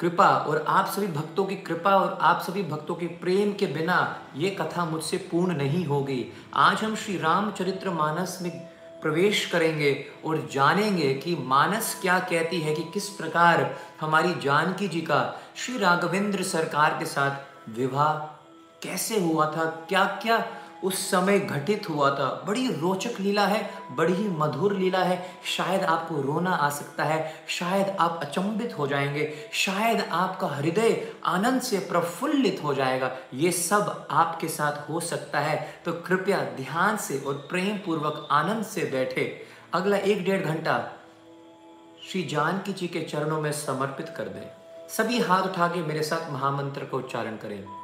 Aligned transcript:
कृपा 0.00 0.28
और 0.28 0.64
आप 0.68 0.86
सभी 0.86 1.06
भक्तों 1.06 1.44
की 1.44 1.56
कृपा 1.56 1.90
और 1.90 2.18
आप 2.20 2.42
सभी 2.42 2.62
भक्तों 2.62 2.94
के 2.94 3.06
प्रेम 3.06 3.52
के 3.52 3.66
बिना 3.66 3.98
ये 4.36 4.50
कथा 4.50 4.84
मुझसे 4.84 5.16
पूर्ण 5.16 5.56
नहीं 5.56 5.84
होगी। 5.86 6.26
आज 6.54 6.82
हम 6.84 6.96
श्री 6.96 7.18
रामचरित्र 7.18 7.90
मानस 7.90 8.38
में 8.42 8.50
प्रवेश 9.02 9.46
करेंगे 9.46 10.06
और 10.24 10.48
जानेंगे 10.52 11.14
कि 11.14 11.36
मानस 11.36 11.98
क्या 12.02 12.18
कहती 12.18 12.60
है 12.60 12.74
कि 12.74 12.84
किस 12.94 13.08
प्रकार 13.08 13.76
हमारी 14.00 14.34
जानकी 14.34 14.88
जी 14.88 15.00
का 15.00 15.40
श्री 15.56 15.78
राघवेंद्र 15.78 16.42
सरकार 16.42 16.98
के 16.98 17.06
साथ 17.06 17.70
विवाह 17.70 18.12
कैसे 18.82 19.20
हुआ 19.20 19.46
था 19.46 19.64
क्या 19.88 20.04
क्या 20.04 20.38
उस 20.84 21.10
समय 21.10 21.38
घटित 21.38 21.88
हुआ 21.90 22.10
था। 22.10 22.44
बड़ी 22.46 22.66
रोचक 22.70 23.20
लीला 23.20 23.46
है, 23.46 23.70
बड़ी 23.92 24.12
ही 24.12 24.28
मधुर 24.28 24.72
लीला 24.72 24.98
है। 24.98 25.28
शायद 25.44 25.82
आपको 25.82 26.20
रोना 26.20 26.50
आ 26.50 26.68
सकता 26.70 27.04
है, 27.04 27.32
शायद 27.48 27.96
आप 28.00 28.18
अचंभित 28.22 28.78
हो 28.78 28.86
जाएँगे, 28.86 29.32
शायद 29.52 30.00
आपका 30.12 30.46
हृदय 30.46 31.12
आनंद 31.26 31.62
से 31.62 31.78
प्रफुल्लित 31.90 32.60
हो 32.64 32.74
जाएगा। 32.74 33.10
ये 33.34 33.52
सब 33.52 34.06
आपके 34.10 34.48
साथ 34.48 34.88
हो 34.90 35.00
सकता 35.00 35.40
है 35.40 35.56
तो 35.84 35.92
कृपया 35.92 36.40
ध्यान 36.56 36.96
से 36.96 37.18
और 37.18 37.34
प्रेम 37.50 37.76
पूर्वक 37.76 38.28
आनंद 38.30 38.64
से 38.64 38.84
बैठे। 38.84 39.46
अगला 39.72 39.96
एक 39.96 40.24
डेढ़ 40.24 40.44
घंटा। 40.44 40.76
श्री 42.08 42.22
जानकी 42.22 42.72
जी 42.72 42.88
के 42.88 43.00
चरणों 43.02 43.40
में 43.40 43.52
समर्पित 43.52 44.08
कर 44.08 44.24
दें। 44.24 44.88
सभी 44.88 45.18
हाथ 45.18 45.42
उठा 45.42 45.68
के 45.68 45.82
मेरे 45.82 46.02
साथ 46.02 46.30
महामंत्र 46.32 46.84
का 46.84 46.96
उच्चारण 46.96 47.36
करें। 47.36 47.83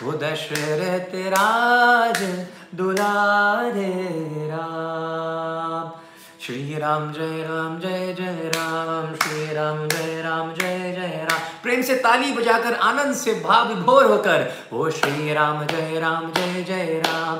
वो 0.03 0.11
दशरथ 0.11 1.15
राज 1.27 2.23
दुलारे 2.75 3.93
राम। 4.51 5.89
श्री 6.45 6.77
राम 6.77 7.11
जय 7.13 7.43
राम 7.43 7.79
जय 7.79 8.13
जय 8.13 8.51
राम, 8.55 9.13
श्री 9.15 9.53
राम 9.53 9.87
जय 9.87 10.21
राम 10.21 10.53
जय 10.53 10.91
जय 10.91 11.27
राम। 11.29 11.39
प्रेम 11.63 11.81
से 11.81 11.95
ताली 11.95 12.31
बजाकर, 12.33 12.73
आनंद 12.73 13.15
से 13.15 13.33
भाव 13.33 13.67
विभोर 13.67 14.05
होकर, 14.05 14.51
ओ 14.73 14.89
श्री 14.89 15.33
राम 15.33 15.65
जय 15.65 15.99
राम 15.99 16.31
जय 16.31 16.63
जय 16.63 17.01
राम। 17.05 17.39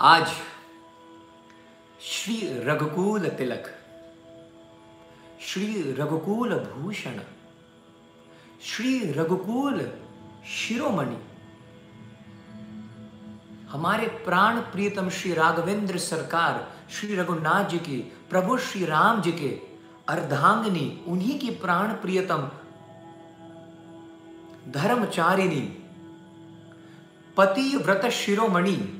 आज 0.00 0.26
श्री 2.00 2.64
रघुकुल 2.64 3.28
तिलक, 3.28 3.64
श्री 5.40 5.92
रघुकुल 5.92 6.54
भूषण, 6.54 7.18
श्री 8.62 9.12
रघुकुल 9.12 9.80
शिरोमणि, 10.46 11.16
हमारे 13.68 14.06
प्राण 14.06 14.60
प्रियतम 14.60 15.08
श्री 15.08 15.34
राघवेंद्र 15.34 15.98
सरकार, 15.98 16.72
श्री 16.90 17.16
रघुनाथ 17.16 17.64
जी 17.64 17.78
की, 17.78 17.98
प्रभु 18.30 18.58
श्री 18.58 18.84
राम 18.84 19.22
जी 19.22 19.32
के 19.32 19.50
अर्धांगनी, 20.08 21.04
उन्हीं 21.06 21.38
की 21.38 21.50
प्राण 21.50 21.92
प्रियतम 21.94 22.48
धर्मचारिणी 24.68 25.60
पति 27.36 27.76
व्रत 27.76 28.06
शिरोमणि 28.06 28.94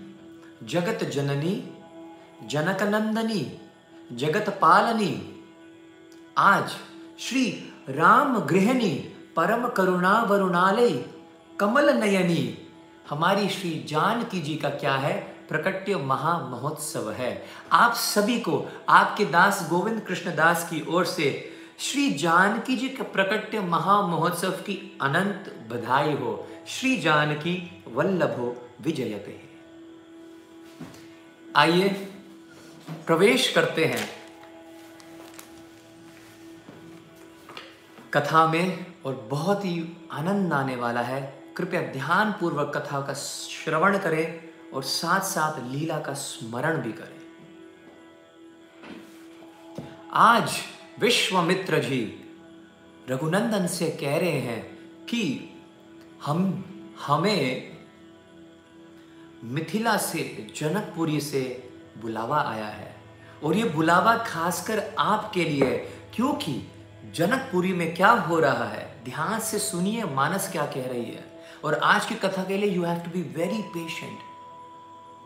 जगत 0.62 1.05
जननी, 1.05 1.78
जनक 2.46 2.82
नंदनी, 2.82 3.60
जगत 4.12 4.58
पालनी। 4.62 5.44
आज 6.38 6.70
श्री 7.19 7.72
राम 7.88 8.38
गृहिणी 8.38 8.94
परम 9.37 9.69
करुणा 9.69 10.22
वरुणालय, 10.22 11.05
कमल 11.60 11.90
नयनी। 11.90 12.58
हमारी 13.10 13.49
श्री 13.49 13.84
जानकी 13.88 14.40
जी 14.40 14.56
का 14.56 14.69
क्या 14.69 14.94
है? 14.94 15.20
प्रकट्य 15.49 15.96
महा 15.96 16.49
महोत्सव 16.49 17.12
है। 17.12 17.44
आप 17.72 17.93
सभी 17.93 18.40
को 18.40 18.69
आपके 18.88 19.25
दास 19.25 19.66
गोविंद 19.70 20.00
कृष्ण 20.00 20.37
दास 20.37 20.70
की 20.70 20.87
ओर 20.88 21.05
से 21.05 21.52
श्री 21.78 22.10
जानकी 22.10 22.76
जी 22.76 22.88
के 22.88 23.02
प्रकट्य 23.02 23.60
महा 23.60 24.06
महोत्सव 24.06 24.50
की 24.50 24.99
अनंत 25.02 25.69
बधाई 25.72 26.12
हो। 26.12 26.49
श्री 26.66 26.96
जानकी 26.96 27.84
वल्लभो 27.88 28.70
विजयते। 28.81 29.48
आइए, 31.58 31.88
प्रवेश 33.06 33.53
करते 33.53 33.84
हैं। 33.84 34.10
कथा 38.15 38.46
में 38.46 38.86
और 39.05 39.29
बहुत 39.31 39.65
ही 39.65 39.96
आनंद 40.12 40.53
आने 40.53 40.77
वाला 40.77 41.00
है। 41.00 41.44
कृपया 41.56 41.82
ध्यान 41.82 42.32
पूर्वक 42.32 42.77
कथा 42.77 43.00
का 43.00 43.12
श्रवण 43.12 43.98
करें 43.98 44.48
और 44.70 44.82
साथ 44.82 45.20
साथ 45.20 45.72
लीला 45.72 45.98
का 45.98 46.15
स्मरण 46.15 46.82
भी 46.82 46.93
करें। 46.93 47.20
आज 50.12 50.50
विश्वामित्र 50.98 51.79
जी 51.79 52.24
रघुनंदन 53.08 53.67
से 53.67 53.91
कह 53.91 54.17
रहे 54.17 54.41
हैं 54.41 54.79
कि 55.06 55.50
हम, 56.24 56.65
हमें 57.06 57.78
मिथिला 59.45 59.97
से, 59.97 60.47
जनकपुरी 60.57 61.21
से 61.21 61.71
बुलावा 62.03 62.43
आया 62.43 62.67
है। 62.67 62.97
और 63.45 63.57
ये 63.57 63.65
बुलावा 63.65 64.17
खासकर 64.17 64.95
आपके 64.99 65.45
लिए, 65.45 65.77
क्योंकि 66.15 66.73
जनकपुरी 67.15 67.73
में 67.73 67.95
क्या 67.95 68.11
हो 68.11 68.41
रहा 68.41 68.65
है, 68.65 69.05
ध्यान 69.05 69.41
से 69.41 69.59
सुनिए, 69.59 70.05
मानस 70.05 70.53
क्या 70.53 70.67
कह 70.67 70.87
रही 70.87 71.05
है। 71.05 71.43
और 71.65 71.75
आज 71.75 72.07
की 72.07 72.15
कथा 72.15 72.45
के 72.45 72.57
लिए 72.57 72.71
you 72.71 72.85
have 72.85 72.99
to 72.99 73.11
be 73.11 73.23
very 73.23 73.63
patient 73.63 74.19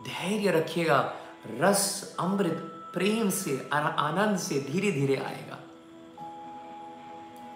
धैर्य 0.07 0.51
रखिएगा, 0.51 1.13
रस, 1.59 2.15
अमृत, 2.19 2.69
प्रेम 2.93 3.29
से 3.29 3.69
आनंद 3.73 4.37
से 4.37 4.59
धीरे 4.61 4.91
धीरे 4.91 5.15
आएगा। 5.15 5.59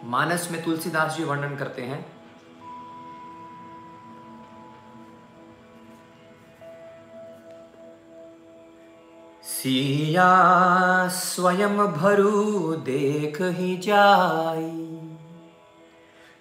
मानस 0.03 0.47
में 0.51 0.63
तुलसीदास 0.63 1.17
जी 1.17 1.23
वर्णन 1.23 1.55
करते 1.55 1.81
हैं 1.81 2.16
सिया 9.47 10.31
स्वयं 11.07 11.77
भरू 11.77 12.73
देख 12.73 13.41
ही 13.41 13.77
जाई। 13.77 14.93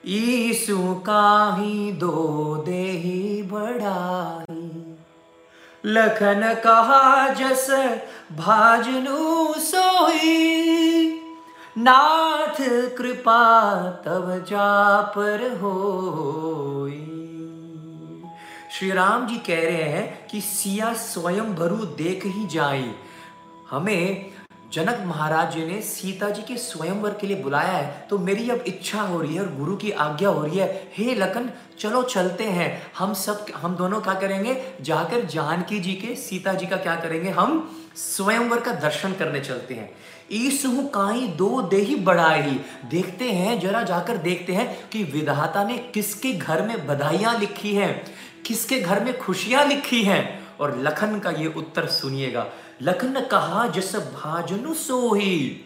ईसु 0.07 1.03
ही 1.09 1.93
दो 1.93 2.57
दे 2.67 2.91
ही 2.91 3.43
बढ़ाई। 3.43 4.97
लखन 5.85 6.55
कहा 6.55 7.29
जस 7.29 7.71
भाजनु 8.33 9.55
सोई। 9.59 10.57
नाथ 11.79 12.57
कृपा 12.97 13.83
तब 13.91 14.45
जापर 14.49 15.57
होई। 15.57 17.13
श्री 18.79 18.91
राम 18.91 19.27
जी 19.27 19.37
कह 19.37 19.63
रहे 19.63 19.83
हैं 19.83 20.27
कि 20.29 20.41
सिया 20.41 20.93
स्वयं 20.93 21.55
भरू 21.55 21.77
देख 21.77 22.25
ही 22.27 22.47
जाए। 22.47 22.91
हमें 23.71 24.27
जनक 24.73 25.03
महाराज 25.07 25.55
जी 25.55 25.65
ने 25.67 25.81
सीता 25.83 26.29
जी 26.31 26.43
के 26.43 26.57
स्वयंवर 26.57 27.15
के 27.15 27.27
लिए 27.27 27.43
बुलाया 27.43 27.71
है 27.71 28.07
तो 28.11 28.19
मेरी 28.19 28.51
अब 28.51 28.65
इच्छा 28.67 29.03
हो 29.03 29.21
रही 29.21 29.35
है 29.35 29.41
और 29.41 29.55
गुरु 29.55 29.77
की 29.77 29.91
आज्ञा 29.91 30.29
हो 30.29 30.43
रही 30.43 30.59
है। 30.59 30.67
हे 30.97 31.15
लखन, 31.15 31.51
चलो 31.79 32.03
चलते 32.03 32.45
हैं। 32.45 32.93
हम 32.99 33.15
सब, 33.15 33.47
हम 33.57 33.77
दोनों 33.77 34.01
क्या 34.01 34.15
करेंगे? 34.15 34.57
जाकर 34.81 35.25
जानकी 35.25 35.79
जी 35.81 35.93
के, 35.93 36.15
सीता 36.17 36.55
जी 36.55 36.67
का 36.67 36.77
क्या 36.77 36.97
करेंगे? 36.97 37.31
हम 37.31 37.81
स्वयंवर 37.97 38.61
का 38.61 38.73
दर्शन 38.73 39.13
करने 39.13 39.41
चलते 39.41 39.75
हैं। 39.75 39.91
ईसु 40.33 40.71
काई 40.95 41.27
दो 41.29 41.63
दे 41.63 41.77
ही 41.77 41.97
बढ़ाई। 41.97 42.61
देखते 42.91 43.25
हैं, 43.25 43.59
जरा 43.61 43.83
जाकर 43.83 44.17
देखते 44.17 44.53
हैं 44.53 44.89
कि 44.89 45.03
विधाता 45.05 45.65
ने 45.65 45.79
किसके 45.95 46.33
घर 46.33 46.63
में 46.63 46.87
बधाइयाँ 46.87 47.39
लिखी 47.39 47.75
हैं। 47.75 48.05
किसके 48.47 48.81
घर 48.81 49.05
में 49.05 49.19
खुशियाँ 49.19 49.65
लिखी 49.65 50.03
हैं? 50.03 50.47
और 50.61 50.79
लखन 50.79 51.19
का 51.19 51.31
ये 51.31 51.47
उत्तर 51.47 51.87
सुनिएगा। 51.87 52.47
लखन 52.83 53.21
कहा, 53.21 53.67
जस 53.67 53.97
भाजनु 53.97 54.75
सोही, 54.75 55.61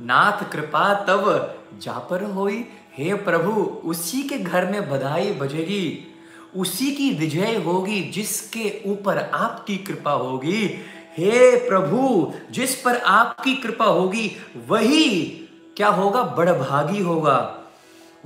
नाथ 0.00 0.52
कृपा 0.52 0.94
तब 0.94 1.54
जापर 1.78 2.24
होई। 2.24 2.64
हे 2.98 3.14
प्रभु, 3.14 3.62
उसी 3.62 4.22
के 4.22 4.38
घर 4.38 4.66
में 4.66 4.90
बधाई 4.90 5.32
बजेगी। 5.32 6.14
उसी 6.56 6.90
की 6.92 7.10
विजय 7.10 7.56
होगी, 7.56 8.00
जिसके 8.00 8.80
ऊपर 8.86 9.18
आपकी 9.18 9.76
कृपा 9.76 10.12
होगी। 10.12 10.78
हे 11.16 11.56
प्रभु, 11.68 12.32
जिस 12.50 12.74
पर 12.74 12.96
आपकी 12.96 13.54
कृपा 13.54 13.84
होगी, 13.84 14.36
वही 14.68 15.20
क्या 15.76 15.88
होगा? 15.88 16.22
बड़भागी 16.22 17.02
होगा। 17.02 17.63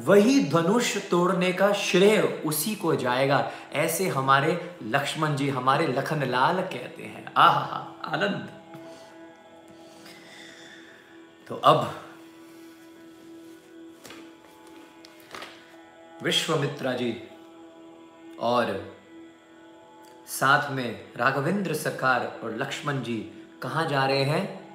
वही 0.00 0.44
धनुष 0.44 1.08
तोड़ने 1.10 1.52
का 1.52 1.72
श्रेय 1.72 2.20
उसी 2.20 2.74
को 2.74 2.96
जाएगा। 2.96 3.50
ऐसे 3.72 4.08
हमारे 4.08 4.76
लक्ष्मण 4.82 5.36
जी, 5.36 5.48
हमारे 5.48 5.86
लखनलाल 5.86 6.60
कहते 6.60 7.02
हैं। 7.02 7.32
आह, 7.36 7.64
आनंद। 8.14 8.48
तो 11.48 11.54
अब 11.54 12.02
विश्वमित्रा 16.22 16.92
जी 16.92 17.22
और 18.40 18.96
साथ 20.26 20.70
में 20.70 21.12
राघवेंद्र 21.16 21.74
सरकार 21.74 22.40
और 22.44 22.56
लक्ष्मण 22.56 23.02
जी 23.02 23.48
कहा 23.62 23.84
जा 23.84 24.06
रहे 24.06 24.24
हैं? 24.24 24.68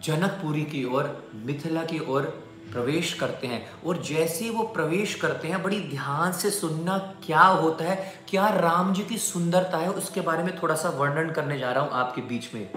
जनकपुरी 0.00 0.64
की 0.64 0.84
ओर, 0.84 1.30
मिथिला 1.34 1.84
की 1.84 1.98
ओर 1.98 2.45
प्रवेश 2.76 3.12
करते 3.12 3.46
हैं। 3.46 3.60
और 3.82 4.02
जैसे 4.02 4.44
ही 4.44 4.50
वो 4.50 4.62
प्रवेश 4.74 5.14
करते 5.14 5.48
हैं, 5.48 5.62
बड़ी 5.62 5.80
ध्यान 5.90 6.32
से 6.32 6.50
सुनना 6.52 6.98
क्या 7.26 7.42
होता 7.42 7.84
है, 7.84 7.96
क्या 8.28 8.48
राम 8.50 8.92
जी 8.94 9.02
की 9.02 9.18
सुंदरता 9.20 9.78
है, 9.78 9.90
उसके 9.92 10.20
बारे 10.20 10.42
में 10.42 10.58
थोड़ा 10.62 10.74
सा 10.74 10.88
वर्णन 10.88 11.30
करने 11.30 11.58
जा 11.58 11.72
रहा 11.72 11.84
हूँ 11.84 11.92
आपके 11.92 12.22
बीच 12.22 12.54
में। 12.54 12.68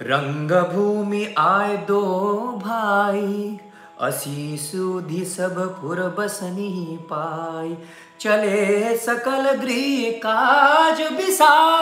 रंग 0.00 0.50
भूमि 0.72 1.24
आए 1.38 1.76
दो 1.86 2.00
भाई 2.64 3.58
असी 4.00 4.56
सुधि 4.58 5.24
सब 5.24 5.58
पुर 5.80 6.00
बसनी 6.18 6.98
पाई। 7.02 7.76
चले 8.20 8.96
सकल 8.98 9.50
गृह 9.52 10.10
काज 10.18 11.00
बिसारी 11.12 11.73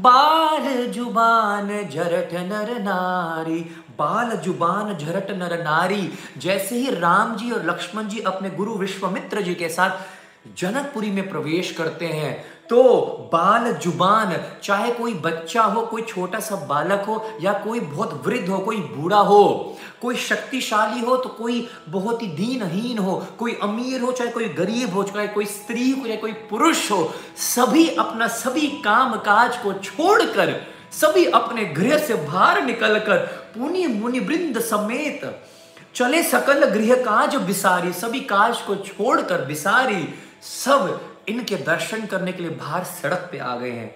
बाल 0.00 0.66
ज़ुबान 0.92 1.68
झरठ 1.90 2.32
नर 2.34 2.70
नारी, 2.82 3.60
बाल 3.98 4.30
ज़ुबान 4.36 4.96
झरठ 4.96 5.30
नर 5.30 5.62
नारी, 5.62 6.10
जैसे 6.38 6.76
ही 6.76 6.90
राम 6.90 7.34
जी 7.36 7.50
और 7.50 7.64
लक्ष्मण 7.66 8.08
जी 8.08 8.20
अपने 8.26 8.50
गुरु 8.50 8.74
विश्वमित्र 8.74 9.40
जी 9.40 9.54
के 9.54 9.68
साथ 9.68 10.56
जनकपुरी 10.58 11.10
में 11.10 11.28
प्रवेश 11.28 11.72
करते 11.72 12.06
हैं 12.06 12.32
तो 12.70 12.82
बाल 13.32 13.72
ज़ुबान, 13.74 14.34
चाहे 14.62 14.90
कोई 14.90 15.12
बच्चा 15.14 15.62
हो, 15.62 15.80
कोई 15.82 16.02
छोटा 16.02 16.40
सा 16.40 16.56
बालक 16.66 17.04
हो, 17.08 17.24
या 17.40 17.52
कोई 17.64 17.80
बहुत 17.80 18.22
वृद्ध 18.26 18.48
हो, 18.48 18.58
कोई 18.58 18.76
बूढ़ा 18.76 19.18
हो, 19.18 19.76
कोई 20.02 20.16
शक्तिशाली 20.16 21.00
हो 21.00 21.16
तो 21.16 21.28
कोई 21.28 21.66
बहुत 21.88 22.22
ही 22.22 22.26
दीनहीन 22.28 22.98
हो, 22.98 23.16
कोई 23.38 23.58
अमीर 23.62 24.00
हो, 24.00 24.12
चाहे 24.12 24.30
कोई 24.30 24.48
गरीब 24.54 24.94
हो, 24.94 25.02
चाहे 25.02 25.26
कोई 25.28 25.46
स्त्री 25.46 25.90
हो, 25.90 26.06
चाहे 26.06 26.16
कोई 26.16 26.32
पुरुष 26.50 26.90
हो, 26.90 27.02
सभी 27.36 27.88
अपना 27.96 28.28
सभी 28.36 28.66
काम 28.84 29.16
काज 29.20 29.56
को 29.56 29.72
छोड़कर, 29.72 30.54
सभी 30.92 31.24
अपने 31.24 31.64
गृह 31.74 31.98
से 31.98 32.14
बाहर 32.14 32.62
निकलकर 32.62 33.18
पुनि 33.54 33.86
मुनि 33.86 34.20
वृंद 34.20 34.60
समेत 34.60 35.30
चले 35.94 36.22
सकल 36.22 36.64
गृह 36.64 36.94
काज 37.02 37.36
बिसारी, 37.36 37.92
सभी 37.92 38.20
काज 38.20 38.60
को 38.60 38.74
छोड़कर 38.76 39.44
बिसारी, 39.44 40.02
सब 40.42 41.00
इनके 41.30 41.56
दर्शन 41.64 42.06
करने 42.06 42.32
के 42.32 42.42
लिए 42.42 42.52
बाहर 42.52 42.84
सड़क 42.84 43.28
पे 43.32 43.38
आ 43.38 43.56
गए 43.56 43.70
हैं। 43.70 43.94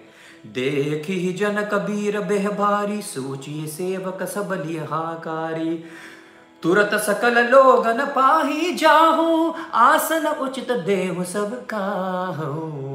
देखी 0.53 1.33
जन 1.33 1.61
कबीर 1.71 2.19
बेह 2.21 2.49
भारी 2.49 3.01
सोची 3.01 3.67
सेवक 3.67 4.23
सब 4.27 4.53
हाकारी 4.91 5.83
तुरत 6.63 6.93
सकल 7.01 7.37
लोगन 7.45 8.05
पाही 8.05 8.73
जाहू 8.75 9.53
आसन 9.73 10.27
उचित 10.27 10.71
देव 10.85 11.23
सब 11.23 11.65
काहू। 11.65 12.93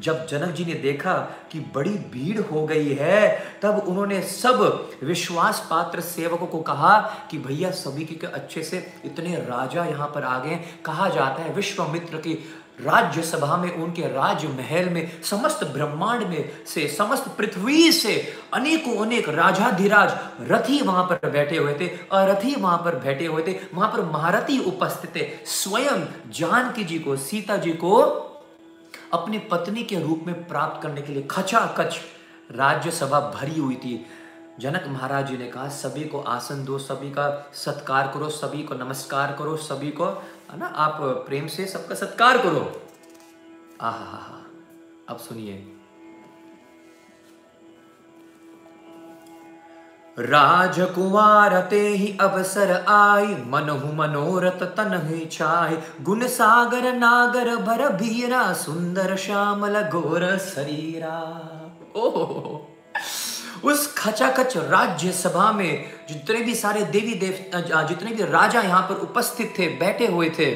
जब 0.00 0.26
जनक 0.26 0.54
जी 0.54 0.64
ने 0.64 0.74
देखा 0.74 1.14
कि 1.52 1.58
बड़ी 1.74 1.90
भीड़ 2.12 2.40
हो 2.42 2.64
गई 2.66 2.92
है, 2.94 3.30
तब 3.62 3.84
उन्होंने 3.88 4.20
सब 4.22 4.88
विश्वास 5.02 5.66
पात्र 5.70 6.00
सेवकों 6.00 6.46
को 6.46 6.58
कहा 6.60 6.98
कि 7.30 7.38
भैया 7.38 7.70
सभी 7.70 8.04
के 8.04 8.26
अच्छे 8.26 8.62
से 8.62 8.78
इतने 9.04 9.34
राजा 9.40 9.84
यहाँ 9.84 10.08
पर 10.14 10.24
आ 10.24 10.38
गए 10.38 10.58
कहा 10.84 11.08
जाता 11.08 11.42
है 11.42 11.52
विश्वामित्र 11.54 12.16
की 12.16 12.38
राज्य 12.84 13.22
सभा 13.22 13.56
में, 13.56 13.74
उनके 13.74 14.02
राज 14.02 14.44
महल 14.44 14.88
में, 14.88 15.22
समस्त 15.22 15.64
ब्रह्मांड 15.64 16.22
में 16.22 16.64
से, 16.66 16.88
समस्त 16.88 17.28
पृथ्वी 17.28 17.92
से 17.92 18.34
अनेकों 18.54 19.06
अनेक 19.06 19.28
राजाधिराज 19.28 20.18
रथी 20.50 20.82
वहाँ 20.82 21.04
पर 21.04 21.30
बैठे 21.30 21.56
हुए 21.56 21.74
थे। 21.74 21.88
अरथी 21.88 22.54
वहाँ 22.54 22.78
पर 22.78 22.94
बैठे 22.96 23.26
हुए 23.26 23.42
थे। 23.42 23.60
वहाँ 23.74 23.92
पर 23.92 24.02
महारथी 24.02 24.58
उपस्थित 24.58 25.16
थे। 25.16 25.30
स्वयं 25.46 26.06
जानकी 26.30 26.84
जी 26.84 26.98
को, 26.98 27.16
सीता 27.16 27.56
जी 27.56 27.70
को 27.70 28.00
अपनी 29.12 29.38
पत्नी 29.38 29.82
के 29.82 29.96
रूप 29.96 30.24
में 30.26 30.48
प्राप्त 30.48 30.82
करने 30.82 31.02
के 31.02 31.12
लिए 31.12 31.22
खचा 31.22 31.40
खचाखच 31.60 31.96
राज्यसभा 32.52 33.20
भरी 33.20 33.60
हुई 33.60 33.74
थी। 33.74 34.06
जनक 34.60 34.84
महाराज 34.88 35.26
जी 35.26 35.36
ने 35.36 35.46
कहा, 35.46 35.68
सभी 35.68 36.04
को 36.04 36.20
आसन 36.20 36.64
दो, 36.64 36.78
सभी 36.78 37.10
का 37.10 37.50
सत्कार 37.54 38.10
करो, 38.14 38.28
सभी 38.28 38.62
को 38.62 38.74
नमस्कार 38.74 39.36
करो, 39.38 39.56
सभी 39.56 39.90
को 39.90 40.22
है 40.50 40.58
ना? 40.58 40.66
आप 40.66 40.98
प्रेम 41.28 41.46
से 41.46 41.66
सबका 41.66 41.94
सत्कार 41.94 42.38
करो। 42.38 42.62
आह 43.80 44.06
अब 45.08 45.18
सुनिए। 45.18 45.76
राजकुमार 50.16 51.54
ते 51.60 51.80
ही 51.80 52.08
अवसर 52.20 52.70
आई 52.88 53.34
मनहु 53.46 53.92
मनोरथ 53.92 54.64
तन 54.76 54.96
ही 55.04 55.24
छाय 55.26 55.76
गुण 56.02 56.26
सागर 56.28 56.92
नागर 56.94 57.54
भर 57.56 57.88
भीरा, 57.92 58.42
सुंदर 58.52 59.16
श्यामल 59.16 59.80
गोर 59.88 60.26
शरीरा 60.38 61.16
ओ 61.96 62.69
उस 63.64 63.92
खचाखच 63.94 64.56
राज्य 64.56 65.12
सभा 65.12 65.50
में 65.52 65.90
जितने 66.08 66.40
भी 66.40 66.54
सारे 66.54 66.82
देवी 66.86 67.14
देव 67.14 67.86
जितने 67.88 68.10
भी 68.10 68.24
राजा 68.24 68.60
यहाँ 68.60 68.82
पर 68.82 69.00
उपस्थित 69.00 69.54
थे, 69.58 69.68
बैठे 69.78 70.06
हुए 70.06 70.30
थे, 70.30 70.54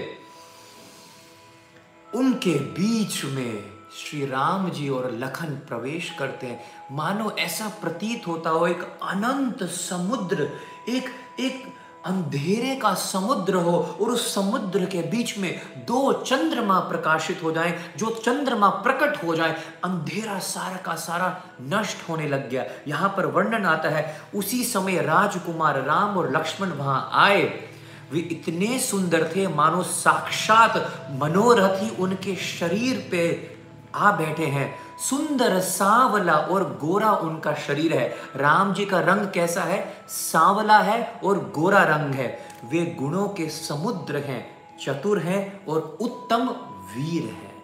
उनके 2.13 2.55
बीच 2.73 3.25
में 3.27 3.65
श्री 3.99 4.25
राम 4.27 4.69
जी 4.71 4.89
और 4.89 5.11
लखन 5.15 5.55
प्रवेश 5.69 6.11
करते 6.19 6.47
हैं। 6.47 6.61
मानो 6.93 7.31
ऐसा 7.39 7.69
प्रतीत 7.83 8.27
होता 8.27 8.51
हो, 8.51 8.67
एक 8.67 8.83
अनंत 9.03 9.63
समुद्र, 9.71 10.49
एक 10.89 11.09
एक 11.41 11.65
अंधेरे 12.07 12.77
का 12.77 12.95
समुद्र 12.95 13.55
हो 13.55 13.99
और 14.01 14.11
उस 14.11 14.35
समुद्र 14.35 14.85
के 14.85 15.03
बीच 15.03 15.39
में 15.39 15.61
दो 15.77 16.13
चंद्रमा 16.13 16.79
प्रकाशित 16.81 17.43
हो 17.43 17.53
जाए। 17.53 17.79
जो 17.97 18.11
चंद्रमा 18.11 18.69
प्रकट 18.69 19.25
हो 19.25 19.37
जाए, 19.37 19.53
अंधेरा 19.85 20.39
सारा 20.39 20.77
का 20.77 20.95
सारा 20.95 21.43
नष्ट 21.63 22.09
होने 22.09 22.29
लग 22.29 22.51
गया। 22.51 22.65
यहाँ 22.89 23.15
पर 23.17 23.27
वर्णन 23.27 23.67
आता 23.67 23.89
है, 23.89 24.21
उसी 24.35 24.65
समय 24.65 25.03
राजकुमार 25.03 25.83
राम 25.83 26.17
और 26.17 26.37
लक्ष्मण 26.37 26.69
वहाँ 26.69 27.11
आए। 27.13 27.69
वे 28.13 28.21
इतने 28.21 28.79
सुंदर 28.79 29.33
थे, 29.37 29.47
मानो 29.49 29.83
साक्षात 29.83 30.77
मनोरथी 31.23 31.97
उनके 31.97 32.37
शरीर 32.37 33.09
पे 33.11 33.54
आ 33.95 34.13
बैठे 34.13 34.47
हैं। 34.47 34.79
सुंदर 34.99 35.61
सांवला 35.61 36.35
और 36.35 36.79
गोरा 36.85 37.13
उनका 37.13 37.55
शरीर 37.55 37.93
है। 37.93 38.17
राम 38.37 38.75
जी 38.75 38.85
का 38.85 39.01
रंग 39.01 39.31
कैसा 39.31 39.61
है? 39.61 40.05
सांवला 40.09 40.79
है 40.79 41.21
और 41.25 41.53
गोरा 41.55 41.83
रंग 41.83 42.15
है। 42.15 42.39
वे 42.65 42.97
गुणों 43.01 43.29
के 43.29 43.49
समुद्र 43.49 44.17
हैं, 44.17 44.47
चतुर 44.85 45.19
हैं 45.19 45.67
और 45.67 45.99
उत्तम 46.01 46.49
वीर 46.97 47.23
हैं। 47.23 47.55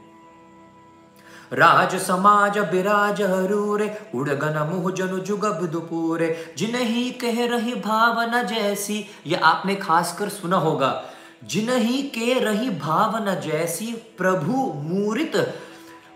राज, 1.53 1.97
समाज, 1.97 2.59
बिराज, 2.59 3.23
हरूरे, 3.23 4.11
उड़गन, 4.15 4.71
मुह, 4.73 4.93
जनु, 4.93 5.19
जुगब, 5.19 5.67
दुपूरे 5.67 6.55
जिन 6.59 6.75
ही 6.75 7.11
कह 7.11 7.47
रही 7.47 7.75
भावना 7.75 8.43
जैसी, 8.43 9.07
ये 9.27 9.37
आपने 9.37 9.75
खासकर 9.75 10.29
सुना 10.29 10.57
होगा। 10.57 11.05
जिन 11.45 11.71
ही 11.71 12.03
के 12.03 12.41
रही 12.41 12.71
भावना 12.71 13.35
जैसी, 13.35 13.87
प्रभु 14.19 14.53
मूर्त 14.77 15.61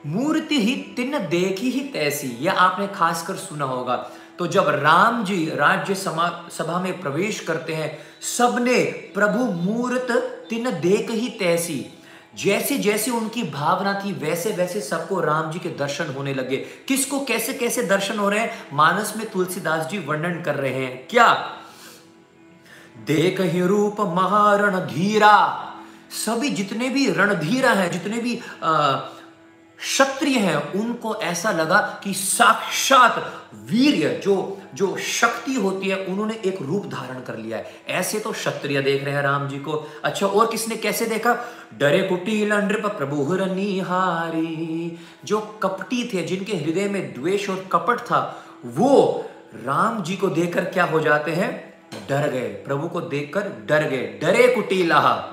मूर्ति 0.07 0.61
ही 0.61 0.75
तिन 0.97 1.19
देखी 1.29 1.71
ही 1.71 1.81
तैसी 1.89 2.27
यह 2.41 2.53
आपने 2.53 2.87
खासकर 2.87 3.37
सुना 3.37 3.65
होगा। 3.65 3.97
तो 4.39 4.47
जब 4.47 4.69
राम 4.69 5.25
जी 5.25 5.45
राज्य 5.55 5.95
सभा 5.95 6.81
में 6.81 7.01
प्रवेश 7.01 7.41
करते 7.41 7.75
हैं 7.75 7.99
सबने 8.39 8.83
प्रभु 9.15 9.45
मूर्त 9.63 10.11
तिन 10.51 10.71
देख 10.81 11.11
ही 11.11 11.29
तैसी। 11.29 11.85
जैसे 12.37 12.79
जैसे 12.79 13.11
उनकी 13.11 13.43
भावना 13.43 13.93
थी 14.01 14.13
वैसे 14.13 14.51
वैसे 14.51 14.81
सबको 14.81 15.21
राम 15.21 15.51
जी 15.51 15.59
के 15.59 15.69
दर्शन 15.69 16.07
होने 16.07 16.35
लगे। 16.35 16.57
किसको 16.89 17.21
कैसे 17.21 17.53
कैसे 17.55 17.83
दर्शन 17.83 18.19
हो 18.19 18.29
रहे 18.29 18.41
हैं 18.41 18.67
मानस 18.73 19.13
में 19.17 19.29
तुलसीदास 19.31 19.87
जी 19.87 19.99
वर्णन 19.99 20.41
कर 20.43 20.55
रहे 20.55 20.75
हैं। 20.75 21.07
क्या? 21.09 21.33
देख 23.07 23.41
ही 23.41 23.61
रूप 23.63 24.01
महारण 24.01 24.79
धीरा 24.87 25.37
सभी 26.11 26.51
जितने 26.51 26.89
भी 26.89 27.11
रणधीरा 27.11 27.71
हैं 27.71 27.91
जितने 27.93 28.19
भी 28.19 28.41
आ, 28.63 28.97
क्षत्रिय 29.79 30.39
हैं। 30.39 30.73
उनको 30.73 31.15
ऐसा 31.15 31.51
लगा 31.51 32.01
कि 32.05 32.15
साक्षात 32.15 33.33
वीर्य 33.55 34.21
जो 34.25 34.59
जो 34.75 34.97
शक्ति 34.97 35.55
होती 35.55 35.89
है, 35.89 35.97
उन्होंने 35.97 36.41
एक 36.45 36.63
रूप 36.63 36.87
धारण 36.87 37.21
कर 37.21 37.37
लिया 37.37 37.59
है। 37.59 37.67
ऐसे 37.89 38.21
तो 38.21 38.33
क्षत्रिय 38.33 38.81
देख 38.81 39.05
रहे 39.05 39.15
हैं 39.15 39.23
राम 39.23 39.49
जी 39.49 39.59
को। 39.59 39.89
अच्छा 40.05 40.27
और 40.27 40.51
किसने 40.51 40.77
कैसे 40.77 41.07
देखा? 41.07 41.39
डरे 41.79 42.03
कुटील 42.03 42.53
नृप 42.53 42.87
प्रभु 42.87 43.35
निहारी। 43.35 44.99
जो 45.25 45.41
कपटी 45.41 46.11
थे, 46.15 46.23
जिनके 46.23 46.57
हृदय 46.57 46.89
में 46.89 47.15
द्वेष 47.15 47.51
और 47.51 47.69
कपट 47.73 47.99
था, 47.99 48.45
वो 48.67 49.25
राम 49.55 50.03
जी 50.03 50.17
को 50.17 50.29
देखकर 50.29 50.65
क्या 50.65 50.85
हो 50.85 51.01
जाते 51.01 51.31
हैं? 51.31 51.75
डर 52.09 52.31
गए। 52.31 52.49
प्रभु 52.49 52.89
को 52.89 53.01
देखकर 53.01 53.41
डर 53.67 53.83
गए। 53.83 54.19
डरे 54.23 54.55
कुटीला 54.55 55.31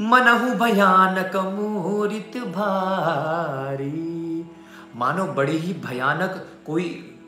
मनहु 0.00 0.54
भयानक 0.64 1.36
मोरित 1.36 2.36
भारी। 2.36 4.10
मानो 4.96 5.24
बड़े 5.24 5.52
ही 5.52 5.72
भयानक 5.72 6.48
कोई 6.66 7.18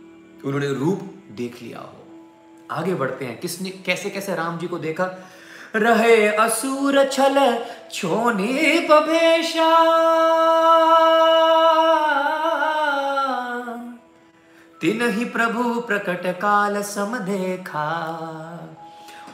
उन्होंने 0.45 0.69
रूप 0.75 1.01
देख 1.31 1.63
लिया 1.63 1.79
हो। 1.79 1.99
आगे 2.71 2.95
बढ़ते 2.95 3.25
हैं। 3.25 3.41
किसने, 3.41 3.71
कैसे 3.71 4.11
कैसे 4.11 4.35
राम 4.35 4.59
जी 4.59 4.67
को 4.67 4.79
देखा? 4.79 5.11
रहे 5.77 6.29
असुर 6.29 7.09
छल, 7.09 7.65
छोने 7.93 8.89
पभेशा 8.91 9.73
तिन 14.81 15.11
ही 15.11 15.25
प्रभु 15.25 15.81
प्रकट 15.81 16.27
काल 16.27 16.83
सम 16.83 17.19
देखा। 17.19 18.09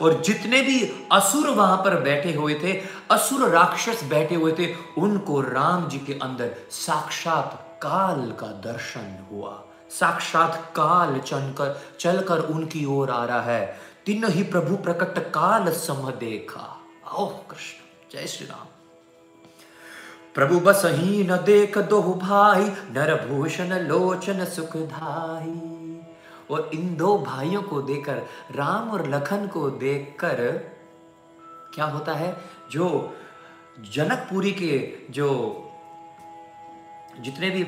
और 0.03 0.23
जितने 0.23 0.61
भी 0.61 1.07
असुर 1.13 1.49
वहाँ 1.51 1.77
पर 1.77 2.01
बैठे 2.01 2.33
हुए 2.33 2.55
थे, 2.55 2.81
असुर 3.11 3.49
राक्षस 3.49 4.05
बैठे 4.05 4.35
हुए 4.35 4.53
थे, 4.53 4.75
उनको 4.99 5.41
राम 5.41 5.89
जी 5.89 5.99
के 5.99 6.13
अंदर 6.13 6.55
साक्षात 6.71 7.65
काल 7.83 8.33
का 8.41 8.47
दर्शन 8.47 9.27
हुआ। 9.31 9.65
साक्षात 9.91 10.73
काल 10.77 11.19
चलकर 11.19 11.81
चलकर 12.01 12.39
उनकी 12.39 12.85
ओर 12.85 13.11
आ 13.11 13.25
रहा 13.25 13.43
है। 13.43 13.79
तीन 14.07 14.25
ही 14.29 14.43
प्रभु 14.43 14.77
प्रकट 14.77 15.19
काल 15.19 15.73
सम 15.73 16.11
देखा। 16.11 16.81
ओ 17.15 17.27
कृष्ण, 17.27 17.85
जय 18.13 18.27
श्री 18.27 18.47
राम। 18.47 18.67
प्रभु 20.35 20.61
बस 20.61 20.83
ही 20.85 21.25
न 21.25 21.37
देख 21.37 21.79
दो 21.79 22.03
भाई, 22.03 22.65
नर 22.65 23.29
भूषण 23.29 23.69
लोचन 23.79 24.45
सुखधाई 24.45 25.78
और 26.51 26.71
इन 26.75 26.97
दो 26.97 27.19
भाइयों 27.19 27.63
को 27.63 27.81
देखकर 27.83 28.23
राम 28.55 28.91
और 28.91 29.09
लखन 29.09 29.47
को 29.47 29.71
देखकर 29.71 30.43
क्या 31.75 31.85
होता 31.85 32.15
है? 32.15 32.37
जो 32.71 33.17
जनकपुरी 33.95 34.53
के 34.53 34.93
जो 35.11 35.29
जितने 37.21 37.51
भी 37.51 37.65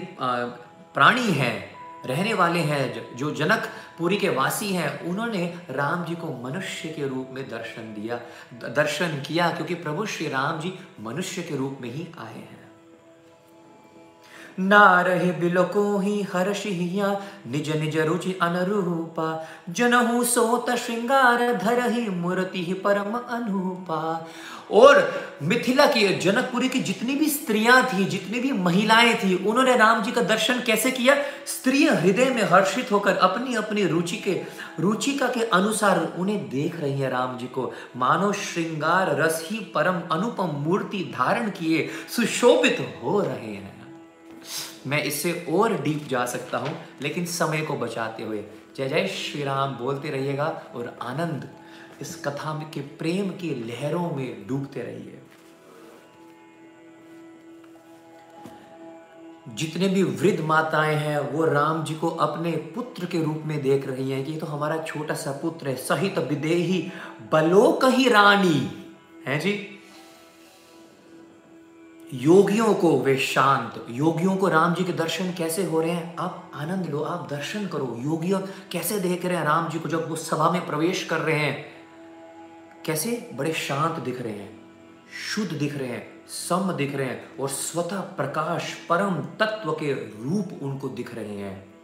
प्राणी 0.94 1.30
हैं, 1.32 1.70
रहने 2.06 2.34
वाले 2.34 2.60
हैं 2.60 3.16
जो 3.16 3.30
जनकपुरी 3.34 4.16
के 4.16 4.28
वासी 4.28 4.72
हैं, 4.72 5.00
उन्होंने 5.00 5.44
राम 5.70 6.04
जी 6.04 6.14
को 6.14 6.26
मनुष्य 6.44 6.88
के 6.88 7.08
रूप 7.08 7.28
में 7.30 7.48
दर्शन 7.50 7.94
दिया, 7.94 8.20
दर्शन 8.54 9.20
किया, 9.20 9.50
क्योंकि 9.50 9.74
प्रभु 9.74 10.06
श्री 10.06 10.28
राम 10.28 10.60
जी 10.60 10.72
मनुष्य 11.00 11.42
के 11.42 11.56
रूप 11.56 11.78
में 11.80 11.90
ही 11.90 12.08
आए 12.18 12.34
हैं। 12.34 12.59
ना 14.60 15.00
रहे 15.00 15.32
बिलको 15.32 15.98
ही 15.98 16.22
हर्षिया 16.22 17.22
निज 17.50 17.76
निज 17.76 17.98
रुचि 17.98 18.38
अनुरूपा। 18.42 19.48
जनहु 19.70 20.24
सोत 20.24 20.70
श्रृंगार 20.70 21.54
धर 21.56 21.90
ही 21.90 22.08
मूर्ति 22.08 22.82
परम 22.84 23.34
अनुपा। 23.34 24.28
और 24.70 25.12
मिथिला 25.42 25.86
की 25.86 26.18
जनकपुरी 26.18 26.68
की 26.68 26.80
जितनी 26.80 27.14
भी 27.14 27.28
स्त्रियाँ 27.28 27.86
थी, 27.86 28.04
जितनी 28.04 28.40
भी 28.40 28.52
महिलाएँ 28.52 29.14
थी, 29.14 29.44
उन्होंने 29.46 29.76
राम 29.76 30.02
जी 30.02 30.12
का 30.12 30.20
दर्शन 30.22 30.60
कैसे 30.60 30.90
किया? 30.90 31.14
स्त्री 31.46 31.86
हृदय 31.86 32.24
में 32.24 32.42
हर्षित 32.42 32.92
होकर 32.92 33.16
अपनी 33.16 33.54
अपनी 33.54 33.86
रुचि 33.86 34.16
के, 34.16 34.42
रुचिका 34.80 35.26
के 35.26 35.40
अनुसार 35.40 36.12
उन्हें 36.18 36.50
देख 36.50 36.80
रही 36.80 37.00
है 37.00 37.10
राम 37.10 37.38
जी 37.38 37.46
को। 37.46 37.72
मानो 37.96 38.32
श्रृंगार 38.32 39.16
रस 39.20 39.48
ही 39.50 39.58
परम 39.58 40.16
अनुपम 40.16 40.44
मूर्ति 40.44 41.14
धारण 41.18 41.50
किए, 41.50 41.90
सुशोभित 42.16 43.00
हो 43.02 43.20
रहे 43.20 43.54
हैं। 43.54 43.69
मैं 44.86 45.04
इससे 45.04 45.46
और 45.50 45.82
डीप 45.82 46.06
जा 46.08 46.26
सकता 46.26 46.58
हूँ, 46.58 46.78
लेकिन 47.02 47.24
समय 47.26 47.60
को 47.60 47.74
बचाते 47.74 48.22
हुए। 48.22 48.44
जय 48.76 48.88
जय 48.88 49.06
श्री 49.06 49.44
राम, 49.44 49.74
बोलते 49.74 50.10
रहिएगा 50.10 50.62
और 50.74 50.98
आनंद 51.02 51.48
इस 52.00 52.24
कथा 52.24 52.54
में 52.54 52.70
के 52.70 52.80
प्रेम 52.80 53.30
की 53.30 53.50
लहरों 53.50 54.10
में 54.10 54.46
डूबते 54.46 54.80
रहिए। 54.80 55.22
जितने 59.48 59.88
भी 59.88 60.02
वृद्ध 60.02 60.40
माताएँ 60.40 60.96
हैं, 60.96 61.18
वो 61.18 61.44
राम 61.44 61.84
जी 61.84 61.94
को 61.94 62.08
अपने 62.08 62.50
पुत्र 62.50 63.06
के 63.06 63.22
रूप 63.22 63.42
में 63.46 63.62
देख 63.62 63.88
रही 63.88 64.10
हैं। 64.10 64.24
कि 64.24 64.36
तो 64.36 64.46
हमारा 64.46 64.82
छोटा 64.82 65.14
सा 65.14 65.32
पुत्र 65.32 65.68
है, 65.68 65.76
सहित 65.76 66.18
विदेही 66.18 66.92
बलोक 67.32 67.84
ही 67.84 68.08
रानी। 68.08 68.72
है 69.26 69.38
जी? 69.38 69.79
योगियों 72.14 72.74
को 72.74 72.98
वे 73.00 73.16
शांत, 73.16 73.86
योगियों 73.90 74.36
को 74.36 74.48
राम 74.48 74.74
जी 74.74 74.84
के 74.84 74.92
दर्शन 74.92 75.32
कैसे 75.32 75.64
हो 75.64 75.80
रहे 75.80 75.90
हैं? 75.90 76.16
आप 76.16 76.50
आनंद 76.54 76.86
लो, 76.86 77.00
आप 77.00 77.28
दर्शन 77.30 77.66
करो। 77.66 77.96
योगियों 78.00 78.40
कैसे 78.72 78.98
देख 79.00 79.24
रहे 79.24 79.36
हैं 79.36 79.44
राम 79.44 79.68
जी 79.68 79.78
को 79.78 79.88
जब 79.88 80.08
वो 80.08 80.16
सभा 80.16 80.50
में 80.50 80.66
प्रवेश 80.66 81.04
कर 81.04 81.18
रहे 81.18 81.38
हैं? 81.38 81.64
कैसे? 82.84 83.30
बड़े 83.34 83.52
शांत 83.52 84.00
दिख 84.00 84.22
रहे 84.22 84.32
हैं, 84.32 84.60
शुद्ध 85.34 85.52
दिख 85.52 85.76
रहे 85.78 85.88
हैं, 85.88 86.26
सम 86.28 86.72
दिख 86.72 86.94
रहे 86.96 87.06
हैं 87.06 87.36
और 87.36 87.48
स्वतः 87.48 88.00
प्रकाश, 88.00 88.74
परम 88.88 89.14
तत्व 89.40 89.72
के 89.72 89.92
रूप 89.92 90.62
उनको 90.62 90.88
दिख 90.88 91.14
रहे 91.14 91.36
हैं। 91.36 91.74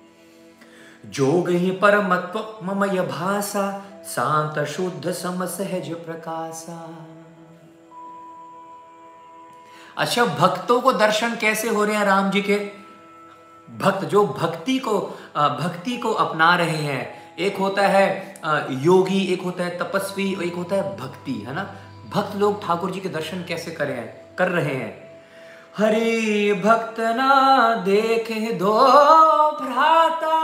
जोग 1.06 1.50
ही 1.50 1.70
परमत्व 1.70 2.66
ममय 2.66 3.02
भाषा 3.02 3.84
शांत, 4.06 4.66
शुद्ध, 4.68 5.10
सम, 5.10 5.44
सहज, 5.46 5.94
प्रकाशा। 5.94 7.06
अच्छा 9.98 10.24
भक्तों 10.24 10.80
को 10.80 10.92
दर्शन 10.92 11.36
कैसे 11.36 11.68
हो 11.68 11.84
रहे 11.84 11.96
हैं 11.96 12.04
राम 12.04 12.30
जी 12.30 12.42
के? 12.42 12.56
भक्त, 13.68 14.04
जो 14.04 14.26
भक्ति 14.26 14.78
को 14.78 14.98
भक्ति 15.36 15.96
को 15.96 16.12
अपना 16.12 16.54
रहे 16.56 16.76
हैं, 16.76 17.36
एक 17.36 17.56
होता 17.56 17.86
है 17.86 18.40
योगी, 18.70 19.24
एक 19.24 19.42
होता 19.42 19.64
है 19.64 19.78
तपस्वी, 19.78 20.36
एक 20.44 20.54
होता 20.54 20.76
है 20.76 20.96
भक्ति, 20.96 21.32
है 21.32 21.54
ना? 21.54 21.64
भक्त 22.14 22.36
लोग 22.36 22.64
ठाकुर 22.66 22.90
जी 22.90 23.00
के 23.00 23.08
दर्शन 23.08 23.44
कैसे 23.44 23.70
कर 23.70 23.90
हैं, 23.90 24.36
कर 24.36 24.48
रहे 24.48 24.74
हैं? 24.74 24.94
हरे 25.78 26.52
भक्त 26.64 27.00
ना 27.00 27.74
देख 27.84 28.30
दो 28.58 28.78
भ्राता। 29.60 30.36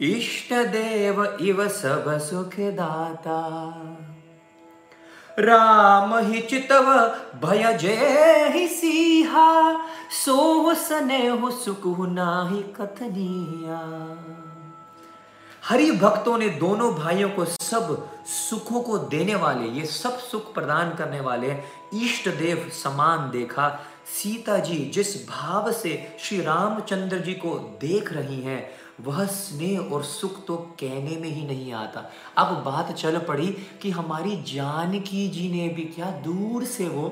इष्ट 0.00 0.52
देव 0.52 1.24
इव 1.40 1.68
सब 1.68 2.18
सुख 2.18 2.58
दाता 2.76 3.38
राम 5.38 6.16
ही 6.26 6.40
चितव 6.40 6.90
भय 7.42 7.72
जय 7.80 8.48
ही 8.54 8.66
सीहा 8.68 9.50
सो 10.24 10.74
सने 10.74 11.26
हो 11.28 11.50
सुख 11.50 11.82
नाही 12.08 12.62
कथनिया। 12.76 13.80
हरि 15.64 15.90
भक्तों 15.92 16.36
ने 16.38 16.48
दोनों 16.50 16.92
भाइयों 16.94 17.28
को 17.30 17.44
सब 17.44 18.08
सुखों 18.26 18.80
को 18.80 18.98
देने 18.98 19.34
वाले, 19.34 19.68
ये 19.68 19.86
सब 19.86 20.18
सुख 20.20 20.52
प्रदान 20.54 20.94
करने 20.94 21.20
वाले 21.20 21.56
इष्ट 21.94 22.28
देव 22.28 22.70
समान 22.74 23.30
देखा। 23.30 23.68
सीता 24.14 24.58
जी 24.58 24.78
जिस 24.94 25.16
भाव 25.28 25.72
से 25.72 26.16
श्री 26.20 26.40
रामचंद्र 26.40 27.18
जी 27.18 27.32
को 27.34 27.54
देख 27.80 28.12
रही 28.12 28.40
हैं 28.42 28.60
वह 29.00 29.24
स्नेह 29.26 29.78
और 29.80 30.02
सुख 30.04 30.44
तो 30.46 30.56
कहने 30.80 31.16
में 31.16 31.28
ही 31.28 31.44
नहीं 31.46 31.72
आता। 31.72 32.10
अब 32.38 32.54
बात 32.64 32.92
चल 32.92 33.18
पड़ी 33.18 33.46
कि 33.82 33.90
हमारी 33.90 34.36
जानकी 34.46 35.28
जी 35.28 35.48
ने 35.52 35.68
भी 35.68 35.84
क्या 35.84 36.10
दूर 36.24 36.64
से 36.64 36.88
वो 36.88 37.08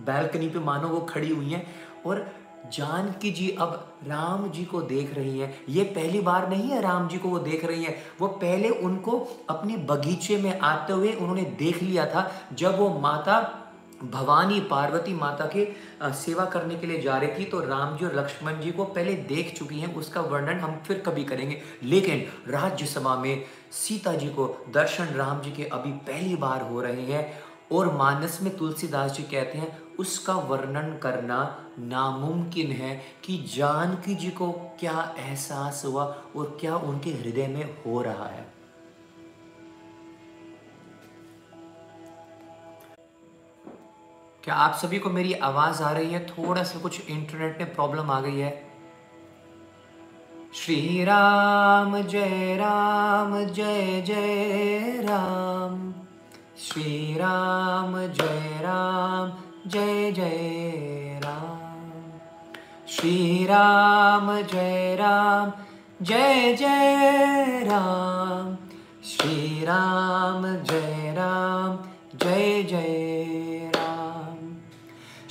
बैल्कनी 0.00 0.48
पे 0.48 0.58
मानो 0.58 0.88
वो 0.88 1.00
खड़ी 1.00 1.30
हुई 1.30 1.50
हैं 1.50 1.66
और 2.06 2.26
जानकी 2.72 3.30
जी 3.30 3.48
अब 3.60 3.72
राम 4.06 4.48
जी 4.50 4.64
को 4.64 4.80
देख 4.82 5.14
रही 5.14 5.38
हैं। 5.38 5.54
ये 5.68 5.82
पहली 5.94 6.20
बार 6.20 6.48
नहीं 6.48 6.68
है 6.68 6.80
राम 6.80 7.08
जी 7.08 7.18
को 7.18 7.28
वो 7.28 7.38
देख 7.38 7.64
रही 7.64 7.84
हैं। 7.84 7.96
वो 8.20 8.28
पहले 8.28 8.68
उनको 8.68 9.18
अपने 9.50 9.76
बगीचे 9.86 10.36
में 10.36 10.58
आते 10.58 10.92
हुए 10.92 11.12
उन्होंने 11.12 11.42
देख 11.58 11.82
लिया 11.82 12.06
था 12.06 12.30
जब 12.52 12.78
वो 12.78 12.88
माता 13.00 13.40
भवानी 14.02 14.60
पार्वती 14.60 15.12
माता 15.12 15.44
के 15.46 15.66
सेवा 16.14 16.44
करने 16.44 16.76
के 16.76 16.86
लिए 16.86 17.00
जा 17.02 17.16
रही 17.16 17.38
थी 17.38 17.44
तो 17.44 17.60
राम 17.60 17.96
जी 17.96 18.04
और 18.06 18.14
लक्ष्मण 18.16 18.60
जी 18.60 18.70
को 18.70 18.84
पहले 18.84 19.14
देख 19.14 19.54
चुकी 19.58 19.80
हैं, 19.80 19.94
उसका 19.94 20.20
वर्णन 20.20 20.60
हम 20.60 20.76
फिर 20.86 21.02
कभी 21.06 21.24
करेंगे। 21.24 21.60
लेकिन 21.82 22.26
राज्यसभा 22.48 23.16
में 23.16 23.44
सीता 23.72 24.12
जी 24.12 24.28
को 24.28 24.46
दर्शन 24.74 25.14
राम 25.14 25.40
जी 25.40 25.50
के 25.50 25.64
अभी 25.64 25.92
पहली 26.08 26.36
बार 26.36 26.62
हो 26.62 26.80
रहे 26.80 27.02
हैं, 27.02 27.42
और 27.72 27.92
मानस 27.96 28.38
में 28.42 28.56
तुलसीदास 28.56 29.12
जी 29.12 29.22
कहते 29.22 29.58
हैं, 29.58 29.78
उसका 29.98 30.34
वर्णन 30.34 30.98
करना 31.02 31.38
नामुमकिन 31.78 32.72
है 32.72 32.94
कि 33.24 33.36
जानकी 33.56 34.14
जी 34.14 34.30
को 34.30 34.50
क्या 34.80 35.14
एहसास 35.18 35.82
हुआ 35.86 36.04
और 36.36 36.56
क्या 36.60 36.76
उनके 36.76 37.10
हृदय 37.10 37.46
में 37.46 37.64
हो 37.84 38.02
रहा 38.02 38.26
है। 38.26 38.53
क्या 44.44 44.54
आप 44.54 44.74
सभी 44.74 44.98
को 44.98 45.10
मेरी 45.10 45.32
आवाज़ 45.32 45.82
आ 45.82 45.90
रही 45.90 46.10
है? 46.10 46.26
थोड़ा 46.26 46.62
सा 46.62 46.78
कुछ 46.78 47.10
इंटरनेट 47.10 47.58
में 47.60 47.74
प्रॉब्लम 47.74 48.10
आ 48.10 48.20
गई 48.20 48.38
है। 48.38 48.66
श्री 50.54 51.04
राम 51.04 52.02
जय 52.02 52.56
राम, 52.56 53.44
जय 53.44 54.02
जय 54.06 55.02
राम। 55.02 55.94
श्री 56.58 57.14
राम 57.18 58.06
जय 58.06 58.60
राम, 58.62 59.32
जय 59.70 60.12
जय 60.12 61.20
राम। 61.24 61.62
श्री 62.88 63.44
राम 63.44 64.40
जय 64.40 64.96
राम, 64.96 65.52
जय 66.02 66.54
जय 66.54 67.60
राम। 67.64 68.56
श्री 69.04 69.64
राम 69.64 70.56
जय 70.56 71.14
राम, 71.18 71.78
जय 72.18 72.62
जय 72.62 73.70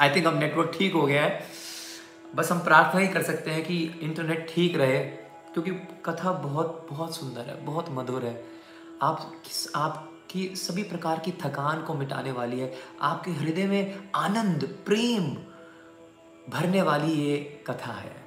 आई 0.00 0.10
थिंक 0.10 0.26
अब 0.26 0.38
नेटवर्क 0.38 0.72
ठीक 0.78 0.92
हो 0.94 1.02
गया 1.02 1.22
है। 1.22 1.42
बस 2.34 2.50
हम 2.52 2.58
प्रार्थना 2.58 3.00
ही 3.00 3.08
कर 3.08 3.22
सकते 3.22 3.50
हैं 3.50 3.64
कि 3.64 3.76
इंटरनेट 4.02 4.46
ठीक 4.50 4.76
रहे, 4.76 4.98
क्योंकि 5.52 5.70
कथा 6.04 6.32
बहुत 6.32 6.86
बहुत 6.90 7.16
सुंदर 7.16 7.40
है, 7.40 7.64
बहुत 7.64 7.86
मधुर 7.90 8.24
है। 8.24 8.42
आप 9.02 9.20
किस, 9.44 9.66
आपकी 9.76 10.46
सभी 10.56 10.82
प्रकार 10.82 11.18
की 11.18 11.32
थकान 11.42 11.82
को 11.82 11.94
मिटाने 11.94 12.32
वाली 12.32 12.60
है। 12.60 12.72
आपके 13.02 13.30
हृदय 13.30 13.66
में 13.66 14.10
आनंद, 14.14 14.64
प्रेम 14.86 15.24
भरने 16.50 16.82
वाली 16.82 17.12
ये 17.12 17.36
कथा 17.66 17.92
है। 17.92 18.18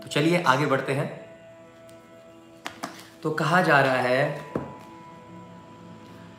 तो 0.00 0.08
चलिए 0.08 0.42
आगे 0.42 0.66
बढ़ते 0.66 0.92
हैं। 0.92 1.08
तो 3.22 3.30
कहा 3.30 3.62
जा 3.62 3.80
रहा 3.80 3.94
है 3.94 4.63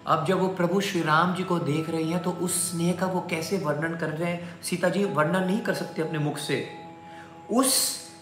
अब 0.08 0.26
जब 0.26 0.39
वो 0.39 0.48
प्रभु 0.48 0.80
श्री 0.82 1.02
राम 1.02 1.34
जी 1.36 1.44
को 1.44 1.58
देख 1.60 1.89
रही 1.89 2.10
हैं 2.12 2.22
तो 2.24 2.32
उस 2.32 2.56
स्नेह 2.72 2.96
का 2.96 3.06
वो 3.06 3.22
कैसे 3.30 3.58
वर्णन 3.58 3.96
कर 3.98 4.10
रहे 4.10 4.32
हैं? 4.32 4.62
सीता 4.63 4.89
जी, 4.89 5.04
वर्णन 5.06 5.44
नहीं 5.44 5.60
कर 5.60 5.74
सकते 5.74 6.02
अपने 6.02 6.20
मुख 6.20 6.38
से। 6.38 6.65
उस 7.52 7.74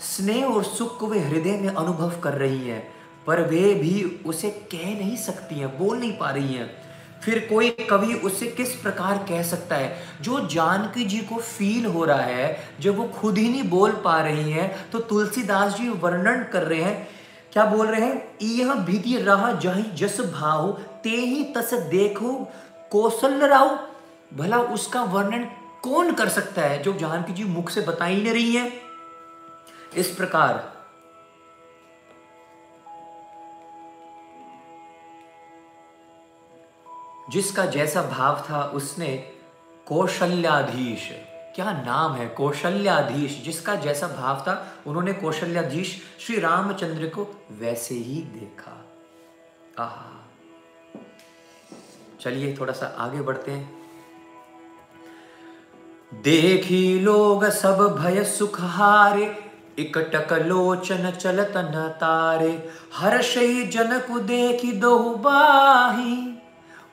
स्नेह 0.05 0.45
और 0.45 0.63
सुख 0.63 0.97
को 0.99 1.07
वे 1.07 1.19
हृदय 1.19 1.57
में 1.57 1.69
अनुभव 1.69 2.19
कर 2.19 2.33
रही 2.33 2.67
हैं, 2.67 2.83
पर 3.27 3.41
वे 3.41 3.73
भी 3.73 4.03
उसे 4.25 4.49
कह 4.71 4.85
नहीं 4.99 5.15
सकती 5.17 5.55
हैं, 5.55 5.77
बोल 5.79 5.97
नहीं 5.97 6.17
पा 6.17 6.29
रही 6.29 6.53
हैं। 6.53 6.69
फिर 7.23 7.39
कोई 7.49 7.69
कवि 7.89 8.13
उसे 8.15 8.47
किस 8.47 8.75
प्रकार 8.75 9.17
कह 9.29 9.43
सकता 9.43 9.75
है? 9.75 9.95
जो 10.21 10.39
जानकी 10.47 11.05
जी 11.05 11.19
को 11.19 11.35
फील 11.35 11.85
हो 11.85 12.05
रहा 12.05 12.21
है, 12.21 12.57
जब 12.79 12.97
वो 12.97 13.07
खुद 13.09 13.37
ही 13.37 13.49
नहीं 13.49 13.69
बोल 13.69 13.91
पा 14.03 14.19
रही 14.21 14.51
हैं 14.51 14.89
तो 14.91 14.99
तुलसीदास 15.01 15.73
जी 15.73 15.89
वर्णन 15.89 16.43
कर 16.53 16.63
रहे 16.63 16.81
हैं। 16.81 17.07
क्या 17.53 17.65
बोल 17.65 17.87
रहे 17.87 18.01
हैं? 18.01 18.37
यह 18.41 18.73
भीति 18.75 19.17
रहा 19.17 19.51
जही 19.53 19.83
जस 19.95 20.19
भाव 20.33 20.77
ते 21.03 21.09
ही 21.09 21.43
तस 21.43 21.73
देखो, 21.73 22.47
कौशल 22.91 23.47
राव 23.47 23.87
भला 24.33 24.57
उसका 24.57 25.03
वर्णन 25.03 25.43
कौन 25.83 26.13
कर 26.13 26.29
सकता 26.29 26.61
है 26.61 26.83
जो 26.83 26.93
जानकी 26.93 27.33
जी 27.33 27.43
मुख 27.43 27.69
से 27.69 27.81
बता 27.81 28.05
ही 28.05 28.23
नहीं 28.23 28.33
रही 28.33 28.55
है? 28.55 28.81
इस 29.97 30.15
प्रकार। 30.15 30.73
जिसका 37.29 37.65
जैसा 37.65 38.01
भाव 38.01 38.45
था, 38.49 38.63
उसने 38.63 39.17
कौशल्याधीश, 39.87 41.09
क्या 41.55 41.71
नाम 41.71 42.13
है? 42.13 42.27
कौशल्याधीश, 42.27 43.43
जिसका 43.43 43.75
जैसा 43.75 44.07
भाव 44.07 44.35
था, 44.35 44.73
उन्होंने 44.87 45.13
कौशल्याधीश 45.13 46.01
श्री 46.19 46.39
रामचंद्र 46.39 47.07
को 47.07 47.45
वैसे 47.51 47.95
ही 47.95 48.21
देखा। 48.21 48.85
आह। 49.79 50.12
चलिए 52.23 52.55
थोड़ा 52.59 52.73
सा 52.73 52.95
आगे 52.97 53.21
बढ़ते 53.21 53.51
हैं। 53.51 53.83
देखी 56.13 56.99
लोग 56.99 57.45
सब 57.45 57.97
भय 57.99 58.23
सुख 58.23 58.61
हारे 58.61 59.51
इकटक 59.79 60.33
लोचन 60.33 61.11
चलत 61.11 61.53
न 61.57 61.87
तारे। 61.97 62.69
हर्ष 62.95 63.33
जनक 63.73 64.11
देखी 64.21 64.71
दो 64.71 64.99
बाही 64.99 66.37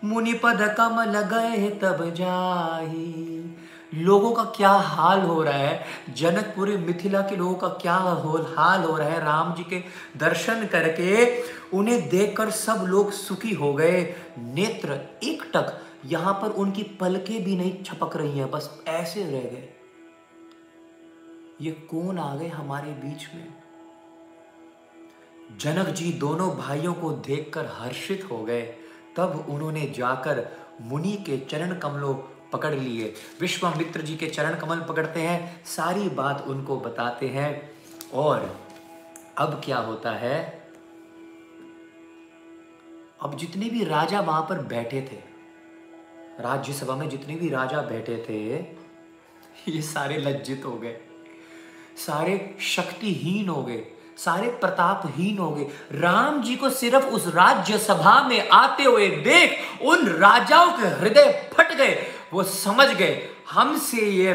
मुनिपद 0.05 0.75
कमल 0.79 1.21
गए 1.21 1.69
तब 1.71 2.15
जाही। 2.15 3.57
लोगों 3.95 4.33
का 4.33 4.43
क्या 4.45 4.71
हाल 4.71 5.21
हो 5.21 5.43
रहा 5.43 5.55
है? 5.55 5.85
जनकपुरी 6.17 6.77
मिथिला 6.77 7.21
के 7.21 7.37
लोगों 7.37 7.55
का 7.55 7.69
क्या 7.69 7.95
हाल 7.95 8.83
हो 8.83 8.97
रहा 8.97 9.09
है? 9.09 9.25
राम 9.25 9.55
जी 9.55 9.63
के 9.63 9.83
दर्शन 10.17 10.67
करके 10.67 11.27
उन्हें 11.75 12.09
देखकर 12.09 12.51
सब 12.51 12.85
लोग 12.89 13.11
सुखी 13.11 13.55
हो 13.55 13.75
गए। 13.75 14.15
नेत्र 14.39 15.19
एक 15.23 15.43
टक 15.55 15.83
यहाँ 16.07 16.35
पर 16.35 16.51
उनकी 16.51 16.83
पलके 16.83 17.39
भी 17.39 17.57
नहीं 17.57 17.83
छपक 17.83 18.17
रही 18.17 18.39
हैं, 18.39 18.51
बस 18.51 18.83
ऐसे 18.87 19.23
रह 19.23 19.31
गए। 19.31 19.69
ये 21.61 21.71
कौन 21.71 22.19
आ 22.19 22.37
गए 22.37 22.49
हमारे 22.49 22.91
बीच 22.91 23.35
में? 23.35 23.55
जनक 25.59 25.87
जी 25.87 26.13
दोनों 26.13 26.57
भाइयों 26.57 26.95
को 26.95 27.11
देखकर 27.11 27.67
हर्षित 27.67 28.29
हो 28.31 28.45
गए। 28.45 28.75
तब 29.17 29.47
उन्होंने 29.49 29.95
जाकर 29.97 30.49
मुनि 30.81 31.13
के 31.13 31.39
चरण 31.39 31.79
कमलों 31.79 32.15
पकड़ 32.53 32.75
लिए। 32.75 33.15
विश्वामित्र 33.41 34.01
जी 34.01 34.17
के 34.17 34.27
चरण 34.27 34.55
कमल 34.55 34.81
पकड़ते 34.81 35.21
हैं, 35.21 35.65
सारी 35.65 36.09
बात 36.09 36.45
उनको 36.47 36.77
बताते 36.77 37.29
हैं। 37.29 37.71
और 38.15 38.61
अब 39.39 39.63
क्या 39.65 39.79
होता 39.79 40.11
है? 40.11 40.60
अब 43.21 43.37
जितने 43.37 43.69
भी 43.71 43.85
राजा 43.85 44.21
वहाँ 44.21 44.43
पर 44.43 44.59
बैठे 44.67 45.01
थे, 45.03 45.17
राज्यसभा 46.41 46.95
में 46.97 47.09
जितने 47.09 47.35
भी 47.37 47.49
राजा 47.49 47.81
बैठे 47.83 48.17
थे, 48.29 48.39
ये 49.69 49.81
सारे 49.83 50.17
लज्जित 50.19 50.63
हो 50.65 50.73
गए, 50.73 50.97
सारे 51.99 52.57
शक्तिहीन 52.67 53.49
हो 53.49 53.63
गए, 53.63 53.85
सारे 54.19 54.49
प्रतापहीन 54.61 55.39
हो 55.39 55.51
गए। 55.51 55.65
राम 55.93 56.41
जी 56.43 56.57
को 56.57 56.71
सिर्फ़ 56.71 57.07
उस 57.07 57.27
राज्य 57.35 57.79
सभा 57.79 58.21
में 58.29 58.49
आते 58.49 58.85
हुए 58.85 59.09
देख 59.25 59.59
उन 59.83 60.07
राजाओं 60.09 60.73
के 60.73 60.89
हृदय 60.97 61.51
फट 61.55 61.75
गए, 61.75 61.97
वो 62.33 62.43
समझ 62.45 62.89
गए, 62.89 63.29
हमसे 63.51 64.07
ये 64.07 64.33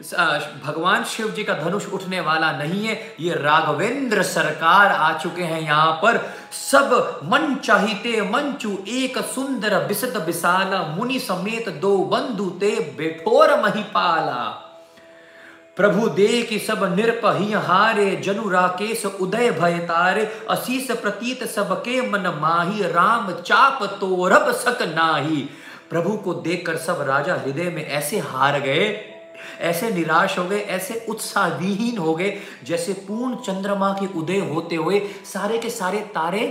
भगवान 0.00 1.04
शिव 1.04 1.28
जी 1.28 1.44
का 1.44 1.54
धनुष 1.54 1.86
उठने 1.88 2.20
वाला 2.20 2.50
नहीं 2.52 2.86
है, 2.86 2.94
ये 3.20 3.34
राघवेंद्र 3.34 4.22
सरकार 4.22 4.92
आ 4.92 5.12
चुके 5.18 5.42
हैं 5.42 5.60
यहाँ 5.60 5.92
पर। 6.02 6.18
सब 6.52 7.20
मन 7.24 7.54
चाहिते 7.64 8.20
मंचू, 8.22 8.76
एक 8.88 9.18
सुंदर 9.34 9.78
बिसत 9.86 10.16
बिसाला, 10.26 10.82
मुनि 10.96 11.18
समेत 11.20 11.68
दो 11.80 11.96
बंधु 12.04 12.50
ते 12.60 12.70
बेठोर 12.98 13.56
महिपाला। 13.62 14.44
प्रभु 15.76 16.08
दे 16.10 16.42
की 16.42 16.58
सब 16.58 16.84
निरपही 16.94 17.52
हारे, 17.52 18.14
जनु 18.16 18.48
राकेश 18.48 19.04
उदय 19.06 19.50
भय 19.50 19.78
तारे 19.80 20.24
अशीष 20.50 20.90
प्रतीत 20.92 21.44
सबके 21.46 22.00
मन 22.10 22.32
माही, 22.40 22.82
राम 22.82 23.32
चाप 23.32 23.82
तोरब 24.00 24.52
सक 24.56 24.82
नाही। 24.94 25.48
प्रभु 25.90 26.16
को 26.16 26.34
देखकर 26.36 26.76
सब 26.76 27.04
राजा 27.08 27.34
हृदय 27.36 27.70
में 27.70 27.86
ऐसे 27.86 28.18
हार 28.20 28.60
गए। 28.60 28.88
ऐसे 29.60 29.90
निराश 29.90 30.38
हो 30.38 30.44
गए, 30.44 30.58
ऐसे 30.58 31.04
उत्साहविहीन 31.08 31.98
हो 31.98 32.14
गए, 32.14 32.36
जैसे 32.64 32.92
पूर्ण 33.02 33.36
चंद्रमा 33.36 33.92
के 33.92 34.06
उदय 34.18 34.38
होते 34.46 34.76
हुए 34.76 35.00
सारे 35.24 35.58
के 35.58 35.70
सारे 35.70 36.00
तारे 36.14 36.46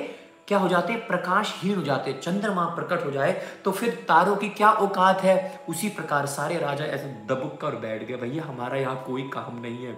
क्या 0.48 0.58
हो 0.58 0.68
जाते 0.68 0.94
हैं? 0.94 1.06
प्रकाशहीन 1.08 1.76
हो 1.76 1.82
जाते 1.84 2.14
चंद्रमा 2.14 2.64
प्रकट 2.76 3.06
हो 3.06 3.12
जाए 3.12 3.32
तो 3.66 3.72
फिर 3.72 3.94
तारों 4.08 4.36
की 4.36 4.50
क्या 4.50 4.70
औकात 4.70 5.22
है? 5.22 5.60
उसी 5.70 5.90
प्रकार 5.90 6.26
सारे 6.26 6.58
राजा 6.58 6.86
ऐसे 6.86 7.08
दबुक 7.30 7.60
कर 7.62 7.76
बैठ 7.78 8.08
गए, 8.08 8.16
भैया, 8.16 8.44
हमारा 8.44 8.78
यहाँ 8.78 9.04
कोई 9.08 9.22
काम 9.34 9.60
नहीं 9.62 9.86
है। 9.86 9.98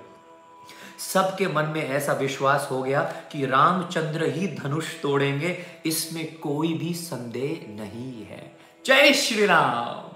सबके 1.03 1.47
मन 1.47 1.65
में 1.65 1.87
ऐसा 1.89 2.13
विश्वास 2.13 2.67
हो 2.71 2.81
गया 2.83 3.01
कि 3.31 3.45
रामचंद्र 3.45 4.29
ही 4.29 4.47
धनुष 4.55 4.99
तोड़ेंगे, 5.01 5.57
इसमें 5.85 6.37
कोई 6.39 6.73
भी 6.73 6.93
संदेह 6.93 7.65
नहीं 7.75 8.25
है। 8.25 8.51
जय 8.85 9.13
श्री 9.13 9.45
राम! 9.45 10.06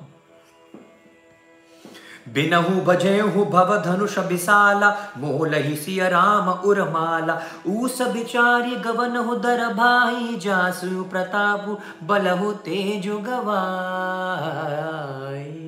बिनहु 2.29 2.81
बजेहु 2.81 3.45
भव 3.45 3.77
धनुष 3.77 4.19
विशाला, 4.19 5.13
मोलहि 5.17 5.75
सिय 5.75 6.09
राम 6.09 6.49
उर्माला। 6.49 7.41
ऊस 7.67 8.01
बिचारी 8.01 8.75
गवन 8.75 9.17
हो 9.17 9.35
दर 9.35 9.73
भाई 9.73 10.37
जासु 10.37 11.03
प्रताप, 11.03 11.81
बलहु 12.03 12.51
तेजु 12.51 13.17
गवाई। 13.17 15.61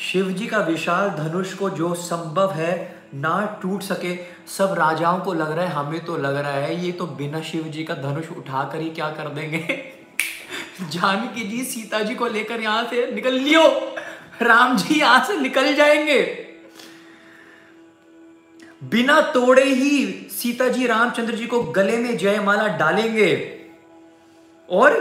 शिव 0.00 0.30
जी 0.30 0.46
का 0.46 0.58
विशाल 0.58 1.10
धनुष 1.10 1.54
को 1.54 1.70
जो 1.70 1.94
संभव 1.94 2.52
है 2.52 2.98
ना 3.14 3.58
टूट 3.62 3.82
सके, 3.82 4.18
सब 4.46 4.74
राजाओं 4.78 5.18
को 5.18 5.32
लग 5.32 5.50
रहा 5.50 5.64
है, 5.64 5.70
हमें 5.70 6.04
तो 6.04 6.16
लग 6.16 6.36
रहा 6.36 6.50
है, 6.50 6.86
ये 6.86 6.92
तो 6.92 7.06
बिना 7.06 7.40
शिव 7.40 7.64
जी 7.64 7.84
का 7.84 7.94
धनुष 7.94 8.38
उठाकर 8.38 8.78
ही 8.78 8.90
क्या 8.90 9.10
कर 9.10 9.28
देंगे? 9.28 9.92
जानकी 10.82 11.44
जी 11.44 11.64
सीता 11.64 12.00
जी 12.00 12.14
को 12.14 12.26
लेकर 12.26 12.60
यहाँ 12.60 12.84
से 12.84 13.10
निकल 13.12 13.34
लियो। 13.34 13.62
राम 14.42 14.76
जी 14.76 15.00
यहाँ 15.00 15.24
से 15.24 15.36
निकल 15.36 15.74
जाएँगे। 15.74 16.22
बिना 18.84 19.20
तोड़े 19.20 19.64
ही 19.64 20.28
सीता 20.30 20.68
जी 20.68 20.86
रामचंद्र 20.86 21.34
जी 21.34 21.46
को 21.46 21.62
गले 21.62 21.96
में 21.96 22.16
जयमाला 22.16 22.66
डालेंगे। 22.68 23.60
और 24.68 24.96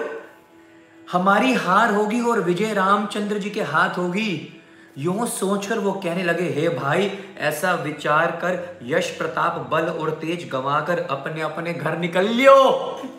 हमारी 1.11 1.53
हार 1.53 1.93
होगी 1.93 2.21
और 2.21 2.39
विजय 2.39 2.73
रामचंद्र 2.73 3.37
जी 3.37 3.49
के 3.49 3.61
हाथ 3.61 3.97
होगी। 3.97 4.53
यूँ 4.97 5.27
सोचकर 5.27 5.79
वो 5.79 5.91
कहने 5.91 6.23
लगे, 6.23 6.49
हे 6.49 6.69
भाई, 6.69 7.11
ऐसा 7.37 7.73
विचार 7.73 8.31
कर, 8.31 8.79
यश 8.83 9.09
प्रताप 9.09 9.67
बल 9.71 9.83
और 9.83 10.09
तेज 10.09 10.49
गवाकर 10.49 10.99
अपने 10.99 11.41
अपने 11.41 11.73
घर 11.73 11.97
निकल 11.97 12.27
लियो। 12.27 12.55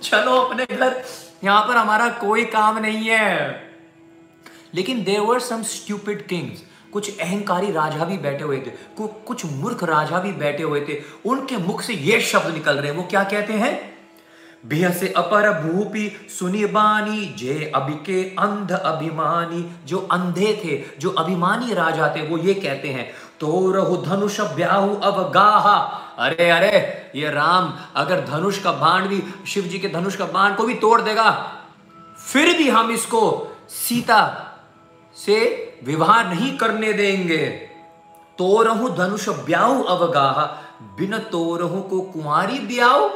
चलो 0.02 0.36
अपने 0.36 0.76
घर 0.76 1.02
यहाँ 1.44 1.62
पर 1.62 1.76
हमारा 1.76 2.08
कोई 2.08 2.44
काम 2.44 2.78
नहीं 2.78 3.08
है। 3.08 3.62
लेकिन 4.74 5.04
देर 5.04 5.38
सम 5.40 5.62
स्ट्यूपिड 5.62 6.26
किंग्स 6.26 6.62
कुछ 6.92 7.18
अहंकारी 7.20 7.72
राजा 7.72 8.04
भी 8.04 8.18
बैठे 8.18 8.44
हुए 8.44 8.56
थे। 8.56 8.70
कुछ 9.26 9.44
मूर्ख 9.46 9.84
राजा 9.84 10.18
भी 10.18 10.32
बैठे 10.32 10.62
हुए 10.62 10.80
थे। 10.80 11.00
उनके 11.26 11.56
मुख 11.56 11.82
से 11.82 11.94
ये 11.94 12.20
शब्द 12.20 12.54
निकल 12.54 12.76
रहे 12.76 12.90
हैं। 12.90 12.98
वो 12.98 13.04
क्या 13.04 13.24
कहते 13.24 13.52
हैं? 13.52 13.98
से 14.92 15.12
अपर 15.16 15.50
भूपी 15.60 16.12
सुनिबानी 16.38 17.26
जे 17.26 17.72
अभि 17.74 17.92
के 17.92 18.22
अंध 18.22 18.72
अभिमानी। 18.72 19.86
जो 19.86 19.98
अंधे 19.98 20.52
थे, 20.64 21.00
जो 21.00 21.10
अभिमानी 21.10 21.74
राजा 21.74 22.12
थे, 22.16 22.22
वो 22.22 22.38
ये 22.38 22.54
कहते 22.54 22.88
हैं 22.88 23.10
तो 23.40 23.72
रहु 23.72 23.96
धनुष 23.96 24.40
ब्याहु 24.40 24.94
अब 24.96 25.32
गाहा 25.32 26.04
अरे 26.18 26.48
अरे, 26.50 26.78
ये 27.14 27.30
राम, 27.30 27.72
अगर 27.96 28.20
धनुष 28.20 28.58
का 28.58 28.72
बाण 28.72 29.06
भी, 29.08 29.22
शिव 29.46 29.64
जी 29.64 29.78
के 29.78 29.88
धनुष 29.88 30.16
का 30.16 30.24
बाण 30.26 30.54
को 30.54 30.64
भी 30.64 30.74
तोड़ 30.74 31.00
देगा, 31.00 31.30
फिर 32.26 32.56
भी 32.58 32.68
हम 32.68 32.90
इसको 32.90 33.22
सीता 33.68 34.44
से 35.16 35.38
विवाह 35.84 36.22
नहीं 36.30 36.56
करने 36.58 36.92
देंगे। 36.92 37.46
तो 38.38 38.62
रहु 38.62 38.88
धनुष 38.88 39.28
ब्याहु 39.28 39.82
अवगाह, 39.84 40.44
बिन 40.96 41.18
तोरहु 41.18 41.80
को 41.82 42.00
कुमारी 42.00 42.58
ब्याहु 42.58 43.08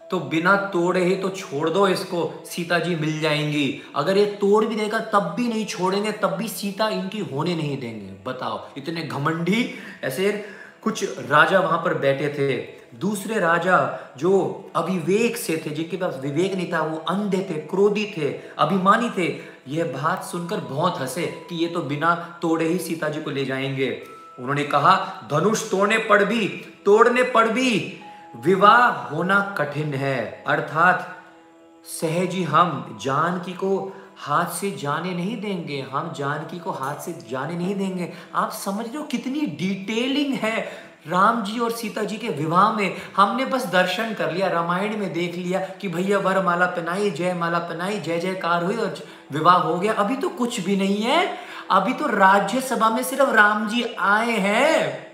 तो 0.00 0.18
बिना 0.20 0.54
तोड़े 0.66 1.04
ही 1.04 1.16
तो 1.16 1.28
छोड़ 1.28 1.68
दो 1.70 1.86
इसको, 1.88 2.42
सीता 2.46 2.78
जी 2.78 2.94
मिल 2.96 3.18
जाएँगी। 3.20 3.82
अगर 3.96 4.18
ये 4.18 4.24
तोड़ 4.40 4.64
भी 4.64 4.76
देगा, 4.76 4.98
तब 4.98 5.34
भी 5.36 5.48
नहीं 5.48 5.64
छोड़ेंगे, 5.66 6.12
तब 6.12 6.28
भी 6.28 6.48
सीता 6.48 6.88
इनकी 6.88 7.18
होने 7.32 7.54
नहीं 7.54 7.76
देंगे। 7.78 8.12
बताओ, 8.26 8.68
इतने 8.76 9.02
घमंडी, 9.02 9.74
ऐसे 10.04 10.30
कुछ 10.82 11.18
राजा 11.18 11.60
वहाँ 11.60 11.78
पर 11.78 11.94
बैठे 11.94 12.28
थे। 12.28 12.78
दूसरे 12.98 13.38
राजा 13.38 13.98
जो 14.16 14.64
अविवेक 14.76 15.36
से 15.36 15.62
थे, 15.66 15.70
जिनके 15.70 15.96
पास 15.96 16.18
विवेक 16.22 16.54
नहीं 16.54 16.72
था, 16.72 16.80
वो 16.80 16.96
अंधे 16.96 17.38
थे, 17.38 17.54
क्रोधी 17.54 18.14
थे, 18.16 18.40
अभिमानी 18.58 19.10
थे। 19.10 19.36
यह 19.68 19.84
बात 19.84 20.24
सुनकर 20.24 20.56
बहुत 20.56 21.00
हंसे 21.00 21.46
कि 21.48 21.56
ये 21.56 21.68
तो 21.68 21.82
बिना 21.82 22.38
तोड़े 22.42 22.64
ही 22.64 22.78
सीता 22.78 23.08
जी 23.08 23.20
को 23.20 23.30
ले 23.30 23.44
जाएँगे। 23.44 24.02
उन्होंने 24.38 24.64
कहा, 24.64 25.22
धनुष 25.30 25.70
तोड़ने 25.70 25.98
पर 25.98 26.24
भी, 26.24 26.48
तोड़ने 26.84 27.22
पर 27.22 27.48
भी 27.48 28.00
विवाह 28.36 28.86
होना 28.88 29.54
कठिन 29.58 29.94
है। 29.94 30.44
अर्थात 30.46 31.14
सहजी 31.84 32.42
हम 32.42 32.98
जानकी 33.02 33.52
को 33.52 33.92
हाथ 34.18 34.46
से 34.46 34.70
जाने 34.70 35.14
नहीं 35.14 35.40
देंगे, 35.40 35.86
हम 35.92 36.12
जानकी 36.12 36.58
को 36.58 36.70
हाथ 36.70 36.94
से 36.94 37.12
जाने 37.30 37.54
नहीं 37.54 37.74
देंगे। 37.74 38.12
आप 38.34 38.52
समझ 38.52 38.86
रहे 38.86 38.96
हो 38.96 39.02
कितनी 39.02 39.40
डिटेलिंग 39.40 40.34
है 40.34 40.88
राम 41.08 41.44
जी 41.44 41.58
और 41.58 41.72
सीता 41.72 42.02
जी 42.02 42.16
के 42.16 42.28
विवाह 42.28 42.72
में? 42.72 42.96
हमने 43.16 43.44
बस 43.44 43.66
दर्शन 43.66 44.14
कर 44.14 44.32
लिया, 44.32 44.48
रामायण 44.48 44.96
में 44.96 45.12
देख 45.12 45.34
लिया 45.34 45.60
कि 45.60 45.88
भैया 45.88 46.18
वर 46.18 46.44
माला 46.44 46.66
पहनाई 46.66 47.10
जय 47.10 47.34
माला 47.34 47.58
पहनाई 47.58 48.00
जय 48.00 48.18
जयकार 48.18 48.64
हुई 48.64 48.76
और 48.76 48.94
विवाह 49.32 49.56
हो 49.56 49.78
गया। 49.78 49.92
अभी 49.92 50.16
तो 50.16 50.28
कुछ 50.28 50.60
भी 50.60 50.76
नहीं 50.76 51.02
है। 51.02 51.36
अभी 51.70 51.92
तो 51.92 52.06
राज्यसभा 52.06 52.90
में 52.90 53.02
सिर्फ़ 53.02 53.30
राम 53.30 53.68
जी 53.68 53.82
आए 53.98 54.30
हैं। 54.30 55.07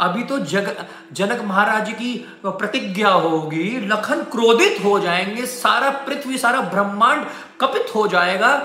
अभी 0.00 0.24
तो 0.24 0.38
जग, 0.38 0.74
जनक 1.12 1.40
महाराज 1.44 1.92
की 1.92 2.14
प्रतिज्ञा 2.46 3.08
होगी, 3.08 3.86
लखन 3.86 4.22
क्रोधित 4.30 4.84
हो 4.84 4.98
जाएँगे, 5.00 5.46
सारा 5.46 5.90
पृथ्वी, 5.90 6.38
सारा 6.38 6.60
ब्रह्मांड 6.60 7.26
कपित 7.60 7.94
हो 7.94 8.06
जाएगा, 8.08 8.56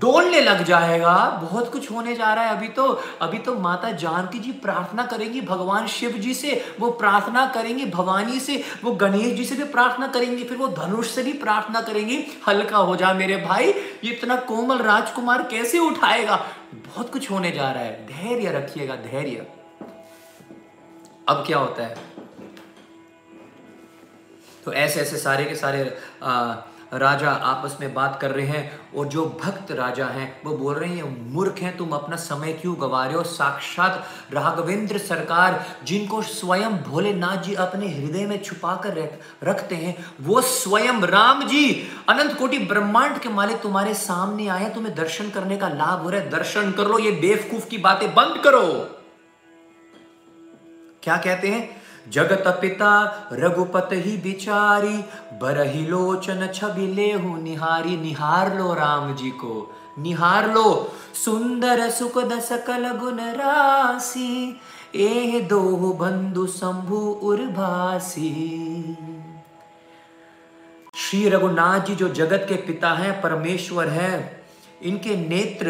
डोलने 0.00 0.40
लग 0.40 0.62
जाएगा, 0.64 1.14
बहुत 1.42 1.70
कुछ 1.72 1.90
होने 1.90 2.14
जा 2.14 2.32
रहा 2.34 2.44
है 2.44 2.56
अभी 2.56 2.68
तो 2.68 2.84
अभी 3.22 3.38
तो 3.38 3.54
माता 3.54 3.90
जानकी 3.92 4.38
जी 4.38 4.52
प्रार्थना 4.52 5.02
करेंगी, 5.06 5.40
भगवान 5.40 5.86
शिव 5.86 6.12
जी 6.18 6.34
से 6.34 6.76
वो 6.80 6.90
प्रार्थना 6.90 7.46
करेंगी, 7.46 7.86
भवानी 7.86 8.40
से 8.40 8.62
वो 8.84 8.92
गणेश 8.92 9.34
जी 9.36 9.44
से 9.44 9.54
भी 9.54 9.64
प्रार्थना 9.64 10.06
करेंगी, 10.06 10.44
फिर 10.44 10.58
वो 10.58 10.68
धनुष 10.68 11.10
से 11.10 11.22
भी 11.22 11.32
प्रार्थना 11.32 11.80
करेंगी, 11.80 12.24
हल्का 12.48 12.76
हो 12.76 12.96
जा 12.96 13.12
मेरे 13.12 13.36
भाई, 13.36 13.66
ये 13.66 14.10
इतना 14.12 14.36
कोमल 14.36 14.78
राजकुमार 14.78 15.42
कैसे 15.42 15.78
उठाएगा? 15.78 16.36
बहुत 16.86 17.12
कुछ 17.12 17.30
होने 17.30 17.50
जा 17.50 17.70
रहा 17.70 17.82
है, 17.82 18.06
धैर्य 18.06 18.58
रखिएगा, 18.58 18.96
धैर्य। 18.96 19.46
अब 21.28 21.44
क्या 21.46 21.58
होता 21.58 21.82
है? 21.82 21.96
तो 24.64 24.72
ऐसे 24.72 25.00
ऐसे 25.00 25.16
सारे 25.16 25.44
के 25.44 25.54
सारे 25.54 25.98
आ, 26.22 26.54
राजा 26.92 27.30
आपस 27.30 27.76
में 27.80 27.94
बात 27.94 28.18
कर 28.20 28.30
रहे 28.30 28.46
हैं 28.46 28.80
और 28.96 29.06
जो 29.06 29.24
भक्त 29.44 29.72
राजा 29.72 30.06
हैं 30.06 30.40
वो 30.44 30.56
बोल 30.56 30.74
रहे 30.74 30.90
हैं 30.90 31.32
मूर्ख 31.32 31.58
हैं 31.58 31.76
तुम 31.76 31.92
अपना 31.92 32.16
समय 32.16 32.52
क्यों 32.52 32.80
गवा 32.80 33.04
रहे 33.06 33.14
हो? 33.14 33.22
साक्षात 33.24 34.06
राघवेंद्र 34.32 34.98
सरकार 34.98 35.66
जिनको 35.84 36.22
स्वयं 36.22 36.76
भोलेनाथ 36.82 37.36
जी 37.36 37.54
अपने 37.54 37.88
हृदय 37.88 38.26
में 38.26 38.42
छुपा 38.42 38.76
कर 38.76 39.20
रखते 39.44 39.74
हैं 39.74 39.96
वो 40.20 40.40
स्वयं 40.40 41.00
राम 41.02 41.46
जी 41.46 41.88
अनंत 42.08 42.38
कोटि 42.38 42.58
ब्रह्मांड 42.58 43.18
के 43.18 43.28
मालिक 43.28 43.60
तुम्हारे 43.60 43.94
सामने 43.94 44.48
आए 44.48 44.70
तुम्हें 44.70 44.94
दर्शन 44.94 45.30
करने 45.30 45.56
का 45.56 45.68
लाभ 45.68 46.02
हो 46.02 46.10
रहा 46.10 46.20
है। 46.20 46.30
दर्शन 46.30 46.72
कर 46.72 46.84
लो 46.84 46.98
ये 46.98 47.10
बेवकूफ़ 47.10 47.68
की 47.68 47.78
बातें 47.78 48.14
बंद 48.14 48.42
करो! 48.44 49.00
क्या 51.04 51.16
कहते 51.16 51.48
हैं? 51.48 51.70
जगत 52.10 52.44
पिता, 52.62 52.90
रघुपत 53.32 53.88
ही 53.92 54.16
बिचारी, 54.16 54.96
बरही 55.38 55.86
लोचन 55.86 56.48
छवि 56.54 56.86
ले 56.86 57.14
निहारी, 57.14 57.96
निहार 57.96 58.58
लो 58.58 58.74
राम 58.74 59.14
जी 59.14 59.30
को, 59.30 59.74
निहार 59.98 60.52
लो। 60.54 60.92
सुंदर 61.14 61.90
सुख 61.90 62.18
सकल 62.32 62.88
गुण 62.88 63.18
राशि 63.20 64.60
ए 64.94 65.40
दो 65.40 65.92
बंधु 65.92 66.46
शंभु 66.46 66.96
उर्भासी। 66.96 68.30
श्री 70.96 71.28
रघुनाथ 71.28 71.80
जी 71.80 71.94
जो 71.94 72.08
जगत 72.08 72.46
के 72.48 72.54
पिता 72.54 72.90
हैं, 72.90 73.20
परमेश्वर 73.22 73.88
हैं, 73.88 74.44
इनके 74.82 75.16
नेत्र 75.16 75.68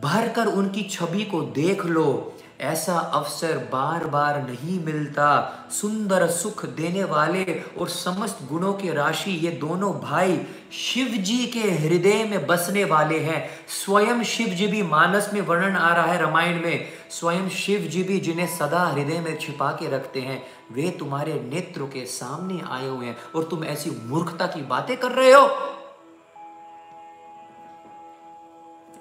भर 0.00 0.28
कर 0.28 0.46
उनकी 0.46 0.82
छवि 0.82 1.24
को 1.24 1.40
देख 1.42 1.86
लो। 1.86 2.32
ऐसा 2.60 2.98
अवसर 2.98 3.58
बार 3.72 4.04
बार 4.06 4.42
नहीं 4.42 4.84
मिलता। 4.84 5.28
सुंदर 5.70 6.30
सुख 6.30 6.66
देने 6.66 7.04
वाले 7.04 7.44
और 7.78 7.88
समस्त 7.88 8.38
गुणों 8.48 8.72
की 8.72 8.90
राशि 8.90 9.30
ये 9.30 9.50
दोनों 9.50 9.92
भाई 10.00 10.46
शिव 10.72 11.06
जी 11.06 11.46
के 11.46 11.70
हृदय 11.70 12.24
में 12.24 12.46
बसने 12.46 12.84
वाले 12.84 13.18
हैं। 13.18 13.50
स्वयं 13.68 14.22
शिव 14.24 14.48
जी 14.48 14.66
भी 14.66 14.82
मानस 14.82 15.30
में 15.34 15.40
वर्णन 15.40 15.76
आ 15.76 15.94
रहा 15.94 16.12
है 16.12 16.20
रामायण 16.20 16.62
में। 16.62 16.88
स्वयं 17.10 17.48
शिव 17.48 17.80
जी 17.80 18.02
भी 18.02 18.20
जिन्हें 18.20 18.46
सदा 18.46 18.84
हृदय 18.84 19.20
में 19.20 19.38
छिपा 19.38 19.70
के 19.72 19.90
रखते 19.90 20.20
हैं, 20.20 20.42
वे 20.72 20.90
तुम्हारे 20.90 21.34
नेत्र 21.34 21.82
के 21.82 22.06
सामने 22.06 22.60
आए 22.70 22.88
हुए 22.88 23.06
हैं 23.06 23.16
और 23.36 23.44
तुम 23.44 23.64
ऐसी 23.64 23.90
मूर्खता 23.90 24.46
की 24.46 24.62
बातें 24.62 24.96
कर 24.96 25.12
रहे 25.12 25.32
हो। 25.32 25.48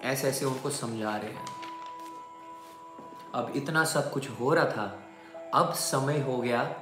ऐसे 0.04 0.28
ऐसे 0.28 0.46
उनको 0.46 0.70
समझा 0.70 1.16
रहे 1.18 1.32
हैं। 1.32 1.59
अब 3.36 3.54
इतना 3.56 3.84
सब 3.84 4.12
कुछ 4.12 4.30
हो 4.30 4.54
रहा 4.54 4.66
था। 4.66 5.00
अब 5.54 5.74
समय 5.74 6.20
हो 6.20 6.38
गया 6.38 6.76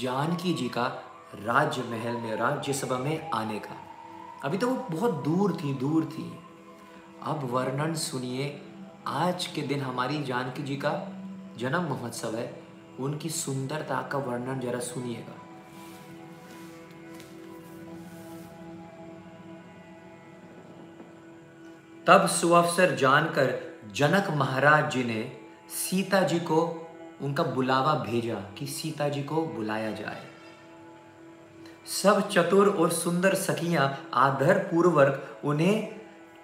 जानकी 0.00 0.54
जी 0.54 0.68
का 0.68 0.86
राज्य 1.34 1.82
महल 1.82 2.16
में, 2.16 2.36
राज्यसभा 2.36 2.98
में 2.98 3.30
आने 3.30 3.58
का। 3.58 3.76
अभी 4.44 4.58
तो 4.58 4.68
वो 4.68 4.88
बहुत 4.90 5.24
दूर 5.24 5.56
थी 5.56 5.74
दूर 5.74 6.04
थी। 6.04 6.38
अब 7.22 7.50
वर्णन 7.50 7.94
सुनिए, 7.94 8.62
आज 9.06 9.46
के 9.46 9.62
दिन 9.62 9.80
हमारी 9.80 10.22
जानकी 10.22 10.62
जी 10.62 10.76
का 10.76 10.90
जन्म 11.56 11.82
महोत्सव 11.82 12.36
है। 12.36 12.62
उनकी 13.00 13.28
सुंदरता 13.28 14.08
का 14.12 14.18
वर्णन 14.18 14.60
जरा 14.60 14.80
सुनिएगा। 14.80 15.38
तब 22.06 22.26
सुअवसर 22.26 22.94
जानकर 22.94 23.78
जनक 23.92 24.30
महाराज 24.30 24.90
जी 24.90 25.04
ने 25.04 25.41
सीता 25.72 26.20
जी 26.20 26.38
को 26.40 26.60
उनका 27.22 27.42
बुलावा 27.42 27.94
भेजा 27.94 28.34
कि 28.58 28.66
सीता 28.66 29.08
जी 29.08 29.22
को 29.22 29.42
बुलाया 29.46 29.90
जाए। 29.90 30.22
सब 31.86 32.28
चतुर 32.28 32.68
और 32.68 32.90
सुंदर 32.90 33.34
सखियाँ 33.34 34.10
आदर 34.14 34.58
पूर्वक 34.58 35.40
उन्हें 35.44 35.94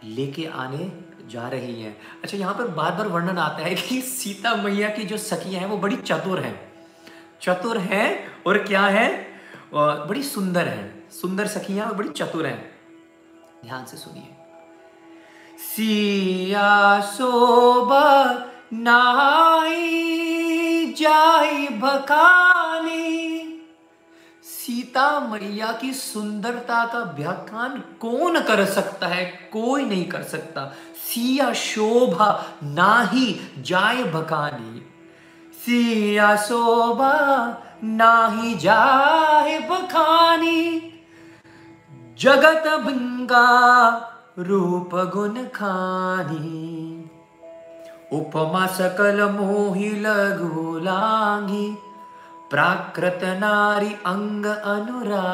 लेके 0.05 0.47
आने 0.47 0.91
जा 1.29 1.49
रही 1.49 1.83
हैं। 1.83 1.97
अच्छा 2.23 2.37
यहाँ 2.37 2.55
पर 2.55 2.67
बार 2.69 2.93
बार 2.93 3.09
वर्णन 3.09 3.39
आता 3.39 3.65
है 3.65 3.75
कि 3.75 4.01
सीता 4.03 4.55
मैया 4.55 4.89
की 4.89 5.05
जो 5.05 5.17
सखियाँ 5.17 5.61
हैं, 5.61 5.69
वो 5.69 5.77
बड़ी 5.77 5.97
चतुर 5.97 6.41
हैं। 6.41 6.73
चतुर 7.43 7.79
हैं 7.79 8.43
और 8.47 8.59
क्या 8.59 8.83
है? 8.83 9.27
बड़ी 9.75 10.23
सुंदर 10.23 10.69
हैं। 10.69 11.11
सुंदर 11.11 11.47
सखियाँ 11.47 11.95
बड़ी 11.97 12.09
चतुर 12.09 12.47
हैं। 12.47 12.71
ध्यान 13.65 13.85
से 13.85 13.97
सुनिए। 13.97 14.37
सिया 15.59 17.01
शोभा 17.01 18.05
नाई 18.73 20.07
जाई 20.99 21.69
भकानी। 21.69 23.29
सीता 24.43 25.21
मैया 25.21 25.73
की 25.73 25.93
सुंदरता 25.93 26.87
का 26.87 26.99
व्याख्यान 26.99 27.83
कौन 28.01 28.41
कर 28.41 28.65
सकता 28.65 29.07
है? 29.07 29.25
कोई 29.25 29.85
नहीं 29.85 30.05
कर 30.05 30.23
सकता। 30.23 30.75
सिया 30.97 31.53
शोभा 31.53 32.45
ना 32.63 33.03
ही 33.03 33.41
जाए 33.59 34.03
भकानी। 34.05 34.81
सिया 35.53 36.37
शोभा 36.37 37.57
ना 37.85 38.29
ही 38.29 38.55
जाए 38.55 39.59
बखानी 39.59 40.81
जगत 42.19 42.65
बिंगा 42.67 43.49
रूप 44.39 44.91
गुण 44.95 45.45
खानी। 45.45 46.98
उपमा 48.13 48.67
सकल 48.67 49.23
मोहि 49.31 49.89
लघु 49.91 50.79
लांगी 50.79 51.75
प्राकृत 52.51 53.21
नारी 53.25 53.93
अंग 54.07 54.47
अनुरागी। 54.47 55.25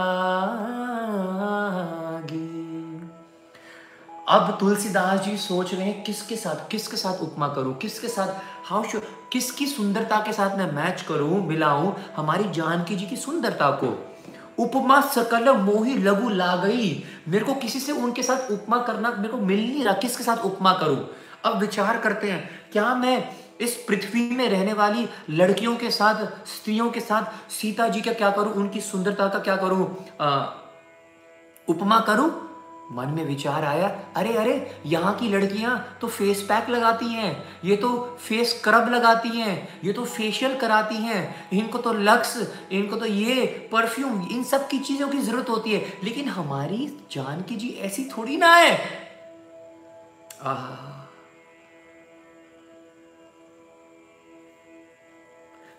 अब 4.29 4.57
तुलसीदास 4.61 5.21
जी 5.21 5.37
सोच 5.37 5.75
रहे 5.75 5.85
हैं, 5.85 6.05
किसके 6.05 6.37
साथ 6.37 6.69
किसके 6.71 6.97
साथ 6.97 7.23
उपमा 7.23 7.49
करूँ? 7.49 7.75
किसके 7.75 8.09
साथ 8.09 8.29
हाउ 8.71 8.83
शो 8.83 9.01
किसकी 9.33 9.67
सुंदरता 9.67 10.21
के 10.21 10.33
साथ 10.33 10.57
मैं 10.59 10.73
मैच 10.73 11.03
करूँ, 11.03 11.47
मिलाऊं 11.47 11.93
हमारी 12.17 12.45
जानकी 12.51 12.97
जी 12.97 13.07
की 13.07 13.17
सुंदरता 13.17 13.71
को? 13.71 14.15
उपमा 14.59 15.01
सकल 15.01 15.51
मोही 15.57 15.95
लघु 15.99 16.29
ला 16.29 16.57
गई। 16.57 17.05
मेरे 17.29 17.45
को 17.45 17.55
किसी 17.55 17.81
से 17.81 17.93
उनके 17.93 18.23
साथ 18.23 18.51
उपमा 18.51 18.79
करना, 18.79 19.11
मेरे 19.11 19.29
को 19.29 19.37
मिल 19.37 19.61
नहीं 19.61 19.85
रहा, 19.85 19.95
किसके 19.95 20.25
साथ 20.25 20.37
उपमा 20.37 20.73
करूँ? 20.73 21.07
अब 21.45 21.59
विचार 21.59 21.99
करते 21.99 22.31
हैं 22.31 22.71
क्या 22.73 22.95
मैं 22.95 23.37
इस 23.61 23.85
पृथ्वी 23.89 24.31
में 24.31 24.49
रहने 24.49 24.73
वाली 24.73 25.09
लड़कियों 25.31 25.77
के 25.77 25.91
साथ 25.91 26.47
स्त्रियों 26.47 26.91
के 26.91 27.01
साथ 27.01 27.51
सीता 27.51 27.89
जी 27.89 28.01
का 28.01 28.13
क्या 28.13 28.31
करूँ 28.31 28.53
उनकी 28.53 28.81
सुंदरता 28.81 29.29
का 29.29 29.39
क्या 29.39 29.57
करूँ? 29.57 30.05
आ, 30.21 30.47
उपमा 31.69 32.01
करूँ? 32.01 32.51
मन 32.93 33.09
में 33.09 33.25
विचार 33.25 33.65
आया 33.65 33.89
अरे 34.17 34.35
अरे 34.35 34.81
यहाँ 34.87 35.15
की 35.15 35.29
लड़कियाँ 35.29 35.99
तो 36.01 36.09
फेस 36.09 36.43
पैक 36.43 36.71
लगाती 36.71 37.07
हैं 37.07 37.45
ये 37.65 37.77
तो 37.77 38.19
फेस 38.21 38.59
स्क्रब 38.59 38.89
लगाती 38.89 39.29
हैं 39.29 39.81
ये 39.85 39.93
तो 39.93 40.05
फेशियल 40.05 40.57
कराती 40.57 40.95
हैं 40.95 41.51
इनको 41.53 41.79
तो 41.79 41.93
लक्स 41.93 42.53
इनको 42.73 42.97
तो 42.97 43.07
ये 43.07 43.47
परफ्यूम 43.73 44.29
इन 44.31 44.45
सब 44.45 44.69
की 44.69 44.79
चीज़ों 44.79 45.09
की 45.09 45.19
ज़रूरत 45.19 45.49
होती 45.49 45.73
है 45.73 45.99
लेकिन 46.05 46.29
हमारी 46.29 46.99
जानकी 47.13 47.57
जी 47.57 47.69
ऐसी 47.69 48.05
थोड़ी 48.05 48.37
ना 48.37 48.55
है। 48.55 48.79
आह। 50.43 50.94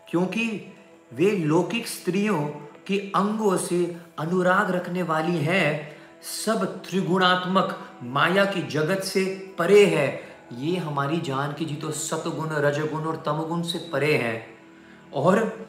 क्योंकि 0.10 0.74
वे 1.14 1.32
लौकिक 1.32 1.88
स्त्रियों 1.88 2.44
के 2.88 3.12
अंगों 3.16 3.58
से 3.58 3.98
अनुराग 4.20 4.72
रखने 4.72 5.04
वाली 5.04 5.38
हैं। 5.38 5.96
सब 6.46 6.84
त्रिगुणात्मक 6.90 7.90
माया 8.04 8.46
की 8.46 8.62
जगत 8.68 9.04
से 9.04 9.54
परे 9.60 9.86
है। 9.86 10.22
ये 10.58 10.78
हमारी 10.78 11.22
जान 11.22 11.54
की 11.54 11.66
जी 11.66 11.76
तो 11.76 11.92
सतगुण, 11.92 12.50
रजगुण 12.50 13.04
और 13.04 13.24
तमगुण 13.26 13.62
से 13.62 13.90
परे 13.94 14.18
है। 14.18 14.48
और 15.14 15.68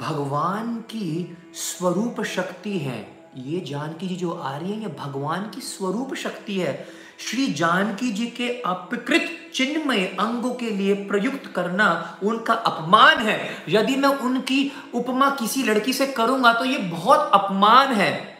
भगवान 0.00 0.76
की 0.76 1.36
स्वरूप 1.54 2.22
शक्ति 2.22 2.78
है। 2.78 3.28
ये 3.36 3.60
जानकी 3.60 4.08
जी 4.08 4.16
जो 4.16 4.30
आ 4.30 4.56
रही 4.56 4.72
है, 4.72 4.80
ये 4.80 4.96
भगवान 5.00 5.50
की 5.54 5.60
स्वरूप 5.60 6.14
शक्ति 6.14 6.58
है। 6.58 6.88
श्री 7.20 7.46
जानकी 7.46 8.10
जी 8.12 8.26
के 8.26 8.48
अपकृत 8.66 9.28
चिन्मय 9.54 10.04
अंगों 10.20 10.54
के 10.54 10.70
लिए 10.70 10.94
प्रयुक्त 10.94 11.46
करना 11.46 12.18
उनका 12.22 12.54
अपमान 12.54 13.18
है। 13.18 13.38
यदि 13.68 13.96
मैं 13.96 14.08
उनकी 14.08 14.72
उपमा 14.94 15.30
किसी 15.30 15.62
लड़की 15.62 15.92
से 15.92 16.06
करूँगा 16.06 16.52
तो 16.52 16.64
ये 16.64 16.78
बहुत 16.78 17.30
अपमान 17.34 17.92
है। 17.92 18.38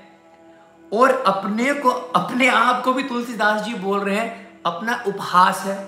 और 0.92 1.10
अपने 1.26 1.72
को, 1.74 1.88
अपने 1.88 2.48
आप 2.48 2.82
को 2.84 2.92
भी 2.92 3.02
तुलसीदास 3.02 3.62
जी 3.62 3.74
बोल 3.74 4.00
रहे 4.00 4.16
हैं, 4.16 4.62
अपना 4.66 5.02
उपहास 5.06 5.62
है। 5.66 5.78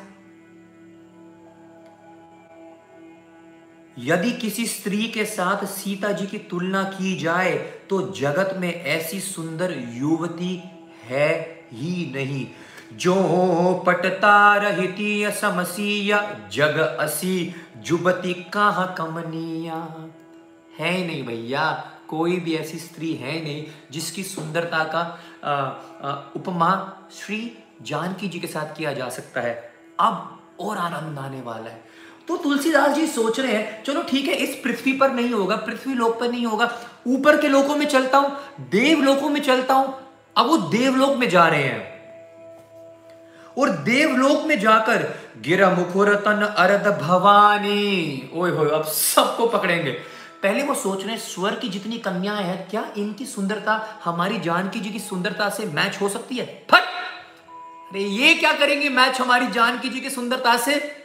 यदि 3.99 4.31
किसी 4.33 4.67
स्त्री 4.67 5.07
के 5.09 5.25
साथ 5.25 5.65
सीता 5.67 6.13
जी 6.13 6.27
की 6.27 6.39
तुलना 6.51 6.83
की 6.83 7.17
जाए 7.17 7.55
तो 7.91 8.01
जगत 8.13 8.55
में 8.59 8.73
ऐसी 8.75 9.21
सुंदर 9.21 9.75
युवती 9.93 10.63
है 11.05 11.31
ही 11.73 12.13
नहीं। 12.15 12.47
जो 12.97 13.85
पटता 13.87 14.57
रहती 14.57 15.31
समसीय 15.31 16.15
जग 16.53 16.79
असी 17.01 17.55
जुबती 17.77 18.33
कहा 18.35 18.87
कमनिया? 18.87 20.09
है 20.79 21.07
नहीं 21.07 21.23
भैया 21.27 21.91
कोई 22.09 22.37
भी 22.37 22.55
ऐसी 22.55 22.79
स्त्री 22.79 23.15
है 23.15 23.45
नहीं 23.45 23.65
जिसकी 23.93 24.23
सुंदरता 24.23 24.85
का 24.85 25.01
आ, 25.45 25.53
आ, 25.53 26.33
उपमा 26.37 26.93
श्री 27.13 27.59
जानकी 27.83 28.29
जी 28.29 28.41
के 28.41 28.47
साथ 28.47 28.77
किया 28.77 28.93
जा 28.93 29.09
सकता 29.09 29.41
है। 29.41 29.73
अब 30.01 30.41
और 30.61 30.79
आनंद 30.79 31.19
आने 31.19 31.41
वाला 31.41 31.71
है। 31.71 31.85
तो 32.29 32.37
तुलसीदास 32.37 32.97
जी 32.97 33.07
सोच 33.07 33.41
रहे 33.41 33.53
हैं 33.53 33.85
चलो 33.85 34.03
ठीक 34.03 34.27
है 34.27 34.35
इस 34.35 34.55
पृथ्वी 34.65 34.93
पर 34.93 35.11
नहीं 35.11 35.31
होगा 35.31 35.57
पृथ्वी 35.57 35.95
लोक 35.95 36.21
पर 36.21 36.31
नहीं 36.31 36.47
होगा 36.47 36.71
ऊपर 37.07 37.41
के 37.41 37.49
लोकों 37.49 37.77
में 37.77 37.87
चलता 37.87 38.19
हूँ 38.19 38.37
देव 38.61 39.03
लोकों 39.03 39.29
में 39.29 39.43
चलता 39.43 39.75
हूँ 39.75 39.95
अब 40.37 40.47
वो 40.47 40.57
देवलोक 40.57 41.17
में 41.17 41.29
जा 41.29 41.49
रहे 41.49 41.63
हैं। 41.63 41.92
और 43.59 43.71
देवलोक 43.71 44.45
में 44.45 44.61
जाकर, 44.61 45.15
गिरा 45.41 45.71
मुखुर 45.71 46.15
तन 46.15 46.55
अरद 46.59 46.99
भवानी। 47.03 48.31
ओए 48.35 48.51
हो 48.51 48.65
अब 48.65 48.85
सबको 48.85 49.47
पकड़ेंगे। 49.47 49.91
पहले 50.43 50.63
वो 50.63 50.75
सोच 50.75 51.05
रहे 51.05 51.17
स्वर 51.17 51.55
की 51.55 51.69
जितनी 51.69 51.99
कन्याएँ 51.99 52.45
हैं, 52.45 52.71
क्या 52.71 52.91
इनकी 52.99 53.27
सुंदरता, 53.27 54.01
हमारी 54.05 54.39
जानकी 54.39 54.81
जी 54.81 54.91
की 54.91 54.99
सुंदरता 54.99 55.49
से 55.49 55.65
मैच 55.65 55.99
हो 56.01 56.09
सकती 56.09 56.37
है? 56.37 56.67
फट! 56.71 56.81
अरे 57.93 58.01
ये 58.01 58.35
क्या 58.35 58.53
करेंगे 58.53 58.89
मैच 58.89 59.21
हमारी 59.21 59.47
जानकी 59.47 59.89
जी 59.89 60.01
की 60.01 60.11
सुंदरता 60.11 60.57
से? 60.57 61.05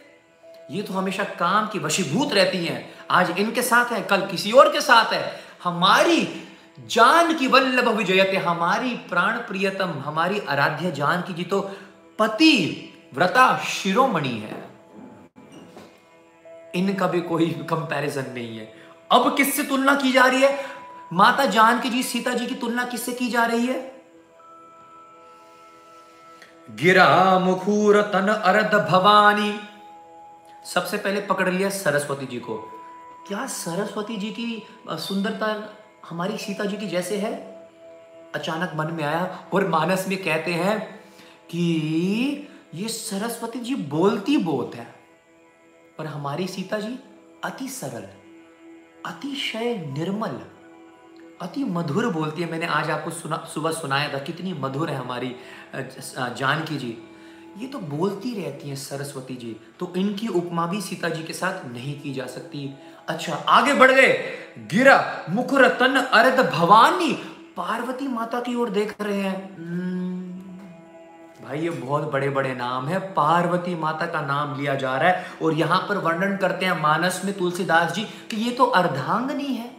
ये 0.72 0.82
तो 0.82 0.94
हमेशा 0.94 1.24
काम 1.24 1.68
की 1.68 1.80
वशीभूत 1.80 2.34
रहती 2.34 2.66
हैं। 2.66 2.94
आज 3.12 3.36
इनके 3.38 3.62
साथ 3.62 3.86
है, 3.86 4.02
कल 4.02 4.18
किसी 4.18 4.52
और 4.52 4.72
के 4.72 4.82
साथ 4.82 5.14
है। 5.14 5.40
हमारी 5.64 6.44
जान 6.88 7.38
की 7.38 7.48
वल्लभ 7.48 7.88
विजयते, 7.88 8.38
हमारी 8.38 8.90
प्राण 8.90 9.32
प्रियतम, 9.32 9.94
हमारी 10.06 10.42
आराध्य 10.50 10.92
जान 10.92 11.22
की 11.22 11.34
जी 11.34 11.44
तो 11.44 11.72
पति 12.20 12.94
व्रता 13.14 13.58
शिरोमणि 13.58 14.30
है। 14.30 14.70
इनका 16.76 17.08
भी 17.08 17.22
कोई 17.22 17.50
कंपैरिजन 17.70 18.26
नहीं 18.34 18.58
है। 18.58 18.74
अब 19.12 19.38
किससे 19.38 19.64
तुलना 19.64 19.96
की 19.96 20.12
जा 20.12 20.26
रही 20.26 20.42
है? 20.42 20.66
माता 21.14 21.46
जानकी 21.46 21.90
जी, 21.90 22.04
सीता 22.04 22.34
जी 22.34 22.46
की 22.46 22.56
तुलना 22.56 22.86
किससे 22.86 23.12
की 23.12 23.30
जा 23.30 23.46
रही 23.46 23.66
है? 23.66 24.02
गिरा 26.72 27.40
मुखूर 27.40 28.02
तन 28.02 28.28
अरद 28.28 28.88
भवानी। 28.90 29.60
सबसे 30.66 30.98
पहले 30.98 31.22
पकड़ 31.22 31.50
लिया 31.50 31.70
सरस्वती 31.70 32.26
जी 32.26 32.40
को। 32.40 32.58
क्या 33.28 33.48
सरस्वती 33.48 34.18
जी 34.18 34.30
की 34.30 34.68
सुंदरता 34.90 35.76
हमारी 36.10 36.38
सीता 36.38 36.66
जी 36.66 36.78
की 36.78 36.88
जैसे 36.88 37.18
है? 37.18 37.34
अचानक 38.36 38.72
मन 38.76 38.94
में 38.94 39.04
आया 39.04 39.46
और 39.54 39.68
मानस 39.68 40.08
में 40.08 40.24
कहते 40.24 40.54
हैं 40.54 40.97
कि 41.50 42.48
ये 42.76 42.88
सरस्वती 42.90 43.60
जी 43.60 43.76
बोलती 43.90 44.38
बहुत 44.38 44.76
है 44.76 44.86
पर 45.98 46.06
हमारी 46.06 46.48
सीता 46.48 46.80
जी 46.80 46.98
अति 47.44 47.68
सरल 47.70 48.08
अतिशय 49.06 49.76
निर्मल 49.90 50.40
अति 51.42 51.64
मधुर 51.64 52.08
बोलती 52.14 52.42
है। 52.42 52.50
मैंने 52.52 52.66
आज 52.66 52.90
आपको 52.90 53.12
सुना 53.12 53.38
सुबह 53.54 53.72
सुनाया 53.72 54.14
था 54.14 54.20
कितनी 54.20 54.54
मधुर 54.54 54.90
है 54.90 54.96
हमारी 54.96 55.36
जानकी 55.76 56.78
जी। 56.78 56.98
ये 57.58 57.68
तो 57.68 57.80
बोलती 57.90 58.34
रहती 58.34 58.70
हैं 58.70 58.76
सरस्वती 58.76 59.36
जी 59.36 59.56
तो 59.80 59.94
इनकी 59.98 60.28
उपमा 60.30 60.66
भी 60.68 60.82
सीता 60.82 61.10
जी 61.10 61.24
के 61.24 61.34
साथ 61.34 61.66
नहीं 61.68 62.00
की 62.02 62.14
जा 62.14 62.26
सकती। 62.28 62.70
अच्छा 63.08 63.36
आगे 63.50 63.74
बढ़ 63.74 63.92
गए। 63.92 64.12
गिरा 64.72 64.98
मुखर 65.30 65.68
तन 65.80 65.96
अर्ध 65.96 66.40
भवानी 66.50 67.12
पार्वती 67.58 68.08
माता 68.08 68.40
की 68.40 68.56
ओर 68.56 68.70
देख 68.72 68.96
रहे 69.02 69.22
हैं। 69.22 69.56
हम्म, 69.58 70.07
भाई, 71.48 71.60
ये 71.60 71.70
बहुत 71.70 72.12
बड़े 72.12 72.30
बड़े 72.30 72.54
नाम 72.56 72.88
है। 72.88 73.00
पार्वती 73.14 73.76
माता 73.76 74.06
का 74.06 74.22
नाम 74.22 74.56
लिया 74.56 74.74
जा 74.76 74.96
रहा 74.98 75.10
है 75.10 75.26
और 75.42 75.54
यहाँ 75.54 75.80
पर 75.90 75.98
वर्णन 75.98 76.36
करते 76.38 76.66
हैं 76.66 76.82
मानस 76.82 77.22
में 77.26 77.34
तुलसीदास 77.38 77.94
जी 77.94 78.04
कि 78.32 78.38
ये 78.38 78.52
तो 78.52 78.66
अर्धांगनी 78.66 79.44
है। 79.46 79.70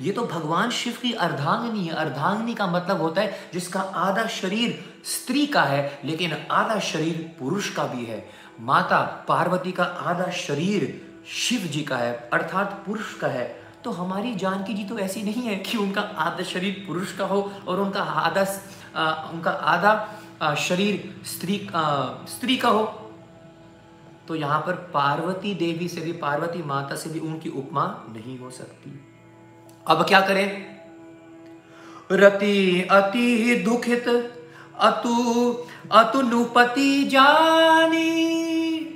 ये 0.00 0.12
तो 0.12 0.22
भगवान 0.26 0.70
शिव 0.70 0.96
की 1.02 1.12
अर्धांगिनी 1.14 1.84
है। 1.86 1.94
अर्धांगिनी 1.94 2.54
का 2.54 2.66
मतलब 2.66 3.00
होता 3.00 3.20
है 3.20 3.50
जिसका 3.52 3.80
आधा 3.80 4.26
शरीर 4.30 4.78
स्त्री 5.06 5.46
का 5.46 5.62
है, 5.62 6.00
लेकिन 6.04 6.36
आधा 6.50 6.78
शरीर 6.80 7.34
पुरुष 7.38 7.70
का 7.70 7.84
भी 7.84 8.04
है। 8.04 8.24
माता 8.60 9.00
पार्वती 9.28 9.72
का 9.72 9.84
आधा 9.84 10.30
शरीर 10.38 11.00
शिव 11.34 11.68
जी 11.72 11.82
का 11.82 11.96
है, 11.96 12.12
अर्थात 12.32 12.82
पुरुष 12.86 13.14
का 13.14 13.28
है। 13.28 13.46
तो 13.84 13.90
हमारी 13.90 14.34
जानकी 14.36 14.74
जी 14.74 14.84
तो 14.84 14.98
ऐसी 14.98 15.22
नहीं 15.22 15.42
है 15.42 15.54
कि 15.58 15.78
उनका 15.78 16.00
आधा 16.00 16.42
शरीर 16.44 16.84
पुरुष 16.88 17.12
का 17.12 17.24
हो 17.26 17.40
और 17.68 17.80
उनका 17.80 18.02
आधा 18.02 18.42
उनका 19.32 19.50
आधा 19.50 19.92
शरीर 20.42 21.22
स्त्री 21.26 21.56
स्त्री 22.28 22.56
का 22.56 22.68
हो 22.68 22.84
तो 24.28 24.34
यहाँ 24.34 24.60
पर 24.60 24.72
पार्वती 24.72 25.54
देवी 25.54 25.88
से 25.88 26.00
भी, 26.00 26.12
पार्वती 26.12 26.62
माता 26.62 26.96
से 26.96 27.10
भी 27.10 27.18
उनकी 27.18 27.48
उपमा 27.48 27.84
नहीं 28.08 28.38
हो 28.38 28.50
सकती। 28.50 29.00
अब 29.86 30.04
क्या 30.08 30.20
करें? 30.20 30.76
रति 32.12 32.82
अति 32.90 33.54
दुखित, 33.64 34.08
अतु 34.78 35.14
अतुनुपति 35.92 37.04
जानी। 37.04 38.41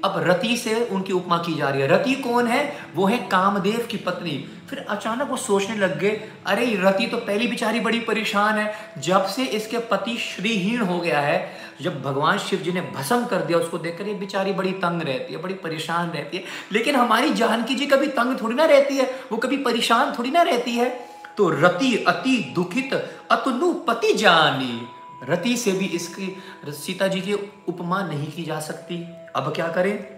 अब 0.04 0.24
रति 0.30 0.56
से 0.56 0.84
उनकी 0.84 1.12
उपमा 1.12 1.38
की 1.38 1.54
जा 1.54 1.68
रही 1.68 1.82
है। 1.82 1.88
रति 1.88 2.14
कौन 2.14 2.46
है? 2.46 2.76
वो 2.94 3.06
है 3.06 3.18
कामदेव 3.18 3.88
की 3.90 3.96
पत्नी। 3.96 4.48
फिर 4.70 4.86
अचानक 4.88 5.28
वो 5.30 5.36
सोचने 5.36 5.76
लग 5.76 5.98
गए, 5.98 6.28
अरे, 6.46 6.76
रति 6.80 7.06
तो 7.06 7.16
पहली 7.16 7.46
बेचारी 7.46 7.80
बड़ी 7.80 8.00
परेशान 8.00 8.58
है। 8.58 8.74
जब 8.98 9.26
से 9.26 9.44
इसके 9.44 9.78
पति 9.78 10.18
श्रीहीन 10.18 10.80
हो 10.80 10.98
गया 10.98 11.20
है, 11.20 11.56
जब 11.82 12.02
भगवान 12.02 12.38
शिव 12.38 12.58
जी 12.58 12.72
ने 12.72 12.80
भस्म 12.80 13.24
कर 13.24 13.36
दिया, 13.36 13.58
उसको 13.58 13.78
देखकर 13.78 14.08
ये 14.08 14.14
बेचारी 14.14 14.52
बड़ी 14.52 14.72
तंग 14.72 15.02
रहती 15.02 15.34
है, 15.34 15.42
बड़ी 15.42 15.54
परेशान 15.54 16.10
रहती 16.10 16.36
है। 16.36 16.44
लेकिन 16.72 16.94
हमारी 16.96 17.34
जानकी 17.34 17.74
जी 17.74 17.86
कभी 17.86 18.06
तंग 18.06 18.42
थोड़ी 18.42 18.54
ना 18.54 18.64
रहती 18.64 18.96
है, 18.96 19.20
वो 19.32 19.38
कभी 19.38 19.56
परेशान 19.56 20.12
थोड़ी 20.18 20.30
ना 20.30 20.42
रहती 20.42 20.72
है। 20.72 21.08
तो 21.36 21.48
रति 21.48 22.04
अति 22.08 22.52
दुखित, 22.54 22.94
अतनु 23.30 23.74
पति 23.74 24.14
जानी। 24.14 24.86
रति 25.28 25.56
से 25.56 25.72
भी 25.72 25.84
इसकी, 25.84 26.36
सीता 26.68 27.08
जी 27.08 27.20
की 27.20 27.32
उपमा 27.68 28.02
नहीं 28.02 28.32
की 28.32 28.42
जा 28.42 28.60
सकती। 28.60 29.06
अब 29.36 29.54
क्या 29.54 29.68
करें? 29.68 30.16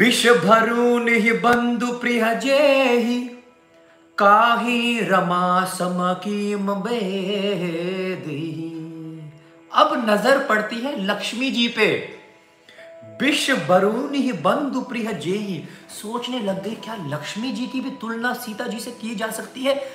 विष 0.00 0.26
भरून 0.26 1.08
ही 1.08 1.32
बंधु 1.32 1.92
प्रिय 1.92 2.34
जेहि, 2.34 3.28
काही 4.18 5.00
रमा 5.00 5.64
समकीम 5.64 6.74
बेदी 6.74 8.60
अब 9.72 10.10
नज़र 10.10 10.38
पड़ती 10.38 10.76
है 10.76 11.04
लक्ष्मी 11.04 11.50
जी 11.50 11.68
पे। 11.68 12.18
विश्व 13.22 13.56
वरुण 13.68 14.14
ही 14.14 14.32
बंधु 14.32 14.80
प्रिय 14.80 15.14
जेही। 15.14 15.64
सोचने 15.88 16.40
लग 16.40 16.64
गए 16.64 16.74
क्या 16.74 16.96
लक्ष्मी 17.08 17.52
जी 17.52 17.66
की 17.66 17.80
भी 17.80 17.90
तुलना 17.90 18.34
सीता 18.34 18.66
जी 18.66 18.80
से 18.80 18.90
की 18.90 19.14
जा 19.14 19.30
सकती 19.30 19.62
है? 19.62 19.92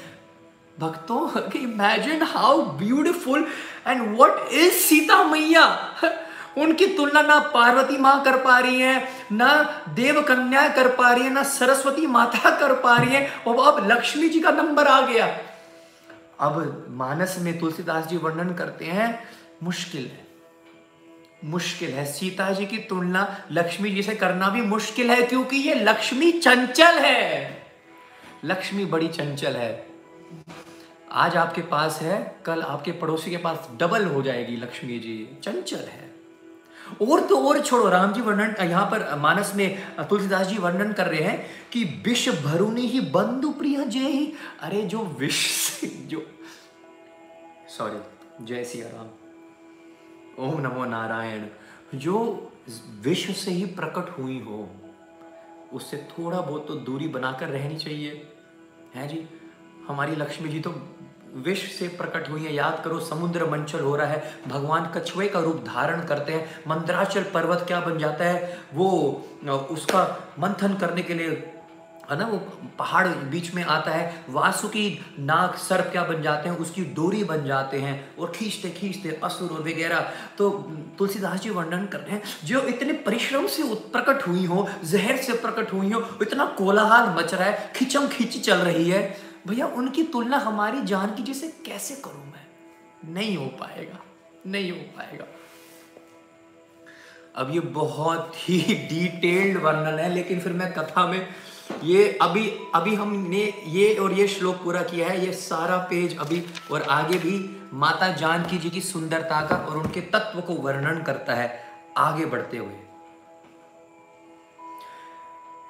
भक्तों 0.80 1.52
imagine 1.60 2.24
how 2.24 2.62
beautiful 2.62 3.48
and 3.88 4.16
what 4.16 4.50
is 4.52 4.74
Sita 4.74 5.24
मैया? 5.24 5.96
उनकी 6.58 6.88
तुलना 6.88 7.22
ना 7.22 7.40
पार्वती 7.40 7.98
माँ 7.98 8.24
कर 8.24 8.38
पा 8.38 8.60
रही 8.60 8.80
है, 8.80 9.10
ना 9.32 9.64
देव 9.90 10.22
कन्या 10.22 10.70
कर 10.70 10.88
पा 10.88 11.12
रही 11.12 11.24
है, 11.24 11.30
ना 11.30 11.44
सरस्वती 11.44 12.08
माता 12.08 12.50
कर 12.60 12.74
पा 12.74 12.98
रही 12.98 13.10
है, 13.10 13.30
और 13.48 13.74
अब 13.74 13.92
लक्ष्मी 13.92 14.30
जी 14.30 14.40
का 14.40 14.52
नंबर 14.52 14.88
आ 14.88 15.02
गया। 15.02 15.38
अब 16.40 16.86
मानस 16.90 17.36
में 17.40 17.60
तुलसीदास 17.60 18.08
जी 18.08 18.18
वर्णन 18.18 18.54
करते 18.54 18.86
हैं, 18.86 19.24
मुश्किल 19.64 20.02
है। 20.02 20.28
मुश्किल 21.46 21.90
है। 21.90 22.06
सीता 22.06 22.52
जी 22.52 22.66
की 22.66 22.78
तुलना 22.78 23.38
लक्ष्मी 23.52 23.90
जी 23.90 24.04
से 24.04 24.16
करना 24.16 24.50
भी 24.50 24.62
मुश्किल 24.62 25.12
है, 25.12 25.22
क्योंकि 25.22 25.58
ये 25.58 25.74
लक्ष्मी 25.74 26.32
चंचल 26.32 27.00
है। 27.00 27.58
लक्ष्मी 28.46 28.86
बड़ी 28.86 29.08
चंचल 29.08 29.56
है। 29.56 29.88
आज 31.12 31.38
आपके 31.38 31.62
पास 31.62 32.00
है, 32.02 32.36
कल 32.46 32.62
आपके 32.62 32.92
पड़ोसी 32.92 33.32
के 33.32 33.38
पास 33.38 33.70
डबल 33.78 34.06
हो 34.06 34.22
जाएगी 34.22 34.56
लक्ष्मी 34.56 35.00
जी। 35.00 35.38
चंचल 35.44 35.78
है। 35.78 36.09
और 37.02 37.28
तो 37.28 37.48
और 37.48 37.60
छोड़ो, 37.62 37.90
राम 37.90 38.14
जी 38.14 38.22
वर्णन, 38.22 38.56
यहाँ 38.62 38.86
पर 38.86 39.16
मानस 39.16 39.54
में 39.56 39.96
तुलसीदास 40.00 40.48
जी 40.48 40.58
वर्णन 40.58 40.94
कर 40.94 41.08
रहे 41.08 41.22
हैं 41.22 41.46
कि 41.72 41.84
विष 41.84 42.30
भरुनी 42.44 42.82
ही 42.82 43.02
बंधु 43.02 43.52
प्रिय 43.52 43.86
जय 43.86 44.00
ही 44.00 44.34
अरे, 44.60 44.82
जो 44.82 45.04
विष 45.04 45.82
जो 45.86 46.26
सॉरी 47.78 48.46
जय 48.46 48.64
सिया 48.64 48.88
राम। 48.88 49.08
ओम 50.40 50.62
नमो 50.62 50.86
नारायण। 50.86 51.46
जो 51.96 52.52
विश्व 53.02 53.34
से 53.34 53.52
ही 53.52 53.66
प्रकट 53.66 54.20
हुई 54.20 54.40
हो, 54.40 54.70
उससे 55.74 55.98
थोड़ा 55.98 56.42
बहुत 56.42 56.68
तो 56.68 56.76
दूरी 56.76 57.08
बनाकर 57.08 57.48
रहनी 57.48 57.76
चाहिए। 57.76 58.28
है 58.96 59.08
जी? 59.08 59.30
हमारी 59.88 60.16
लक्ष्मी 60.16 60.50
जी 60.50 60.60
तो 60.60 60.70
विश्व 61.36 61.68
से 61.68 61.88
प्रकट 61.88 62.30
हुई 62.30 62.44
है। 62.44 62.54
याद 62.54 62.82
करो, 62.86 63.00
समुद्र 63.00 63.46
मंचल 63.46 63.80
हो 63.80 63.96
रहा 63.96 64.08
है। 64.08 64.34
भगवान 64.48 64.92
कछुए 64.96 65.28
का 65.28 65.40
रूप 65.40 65.64
धारण 65.68 66.06
करते 66.06 66.34
हैं। 66.34 66.60
मंत्राचल 66.68 67.24
पर्वत 67.24 67.64
क्या 67.68 67.80
बन 67.80 67.98
जाता 67.98 68.26
है? 68.26 68.60
वो, 68.74 68.90
उसका 69.72 70.34
मंथन 70.40 70.74
करने 70.74 71.02
के 71.02 71.14
लिए, 71.14 71.54
है 72.12 72.18
ना, 72.18 72.26
वो 72.26 72.38
पहाड़ 72.80 73.08
बीच 73.08 73.54
में 73.54 73.64
आता 73.64 73.92
है। 73.92 74.26
वासुकी 74.30 75.06
नाग 75.20 75.54
सर्प 75.54 75.86
क्या 75.86 76.04
बन 76.04 76.22
जाते 76.22 76.50
हैं? 76.50 76.58
उसकी 76.58 76.84
डोरी 76.84 77.24
बन 77.24 77.46
जाते 77.46 77.78
हैं 77.78 78.16
और 78.16 78.32
खींचते 78.36 78.70
खींचते 78.70 79.20
असुर 79.24 79.50
और 79.50 79.62
वगैरह। 79.62 80.12
तो 80.38 80.50
तुलसीदास 80.98 81.40
जी 81.40 81.50
वर्णन 81.50 81.86
कर 81.86 82.00
रहे 82.00 82.12
हैं, 82.12 82.24
जो 82.44 82.62
इतने 82.62 82.94
परिश्रम 82.94 83.48
से 83.48 83.64
प्रकट 83.64 84.28
हुई 84.28 84.46
हो, 84.46 84.70
जहर 84.84 85.18
से 85.18 85.34
प्रकट 85.34 85.74
हुई 85.74 85.92
हो, 85.92 86.08
इतना 86.22 86.46
कोलाहल 86.46 87.16
मच 87.16 87.34
रहा 87.34 87.50
है 87.50 87.74
खिंचम 87.76 88.08
खींच 88.08 88.46
चल 88.46 88.58
रही 88.58 88.90
है। 88.90 89.29
भैया, 89.50 89.66
उनकी 89.68 90.04
तुलना 90.04 90.38
हमारी 90.38 90.82
जान 90.82 91.16
की 91.16 91.24
जैसे 91.24 91.48
कैसे 91.66 91.96
करूँ 91.96 92.26
मैं? 92.26 92.46
नहीं 93.14 93.36
हो 93.38 93.46
पाएगा, 93.60 94.00
नहीं 94.48 94.72
हो 94.72 94.78
पाएगा। 94.98 95.26
अब 97.36 97.54
ये 97.54 97.60
बहुत 97.60 98.34
ही 98.38 98.60
डिटेल्ड 98.90 99.62
वर्णन 99.64 100.00
है, 100.00 100.10
लेकिन 100.14 100.40
फिर 100.40 100.54
मैं 100.54 100.74
कथा 100.74 101.06
में 101.08 101.28
ये 101.84 102.08
अभी 102.22 102.50
अभी 102.76 102.96
हमने 102.96 103.42
ये 103.68 103.94
और 103.96 104.14
ये 104.14 104.28
श्लोक 104.28 104.56
पूरा 104.56 104.82
किया 104.84 105.08
है, 105.08 105.26
ये 105.26 105.34
सारा 105.34 105.78
पेज 105.90 106.18
अभी 106.18 106.44
और 106.72 106.82
आगे 106.82 107.18
भी 107.18 107.34
माता 107.74 108.08
जानकी 108.14 108.58
जी 108.58 108.70
की 108.70 108.82
सुंदरता 108.82 109.42
का 109.48 109.56
और 109.56 109.78
उनके 109.78 110.02
तत्व 110.14 110.42
को 110.42 110.54
वर्णन 110.54 111.02
करता 111.04 111.36
है, 111.36 111.64
आगे 111.98 112.26
बढ़ते 112.26 112.58
हुए। 112.58 112.89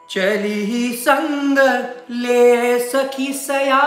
चली 0.09 0.93
संग 0.93 1.59
ले 2.11 2.79
सखी 2.89 3.33
सया 3.33 3.81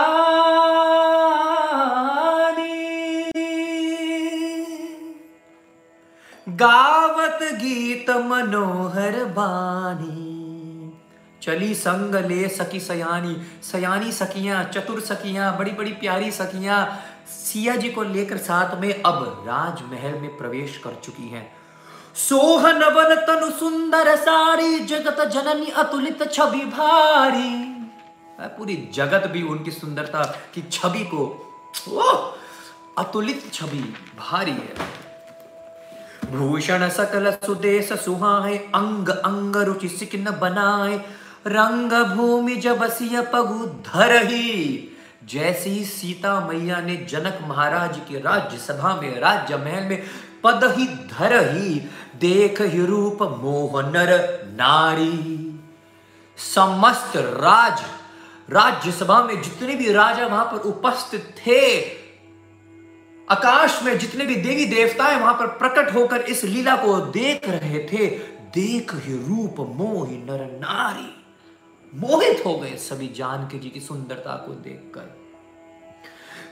गावत 6.49 7.39
गीत 7.43 8.09
मनोहर 8.09 9.25
बानी। 9.25 10.29
चली 11.41 11.75
संग 11.75 12.15
ले 12.15 12.47
सकी 12.47 12.79
सयानी। 12.79 13.35
सयानी 13.63 14.11
सखियाँ, 14.11 14.63
चतुर 14.63 14.99
सखियाँ, 14.99 15.57
बड़ी 15.57 15.71
बड़ी 15.71 15.91
प्यारी 15.91 16.31
सखियाँ। 16.31 16.99
सिया 17.27 17.75
जी 17.75 17.89
को 17.89 18.03
लेकर 18.03 18.37
साथ 18.37 18.81
में 18.81 19.01
अब 19.03 19.43
राजमहल 19.47 20.19
में 20.19 20.37
प्रवेश 20.37 20.77
कर 20.77 21.01
चुकी 21.03 21.29
हैं। 21.29 21.62
सोहन 22.15 22.83
वन 22.95 23.15
तनु 23.27 23.49
सुंदर 23.51 24.15
सारी 24.17 24.79
जगत 24.85 25.21
जननी 25.33 25.71
अतुलित 25.77 26.21
छवि 26.31 26.65
भारी 26.71 27.51
पूरी 28.57 28.75
जगत 28.93 29.27
भी 29.27 29.41
उनकी 29.43 29.71
सुंदरता 29.71 30.23
की 30.53 30.61
छवि 30.71 31.03
को 31.13 31.25
अतुलित 32.99 33.51
छवि 33.53 33.79
भारी 34.19 34.51
है 34.51 34.91
भूषण 36.31 36.87
सकल 36.91 37.31
सुदेश 37.35 37.91
सुहाए 37.95 38.57
अंग 38.75 39.09
अंग 39.09 39.55
रुचि 39.67 39.89
सिकिन 39.89 40.29
बनाए 40.41 40.97
रंग 41.47 41.91
भूमि 42.15 42.55
जब 42.57 42.85
सिय 42.91 43.21
पगु 43.33 43.65
धर 43.87 44.15
ही 44.23 44.49
जैसे 45.31 45.73
सीता 45.85 46.39
मैया 46.47 46.79
ने 46.81 46.95
जनक 47.09 47.39
महाराज 47.47 47.99
की 48.07 48.19
राज्य 48.19 48.57
सभा 48.57 48.95
में 49.01 49.19
राज्य 49.19 49.57
महल 49.57 49.83
में 49.89 50.03
पद 50.43 50.63
ही 50.77 50.85
धर 50.87 51.33
ही 51.49 51.79
देख 52.19 52.61
ही 52.61 52.85
रूप 52.85 53.21
मोह 53.41 53.81
नर 53.81 54.11
नारी। 54.51 55.49
समस्त 56.37 57.17
राज, 57.17 57.83
राज्यसभा 58.49 59.21
में 59.23 59.41
जितने 59.41 59.75
भी 59.75 59.91
राजा 59.93 60.27
वहाँ 60.27 60.45
पर 60.45 60.67
उपस्थित 60.69 61.33
थे, 61.37 61.79
आकाश 63.27 63.81
में 63.83 63.97
जितने 63.99 64.25
भी 64.25 64.35
देवी 64.35 64.65
देवताएँ 64.65 65.19
वहाँ 65.19 65.33
पर 65.33 65.47
प्रकट 65.59 65.93
होकर 65.95 66.21
इस 66.21 66.43
लीला 66.43 66.75
को 66.75 66.99
देख 67.11 67.49
रहे 67.49 67.79
थे 67.83 68.07
देख 68.53 68.93
ही 68.95 69.17
रूप 69.17 69.59
मोहि 69.75 70.17
नर 70.17 70.45
नारी। 70.61 71.11
मोहित 71.93 72.45
हो 72.45 72.57
गए 72.57 72.75
सभी 72.79 73.07
जानकी 73.07 73.59
जी 73.59 73.69
की 73.69 73.79
सुंदरता 73.79 74.35
को 74.37 74.53
देखकर। 74.53 75.22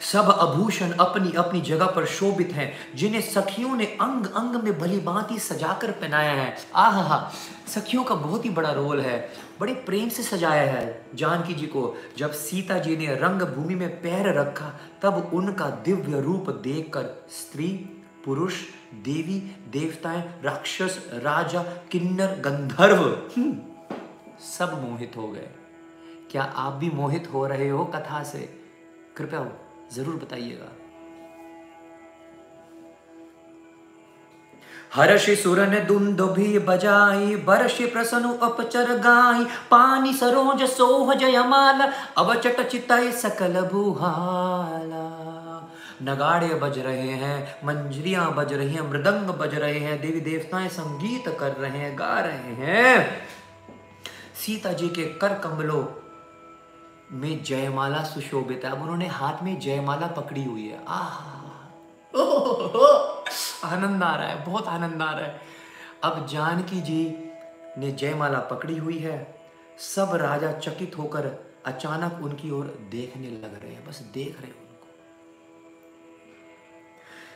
सब 0.02 0.30
आभूषण 0.32 0.91
अपनी 0.91 1.32
अपनी 1.38 1.62
जगह 1.62 1.86
पर 1.86 2.06
शोभित 2.06 2.52
हैं 2.52 2.74
जिन्हें 2.95 3.22
सखियों 3.22 3.76
ने 3.76 3.86
अंग 3.86 4.26
अंग 4.26 4.56
में 4.56 4.80
भली 4.80 4.99
भांति 4.99 5.39
सजाकर 5.39 5.91
पहनाया 5.91 6.32
है। 6.32 6.56
आह 6.76 7.02
हा 7.02 7.32
सखियों 7.68 8.04
का 8.04 8.16
बहुत 8.16 8.45
ही 8.45 8.49
बड़ा 8.49 8.72
रोल 8.72 9.02
है। 9.02 9.30
बड़े 9.60 9.74
प्रेम 9.74 10.10
से 10.10 10.24
सजाया 10.24 10.72
है। 10.72 11.06
जानकी 11.16 11.54
जी 11.54 11.68
को 11.68 11.95
जब 12.18 12.32
सीता 12.32 12.78
जी 12.80 12.97
ने 12.97 13.16
रंग 13.16 13.41
भूमि 13.41 13.76
में 13.76 14.02
पैर 14.02 14.34
रखा 14.39 14.72
तब 15.02 15.32
उनका 15.34 15.70
दिव्य 15.86 16.22
रूप 16.22 16.49
देखकर 16.49 17.28
स्त्री 17.32 17.68
पुरुष 18.26 18.54
देवी 18.93 19.39
देवताएँ 19.70 20.22
राक्षस 20.43 20.99
राजा 21.14 21.64
किन्नर 21.91 22.36
गंधर्व 22.39 23.04
हम्म, 23.38 23.58
सब 24.58 24.82
मोहित 24.84 25.18
हो 25.18 25.28
गए। 25.28 25.49
क्या 26.32 26.43
आप 26.43 26.74
भी 26.74 26.89
मोहित 26.89 27.30
हो 27.34 27.47
रहे 27.47 27.70
हो 27.70 27.86
कथा 27.86 28.24
से? 28.24 28.39
कृपया 29.18 29.39
ज़रूर 29.95 30.15
बताइएगा। 30.15 30.71
हर्षि 34.95 35.35
सुरन 35.35 35.85
दुंद 35.85 36.21
भी 36.21 36.59
बजाई, 36.59 37.35
बरषि 37.35 37.85
प्रसनु 37.85 38.33
अपचर 38.33 38.97
गाई, 38.97 39.43
पानी 39.43 40.13
सरोज 40.13 40.63
सोह 40.63 41.13
जयमाला, 41.13 41.91
अवचट 42.17 42.61
चिताई 42.67 43.11
सकल 43.11 43.61
बुहाला। 43.61 45.07
नगाड़े 46.01 46.47
बज 46.47 46.79
रहे 46.79 47.09
हैं, 47.09 47.55
मंजरियाँ 47.65 48.35
बज 48.35 48.53
रही 48.53 48.73
हैं, 48.73 48.89
मृदंग 48.89 49.29
बज 49.29 49.55
रहे 49.55 49.79
हैं, 49.79 50.01
देवी 50.01 50.19
देवताएँ 50.19 50.69
संगीत 50.69 51.37
कर 51.39 51.51
रहे 51.51 51.77
हैं, 51.77 51.99
गा 51.99 52.19
रहे 52.19 52.53
हैं। 52.55 53.27
सीता 54.35 54.73
जी 54.73 54.89
के 54.89 55.03
कर 55.03 55.33
कमलों 55.39 55.83
में 57.12 57.43
जयमाला 57.43 58.03
सुशोभित 58.03 58.62
है। 58.66 58.72
अब 58.72 58.82
उन्होंने 58.82 59.07
हाथ 59.07 59.43
में 59.43 59.59
जयमाला 59.59 60.07
पकड़ी 60.07 60.43
हुई 60.43 60.68
है। 60.68 60.86
आह! 60.88 61.41
आनंद 63.66 64.03
आ 64.03 64.16
रहा 64.16 64.28
है, 64.28 64.45
बहुत 64.45 64.68
आनंद 64.68 65.01
आ 65.01 65.12
रहा 65.12 65.26
है। 65.26 65.41
अब 66.03 66.28
जानकी 66.28 66.82
जी 66.82 67.32
ने 67.78 67.91
जयमाला 67.91 68.39
पकड़ी 68.39 68.78
हुई 68.78 68.97
है। 68.97 69.41
सब 69.78 70.09
राजा 70.14 70.51
चकित 70.51 70.97
होकर 70.97 71.51
अचानक 71.66 72.20
उनकी 72.24 72.51
ओर 72.51 72.66
देखने 72.66 73.30
लग 73.30 73.64
रहे 73.64 73.74
हैं। 73.74 73.89
बस 73.89 73.99
देख 73.99 74.41
रहे 74.41 74.51
हैं। 74.51 74.61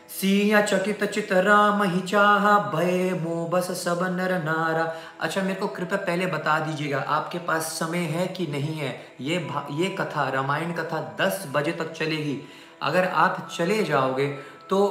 सिया 0.10 0.62
चकित 0.62 1.04
चित 1.04 1.32
राम 1.34 1.82
ही 1.84 2.00
चाह 2.02 2.48
भय 2.70 3.14
मो 3.24 3.46
बस 3.46 3.70
सब 3.78 4.00
नर 4.12 4.32
नारा 4.44 4.84
अच्छा 5.22 5.42
मेरे 5.42 5.56
को 5.56 5.68
कृपया 5.68 5.98
पहले 6.00 6.26
बता 6.26 6.60
दीजिएगा 6.60 7.00
आपके 7.10 7.40
पास 7.40 7.72
समय 7.80 8.06
है 8.10 8.28
कि 8.28 8.46
नहीं 8.48 8.76
है 8.76 8.90
ये 9.22 9.38
ये 9.72 9.90
कथा 10.00 10.28
रामायण 10.30 10.74
कथा 10.74 11.00
दस 11.22 11.46
बजे 11.54 11.72
तक 11.72 11.92
चलेगी 11.92 12.40
अगर 12.82 13.08
आप 13.18 13.48
चले 13.58 13.84
जाओगे 13.84 14.28
तो 14.70 14.82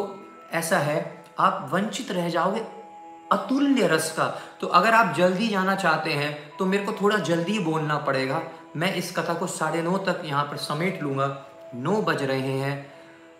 ऐसा 0.52 0.78
है 0.78 0.98
आप 1.38 1.68
वंचित 1.72 2.10
रह 2.12 2.28
जाओगे 2.28 2.60
अतुल्य 3.32 3.86
रस 3.86 4.10
का 4.16 4.26
तो 4.60 4.66
अगर 4.78 4.94
आप 4.94 5.14
जल्दी 5.16 5.48
जाना 5.48 5.74
चाहते 5.76 6.12
हैं 6.12 6.56
तो 6.58 6.66
मेरे 6.66 6.84
को 6.84 6.92
थोड़ा 6.92 7.18
जल्दी 7.24 7.58
बोलना 7.58 7.98
पड़ेगा 7.98 8.42
मैं 8.76 8.94
इस 8.94 9.16
कथा 9.16 9.34
को 9.34 9.46
साढ़े 9.46 9.82
नौ 9.82 9.96
तक 10.06 10.22
यहाँ 10.24 10.44
पर 10.44 10.56
समेट 10.56 11.02
लूँगा 11.02 11.28
नौ 11.74 12.00
बज 12.02 12.22
रहे 12.22 12.58
हैं 12.58 12.74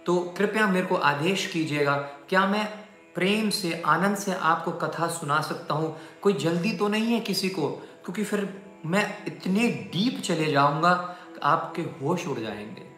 तो 0.06 0.34
कृपया 0.38 0.66
मेरे 0.66 0.86
को 0.86 0.94
आदेश 0.94 1.46
कीजिएगा। 1.46 1.96
क्या 1.96 2.46
मैं 2.46 2.66
प्रेम 3.14 3.50
से, 3.50 3.82
आनंद 3.86 4.16
से 4.16 4.34
आपको 4.34 4.70
कथा 4.70 5.08
सुना 5.08 5.40
सकता 5.40 5.74
हूँ? 5.74 5.98
कोई 6.22 6.32
जल्दी 6.32 6.72
तो 6.72 6.88
नहीं 6.88 7.14
है 7.14 7.20
किसी 7.20 7.48
को? 7.48 7.68
क्योंकि 7.70 8.24
फिर 8.24 8.62
मैं 8.86 9.26
इतने 9.26 9.68
डीप 9.68 10.20
चले 10.20 10.52
जाऊँगा, 10.52 11.16
आपके 11.42 11.82
होश 11.82 12.26
उड़ 12.26 12.38
जाएँगे। 12.38 12.93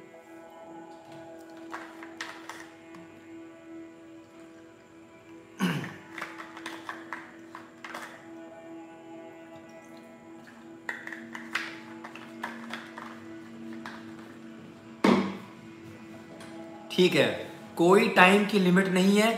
ठीक 16.96 17.14
है, 17.14 17.26
कोई 17.76 18.08
टाइम 18.08 18.44
की 18.46 18.58
लिमिट 18.58 18.88
नहीं 18.90 19.16
है। 19.16 19.32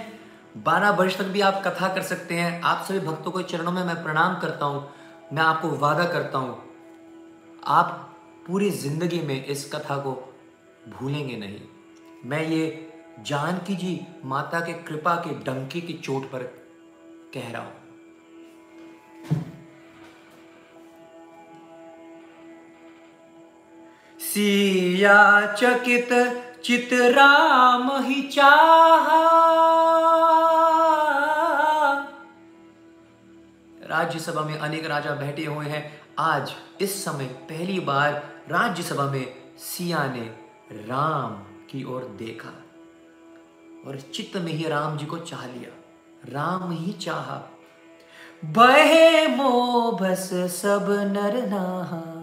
बारह 0.65 0.91
वर्ष 0.93 1.17
तक 1.19 1.25
भी 1.27 1.41
आप 1.41 1.63
कथा 1.65 1.89
कर 1.95 2.03
सकते 2.05 2.35
हैं। 2.35 2.61
आप 2.63 2.85
सभी 2.85 2.99
भक्तों 3.01 3.31
को 3.31 3.43
चरणों 3.45 3.73
में 3.73 3.83
मैं 3.85 4.03
प्रणाम 4.05 4.39
करता 4.41 4.67
हूँ। 4.67 4.89
मैं 5.33 5.43
आपको 5.43 5.71
वादा 5.79 6.05
करता 6.07 6.39
हूँ, 6.39 6.57
आप 7.65 7.89
पूरी 8.47 8.71
ज़िंदगी 8.73 9.21
में 9.23 9.45
इस 9.47 9.71
कथा 9.73 9.97
को 9.97 10.13
भूलेंगे 10.91 11.37
नहीं। 11.37 11.61
मैं 12.25 12.43
ये 12.47 12.91
जानकी 13.21 13.75
जी 13.77 14.01
माता 14.25 14.61
के 14.61 14.73
कृपा 14.85 15.15
के 15.17 15.35
डंके 15.45 15.81
की 15.81 15.93
चोट 15.95 16.31
पर 16.31 16.43
कह 17.35 17.51
रहा 17.51 17.63
हूँ। 17.63 17.73
सिया 24.21 25.55
चकित 25.55 26.13
चित 26.69 26.91
राम 26.93 28.05
ही 28.05 28.23
राज्यसभा 33.87 34.41
में 34.41 34.59
अनेक 34.59 34.87
राजा 34.87 35.11
बैठे 35.11 35.45
हुए 35.45 35.67
हैं। 35.67 36.01
आज 36.19 36.55
इस 36.81 37.05
समय 37.05 37.25
पहली 37.25 37.81
बार 37.81 38.13
राज्यसभा 38.49 39.05
में 39.05 39.35
सिया 39.59 40.07
ने 40.07 40.37
राम 40.73 41.31
की 41.67 41.85
ओर 41.85 42.05
देखा 42.05 42.63
और 43.87 44.01
चित्त 44.01 44.37
में 44.37 44.53
ही 44.53 44.69
राम 44.69 44.99
जी 44.99 45.07
को 45.07 45.19
चाह 45.19 45.47
लिया। 45.47 45.85
राम 46.29 46.73
ही 46.73 46.93
चाहा। 46.93 47.51
बहे 48.45 49.27
बस 49.91 50.31
सब 50.35 50.87
नर 50.91 51.47
नहा। 51.47 52.18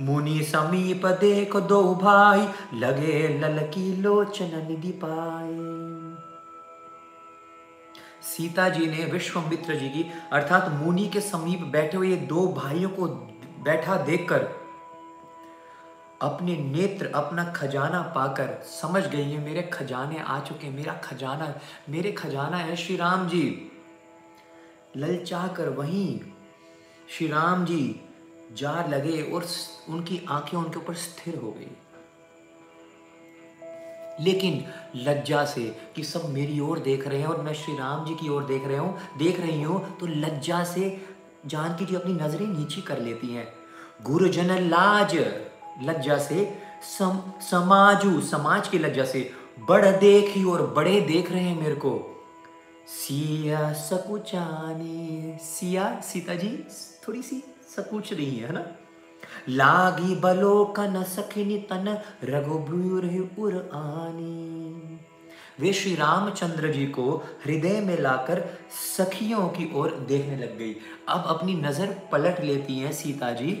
मुनि 0.00 0.42
समीप 0.42 1.06
देख 1.20 1.56
दो 1.56 1.82
भाई, 1.94 2.46
लगे 2.78 3.28
ललकी 3.38 3.96
लोचन 3.96 4.66
निधि 4.68 4.92
पाए। 5.04 5.52
सीता 8.22 8.68
जी 8.68 8.86
ने 8.86 9.04
विश्वमित्र 9.04 9.74
जी 9.74 9.88
की, 9.88 10.04
अर्थात 10.32 10.68
मुनि 10.72 11.06
के 11.08 11.20
समीप 11.20 11.60
बैठे 11.62 11.96
हुए 11.96 12.16
दो 12.26 12.46
भाइयों 12.48 12.90
को 12.90 13.06
बैठा 13.64 13.96
देखकर 13.96 14.48
अपने 16.22 16.56
नेत्र, 16.56 17.10
अपना 17.14 17.44
खजाना 17.52 18.00
पाकर 18.14 18.48
समझ 18.64 19.06
गई 19.06 19.30
है 19.30 19.44
मेरे 19.44 19.62
खजाने 19.62 20.18
आ 20.18 20.38
चुके 20.40 20.70
मेरा 20.70 20.92
खजाना, 21.04 21.54
मेरे 21.88 22.12
खजाना 22.12 22.56
है 22.56 22.76
श्री 22.76 22.96
राम 22.96 23.28
जी। 23.28 23.70
ललचा 24.96 25.46
कर 25.48 25.68
वहीं 25.68 26.20
श्री 27.08 27.26
राम 27.26 27.64
जी 27.64 28.00
जा 28.52 28.84
लगे 28.86 29.22
और 29.22 29.46
उनकी 29.88 30.20
आँखें 30.28 30.58
उनके 30.58 30.78
ऊपर 30.78 30.94
स्थिर 30.94 31.36
हो 31.36 31.50
गई। 31.52 31.70
लेकिन 34.20 34.64
लज्जा 34.96 35.44
से 35.44 35.64
कि 35.96 36.02
सब 36.04 36.28
मेरी 36.30 36.58
ओर 36.60 36.78
देख 36.78 37.06
रहे 37.08 37.18
हैं 37.18 37.26
और 37.26 37.40
मैं 37.42 37.54
श्री 37.54 37.76
राम 37.76 38.04
जी 38.06 38.14
की 38.14 38.28
ओर 38.28 38.44
देख 38.44 38.66
रहे 38.66 38.76
हूँ 38.76 38.98
देख 39.18 39.40
रही 39.40 39.62
हूँ 39.62 39.96
तो 39.98 40.06
लज्जा 40.06 40.62
से 40.64 40.90
जानकी 41.46 41.84
जी 41.84 41.94
अपनी 41.94 42.12
नज़रें 42.12 42.46
नीची 42.46 42.80
कर 42.80 42.98
लेती 42.98 43.34
हैं। 43.34 43.46
गुरुजन 44.02 44.58
लाज 44.68 45.14
लज्जा 45.82 46.18
से 46.18 46.44
सम, 46.98 47.20
समाजू 47.40 48.20
समाज 48.20 48.68
की 48.68 48.78
लज्जा 48.78 49.04
से 49.04 49.30
बड़ 49.68 49.84
देखी 49.86 50.44
और 50.44 50.66
बड़े 50.66 51.00
देख 51.00 51.30
रहे 51.32 51.42
हैं 51.42 51.60
मेरे 51.60 51.74
को। 51.74 51.98
सिया 52.88 53.72
सकुचानी 53.72 55.36
सिया 55.42 56.00
सीता 56.00 56.34
जी 56.34 56.56
थोड़ी 57.08 57.22
सी 57.22 57.42
सकुच 57.76 58.12
रही 58.12 58.36
है 58.36 58.52
ना? 58.52 58.64
लागी 59.48 60.14
बलोकन 60.14 61.02
सखिनी 61.08 61.58
तन 61.70 61.96
रघुब्रूर 62.24 63.04
उर 63.38 63.54
आनी। 63.74 64.98
वे 65.60 65.72
श्री 65.72 65.94
रामचंद्र 65.94 66.68
जी 66.72 66.86
को 66.86 67.04
हृदय 67.44 67.80
में 67.80 67.96
लाकर 67.98 68.42
सखियों 68.96 69.48
की 69.48 69.70
ओर 69.74 69.90
देखने 70.08 70.36
लग 70.36 70.56
गई। 70.58 70.74
अब 71.08 71.24
अपनी 71.28 71.54
नज़र 71.54 71.94
पलट 72.12 72.40
लेती 72.40 72.78
हैं 72.78 72.92
सीता 72.92 73.30
जी 73.32 73.60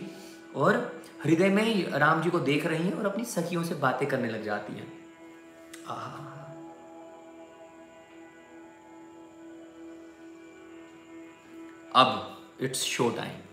और 0.56 0.76
हृदय 1.24 1.48
में 1.48 1.90
राम 1.98 2.22
जी 2.22 2.30
को 2.30 2.38
देख 2.40 2.66
रही 2.66 2.84
हैं 2.84 2.92
और 2.92 3.06
अपनी 3.06 3.24
सखियों 3.24 3.62
से 3.64 3.74
बातें 3.76 4.06
करने 4.08 4.28
लग 4.28 4.44
जाती 4.44 4.74
हैं। 4.74 4.92
अब 11.94 12.38
इट्स 12.60 12.82
शो 12.84 13.08
टाइम 13.10 13.43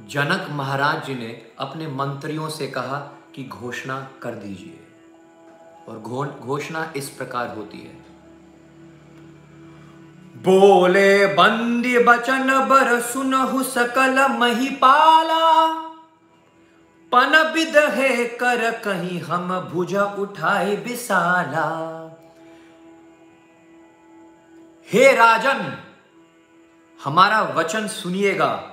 जनक 0.00 0.46
महाराज 0.50 1.06
जी 1.06 1.14
ने 1.14 1.46
अपने 1.58 1.86
मंत्रियों 1.86 2.48
से 2.48 2.66
कहा 2.66 2.98
कि 3.34 3.44
घोषणा 3.44 4.08
कर 4.22 4.30
दीजिए। 4.30 4.80
और 5.88 5.98
घोषणा 6.40 6.92
इस 6.96 7.08
प्रकार 7.08 7.56
होती 7.56 7.78
है। 7.78 8.06
बोले, 10.36 11.26
बंदी 11.26 11.98
बचन 11.98 12.68
बर 12.68 13.00
सुनहु 13.00 13.62
सकल 13.62 14.28
महिपाला। 14.28 15.72
पन 17.12 17.52
बिद 17.54 17.76
है 17.76 18.26
कर 18.26 18.70
कहीं 18.70 19.20
हम 19.20 19.60
भुजा 19.60 20.04
उठाए 20.04 20.76
बिसाला 20.76 21.66
हे 24.92 25.12
राजन, 25.12 25.78
हमारा 27.04 27.42
वचन 27.42 27.88
सुनिएगा। 27.88 28.72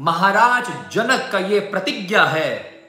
महाराज 0.00 0.92
जनक 0.92 1.28
का 1.32 1.38
यह 1.38 1.68
प्रतिज्ञा 1.70 2.24
है। 2.24 2.80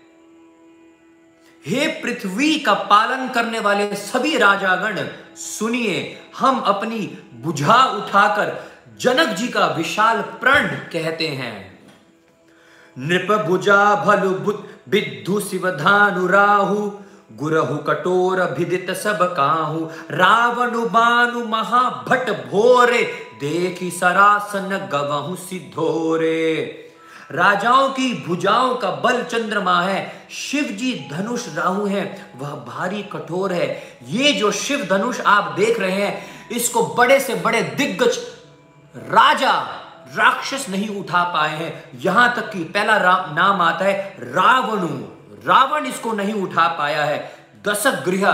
हे 1.66 1.88
पृथ्वी 1.88 2.60
का 2.60 2.74
पालन 2.74 3.28
करने 3.30 3.60
वाले 3.60 3.96
सभी 3.96 4.38
राजागण, 4.38 5.08
सुनिए, 5.36 6.22
हम 6.38 6.60
अपनी 6.60 7.18
बुझा 7.34 7.86
उठाकर 7.86 8.72
जनक 9.00 9.28
जी 9.28 9.48
का 9.48 9.66
विशाल 9.66 10.22
प्रण 10.22 10.68
कहते 10.68 11.28
हैं। 11.28 11.80
नृप 12.98 13.46
बुझा 13.48 13.96
भलु 13.96 14.30
विद्धु 14.90 15.40
शिवधानु 15.40 16.28
राहु, 16.28 16.92
गुरहु 17.32 17.78
कटोर 17.78 18.42
भिदित 18.46 18.92
सब 18.92 19.34
काहू, 19.38 19.90
रावणु 20.12 20.86
बानु 20.86 21.46
महाभट 21.46 22.52
भोरे, 22.52 23.04
देखी 23.40 23.92
सरासन 23.92 24.90
गवहु 24.94 25.36
सिद्धोरे। 25.36 26.81
राजाओं 27.32 27.90
की 27.90 28.14
भुजाओं 28.28 28.74
का 28.76 28.90
बल 29.04 29.22
चंद्रमा 29.24 29.80
है 29.82 30.28
शिव 30.32 30.64
जी 30.72 30.94
धनुष 31.12 31.48
राहु 31.56 31.86
है, 31.86 32.04
वह 32.38 32.50
भारी 32.68 33.04
कठोर 33.04 33.54
है। 33.54 33.68
ये 34.06 34.32
जो 34.34 34.52
शिव 34.54 34.86
धनुष 34.90 35.22
आप 35.22 35.54
देख 35.58 35.80
रहे 35.80 35.92
हैं, 35.92 36.50
इसको 36.52 36.86
बड़े 36.96 37.20
से 37.20 37.36
बड़े 37.36 37.62
दिग्गज 37.62 38.18
राजा 38.96 39.52
राक्षस 40.16 40.66
नहीं 40.70 40.88
उठा 41.00 41.24
पाए 41.24 41.56
हैं। 41.58 42.00
यहाँ 42.02 42.34
तक 42.36 42.52
कि 42.52 42.64
पहला 42.66 42.98
नाम 43.34 43.62
आता 43.62 43.86
है 43.86 43.94
रावणु। 44.22 44.88
रावण 45.46 45.86
इसको 45.86 46.12
नहीं 46.14 46.34
उठा 46.34 46.68
पाया 46.78 47.04
है। 47.04 47.20
दशक 47.68 48.04
गृह 48.06 48.28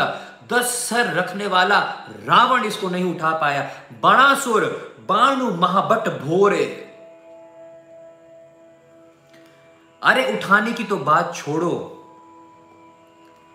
दस 0.54 0.74
सर 0.90 1.14
रखने 1.14 1.48
वाला 1.48 1.80
रावण 2.26 2.64
इसको 2.64 2.90
नहीं 2.90 3.04
उठा 3.06 3.32
पाया। 3.32 3.62
बाणासुर, 4.02 4.64
बाणु 5.10 5.50
महाबट 5.56 6.10
भोरे। 6.22 6.66
अरे 10.04 10.38
उठाने 10.38 10.74
की 10.74 10.84
तो 10.84 10.98
बात 10.98 11.36
छोड़ो। 11.36 11.94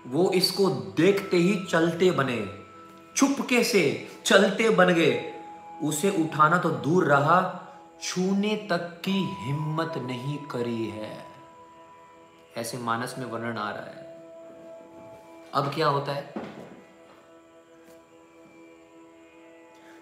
वो 0.06 0.30
इसको 0.30 0.70
देखते 0.70 1.36
ही 1.36 1.64
चलते 1.64 2.10
बने। 2.10 2.48
चुपके 3.16 3.64
से 3.64 4.08
चलते 4.24 4.70
बन 4.70 4.94
गए। 4.94 5.32
उसे 5.82 6.10
उठाना 6.10 6.58
तो 6.58 6.70
दूर 6.70 7.04
रहा। 7.04 7.58
छूने 8.02 8.66
तक 8.70 9.02
की 9.04 9.34
हिम्मत 9.40 9.94
नहीं 9.96 10.38
करी 10.38 10.88
है। 10.88 11.26
ऐसे 12.56 12.78
मानस 12.78 13.14
में 13.18 13.26
वर्णन 13.26 13.58
आ 13.58 13.70
रहा 13.70 13.86
है। 13.86 14.02
अब 15.54 15.72
क्या 15.74 15.88
होता 15.88 16.12
है? 16.12 16.34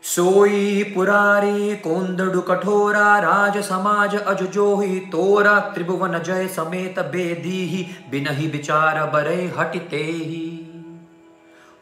सोई 0.04 0.82
पुरारी 0.82 1.76
कोंदडु 1.76 2.40
कठोरा, 2.40 3.18
राज 3.18 3.58
समाज 3.64 4.14
अज 4.14 4.22
अजुजोहि 4.22 4.98
तोरा, 4.98 5.58
त्रिभुवन 5.60 6.18
जय 6.18 6.48
समेत 6.48 6.98
बेदी 6.98 7.66
ही 7.66 7.82
बिनही 8.10 8.46
विचार 8.46 9.10
बरे 9.10 9.52
हटते 9.58 9.96
ही 9.96 10.66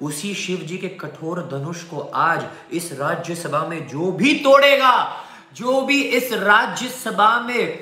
उसी 0.03 0.35
शिव 0.35 0.59
जी 0.59 0.79
के 0.79 0.89
कठोर 0.89 1.41
धनुष 1.53 1.83
को 1.83 2.01
आज 2.01 2.45
इस 2.73 2.93
राज्यसभा 2.93 3.65
में 3.67 3.89
जो 3.89 4.13
भी 4.13 4.35
तोड़ेगा, 4.35 5.25
जो 5.57 5.81
भी 5.81 6.03
इस 6.03 6.33
राज्यसभा 6.33 7.41
में 7.41 7.79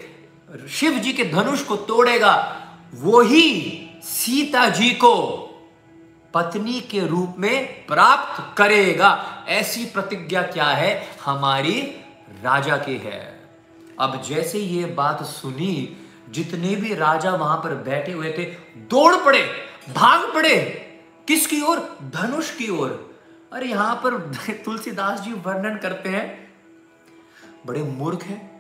शिव 0.70 0.92
जी 0.92 1.12
के 1.12 1.24
धनुष 1.24 1.62
को 1.62 1.76
तोड़ेगा 1.76 2.56
वही 2.94 3.50
सीता 4.02 4.68
जी 4.68 4.90
को 4.90 5.45
पत्नी 6.34 6.80
के 6.80 7.00
रूप 7.06 7.34
में 7.38 7.86
प्राप्त 7.86 8.58
करेगा। 8.58 9.44
ऐसी 9.48 9.84
प्रतिज्ञा 9.84 10.42
क्या 10.42 10.64
है? 10.64 11.08
हमारी 11.24 11.82
राजा 12.42 12.76
की 12.76 12.96
है। 12.96 13.48
अब 14.00 14.22
जैसे 14.22 14.58
ये 14.58 14.84
बात 14.84 15.22
सुनी, 15.22 15.96
जितने 16.30 16.76
भी 16.76 16.94
राजा 16.94 17.30
वहाँ 17.30 17.56
पर 17.56 17.74
बैठे 17.74 18.12
हुए 18.12 18.32
थे, 18.38 18.44
दौड़ 18.76 19.16
पड़े, 19.16 19.50
भाग 19.94 20.34
पड़े। 20.34 20.60
किसकी 21.28 21.62
ओर? 21.62 21.98
धनुष 22.02 22.50
की 22.50 22.68
ओर। 22.68 23.16
अरे 23.52 23.66
यहाँ 23.66 23.96
पर 23.96 24.34
तुलसीदास 24.64 25.20
जी 25.20 25.32
वर्णन 25.32 25.78
करते 25.78 26.08
हैं। 26.08 26.54
बड़े 27.66 27.82
मूर्ख 27.82 28.22
हैं। 28.22 28.55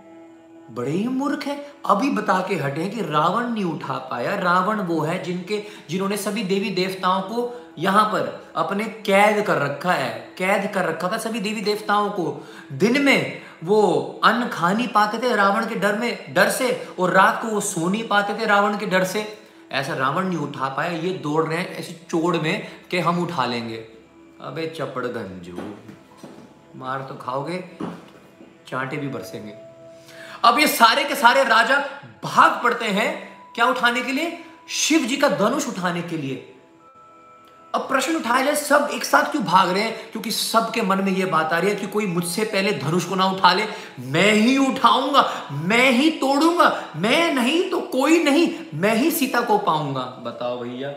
बड़े 0.70 0.90
ही 0.90 1.08
मूर्ख 1.08 1.46
है। 1.46 1.56
अभी 1.86 2.10
बता 2.10 2.38
के 2.48 2.54
हटे 2.54 2.88
कि 2.88 3.02
रावण 3.02 3.48
नहीं 3.48 3.64
उठा 3.64 3.94
पाया। 4.10 4.34
रावण 4.34 4.80
वो 4.80 5.00
है 5.00 5.22
जिनके, 5.22 5.62
जिन्होंने 5.90 6.16
सभी 6.16 6.44
देवी 6.44 6.70
देवताओं 6.70 7.20
को 7.22 7.52
यहाँ 7.78 8.04
पर 8.04 8.52
अपने 8.56 8.84
कैद 9.06 9.44
कर 9.46 9.58
रखा 9.58 9.92
है। 9.92 10.10
कैद 10.38 10.70
कर 10.74 10.84
रखा 10.84 11.10
था 11.12 11.18
सभी 11.18 11.40
देवी 11.40 11.60
देवताओं 11.60 12.10
को। 12.10 12.46
दिन 12.72 13.02
में 13.02 13.42
वो 13.64 14.20
अन्न 14.24 14.48
खा 14.48 14.72
नहीं 14.72 14.88
पाते 14.88 15.18
थे 15.18 15.34
रावण 15.36 15.66
के 15.66 15.74
डर 15.74 15.98
में, 15.98 16.34
डर 16.34 16.50
से, 16.50 16.86
और 16.98 17.10
रात 17.10 17.40
को 17.42 17.48
वो 17.48 17.60
सो 17.60 17.88
नहीं 17.88 18.06
पाते 18.08 18.34
थे 18.34 18.46
रावण 18.46 18.78
के 18.78 18.86
डर 18.86 19.04
से। 19.04 19.26
ऐसा 19.72 19.94
रावण 19.94 20.26
नहीं 20.28 20.38
उठा 20.38 20.68
पाया। 20.68 20.90
ये 20.90 21.12
दौड़ 21.18 21.44
रहे 21.44 21.58
हैं 21.58 21.76
ऐसी 21.76 21.92
चोड़ 22.10 22.36
में 22.36 22.66
कि 22.90 22.98
हम 22.98 23.22
उठा 23.22 23.46
लेंगे। 23.46 23.76
अबे 24.40 24.66
चपड़ 24.76 25.06
गंजू 25.06 25.58
मार 26.76 27.00
तो 27.00 27.14
खाओगे, 27.14 27.64
चांटे 28.68 28.96
भी 28.96 29.08
बरसेंगे। 29.08 29.65
अब 30.46 30.58
ये 30.58 30.66
सारे 30.66 31.04
के 31.04 31.14
सारे 31.14 31.44
राजा 31.44 31.76
भाग 32.24 32.62
पड़ते 32.64 32.84
हैं 32.84 33.36
क्या 33.54 33.66
उठाने 33.66 34.02
के 34.02 34.12
लिए? 34.12 34.44
शिव 34.68 35.00
जी 35.00 35.16
का 35.16 35.28
धनुष 35.28 35.68
उठाने 35.68 36.02
के 36.02 36.16
लिए। 36.16 36.52
अब 37.74 37.80
प्रश्न 37.80 38.16
उठाया 38.16 38.44
जाए, 38.44 38.54
सब 38.54 38.88
एक 38.92 39.04
साथ 39.04 39.30
क्यों 39.30 39.44
भाग 39.44 39.70
रहे 39.70 39.82
हैं? 39.82 40.10
क्योंकि 40.10 40.30
सबके 40.30 40.82
मन 40.82 41.04
में 41.04 41.12
यह 41.12 41.26
बात 41.26 41.52
आ 41.52 41.58
रही 41.58 41.70
है 41.70 41.76
कि 41.76 41.86
कोई 41.86 42.06
मुझसे 42.06 42.44
पहले 42.44 42.72
धनुष 42.72 43.04
को 43.04 43.14
ना 43.14 43.26
उठा 43.26 43.52
ले। 43.52 43.66
मैं 44.00 44.32
ही 44.32 44.58
उठाऊँगा, 44.58 45.48
मैं 45.52 45.90
ही 45.90 46.10
तोड़ूँगा, 46.10 46.84
मैं 46.96 47.34
नहीं 47.34 47.70
तो 47.70 47.80
कोई 47.80 48.24
नहीं, 48.24 48.54
मैं 48.74 48.94
ही 48.94 49.10
सीता 49.10 49.40
को 49.40 49.58
पाऊँगा। 49.58 50.00
बताओ 50.00 50.58
भैया। 50.58 50.88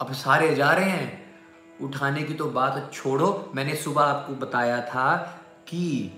अब 0.00 0.12
सारे 0.12 0.54
जा 0.54 0.72
रहे 0.72 0.90
हैं। 0.90 1.34
उठाने 1.82 2.22
की 2.22 2.34
तो 2.34 2.44
बात 2.44 2.90
छोड़ो। 2.94 3.52
मैंने 3.54 3.74
सुबह 3.74 4.02
आपको 4.02 4.34
बताया 4.34 4.80
था 4.80 5.16
कि 5.68 6.10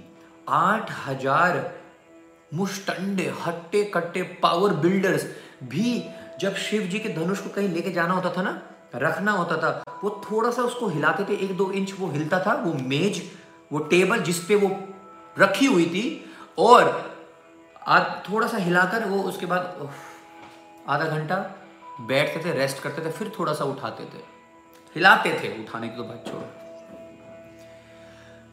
आठ 0.46 0.90
हज़ार 1.06 1.70
मुष्टंडे, 2.52 3.32
हट्टे 3.44 3.82
कट्टे 3.94 4.22
पावर 4.42 4.72
बिल्डर्स 4.76 5.26
भी 5.64 6.02
जब 6.40 6.54
शिव 6.58 6.82
जी 6.82 6.98
के 6.98 7.08
धनुष 7.10 7.40
को 7.40 7.50
कहीं 7.50 7.68
लेके 7.68 7.92
जाना 7.92 8.14
होता 8.14 8.30
था 8.36 8.42
ना, 8.42 8.60
रखना 8.94 9.32
होता 9.32 9.56
था, 9.56 9.98
वो 10.04 10.10
थोड़ा 10.24 10.50
सा 10.50 10.62
उसको 10.62 10.88
हिलाते 10.88 11.24
थे, 11.24 11.36
एक 11.36 11.56
दो 11.56 11.70
इंच 11.72 11.94
वो 11.98 12.08
हिलता 12.10 12.40
था, 12.46 12.54
वो 12.56 12.72
मेज, 12.84 13.22
वो 13.72 13.78
टेबल 13.90 14.22
जिसपे 14.22 14.54
वो 14.56 14.70
रखी 15.36 15.66
हुई 15.66 15.86
थी, 15.86 16.04
और 16.58 17.12
थोड़ा 18.28 18.46
सा 18.48 18.56
हिलाकर 18.58 19.04
वो 19.08 19.22
उसके 19.24 19.46
बाद 19.46 19.90
आधा 20.88 21.04
घंटा 21.06 21.36
बैठते 22.02 22.44
थे 22.44 22.52
रेस्ट 22.58 22.82
करते 22.82 23.04
थे, 23.04 23.10
फिर 23.10 23.32
थोड़ा 23.38 23.52
सा 23.52 23.64
उठाते 23.66 24.04
थे, 24.04 24.24
हिलाते 24.96 25.32
थे 25.40 25.48
उठाने 25.62 25.88
की 25.88 25.96
तो 25.96 26.04
बात 26.04 26.24
छोड़ो। 26.26 26.61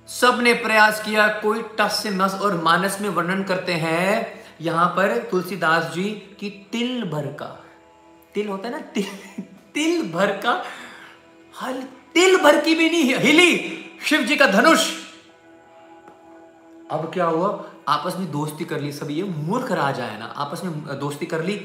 सबने 0.10 0.54
प्रयास 0.56 1.02
किया, 1.04 1.28
कोई 1.28 1.62
टस 1.80 2.00
से 2.04 2.10
नस 2.12 2.34
और 2.36 2.56
मानस 2.64 2.98
में 3.02 3.10
वर्णन 3.10 3.44
करते 3.44 3.74
हैं। 3.76 4.28
यहाँ 4.62 4.88
पर 4.96 5.18
तुलसीदास 5.32 5.92
जी 5.94 6.04
की 6.40 6.50
तिल 6.72 7.04
भर 7.10 7.26
का, 7.34 7.46
तिल 8.36 8.48
होता 8.48 8.68
है 8.68 8.74
ना, 8.74 8.80
तिल 8.94 9.44
तिल 9.74 10.02
भर 10.12 10.32
का, 10.38 10.64
हल, 11.56 11.82
तिल 12.14 12.38
भर 12.38 12.60
की 12.62 12.76
भी 12.76 12.90
नहीं, 12.90 13.16
हिली, 13.18 13.56
शिव 14.04 14.22
जी 14.22 14.36
का 14.36 14.48
धनुष। 14.48 14.90
अब 16.92 17.10
क्या 17.14 17.26
हुआ? 17.26 17.48
आपस 17.88 18.16
में 18.18 18.30
दोस्ती 18.32 18.66
कर 18.66 18.80
ली 18.80 18.92
सभी 18.92 19.14
ये 19.14 19.24
मूर्ख 19.24 19.72
राजा 19.74 20.04
है 20.04 20.20
ना, 20.20 20.26
आपस 20.38 20.64
में 20.64 21.00
दोस्ती 21.00 21.26
कर 21.26 21.44
ली। 21.44 21.56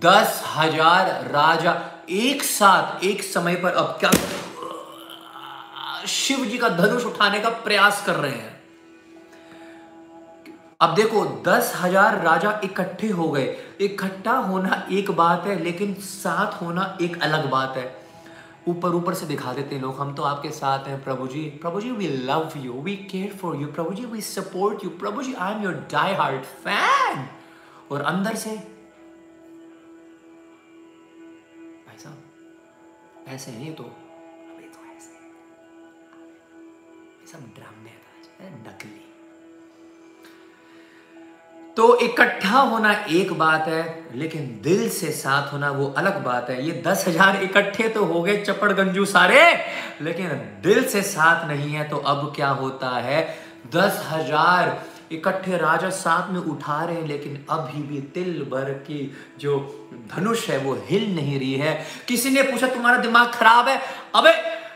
दस 0.00 0.42
हज़ार 0.56 1.08
राजा 1.30 1.74
एक 2.10 2.42
साथ, 2.42 3.04
एक 3.04 3.22
समय 3.24 3.54
पर 3.56 3.72
अब 3.72 3.96
क्या 4.00 4.10
शिव 6.08 6.44
जी 6.44 6.58
का 6.58 6.68
धनुष 6.70 7.04
उठाने 7.06 7.40
का 7.40 7.48
प्रयास 7.48 8.04
कर 8.06 8.16
रहे 8.16 8.32
हैं। 8.32 8.54
अब 10.80 10.94
देखो, 10.94 11.24
दस 11.46 11.72
हज़ार 11.76 12.20
राजा 12.22 12.60
इकट्ठे 12.64 13.08
हो 13.10 13.28
गए। 13.30 13.46
इकट्ठा 13.80 14.32
होना 14.32 14.86
एक 14.92 15.10
बात 15.12 15.46
है, 15.46 15.58
लेकिन 15.62 15.94
साथ 15.96 16.60
होना 16.62 16.96
एक 17.02 17.20
अलग 17.22 17.48
बात 17.50 17.76
है। 17.76 17.94
ऊपर 18.68 18.94
ऊपर 18.94 19.14
से 19.14 19.26
दिखा 19.26 19.52
देते 19.52 19.74
हैं 19.74 19.82
लोग, 19.82 19.98
हम 19.98 20.14
तो 20.14 20.22
आपके 20.24 20.50
साथ 20.50 20.86
हैं, 20.88 21.02
प्रभु 21.04 21.26
जी। 21.28 21.42
प्रभु 21.62 21.80
जी 21.80 21.90
we 21.92 22.08
love 22.08 22.52
you 22.56 22.72
we 22.74 22.96
care 23.10 23.36
for 23.36 23.56
you 23.56 23.66
प्रभु 23.68 23.94
जी 23.94 24.04
वी 24.04 24.20
सपोर्ट 24.22 24.84
यू 24.84 24.90
प्रभु 24.98 25.22
जी 25.22 25.34
I 25.34 25.52
am 25.52 25.62
your 25.62 25.74
die 25.92 26.14
hard 26.14 26.44
fan 26.64 27.26
और 27.90 28.02
अंदर 28.04 28.34
से, 28.36 28.50
भाई 31.86 31.98
साहब 31.98 33.28
ऐसे 33.28 33.50
हैं 33.52 33.74
तो। 33.74 33.90
सब 37.36 37.48
ड्रामे 37.56 37.90
नकली 38.60 39.02
तो 41.76 41.98
इकट्ठा 42.00 42.58
होना 42.60 42.92
एक 43.10 43.32
बात 43.38 43.66
है, 43.68 43.82
लेकिन 44.14 44.44
दिल 44.62 44.88
से 44.90 45.10
साथ 45.12 45.52
होना 45.52 45.70
वो 45.70 45.86
अलग 45.98 46.22
बात 46.24 46.48
है। 46.50 46.64
ये 46.66 46.72
दस 46.86 47.04
हज़ार 47.08 47.42
इकट्ठे 47.42 47.88
तो 47.88 48.04
हो 48.04 48.22
गए 48.22 48.36
चपड़ 48.44 48.72
गंजू 48.72 49.04
सारे, 49.04 49.40
लेकिन 50.02 50.28
दिल 50.62 50.84
से 50.86 51.02
साथ 51.04 51.46
नहीं 51.48 51.72
है 51.72 51.88
तो 51.88 51.96
अब 51.96 52.32
क्या 52.36 52.48
होता 52.62 52.90
है? 52.98 53.22
दस 53.74 54.02
हज़ार 54.08 54.80
इकट्ठे 55.12 55.56
राजा 55.58 55.90
साथ 55.92 56.32
में 56.32 56.40
उठा 56.40 56.82
रहे 56.84 56.96
हैं, 56.96 57.06
लेकिन 57.06 57.44
अभी 57.50 57.82
भी 57.82 58.00
तिल 58.14 58.42
भर 58.50 58.72
की 58.82 59.00
जो 59.40 59.58
धनुष 60.14 60.48
है 60.50 60.58
वो 60.58 60.78
हिल 60.86 61.14
नहीं 61.14 61.38
रही 61.38 61.54
है। 61.56 61.74
किसी 62.08 62.30
ने 62.30 62.42
पूछा, 62.44 62.66
तुम्हारा 62.68 63.02
दिमाग 63.02 63.32
खराब 63.32 63.68
है? 63.68 63.80
अबे 64.14 64.32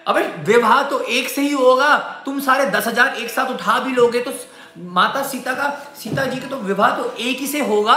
अबे 0.06 0.22
विवाह 0.44 0.82
तो 0.82 1.00
एक 1.00 1.28
से 1.28 1.42
ही 1.42 1.52
होगा। 1.52 1.96
तुम 2.24 2.40
सारे 2.40 2.66
दस 2.70 2.86
हज़ार 2.86 3.16
एक 3.16 3.30
साथ 3.30 3.50
उठा 3.50 3.78
भी 3.80 3.92
लोगे 3.92 4.20
तो 4.20 4.32
माता 4.90 5.22
सीता 5.22 5.54
का 5.54 5.68
सीता 5.96 6.24
जी 6.24 6.40
का 6.40 6.48
तो 6.48 6.56
विवाह 6.58 6.96
तो 6.96 7.10
एक 7.20 7.38
ही 7.38 7.46
से 7.46 7.60
होगा। 7.66 7.96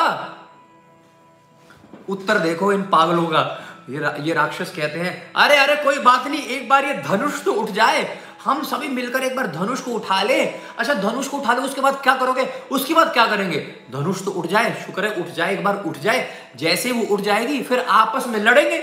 उत्तर 2.09 2.37
देखो 2.39 2.71
इन 2.73 2.81
पागलों 2.89 3.25
का। 3.25 3.41
ये 3.89 3.99
रा, 3.99 4.13
ये 4.19 4.33
राक्षस 4.33 4.71
कहते 4.75 4.99
हैं 4.99 5.31
अरे 5.35 5.55
अरे 5.57 5.75
कोई 5.83 5.97
बात 6.01 6.27
नहीं 6.27 6.41
एक 6.47 6.67
बार 6.69 6.85
ये 6.85 6.93
धनुष 6.99 7.43
तो 7.43 7.53
उठ 7.53 7.69
जाए। 7.71 8.07
हम 8.43 8.63
सभी 8.65 8.87
मिलकर 8.89 9.23
एक 9.23 9.35
बार 9.35 9.47
धनुष 9.47 9.81
को 9.81 9.91
उठा 9.91 10.21
ले। 10.23 10.39
अच्छा 10.43 10.93
धनुष 10.93 11.27
को 11.27 11.37
उठा 11.37 11.53
ले 11.53 11.61
उसके 11.61 11.81
बाद 11.81 11.99
क्या 12.03 12.15
करोगे? 12.15 12.47
उसके 12.71 12.93
बाद 12.93 13.11
क्या 13.13 13.25
करेंगे? 13.27 13.59
धनुष 13.91 14.23
तो 14.25 14.31
उठ 14.31 14.47
जाए 14.47 14.73
शुक्र 14.85 15.05
है 15.05 15.21
उठ 15.21 15.29
जाए 15.29 15.53
एक 15.53 15.63
बार 15.63 15.81
उठ 15.85 15.97
जाए। 15.99 16.27
जैसे 16.57 16.91
वो 16.91 17.03
उठ 17.13 17.21
जाएगी 17.21 17.61
फिर 17.63 17.79
आपस 17.91 18.27
में 18.27 18.39
लड़ेंगे। 18.39 18.79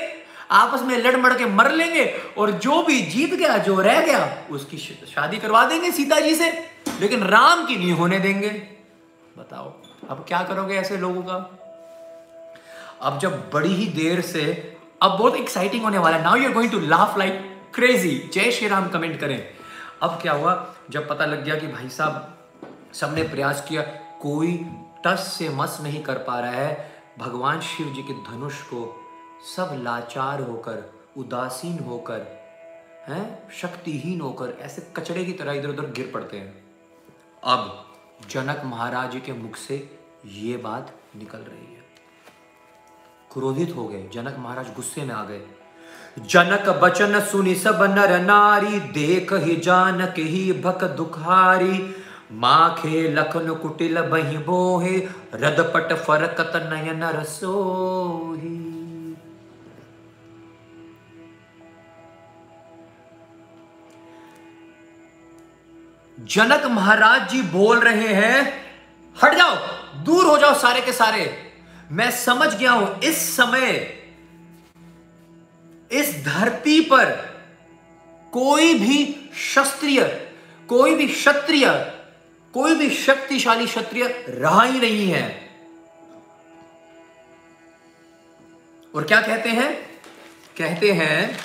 आपस 0.51 0.83
में 0.83 0.99
लड़ 0.99 1.17
मड़ 1.17 1.35
के 1.35 1.47
मर 1.47 1.71
लेंगे 1.71 2.21
और 2.39 2.51
जो 2.51 2.83
भी 2.83 3.01
जीत 3.01 3.35
गया, 3.35 3.59
जो 3.59 3.81
रह 3.81 4.01
गया, 4.01 4.43
उसकी 4.51 4.79
शादी 5.15 5.37
करवा 5.37 5.65
देंगे 5.65 5.93
सीता 5.93 6.21
जी 6.21 6.35
से। 6.35 6.51
लेकिन 7.01 7.25
राम 7.25 7.67
की 7.67 7.77
नहीं 7.77 7.93
होने 7.93 8.19
देंगे। 8.19 8.49
बताओ, 9.39 9.65
अब 10.09 10.25
क्या 10.29 10.43
करोगे 10.43 10.77
ऐसे 10.77 10.97
लोगों 10.97 11.23
का? 11.23 11.57
अब 13.03 13.19
जब 13.19 13.51
बड़ी 13.51 13.75
ही 13.75 13.87
देर 13.87 14.21
से, 14.21 14.77
अब 15.03 15.11
बहुत 15.11 15.37
एक्साइटिंग 15.37 15.83
होने 15.83 15.99
वाला 15.99 16.17
है। 16.17 16.23
Now 16.23 16.37
you 16.37 16.49
are 16.49 16.55
going 16.55 16.73
to 16.73 16.81
laugh 16.81 17.19
like 17.19 17.63
crazy 17.75 18.31
जय 18.33 18.51
श्री 18.51 18.69
राम 18.69 18.89
कमेंट 18.89 19.21
करें। 19.21 19.47
अब 20.03 20.19
क्या 20.23 20.33
हुआ? 20.33 20.75
जब 20.91 21.09
पता 21.09 21.27
लग 21.27 21.45
गया 21.45 21.55
कि 21.55 21.67
भाई 21.67 21.89
साहब, 21.89 22.39
सबने 22.93 23.23
प्रयास 23.23 23.67
किया, 23.69 23.83
कोई 24.21 24.67
टस 25.07 25.37
से 25.39 25.49
मस 25.49 25.79
नहीं 25.83 26.03
कर 26.03 26.15
पा 26.15 26.41
रहा 26.41 26.51
है। 26.51 26.93
भगवान 27.19 27.61
शिव 27.61 27.87
जी 27.87 28.03
के 28.03 28.13
धनुष 28.13 28.63
को 28.63 29.00
सब 29.57 29.81
लाचार 29.83 30.41
होकर, 30.41 30.93
उदासीन 31.17 31.79
होकर, 31.79 32.21
हैं, 33.09 33.53
शक्तिहीन 33.53 34.21
होकर, 34.21 34.59
ऐसे 34.61 34.93
कचड़े 34.97 35.25
की 35.25 35.33
तरह 35.33 35.53
इधर 35.53 35.69
उधर 35.69 35.91
गिर 35.91 36.11
पड़ते 36.15 36.37
हैं। 36.37 36.65
अब 37.45 37.87
जनक 38.31 38.63
महाराज 38.65 39.21
के 39.27 39.33
मुख 39.33 39.57
से 39.57 39.99
ये 40.27 40.57
बात 40.57 40.93
निकल 41.17 41.39
रही 41.39 41.75
है। 41.75 41.81
क्रोधित 43.33 43.77
हो 43.77 43.89
गए। 43.89 44.09
जनक 44.13 44.37
महाराज 44.39 44.67
गुस्से 44.75 45.03
में 45.03 45.15
आ 45.15 45.25
गए। 45.25 45.43
जनक 46.19 46.69
बचन 46.69 47.21
सुनी 47.21 47.55
सब 47.55 47.83
नर 47.83 48.21
नारी, 48.21 48.81
देख 48.81 49.33
ही 49.33 49.57
जानक 49.57 50.15
ही 50.19 50.53
भक 50.53 50.85
दुखारी। 50.85 51.95
माखे 52.33 53.09
लखन 53.09 53.55
कुटिल 53.55 54.01
बही 54.01 54.39
बोहे, 54.39 54.97
रदपट 55.35 55.97
फरकत 55.97 56.53
नयन 56.73 57.05
रसोही। 57.05 58.70
जनक 66.21 66.65
महाराज 66.65 67.31
जी 67.31 67.43
बोल 67.43 67.81
रहे 67.81 68.09
हैं, 68.09 68.65
हट 69.23 69.35
जाओ, 69.35 69.55
दूर 70.05 70.27
हो 70.27 70.39
जाओ 70.39 70.55
सारे 70.55 70.81
के 70.81 70.93
सारे। 70.93 71.53
मैं 71.93 72.11
समझ 72.11 72.55
गया 72.55 72.73
हूँ, 72.73 73.01
इस 73.01 73.37
समय, 73.37 73.71
इस 75.93 76.25
धरती 76.25 76.81
पर 76.81 77.11
कोई 78.33 78.75
भी 78.75 79.05
क्षत्रिय 79.05 80.27
कोई 80.69 80.95
भी 80.95 81.07
क्षत्रिय, 81.07 81.67
कोई 82.55 82.75
भी 82.75 82.91
शक्तिशाली 82.91 83.67
क्षत्रिय 83.67 84.05
रहा 84.29 84.63
ही 84.63 84.81
नहीं 84.81 85.11
है। 85.11 85.51
और 88.95 89.05
क्या 89.05 89.21
कहते 89.21 89.49
हैं? 89.49 89.73
कहते 90.59 90.93
हैं 90.93 91.37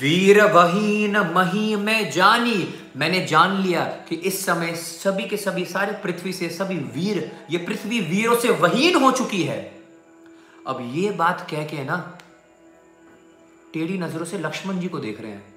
वीर 0.00 0.42
वहीन 0.44 1.16
मही 1.34 1.76
में 1.76 2.10
जानी। 2.10 2.68
मैंने 2.96 3.24
जान 3.26 3.56
लिया 3.62 3.84
कि 4.08 4.16
इस 4.16 4.44
समय 4.46 4.74
सभी 4.74 5.28
के 5.28 5.36
सभी, 5.36 5.64
सारे 5.64 5.92
पृथ्वी 5.92 6.32
से 6.32 6.48
सभी 6.48 6.76
वीर, 6.76 7.30
ये 7.50 7.58
पृथ्वी 7.58 8.00
वीरों 8.00 8.36
से 8.36 8.50
वहीन 8.50 8.96
हो 8.96 9.10
चुकी 9.10 9.42
है। 9.42 9.60
अब 10.66 10.90
ये 10.94 11.10
बात 11.10 11.46
कह 11.50 11.64
के 11.64 11.84
ना, 11.84 12.18
टेढ़ी 13.72 13.98
नज़रों 13.98 14.24
से 14.24 14.38
लक्ष्मण 14.38 14.78
जी 14.78 14.88
को 14.88 14.98
देख 14.98 15.20
रहे 15.20 15.30
हैं। 15.30 15.56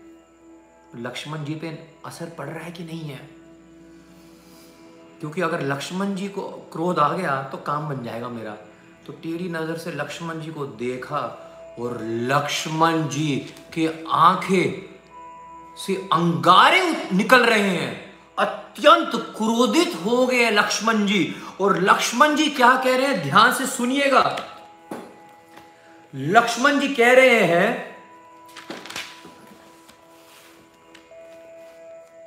लक्ष्मण 0.96 1.44
जी 1.44 1.56
पे 1.56 1.68
असर 2.06 2.30
पड़ 2.30 2.48
रहा 2.48 2.64
है 2.64 2.72
कि 2.72 2.84
नहीं 2.84 3.02
है? 3.02 3.30
क्योंकि 5.20 5.42
अगर 5.42 5.62
लक्ष्मण 5.62 6.16
जी 6.16 6.28
को 6.28 6.42
क्रोध 6.72 7.00
आ 7.00 7.14
गया 7.18 7.42
तो 7.44 7.58
काम 7.58 7.90
बन 7.90 8.04
जाएगा 8.04 8.30
मेरा। 8.30 8.52
तो 9.08 9.14
टेढ़ी 9.14 9.50
नज़र 9.50 9.78
से 9.78 9.92
लक्ष्मण 9.92 10.40
जी 10.42 10.52
को 10.52 10.66
देखा 10.66 11.20
और 11.80 11.98
लक्ष्मण 12.02 13.08
जी 13.08 13.36
के 13.74 13.90
आँखें 14.10 14.90
से 15.78 15.96
अंगारे 16.14 17.08
निकल 17.14 17.46
रहे 17.46 17.60
हैं। 17.60 18.14
अत्यंत 18.40 19.12
क्रोधित 19.38 19.94
हो 20.06 20.26
गए 20.28 20.50
लक्ष्मण 20.50 21.06
जी। 21.06 21.36
और 21.62 21.80
लक्ष्मण 21.82 22.36
जी 22.36 22.50
क्या 22.50 22.76
कह 22.76 22.98
रहे 22.98 23.08
हैं? 23.08 23.24
ध्यान 23.24 23.54
से 23.54 23.66
सुनिएगा। 23.66 24.24
लक्ष्मण 26.16 26.80
जी 26.80 26.88
कह 26.88 27.14
रहे 27.14 27.40
हैं, 27.40 27.92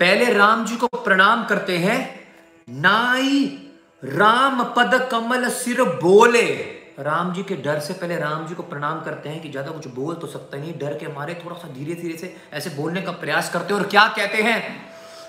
पहले 0.01 0.33
राम 0.33 0.65
जी 0.65 0.77
को 0.77 0.87
प्रणाम 0.87 1.45
करते 1.45 1.79
हैं। 1.79 2.29
नाई 2.69 3.69
राम 4.05 4.65
पद 4.65 5.09
कमल 5.13 5.49
सिर 5.49 5.83
बोले। 5.83 6.74
राम 6.99 7.33
जी 7.35 7.43
के 7.43 7.55
डर 7.57 7.79
से 7.81 7.95
पहले 7.95 8.17
राम 8.19 8.47
जी 8.47 8.55
को 8.55 8.63
प्रणाम 8.63 9.01
करते 9.01 9.29
हैं 9.29 9.41
कि 9.43 9.49
ज़्यादा 9.51 9.71
कुछ 9.71 9.87
बोल 9.95 10.15
तो 10.15 10.27
सकता 10.27 10.59
नहीं, 10.59 10.73
डर 10.79 10.93
के 10.95 11.07
मारे 11.15 11.35
थोड़ा 11.45 11.57
सा 11.57 11.69
धीरे 11.69 11.95
धीरे 11.95 12.17
से 12.19 12.37
ऐसे 12.53 12.71
बोलने 12.71 13.01
का 13.03 13.13
प्रयास 13.15 13.51
करते 13.53 13.75
हैं। 13.75 13.81
और 13.81 13.87
क्या 13.87 14.07
कहते 14.09 14.43
हैं? 14.43 14.61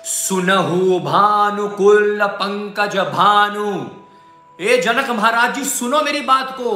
सुनहु 0.06 0.98
भानु 1.00 1.68
कुल 1.68 2.26
पंकज 2.34 2.96
भानु। 2.96 3.72
ए 4.58 4.80
जनक 4.82 5.10
महाराज 5.10 5.54
जी, 5.54 5.64
सुनो 5.64 6.02
मेरी 6.02 6.20
बात 6.22 6.54
को। 6.58 6.72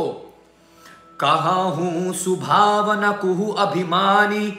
कहा 1.20 1.60
हूँ 1.76 2.12
सुभावन 2.14 3.10
कुहु 3.12 3.52
अभिमानी। 3.58 4.58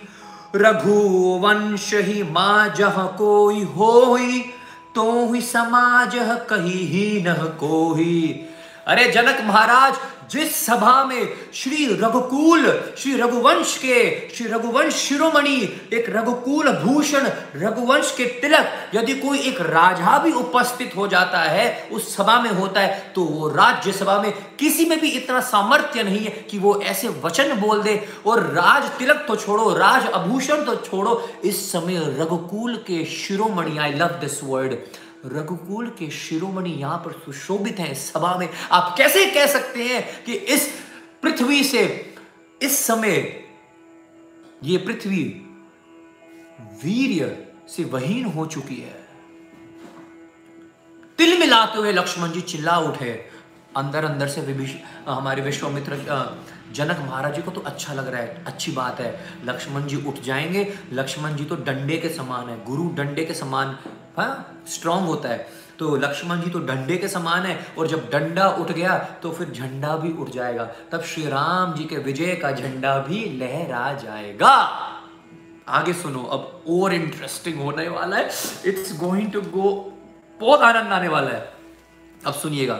रघुवंश 0.55 1.93
ही 1.95 2.23
माँ 2.23 2.67
जह 2.69 3.03
कोई 3.17 3.63
हो 3.75 4.17
तो 4.95 5.33
ही 5.33 5.41
समाज 5.41 6.15
कही 6.49 6.85
ही 6.85 7.21
न 7.27 7.33
कोई 7.59 8.47
अरे 8.87 9.11
जनक 9.11 9.41
महाराज 9.45 9.97
जिस 10.31 10.55
सभा 10.65 11.03
में 11.05 11.29
श्री 11.53 11.85
रघुकुल, 11.93 12.65
श्री 12.97 13.13
रघुवंश 13.15 13.77
के, 13.77 14.29
श्री 14.29 14.47
रघुवंश 14.47 14.93
शिरोमणि, 14.97 15.57
एक 15.93 16.05
रघुकुल 16.09 16.71
भूषण, 16.73 17.27
रघुवंश 17.55 18.11
के 18.17 18.25
तिलक, 18.41 18.71
यदि 18.95 19.13
कोई 19.15 19.39
एक 19.39 19.61
राजा 19.61 20.17
भी 20.23 20.31
उपस्थित 20.33 20.95
हो 20.97 21.07
जाता 21.07 21.39
है, 21.39 21.89
उस 21.91 22.15
सभा 22.15 22.39
में 22.41 22.49
होता 22.51 22.81
है 22.81 23.11
तो 23.15 23.23
वो 23.23 23.47
राज्य 23.49 23.91
सभा 23.91 24.17
में 24.21 24.31
किसी 24.59 24.85
में 24.85 24.99
भी 25.01 25.09
इतना 25.09 25.39
सामर्थ्य 25.41 26.03
नहीं 26.03 26.19
है 26.19 26.31
कि 26.51 26.59
वो 26.59 26.79
ऐसे 26.83 27.07
वचन 27.23 27.53
बोल 27.59 27.81
दे, 27.83 27.99
और 28.25 28.43
राज 28.53 28.89
तिलक 28.99 29.25
तो 29.27 29.35
छोड़ो, 29.35 29.69
राज 29.73 30.05
आभूषण 30.05 30.63
तो 30.65 30.75
छोड़ो। 30.81 31.21
इस 31.43 31.71
समय 31.71 31.99
रघुकुल 32.19 32.75
के 32.87 33.03
शिरोमणि 33.07 33.77
I 33.77 33.93
love 33.93 34.19
this 34.21 34.43
word 34.43 34.77
Raghukul 35.25 35.89
के 35.89 36.09
शिरोमणि 36.09 36.69
यहाँ 36.71 36.97
पर 36.97 37.11
सुशोभित 37.15 37.79
हैं 37.79 37.93
सभा 37.95 38.35
में। 38.35 38.47
आप 38.71 38.95
कैसे 38.97 39.25
कह 39.25 39.45
सकते 39.47 39.83
हैं 39.83 40.23
कि 40.23 40.33
इस 40.33 40.67
पृथ्वी 41.23 41.63
से, 41.63 41.83
इस 42.61 42.79
समय 42.79 43.17
ये 44.63 44.77
पृथ्वी 44.77 45.23
वीर्य 46.83 47.47
से 47.69 47.83
वहीन 47.83 48.25
हो 48.25 48.45
चुकी 48.45 48.75
है। 48.75 48.99
तिल 51.17 51.39
मिलाते 51.39 51.77
हुए 51.77 51.91
लक्ष्मण 51.91 52.31
जी 52.31 52.41
चिल्ला 52.41 52.77
उठे। 52.79 53.11
अंदर 53.77 54.05
अंदर 54.05 54.27
से 54.27 54.41
विभिष 54.41 54.71
हमारे 55.07 55.41
विश्वामित्र 55.41 55.95
जनक 56.73 56.99
महाराज 56.99 57.35
जी 57.35 57.41
को 57.41 57.51
तो 57.51 57.61
अच्छा 57.61 57.93
लग 57.93 58.07
रहा 58.07 58.21
है, 58.21 58.43
अच्छी 58.45 58.71
बात 58.71 58.99
है। 58.99 59.19
लक्ष्मण 59.45 59.85
जी 59.87 59.97
उठ 59.97 60.19
जाएँगे। 60.19 60.73
लक्ष्मण 60.93 61.35
जी 61.35 61.45
तो 61.45 61.55
डंडे 61.55 61.97
के 61.97 62.09
समान 62.09 62.49
है। 62.49 62.63
गुरु 62.65 62.89
डंडे 62.93 63.25
के 63.25 63.33
समान 63.33 63.77
स्ट्रांग 64.15 65.05
होता 65.07 65.29
है। 65.29 65.47
तो 65.79 65.95
लक्ष्मण 65.95 66.41
जी 66.41 66.49
तो 66.49 66.59
डंडे 66.59 66.97
के 66.97 67.07
समान 67.07 67.43
है 67.43 67.57
और 67.77 67.87
जब 67.87 68.09
डंडा 68.09 68.47
उठ 68.49 68.71
गया 68.71 68.97
तो 69.23 69.31
फिर 69.31 69.49
झंडा 69.49 69.95
भी 69.97 70.11
उठ 70.13 70.29
जाएगा। 70.29 70.65
तब 70.91 71.03
श्री 71.03 71.25
राम 71.25 71.73
जी 71.73 71.85
के 71.85 71.97
विजय 71.97 72.35
का 72.35 72.51
झंडा 72.51 72.97
भी 72.99 73.23
लहरा 73.39 73.93
जाएगा। 73.93 74.53
आगे 75.69 75.93
सुनो, 75.93 76.23
अब 76.23 76.63
और 76.69 76.93
इंटरेस्टिंग 76.93 77.59
होने 77.61 77.87
वाला 77.89 78.17
है। 78.17 78.29
इट्स 78.65 78.97
गोइंग 78.99 79.31
टू 79.31 79.41
गो 79.41 79.93
बहुत 80.39 80.61
आनंद 80.61 80.93
आने 80.93 81.07
वाला 81.07 81.31
है। 81.31 81.53
अब 82.25 82.33
सुनिएगा। 82.33 82.75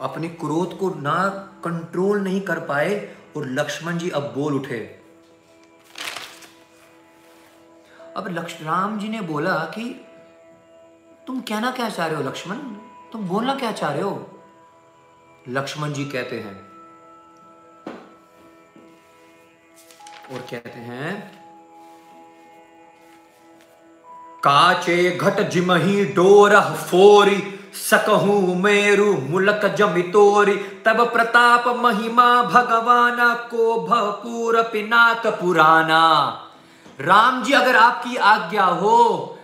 अपने 0.00 0.28
क्रोध 0.28 0.78
को 0.78 0.88
ना 0.90 1.28
कंट्रोल 1.64 2.20
नहीं 2.20 2.40
कर 2.40 2.60
पाए 2.60 2.96
और 3.36 3.48
लक्ष्मण 3.48 3.98
जी 3.98 4.10
अब 4.10 4.32
बोल 4.34 4.54
उठे। 4.54 4.99
अब 8.20 8.28
लक्ष्मण 8.28 8.98
जी 8.98 9.08
ने 9.08 9.20
बोला 9.20 9.54
कि 9.54 10.06
तुम 11.26 11.40
कहना 11.40 11.70
क्या 11.70 11.88
चाह 11.88 12.06
रहे 12.06 12.16
हो, 12.16 12.22
लक्ष्मण? 12.22 12.56
तुम 13.12 13.28
बोलना 13.28 13.54
क्या 13.54 13.72
चाह 13.72 13.92
रहे 13.92 14.02
हो? 14.02 14.42
लक्ष्मण 15.48 15.92
जी 15.92 16.04
कहते 16.04 16.40
हैं। 16.40 16.68
और 20.32 20.38
कहते 20.50 20.80
हैं, 20.80 21.40
काचे 24.38 25.16
घट 25.16 25.40
जिमही 25.40 26.04
डोर 26.04 26.60
फोरी, 26.60 27.56
सकहू 27.74 28.54
मेरु 28.54 29.16
मुलक 29.16 29.64
जमितोरी 29.64 30.56
तब 30.56 31.12
प्रताप 31.12 31.68
महिमा 31.68 32.42
भगवाना 32.42 33.34
को 33.34 33.86
भपूर 33.86 34.62
पिनाक 34.62 35.26
पुराना। 35.26 36.06
राम 37.00 37.42
जी, 37.42 37.52
अगर 37.52 37.76
आपकी 37.76 38.16
आज्ञा 38.16 38.64
हो, 38.64 39.38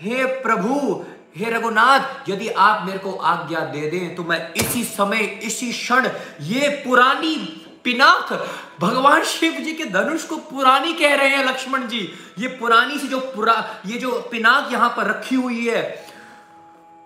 हे 0.00 0.24
प्रभु, 0.42 1.04
हे 1.36 1.50
रघुनाथ, 1.50 2.28
यदि 2.30 2.48
आप 2.48 2.86
मेरे 2.86 2.98
को 2.98 3.12
आज्ञा 3.12 3.60
दे 3.60 3.90
दें 3.90 4.14
तो 4.14 4.24
मैं 4.24 4.52
इसी 4.54 4.84
समय, 4.84 5.18
इसी 5.18 5.72
क्षण, 5.72 6.08
ये 6.40 6.68
पुरानी 6.84 7.36
पिनाक, 7.84 8.32
भगवान 8.80 9.24
शिव 9.24 9.52
जी 9.52 9.72
के 9.72 9.84
धनुष 9.84 10.24
को 10.24 10.36
पुरानी 10.36 10.92
कह 10.92 11.14
रहे 11.14 11.28
हैं, 11.28 11.44
लक्ष्मण 11.44 11.86
जी। 11.86 12.00
ये 12.38 12.48
पुरानी 12.48 12.98
सी 12.98 13.08
जो 13.08 13.20
पुरा, 13.20 13.54
ये 13.86 13.98
जो 13.98 14.28
पिनाक 14.30 14.72
यहाँ 14.72 14.88
पर 14.96 15.06
रखी 15.06 15.34
हुई 15.34 15.66
है, 15.68 15.82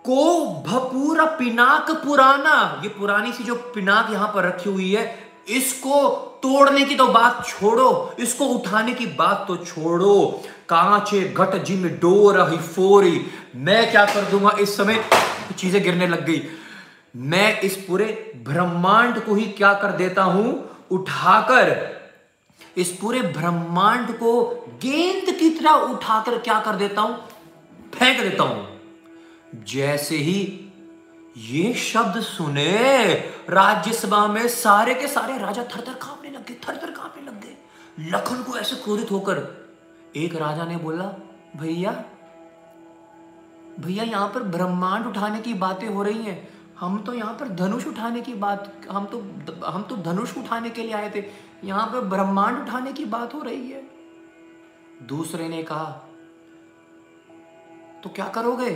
को 0.05 0.47
भपूरा 0.67 1.25
पिनाक 1.25 1.91
पुराना, 1.91 2.81
ये 2.83 2.89
पुरानी 2.89 3.33
सी 3.33 3.45
जो 3.45 3.55
पिनाक 3.55 4.11
यहाँ 4.11 4.29
पर 4.29 4.45
रखी 4.45 4.71
हुई 4.71 4.91
है 4.93 5.24
इसको 5.49 6.09
तोड़ने 6.43 6.85
की 6.85 6.95
तो 6.95 7.07
बात 7.07 7.45
छोड़ो, 7.47 8.15
इसको 8.19 8.47
उठाने 8.47 8.93
की 8.95 9.07
बात 9.07 9.45
तो 9.49 9.57
छोड़ो। 9.57 10.43
कांचे, 10.69 11.21
घट, 11.29 11.55
जिम, 11.65 11.89
डोर 12.01 12.41
ही 12.51 12.57
फोरी 12.59 13.21
मैं 13.57 13.91
क्या 13.91 14.05
कर 14.05 14.31
दूँगा? 14.31 14.57
इस 14.61 14.77
समय 14.77 15.05
चीज़ें 15.59 15.83
गिरने 15.83 16.07
लग 16.07 16.25
गई। 16.27 16.43
मैं 17.17 17.61
इस 17.61 17.77
पूरे 17.77 18.07
ब्रह्मांड 18.45 19.21
को 19.21 19.35
ही 19.35 19.45
क्या 19.49 19.73
कर 19.75 19.93
देता 19.93 20.23
हूँ? 20.23 20.71
उठाकर, 20.91 21.77
इस 22.77 22.91
पूरे 22.93 23.21
ब्रह्मांड 23.23 24.11
को 24.19 24.43
गेंद 24.83 25.35
की 25.39 25.51
तरह 25.51 25.71
उठाकर 25.71 26.39
क्या 26.39 26.59
कर 26.61 26.77
देता 26.77 27.01
हूँ? 27.01 27.17
फेंक 27.95 28.21
देता 28.21 28.43
हूँ। 28.43 29.65
जैसे 29.67 30.17
ही 30.17 30.64
ये 31.37 31.73
शब्द 31.75 32.21
सुने, 32.23 33.15
राज्यसभा 33.51 34.27
में 34.27 34.47
सारे 34.49 34.95
के 34.95 35.09
सारे 35.09 35.39
राजा 35.39 35.63
थर 35.65 35.81
थर 35.81 35.95
कांपने 35.95 36.31
लग 36.31 36.47
गए 36.47 36.55
थर 36.65 36.77
थर 36.77 36.91
कांपने 36.91 37.23
लग 37.23 37.41
गए। 37.41 37.57
लखन 38.11 38.43
को 38.43 38.57
ऐसे 38.59 38.77
क्रोधित 38.77 39.11
होकर 39.11 39.43
एक 40.17 40.37
राजा 40.37 40.65
ने 40.65 40.77
बोला, 40.77 41.05
भैया 41.57 41.93
भैया, 43.79 44.05
यहाँ 44.05 44.29
पर 44.29 44.43
ब्रह्मांड 44.45 45.07
उठाने 45.07 45.41
की 45.41 45.55
बातें 45.57 45.87
हो 45.89 46.03
रही 46.03 46.23
हैं। 46.23 46.49
हम 46.79 46.99
तो 46.99 47.13
यहाँ 47.15 47.35
पर 47.35 47.49
धनुष 47.57 47.87
उठाने 47.87 48.21
की 48.21 48.35
बात, 48.35 48.73
हम 48.91 49.05
तो 49.07 49.21
हम 49.65 49.83
तो 49.83 49.97
धनुष 50.03 50.37
उठाने 50.39 50.71
के 50.71 50.83
लिए 50.83 50.93
आए 50.93 51.11
थे। 51.11 51.25
यहाँ 51.65 51.87
पर 51.87 52.01
ब्रह्मांड 52.07 52.59
उठाने 52.59 52.93
की 52.93 53.05
बात 53.07 53.35
हो 53.35 53.43
रही 53.43 53.71
है। 53.71 53.83
दूसरे 55.05 55.49
ने 55.49 55.63
कहा 55.63 55.85
तो 58.03 58.11
क्या 58.11 58.29
करोगे? 58.29 58.71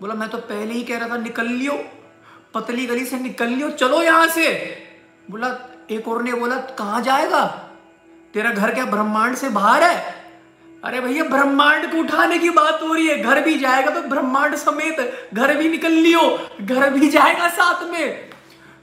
बोला, 0.00 0.14
मैं 0.14 0.28
तो 0.28 0.38
पहले 0.40 0.72
ही 0.74 0.82
कह 0.82 0.98
रहा 0.98 1.08
था, 1.08 1.16
निकल 1.18 1.46
लियो। 1.48 1.78
पतली 2.54 2.86
गली 2.86 3.04
से 3.06 3.18
निकल 3.20 3.48
लियो, 3.48 3.70
चलो 3.72 4.02
यहाँ 4.02 4.26
से। 4.28 4.48
बोला, 5.30 5.48
एक 5.90 6.08
और 6.08 6.22
ने 6.22 6.32
बोला, 6.34 6.56
कहाँ 6.78 7.00
जाएगा? 7.02 7.44
तेरा 8.34 8.50
घर 8.52 8.74
क्या 8.74 8.84
ब्रह्मांड 8.86 9.36
से 9.36 9.48
बाहर 9.50 9.82
है? 9.82 10.22
अरे 10.82 11.00
भैया, 11.00 11.24
ब्रह्मांड 11.24 11.90
को 11.92 11.98
उठाने 11.98 12.38
की 12.38 12.50
बात 12.50 12.82
हो 12.82 12.92
रही 12.94 13.06
है। 13.06 13.22
घर 13.22 13.40
भी 13.40 13.58
जाएगा 13.58 13.90
तो 13.90 14.02
ब्रह्मांड 14.08 14.54
समेत 14.56 15.30
घर 15.34 15.56
भी 15.56 15.68
निकल 15.68 15.92
लियो। 15.92 16.20
घर 16.60 16.90
भी 16.90 17.08
जाएगा 17.10 17.48
साथ 17.50 17.82
में। 17.90 18.30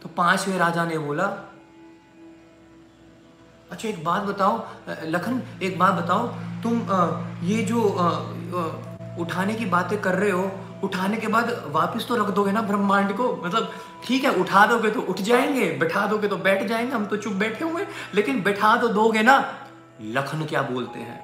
तो 0.02 0.10
पाँचवें 0.10 0.58
राजा 0.58 0.86
ने 0.86 0.98
बोला 0.98 1.26
अच्छा 3.72 3.88
एक 3.90 4.04
बात 4.04 4.24
बताओ, 4.24 4.58
लखन, 5.06 5.42
एक 5.64 5.78
बात 5.80 5.94
बताओ। 5.96 6.28
तुम 6.64 6.82
ये 7.48 7.62
जो 7.64 7.82
उठाने 9.20 9.54
की 9.54 9.66
बातें 9.68 10.00
कर 10.02 10.16
रहे 10.16 10.32
हो 10.32 10.44
उठाने 10.84 11.18
के 11.18 11.28
बाद 11.28 11.52
वापस 11.68 12.08
तो 12.08 12.16
रख 12.16 12.30
दोगे 12.30 12.52
ना 12.52 12.62
ब्रह्मांड 12.62 13.16
को? 13.18 13.36
मतलब 13.36 13.72
ठीक 14.06 14.24
है, 14.24 14.32
उठा 14.32 14.66
दोगे 14.66 14.90
तो 14.90 15.02
उठ 15.02 15.22
जाएँगे, 15.22 15.66
बैठा 15.80 16.06
दोगे 16.08 16.28
तो 16.28 16.38
बैठ 16.38 16.64
जाएँगे, 16.68 16.94
हम 16.94 17.06
तो 17.06 17.18
चुप 17.18 17.34
बैठे 17.34 17.66
हुए 17.66 17.86
लेकिन 18.16 18.42
बैठा 18.44 18.76
तो 18.78 18.88
दोगे 18.90 19.24
ना, 19.24 19.38
लखन 20.02 20.46
क्या 20.46 20.62
बोलते 20.62 21.00
हैं? 21.00 21.20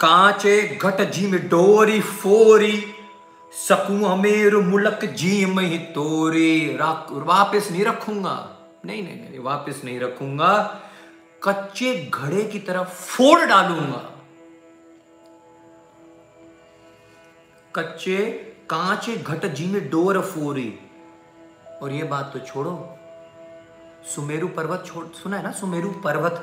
कांचे 0.00 0.62
घट 0.82 1.10
झीम 1.10 1.36
डोरी 1.48 2.00
फोरी, 2.00 2.84
सकू 3.52 3.92
मुलक 4.62 5.04
झीम 5.06 5.58
ही 5.60 5.78
तोरी। 5.94 6.78
वापस 6.78 7.68
नहीं 7.72 7.84
रखूँगा। 7.84 8.36
नहीं 8.86 9.02
नहीं 9.02 9.16
नहीं, 9.16 9.38
वापस 9.38 9.80
नहीं 9.84 9.98
रखूँगा। 10.00 10.52
कच्चे 11.42 11.94
घड़े 12.14 12.44
की 12.44 12.58
तरफ़ 12.58 12.88
फोड़ 12.88 13.40
डालूँगा। 13.40 14.00
कच्चे 17.74 18.16
कांचे 18.70 19.16
घट 19.16 19.44
जी 19.46 19.66
में 19.66 19.88
डोर 19.90 20.20
फोरी। 20.20 20.78
और 21.82 21.92
ये 21.92 22.04
बात 22.04 22.30
तो 22.32 22.38
छोड़ो। 22.38 22.72
सुमेरु 24.04 24.48
पर्वत 24.48 24.82
छोड़, 24.86 25.06
सुना 25.06 25.36
है 25.36 25.42
ना? 25.42 25.50
सुमेरु 25.52 25.90
पर्वत। 26.04 26.42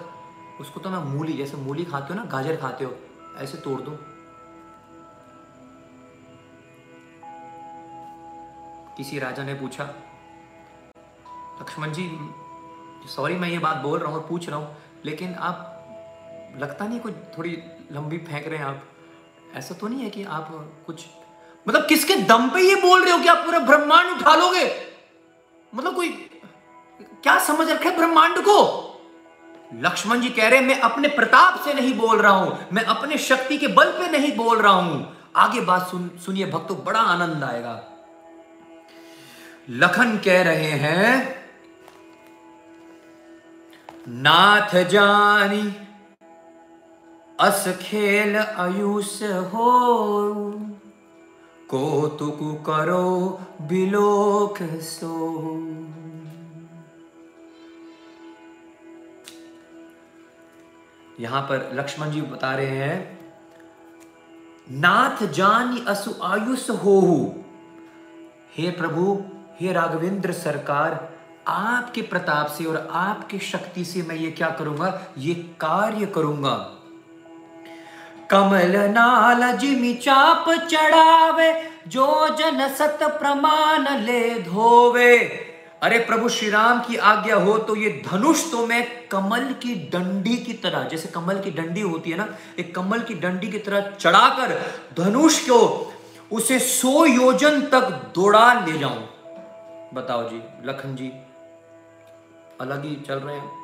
उसको 0.62 0.80
तो 0.80 0.90
मैं 0.90 1.00
मूली, 1.06 1.34
जैसे 1.34 1.58
मूली 1.58 1.86
खाते 1.86 2.14
हो 2.14 2.20
ना, 2.20 2.26
गाजर 2.26 2.56
खाते 2.56 2.86
हो, 2.86 2.96
ऐसे 3.38 3.58
तोड़ 3.58 3.80
दो। 3.82 3.98
किसी 8.98 9.20
राजा 9.20 9.44
ने 9.44 9.54
पूछा, 9.54 9.84
लक्ष्मण 11.62 11.92
जी, 11.94 12.10
सॉरी, 13.08 13.36
मैं 13.36 13.50
ये 13.50 13.60
बात 13.60 13.78
बोल 13.78 14.00
रहा 14.00 14.12
हूँ 14.12 14.22
और 14.22 14.28
पूछ 14.30 14.50
रहा 14.50 14.60
हूँ, 14.60 14.76
लेकिन 15.06 15.34
आप, 15.34 15.74
लगता 16.58 16.88
नहीं 16.88 17.00
कुछ 17.00 17.14
थोड़ी 17.38 17.58
लंबी 17.92 18.18
फेंक 18.18 18.48
रहे 18.48 18.58
हैं 18.58 18.66
आप? 18.66 18.84
ऐसा 19.56 19.76
तो 19.76 19.88
नहीं 19.88 20.04
है 20.04 20.10
कि 20.10 20.24
आप 20.24 20.50
कुछ 20.88 21.06
मतलब 21.66 21.86
किसके 21.88 22.16
दम 22.26 22.50
पे 22.50 22.62
ये 22.62 22.76
बोल 22.82 23.04
रहे 23.04 23.12
हो 23.12 23.20
कि 23.20 23.28
आप 23.28 23.38
पूरा 23.46 23.60
ब्रह्मांड 23.62 24.10
उठा 24.12 24.36
लोगे? 24.36 24.66
मतलब 25.74 25.96
कोई, 25.96 26.10
क्या 27.24 27.38
समझ 27.40 27.70
रखे 27.70 27.90
ब्रह्मांड 27.90 28.38
को? 28.40 28.84
लक्ष्मण 29.76 30.22
जी 30.22 30.30
कह 30.30 30.48
रहे 30.48 30.62
मैं 30.62 30.80
अपने 30.80 31.08
प्रताप 31.08 31.60
से 31.62 31.74
नहीं 31.74 31.94
बोल 31.94 32.18
रहा 32.18 32.32
हूँ, 32.32 32.58
मैं 32.74 32.84
अपने 32.86 33.18
शक्ति 33.20 33.58
के 33.58 33.68
बल 33.70 33.92
पे 33.92 34.08
नहीं 34.12 34.36
बोल 34.38 34.58
रहा 34.58 34.74
हूँ। 34.74 35.16
आगे 35.36 35.62
बात 35.62 35.88
सुन, 35.88 36.10
सुनिए, 36.26 36.46
भक्तों, 36.46 36.78
बड़ा 36.86 37.00
आनंद 37.00 37.44
आएगा। 37.44 37.82
लखन 39.70 40.18
कह 40.18 40.42
रहे 40.44 40.72
हैं, 40.80 41.36
नाथ 44.08 44.76
जानी 44.86 45.62
अस 47.40 47.64
खेल 47.82 48.36
आयुष 48.36 49.12
हो 49.24 49.72
कौतुक 51.70 52.40
करो 52.66 53.10
बिलोक 53.62 54.58
सो 54.84 55.18
यहाँ 61.20 61.42
पर 61.42 61.70
लक्ष्मण 61.74 62.12
जी 62.12 62.22
बता 62.22 62.54
रहे 62.56 62.78
हैं, 62.78 63.20
नाथ 64.72 65.26
जानी 65.34 65.84
असु 65.88 66.14
आयुष 66.24 66.70
हो 66.84 67.02
हे 68.58 68.70
प्रभु, 68.72 69.18
हे 69.60 69.74
राघवेंद्र 69.74 70.32
सरकार, 70.34 70.98
आपके 71.48 72.02
प्रताप 72.02 72.48
से 72.48 72.66
और 72.66 72.88
आपकी 72.92 73.40
शक्ति 73.40 73.86
से 73.86 74.02
मैं 74.02 74.16
ये 74.16 74.32
क्या 74.32 74.50
करूँगा? 74.50 74.90
ये 75.18 75.34
कार्य 75.62 76.06
करूँगा। 76.06 76.56
कमल 78.30 78.76
नाल 78.90 79.52
जिमि 79.58 79.94
चाप 79.96 80.50
चढ़ावे, 80.70 81.52
जो 81.88 82.36
जन 82.38 82.68
सत 82.78 83.00
प्रमाण 83.20 83.88
ले 84.00 84.24
धोवे। 84.44 85.18
अरे 85.84 85.98
प्रभु 86.00 86.30
श्री 86.30 86.50
राम 86.50 86.80
की 86.82 86.96
आज्ञा 87.08 87.36
हो 87.38 87.58
तो 87.58 87.76
ये 87.76 87.90
धनुष 88.06 88.44
तो 88.52 88.66
मैं 88.68 88.86
कमल 89.10 89.44
की 89.62 89.76
डंडी 89.94 90.36
की 90.38 90.54
तरह, 90.56 90.84
जैसे 90.84 91.10
कमल 91.10 91.40
की 91.40 91.52
डंडी 91.52 91.82
होती 91.82 92.12
है 92.12 92.18
ना, 92.18 92.28
एक 92.60 92.74
कमल 92.76 93.00
की 93.02 93.14
डंडी 93.16 93.48
की 93.48 93.60
तरह 93.60 93.92
चढ़ाकर 93.92 94.56
धनुष 94.98 95.40
को 95.50 95.60
उसे 96.32 96.60
सो 96.60 97.06
योजन 97.06 97.62
तक 97.72 97.90
दौड़ा 98.16 98.54
ले 98.56 98.78
जाऊँ। 98.80 99.08
बताओ 99.94 100.30
जी, 100.30 100.42
लखन 100.66 100.96
जी, 100.96 101.12
अलग 102.62 102.86
ही 102.86 102.96
चल 103.08 103.16
रहे 103.16 103.36
हैं। 103.36 103.57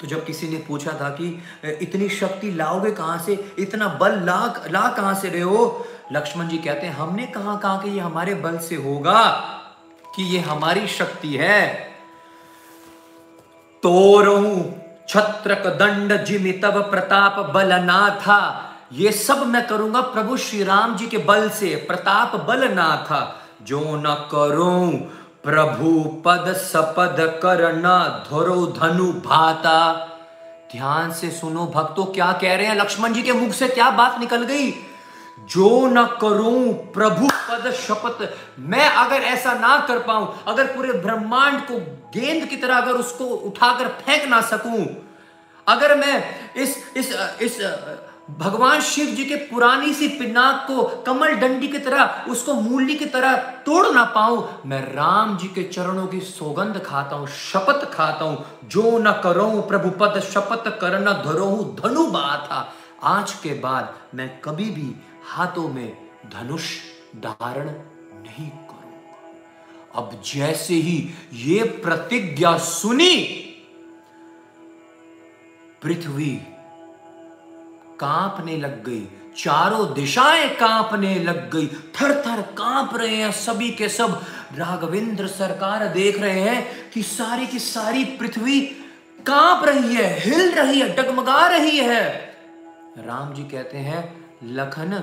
तो 0.00 0.06
जब 0.06 0.24
किसी 0.26 0.48
ने 0.48 0.56
पूछा 0.58 0.92
था 0.92 1.08
कि 1.10 1.26
इतनी 1.82 2.08
शक्ति 2.08 2.50
लाओगे 2.52 2.90
कहाँ 2.90 3.18
से? 3.18 3.34
इतना 3.58 3.88
बल 4.00 4.18
ला 4.24 4.40
ला 4.70 4.88
कहाँ 4.96 5.14
से 5.14 5.28
रहे 5.28 5.42
हो? 5.42 5.86
लक्ष्मण 6.12 6.48
जी 6.48 6.58
कहते 6.58 6.86
हैं, 6.86 6.94
हमने 6.94 7.26
कहा 7.26 7.56
कहा 7.56 7.76
कि 7.82 7.90
ये 7.90 8.00
हमारे 8.00 8.34
बल 8.36 8.58
से 8.58 8.76
होगा 8.76 9.22
कि 10.16 10.22
ये 10.24 10.40
हमारी 10.40 10.86
शक्ति 10.88 11.34
है? 11.36 11.64
तोरहू, 13.82 14.54
छत्रक 15.08 15.66
दंड 15.78 16.12
जिमि 16.24 16.52
तब 16.62 16.80
प्रताप 16.90 17.38
बल 17.54 17.72
ना 17.82 18.08
था 18.20 18.40
ये 18.92 19.12
सब 19.12 19.46
मैं 19.46 19.66
करूँगा 19.66 20.00
प्रभु 20.00 20.36
श्री 20.36 20.62
राम 20.64 20.96
जी 20.96 21.06
के 21.06 21.18
बल 21.18 21.48
से। 21.50 21.74
प्रताप 21.88 22.36
बल 22.46 22.68
ना 22.72 22.96
था 23.08 23.20
जो 23.62 23.80
न 23.96 24.14
करूँ 24.32 24.92
प्रभु 25.46 26.22
पद 26.24 26.52
सपद 26.52 27.16
कर 27.42 27.60
न 27.76 27.90
धरो 28.30 28.66
धनु 28.66 29.12
भाता। 29.12 29.94
ध्यान 30.72 31.12
से 31.12 31.30
सुनो, 31.30 31.66
भक्तों, 31.66 32.04
क्या 32.04 32.32
कह 32.32 32.54
रहे 32.54 32.66
हैं? 32.66 32.74
लक्ष्मण 32.76 33.12
जी 33.12 33.22
के 33.22 33.32
मुख 33.32 33.50
से 33.50 33.68
क्या 33.68 33.90
बात 33.90 34.18
निकल 34.20 34.42
गई? 34.42 34.70
जो 35.50 35.86
न 35.86 36.04
करूँ 36.20 36.72
प्रभु 36.72 37.28
पद 37.50 37.70
शपथ, 37.72 38.28
मैं 38.58 38.88
अगर 38.88 39.16
ऐसा 39.16 39.52
ना 39.52 39.78
कर 39.88 39.98
पाऊँ, 39.98 40.34
अगर 40.48 40.66
पूरे 40.66 40.92
ब्रह्मांड 40.92 41.60
को 41.60 41.78
गेंद 42.20 42.48
की 42.48 42.56
तरह 42.56 42.76
अगर 42.76 42.92
उसको 42.92 43.24
उठाकर 43.24 43.88
फेंक 43.88 44.28
ना 44.28 44.40
सकूँ, 44.40 44.84
अगर 45.66 45.96
मैं 45.96 46.24
इस 46.56 46.76
इस 46.96 47.12
इस 47.42 47.60
भगवान 48.28 48.80
शिव 48.80 49.06
जी 49.16 49.24
के 49.24 49.36
पुरानी 49.48 49.92
सी 49.94 50.06
पिनाक 50.08 50.66
को 50.66 50.82
कमल 51.02 51.34
डंडी 51.34 51.68
की 51.68 51.78
तरह, 51.78 52.24
उसको 52.30 52.54
मूली 52.54 52.94
की 52.94 53.04
तरह 53.06 53.36
तोड़ 53.66 53.86
ना 53.94 54.04
पाऊँ। 54.14 54.48
मैं 54.66 54.80
राम 54.94 55.36
जी 55.38 55.48
के 55.48 55.62
चरणों 55.64 56.06
की 56.06 56.20
सौगंध 56.20 56.82
खाता 56.86 57.16
हूँ, 57.16 57.26
शपथ 57.28 57.84
खाता 57.92 58.24
हूँ। 58.24 58.68
जो 58.68 58.98
न 58.98 59.12
करो 59.24 59.60
प्रभु 59.62 59.90
पद, 60.00 60.20
शपथ 60.22 60.68
कर 60.80 60.98
न 61.00 61.12
धरो 61.22 61.76
धनु 61.80 62.06
बात 62.08 62.48
आज 63.04 63.32
के 63.32 63.54
बाद 63.60 63.94
मैं 64.14 64.28
कभी 64.40 64.64
भी 64.70 64.94
हाथों 65.26 65.68
में 65.68 65.96
धनुष 66.32 66.74
धारण 67.16 67.66
नहीं 67.66 68.48
करूँगा 68.48 70.00
अब 70.00 70.20
जैसे 70.24 70.74
ही 70.76 70.98
ये 71.44 71.62
प्रतिज्ञा 71.84 72.56
सुनी, 72.58 73.16
पृथ्वी 75.82 76.34
कांपने 78.00 78.56
लग 78.56 78.82
गई, 78.84 79.06
चारों 79.36 79.92
दिशाएँ 79.94 80.48
कांपने 80.56 81.14
लग 81.18 81.50
गई 81.50 81.66
थर 81.66 82.12
थर 82.22 82.42
काँप 82.58 82.96
रहे 82.96 83.16
हैं 83.16 83.30
सभी 83.32 83.70
के 83.70 83.88
सब। 83.88 84.20
राघवेंद्र 84.56 85.26
सरकार 85.26 85.86
देख 85.88 86.20
रहे 86.20 86.40
हैं 86.40 86.90
कि 86.90 87.02
सारी 87.02 87.46
की 87.46 87.58
सारी 87.58 88.04
पृथ्वी 88.16 88.60
काँप 89.26 89.64
रही 89.64 89.94
है, 89.94 90.08
हिल 90.20 90.50
रही 90.52 90.80
है, 90.80 90.94
डगमगा 90.96 91.46
रही 91.48 91.76
है। 91.78 92.04
राम 92.98 93.32
जी 93.34 93.42
कहते 93.42 93.78
हैं, 93.78 94.02
लखन 94.44 95.02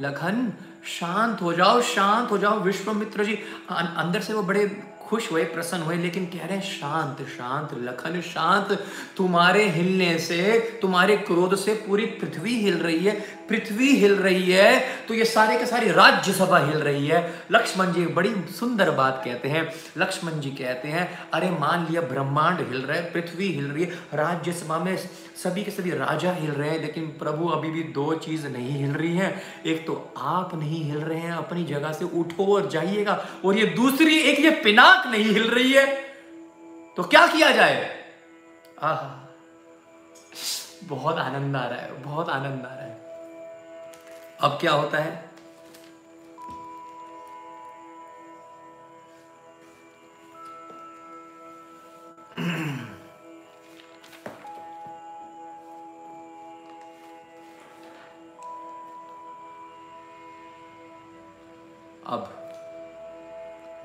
लखन, 0.00 0.52
शांत 0.90 1.40
हो 1.42 1.52
जाओ, 1.52 1.80
शांत 1.80 2.30
हो 2.30 2.38
जाओ, 2.38 2.58
विश्वमित्र 2.60 3.24
जी। 3.24 3.38
अंदर 3.70 4.20
से 4.20 4.32
वो 4.32 4.42
बड़े 4.42 4.64
खुश 5.10 5.30
हुए, 5.32 5.44
प्रसन्न 5.44 5.82
हुए, 5.82 5.96
लेकिन 5.96 6.26
कह 6.26 6.46
रहे 6.46 6.56
हैं, 6.56 6.62
शांत 6.62 7.26
शांत, 7.28 7.70
लखन 7.84 8.20
शांत, 8.22 8.72
तुम्हारे 9.16 9.68
हिलने 9.68 10.18
से, 10.18 10.58
तुम्हारे 10.82 11.16
क्रोध 11.18 11.56
से 11.56 11.74
पूरी 11.86 12.06
पृथ्वी 12.06 12.54
हिल 12.56 12.78
रही 12.78 12.98
है, 12.98 13.18
पृथ्वी 13.48 13.88
हिल 13.96 14.14
रही 14.16 14.50
है 14.50 14.80
तो 15.08 15.14
ये 15.14 15.24
सारे 15.24 15.56
के 15.58 15.66
सारी 15.66 15.90
राज्यसभा 15.90 16.58
हिल 16.58 16.78
रही 16.78 17.06
है। 17.06 17.20
लक्ष्मण 17.52 17.92
जी 17.92 18.04
बड़ी 18.08 18.34
सुंदर 18.58 18.90
बात 18.90 19.20
कहते 19.24 19.48
हैं। 19.48 19.62
लक्ष्मण 19.98 20.38
जी 20.40 20.50
कहते 20.50 20.88
हैं, 20.88 21.06
अरे 21.34 21.50
मान 21.50 21.86
लिया, 21.90 22.00
ब्रह्मांड 22.02 22.58
हिल 22.68 22.82
रहा 22.82 22.96
है, 22.96 23.10
पृथ्वी 23.12 23.48
हिल 23.48 23.64
रही 23.64 23.84
है 23.84 23.90
राज्यसभा 24.14 24.78
में 24.78 24.96
सभी 25.42 25.64
के 25.64 25.70
सभी 25.70 25.90
राजा 25.90 26.32
हिल 26.32 26.50
रहे 26.50 26.70
हैं, 26.70 26.80
लेकिन 26.80 27.06
प्रभु 27.18 27.48
अभी 27.48 27.70
भी 27.70 27.82
दो 27.92 28.14
चीज़ 28.14 28.46
नहीं 28.46 28.78
हिल 28.78 28.92
रही 28.92 29.16
है। 29.16 29.34
एक 29.66 29.86
तो 29.86 30.14
आप 30.18 30.54
नहीं 30.54 30.82
हिल 30.84 30.98
रहे 30.98 31.18
हैं, 31.18 31.32
अपनी 31.32 31.64
जगह 31.64 31.92
से 31.92 32.04
उठो 32.04 32.46
और 32.54 32.68
जाइएगा, 32.68 33.24
और 33.44 33.58
ये 33.58 33.66
दूसरी, 33.76 34.16
एक 34.16 34.40
ये 34.40 34.50
पिनाक 34.64 34.99
नहीं 35.06 35.24
हिल 35.24 35.50
रही 35.50 35.72
है। 35.72 35.86
तो 36.96 37.02
क्या 37.02 37.26
किया 37.26 37.50
जाए? 37.50 38.04
आह, 38.82 39.20
बहुत 40.84 41.18
आनंद 41.18 41.56
आ 41.56 41.66
रहा 41.66 41.78
है, 41.78 41.92
बहुत 41.92 42.28
आनंद 42.28 42.66
आ 42.66 42.74
रहा 42.74 42.84
है। 42.84 43.00
अब 44.40 44.58
क्या 44.60 44.72
होता 44.72 44.98
है? 44.98 45.29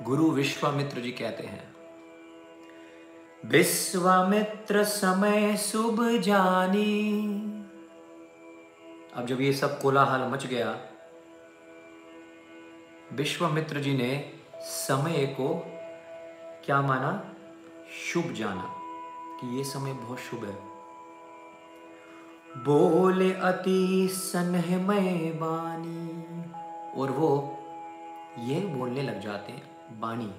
गुरु 0.06 0.30
विश्वामित्र 0.30 1.00
जी 1.00 1.10
कहते 1.10 1.42
हैं। 1.42 1.74
विश्वामित्र 3.44 4.84
समय 4.84 5.56
शुभ 5.56 6.08
जानी। 6.08 7.20
अब 9.14 9.26
जब 9.26 9.40
ये 9.40 9.52
सब 9.52 9.82
कोलाहल 9.82 10.30
मच 10.30 10.46
गया 10.46 10.80
विश्वामित्र 13.12 13.80
जी 13.80 13.96
ने 13.96 14.32
समय 14.60 15.36
को 15.40 15.66
क्या 16.64 16.82
माना? 16.82 17.34
शुभ 18.12 18.32
जाना 18.32 18.74
कि 19.40 19.58
ये 19.58 19.64
समय 19.64 19.92
बहुत 19.92 20.18
शुभ 20.18 20.44
है। 20.44 20.58
बोले 22.64 23.32
अति 23.32 24.08
सन्हमय 24.12 25.32
बानी 25.32 26.42
और 27.00 27.10
वो 27.10 27.58
ये 28.38 28.60
बोलने 28.60 29.02
लग 29.02 29.20
जाते 29.20 29.52
हैं 29.52 29.75
बानी 29.92 30.34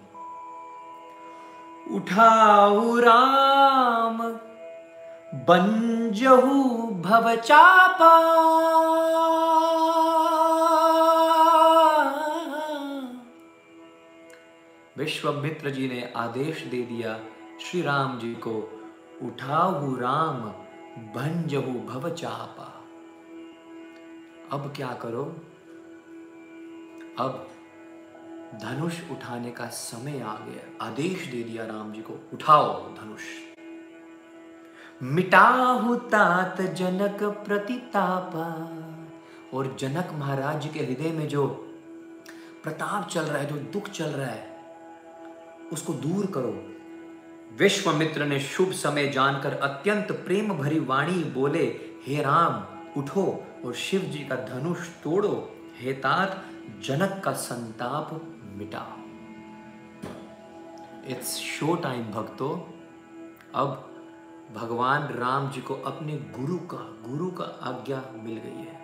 उठाऊ 1.95 2.99
राम, 2.99 4.17
बंजहू 5.33 6.63
भवचापा 7.01 8.17
विश्वमित्र 14.97 15.69
जी 15.69 15.87
ने 15.87 16.13
आदेश 16.15 16.63
दे 16.63 16.81
दिया 16.81 17.19
श्री 17.61 17.81
राम 17.81 18.19
जी 18.19 18.33
को, 18.33 18.81
उठाऊ 19.21 19.95
राम 19.95 20.49
भंजहु 21.13 21.73
भव 21.89 22.09
चापा। 22.09 22.73
अब 24.51 24.73
क्या 24.75 24.93
करो? 24.93 25.23
अब 27.19 27.49
धनुष 28.55 29.11
उठाने 29.11 29.51
का 29.51 29.65
समय 29.65 30.19
आ 30.19 30.33
गया। 30.33 30.85
आदेश 30.85 31.25
दे 31.25 31.43
दिया 31.43 31.65
राम 31.65 31.93
जी 31.93 32.01
को, 32.01 32.13
उठाओ 32.33 32.95
धनुष। 32.95 33.21
मिटाहु 35.03 35.95
तात 35.95 36.61
जनक 36.61 37.23
प्रतितापा, 37.23 38.47
और 39.53 39.77
जनक 39.79 40.09
महाराज 40.13 40.69
के 40.73 40.79
हृदय 40.79 41.11
में 41.11 41.27
जो 41.27 41.47
प्रताप 42.63 43.07
चल 43.07 43.21
रहा 43.21 43.37
है, 43.37 43.45
जो 43.45 43.55
दुख 43.55 43.89
चल 43.89 44.05
रहा 44.05 44.27
है, 44.27 44.59
उसको 45.73 45.93
दूर 45.93 46.25
करो। 46.25 46.73
विश्वमित्र 47.57 48.25
ने 48.25 48.39
शुभ 48.39 48.71
समय 48.71 49.07
जानकर 49.07 49.53
अत्यंत 49.53 50.11
प्रेम 50.11 50.53
भरी 50.53 50.79
वाणी 50.79 51.23
बोले, 51.23 51.65
हे 52.07 52.21
राम, 52.21 52.77
उठो 52.99 53.43
और 53.65 53.73
शिव 53.73 54.01
जी 54.01 54.19
का 54.19 54.35
धनुष 54.35 54.77
तोड़ो। 55.03 55.53
हे 55.79 55.93
तात, 55.93 56.43
जनक 56.83 57.21
का 57.23 57.31
संताप 57.31 58.33
मिटाओ 58.57 58.95
इट्स 61.07 61.35
शो 61.37 61.75
टाइम, 61.75 62.03
भक्तों। 62.03 62.53
अब 63.55 63.83
भगवान 64.55 65.03
राम 65.03 65.51
जी 65.51 65.61
को 65.61 65.73
अपने 65.73 66.13
गुरु 66.17 66.57
का 66.57 66.77
गुरु 66.77 67.31
का 67.31 67.43
आज्ञा 67.43 68.01
मिल 68.23 68.37
गई 68.37 68.63
है। 68.63 68.77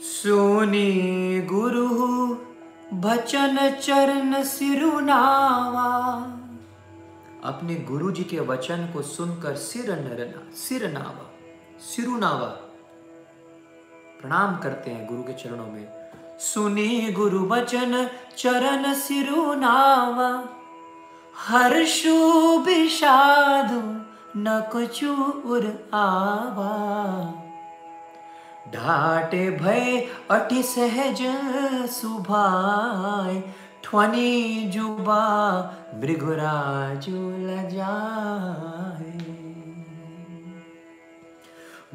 सोनी 0.00 1.40
गुरु 1.40 1.88
भचन 3.00 3.70
चरण 3.82 4.42
सिरुनावा। 4.42 5.90
अपने 7.44 7.74
गुरु 7.74 8.10
जी 8.10 8.24
के 8.24 8.40
वचन 8.40 8.90
को 8.92 9.02
सुनकर 9.02 9.56
सिर 9.56 9.90
नरना 9.90 10.54
सिर 10.54 10.90
नावा 10.90 11.30
सिरुनावा। 11.80 12.63
प्रणाम 14.24 14.56
करते 14.56 14.90
हैं 14.90 15.06
गुरु 15.06 15.22
के 15.22 15.32
चरणों 15.32 15.66
में। 15.66 15.88
सुनी 16.38 17.12
गुरु 17.12 17.48
वचन, 17.48 18.10
चरण 18.36 18.94
सिरुनावा 18.94 20.44
हर्षु 21.36 22.14
विषादु 22.58 23.80
न 24.36 24.68
कुछ 24.72 25.04
उर 25.44 25.90
आवा। 25.94 27.32
ढाटे 28.74 29.50
भय, 29.50 30.06
अति 30.30 30.62
सहज 30.62 31.18
सुभाय। 31.90 33.54
ठवनी 33.84 34.64
जुबा, 34.64 35.30
मृगुराजु 35.94 37.16
लजाए। 37.46 39.33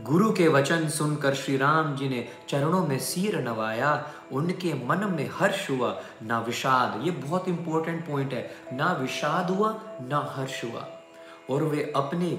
गुरु 0.04 0.34
के 0.34 0.48
वचन 0.48 0.90
सुनकर 0.90 1.34
श्री 1.34 1.58
राम 1.58 1.96
जी 1.96 2.10
ने 2.10 2.28
चरणों 2.50 2.88
में 2.88 3.00
सिर 3.00 3.40
नवाया, 3.40 4.12
उनके 4.32 4.74
मन 4.74 4.98
में 4.98 5.30
हर्ष 5.34 5.70
हुआ, 5.70 6.02
ना 6.24 6.40
विषाद, 6.40 7.02
ये 7.06 7.12
बहुत 7.12 7.48
इंपॉर्टेंट 7.48 8.08
पॉइंट 8.08 8.34
है, 8.34 8.56
ना 8.74 8.94
विषाद 8.94 9.50
हुआ, 9.50 9.82
ना 10.02 10.34
हर्ष 10.36 10.64
हुआ। 10.64 10.88
और 11.50 11.64
वे 11.64 11.94
अपने, 11.96 12.30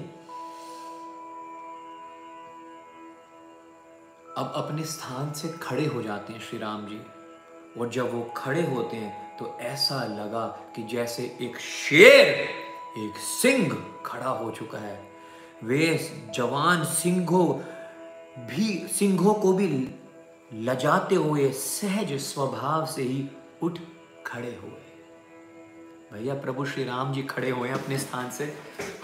अब 4.37 4.53
अपने 4.55 4.83
स्थान 4.83 5.31
से 5.31 5.47
खड़े 5.47 5.85
हो 5.85 6.01
जाते 6.01 6.33
हैं 6.33 6.39
श्री 6.39 6.59
राम 6.59 6.85
जी। 6.85 7.01
और 7.79 7.89
जब 7.89 8.13
वो 8.13 8.33
खड़े 8.37 8.61
होते 8.61 8.97
हैं 8.97 9.37
तो 9.37 9.57
ऐसा 9.61 10.03
लगा 10.03 10.45
कि 10.75 10.83
जैसे 10.83 11.37
एक 11.41 11.57
शेर, 11.57 12.27
एक 12.97 13.17
सिंह 13.17 13.85
खड़ा 14.05 14.29
हो 14.29 14.51
चुका 14.51 14.77
है। 14.77 15.10
वे 15.63 16.11
जवान 16.35 16.83
सिंहों 16.83 17.47
भी, 18.45 18.87
सिंहों 18.87 19.33
को 19.33 19.53
भी 19.53 19.89
लजाते 20.53 21.15
हुए 21.15 21.51
सहज 21.51 22.13
स्वभाव 22.13 22.85
से 22.85 23.01
ही 23.01 23.29
उठ 23.61 23.79
खड़े 24.25 24.59
हुए। 24.61 24.81
भैया 26.13 26.33
प्रभु 26.33 26.65
श्री 26.65 26.83
राम 26.83 27.13
जी 27.13 27.23
खड़े 27.23 27.49
हुए 27.49 27.67
हैं 27.67 27.75
अपने 27.75 27.97
स्थान 27.97 28.29
से। 28.29 28.53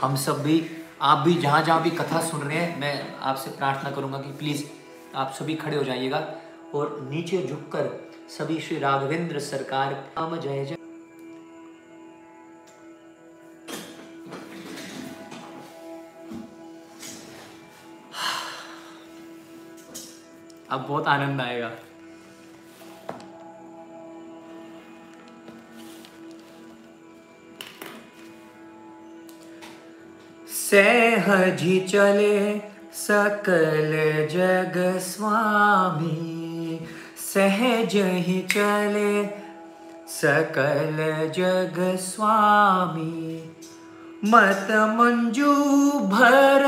हम 0.01 0.15
सब 0.15 0.43
भी, 0.43 0.71
आप 1.01 1.17
भी 1.17 1.33
जहाँ 1.33 1.63
जहाँ 1.63 1.83
भी 1.83 1.89
कथा 1.89 2.21
सुन 2.21 2.39
रहे 2.39 2.57
हैं, 2.57 2.79
मैं 2.79 3.15
आपसे 3.17 3.51
प्रार्थना 3.51 3.91
करूँगा 3.91 4.17
कि 4.17 4.31
प्लीज़ 4.31 4.65
आप 5.15 5.31
सभी 5.31 5.55
खड़े 5.55 5.77
हो 5.77 5.83
जाइएगा। 5.83 6.35
और 6.75 7.07
नीचे 7.09 7.47
झुककर 7.47 8.11
सभी 8.29 8.59
श्री 8.59 8.79
राघवेंद्र 8.79 9.39
सरकार 9.39 9.93
काम 9.93 10.39
जय 10.39 10.65
जय। 10.65 10.76
अब 20.71 20.85
बहुत 20.87 21.07
आनंद 21.07 21.41
आएगा। 21.41 21.71
सहजी 30.49 31.79
चले 31.81 32.59
सकल 32.93 33.93
जग 34.31 34.75
स्वामी, 35.01 36.79
सहज 37.23 37.95
ही 38.25 38.39
चले 38.51 39.13
सकल 40.11 40.97
जग 41.37 41.79
स्वामी। 42.01 43.37
मत 44.25 44.67
मंजू 44.97 45.53
भर 46.09 46.65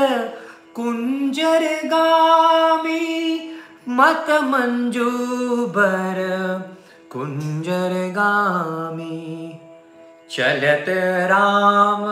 कुंजर 0.74 1.66
गामी 1.86 3.38
मत 3.88 4.26
मंजू 4.44 5.10
भर 5.66 6.18
कुंजर 7.12 7.92
गामी 8.16 9.60
चलत 10.30 10.84
राम। 11.30 12.04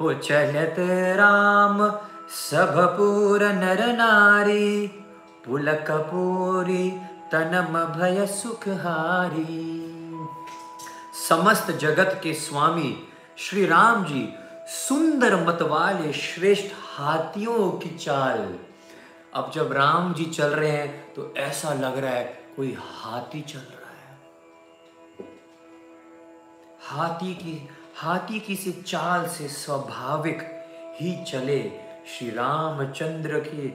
वो 0.00 0.12
चलत 0.14 0.76
राम 1.18 1.86
सब 2.30 2.74
पूर 2.98 3.44
नर 3.52 3.86
नारी 3.92 4.86
पुलक 5.46 5.90
पूरी 6.10 6.90
तनम 7.32 7.78
भय 7.94 8.26
सुखहारी। 8.26 9.72
समस्त 11.28 11.70
जगत 11.70 12.20
के 12.22 12.32
स्वामी 12.34 12.96
श्री 13.38 13.66
राम 13.66 14.04
जी 14.04 14.28
सुंदर 14.68 15.36
मत 15.46 15.62
वाले 15.62 16.12
श्रेष्ठ 16.12 16.72
हाथियों 16.88 17.70
की 17.70 17.96
चाल 17.96 18.48
अब 19.36 19.50
जब 19.54 19.72
राम 19.72 20.14
जी 20.14 20.24
चल 20.24 20.46
रहे 20.46 20.70
हैं 20.70 21.14
तो 21.14 21.34
ऐसा 21.36 21.72
लग 21.72 21.98
रहा 21.98 22.10
है 22.10 22.24
कोई 22.56 22.76
हाथी 22.78 23.40
चल 23.40 23.58
रहा 23.58 23.90
है। 23.90 24.18
हाथी 26.82 27.34
की 27.34 27.68
हाथी 27.96 28.40
की 28.40 28.56
से 28.56 28.72
चाल 28.72 29.26
से 29.26 29.48
स्वाभाविक 29.48 30.38
ही 31.00 31.24
चले 31.24 31.72
श्री 32.06 32.30
रामचंद्र 32.30 33.40
के 33.46 33.68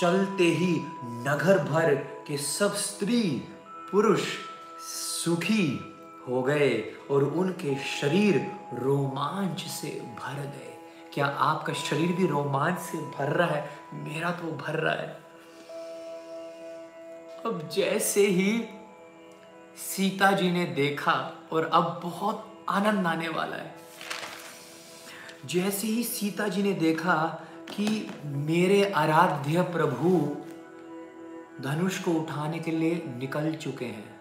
चलते 0.00 0.44
ही 0.44 0.76
नगर 1.04 1.58
भर 1.58 1.94
के 1.94 2.36
सब 2.36 2.74
स्त्री 2.74 3.42
पुरुष 3.92 4.20
सुखी 4.80 5.66
हो 6.28 6.42
गए 6.42 6.96
और 7.10 7.24
उनके 7.24 7.74
शरीर 7.74 8.52
रोमांच 8.74 9.60
से 9.60 9.88
भर 9.90 10.34
गए। 10.34 10.77
क्या 11.18 11.26
आपका 11.26 11.72
शरीर 11.72 12.12
भी 12.12 12.26
रोमांच 12.26 12.78
से 12.78 12.98
भर 12.98 13.32
रहा 13.32 13.48
है? 13.48 13.70
मेरा 13.92 14.30
तो 14.30 14.52
भर 14.52 14.74
रहा 14.74 14.94
है। 14.94 15.20
अब 17.46 17.70
जैसे 17.72 18.26
ही 18.26 18.64
सीता 19.76 20.32
जी 20.32 20.50
ने 20.50 20.64
देखा 20.64 21.32
और 21.52 21.70
अब 21.72 22.00
बहुत 22.02 22.66
आनंद 22.68 23.06
आने 23.06 23.28
वाला 23.28 23.56
है। 23.56 23.74
जैसे 25.46 25.86
ही 25.86 26.04
सीता 26.04 26.48
जी 26.48 26.62
ने 26.62 26.72
देखा 26.72 27.42
कि 27.70 28.10
मेरे 28.24 28.92
आराध्य 28.92 29.62
प्रभु 29.62 30.36
धनुष 31.62 31.98
को 31.98 32.10
उठाने 32.10 32.58
के 32.58 32.70
लिए 32.70 33.02
निकल 33.18 33.54
चुके 33.54 33.84
हैं। 33.84 34.17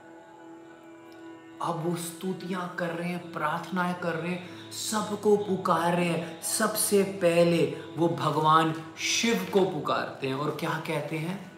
अब 1.62 1.86
वो 1.86 1.95
स्तुतियाँ 1.95 2.76
कर 2.80 2.88
रहे 2.88 3.10
हैं, 3.10 3.32
प्रार्थनाएँ 3.32 3.95
कर 4.03 4.14
रहे 4.14 4.32
हैं, 4.32 4.72
सबको 4.72 5.38
पुकार 5.38 5.95
रहे 5.95 6.05
हैं। 6.05 6.41
सबसे 6.41 7.03
पहले 7.03 7.78
वो 7.97 8.08
भगवान 8.10 8.84
शिव 8.97 9.48
को 9.53 9.65
पुकारते 9.65 10.27
हैं 10.27 10.36
और 10.36 10.57
क्या 10.60 10.84
कहते 10.88 11.18
हैं? 11.18 11.57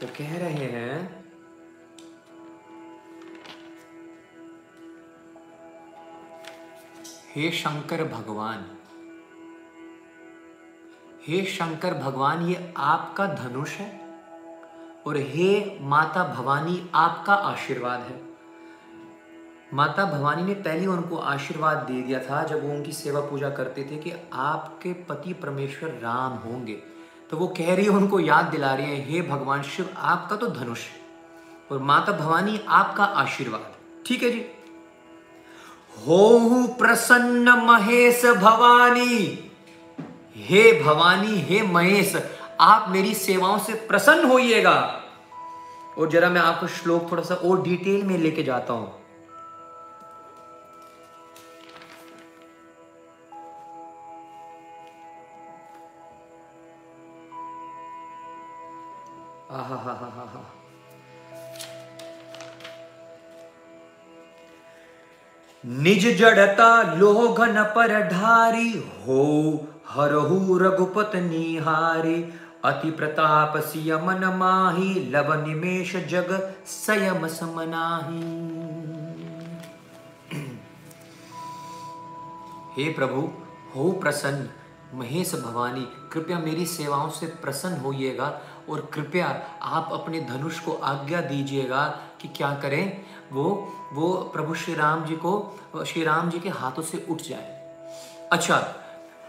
तो 0.00 0.06
कह 0.06 0.38
रहे 0.38 0.52
हैं 0.52 1.21
हे 7.34 7.50
शंकर 7.50 8.02
भगवान, 8.04 8.64
हे 11.26 11.44
शंकर 11.44 11.94
भगवान, 11.94 12.44
ये 12.46 12.72
आपका 12.76 13.26
धनुष 13.26 13.76
है 13.76 13.86
और 15.06 15.16
हे 15.16 15.78
माता 15.82 16.24
भवानी, 16.34 16.90
आपका 16.94 17.34
आशीर्वाद 17.34 18.00
है। 18.00 18.20
माता 19.74 20.04
भवानी 20.04 20.42
ने 20.42 20.54
पहले 20.60 20.86
उनको 20.86 21.16
आशीर्वाद 21.16 21.78
दे 21.90 22.00
दिया 22.02 22.20
था 22.20 22.42
जब 22.44 22.64
वो 22.64 22.74
उनकी 22.74 22.92
सेवा 22.92 23.20
पूजा 23.20 23.50
करते 23.50 23.88
थे 23.90 23.96
कि 23.96 24.12
आपके 24.32 24.92
पति 25.02 25.32
परमेश्वर 25.32 25.98
राम 26.02 26.32
होंगे। 26.38 26.74
तो 27.30 27.36
वो 27.36 27.46
कह 27.48 27.74
रही 27.74 27.84
है, 27.84 27.90
उनको 27.90 28.20
याद 28.20 28.44
दिला 28.44 28.74
रही 28.74 28.86
है, 28.86 29.04
हे 29.04 29.22
भगवान 29.22 29.62
शिव, 29.62 29.94
आपका 29.96 30.36
तो 30.36 30.46
धनुष 30.48 30.86
और 31.70 31.78
माता 31.82 32.12
भवानी, 32.12 32.60
आपका 32.68 33.04
आशीर्वाद। 33.04 33.74
ठीक 34.06 34.22
है 34.22 34.30
जी? 34.30 34.46
हो 35.98 36.66
प्रसन्न 36.78 37.48
महेश 37.48 38.26
भवानी। 38.26 39.50
हे 40.36 40.82
भवानी, 40.82 41.38
हे 41.38 41.62
महेश, 41.62 42.16
आप 42.60 42.86
मेरी 42.88 43.14
सेवाओं 43.14 43.58
से 43.58 43.72
प्रसन्न 43.72 44.24
होइएगा। 44.24 45.02
और 45.98 46.10
जरा 46.10 46.30
मैं 46.30 46.40
आपको 46.40 46.66
श्लोक 46.66 47.12
थोड़ा 47.12 47.22
सा 47.22 47.34
और 47.34 47.62
डिटेल 47.62 48.02
में 48.02 48.18
लेके 48.18 48.42
जाता 48.42 48.72
हूँ। 48.72 49.01
निज 65.66 66.18
जड़ता 66.18 66.94
लोह 66.94 67.36
पर 67.64 68.08
ढारी 68.08 68.72
हो 68.72 69.66
हरहु 69.88 70.58
रघुपत 70.58 71.10
निहारी। 71.14 72.34
अति 72.64 72.90
प्रताप 72.90 73.56
सिय 73.56 73.96
मन 73.96 74.24
माही, 74.24 75.10
लव 75.10 75.46
निमेश 75.46 75.96
जग 75.96 76.54
सयम 76.66 77.26
समनाही। 77.26 78.20
हे 82.76 82.92
प्रभु, 82.92 83.30
हो 83.76 83.92
प्रसन्न। 83.92 84.48
महेश 84.94 85.34
भवानी, 85.34 85.88
कृपया 86.12 86.38
मेरी 86.38 86.66
सेवाओं 86.66 87.10
से 87.10 87.26
प्रसन्न 87.26 87.76
होइएगा 87.76 88.40
और 88.70 88.90
कृपया 88.94 89.42
आप 89.62 89.88
अपने 89.92 90.20
धनुष 90.20 90.58
को 90.58 90.72
आज्ञा 90.72 91.20
दीजिएगा 91.20 92.00
कि 92.20 92.28
क्या 92.28 92.54
करें। 92.54 93.02
वो 93.32 93.72
वो 93.92 94.12
प्रभु 94.32 94.54
श्री 94.54 94.74
राम 94.74 95.04
जी 95.04 95.14
को, 95.16 95.32
श्री 95.86 96.04
राम 96.04 96.30
जी 96.30 96.38
के 96.40 96.48
हाथों 96.48 96.82
से 96.82 97.06
उठ 97.10 97.22
जाए। 97.22 97.60
अच्छा 98.32 98.56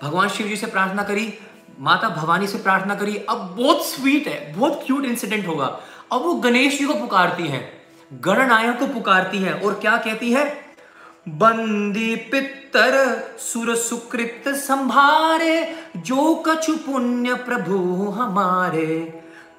भगवान 0.03 0.29
शिव 0.29 0.47
जी 0.47 0.55
से 0.55 0.67
प्रार्थना 0.67 1.03
करी, 1.03 1.33
माता 1.79 2.09
भवानी 2.09 2.47
से 2.47 2.57
प्रार्थना 2.57 2.95
करी, 2.95 3.15
अब 3.29 3.55
बहुत 3.59 3.85
स्वीट 3.85 4.27
है, 4.27 4.53
बहुत 4.57 4.83
क्यूट 4.85 5.05
इंसिडेंट 5.05 5.47
होगा। 5.47 5.65
अब 6.11 6.21
वो 6.21 6.33
गणेश 6.33 6.77
जी 6.79 6.85
को 6.85 6.93
पुकारती 6.93 7.47
है, 7.47 7.61
गणनायक 8.13 8.79
को 8.79 8.87
पुकारती 8.87 9.37
है, 9.37 9.53
और 9.53 9.73
क्या 9.73 9.97
कहती 9.97 10.31
है? 10.31 10.45
बंदी 11.29 12.15
पितर 12.15 12.93
सुर 13.39 13.75
सुकृत 13.75 14.43
संभारे, 14.47 15.75
जो 15.97 16.35
कछु 16.47 16.75
पुण्य 16.75 17.33
प्रभु 17.33 17.77
हमारे। 18.11 18.97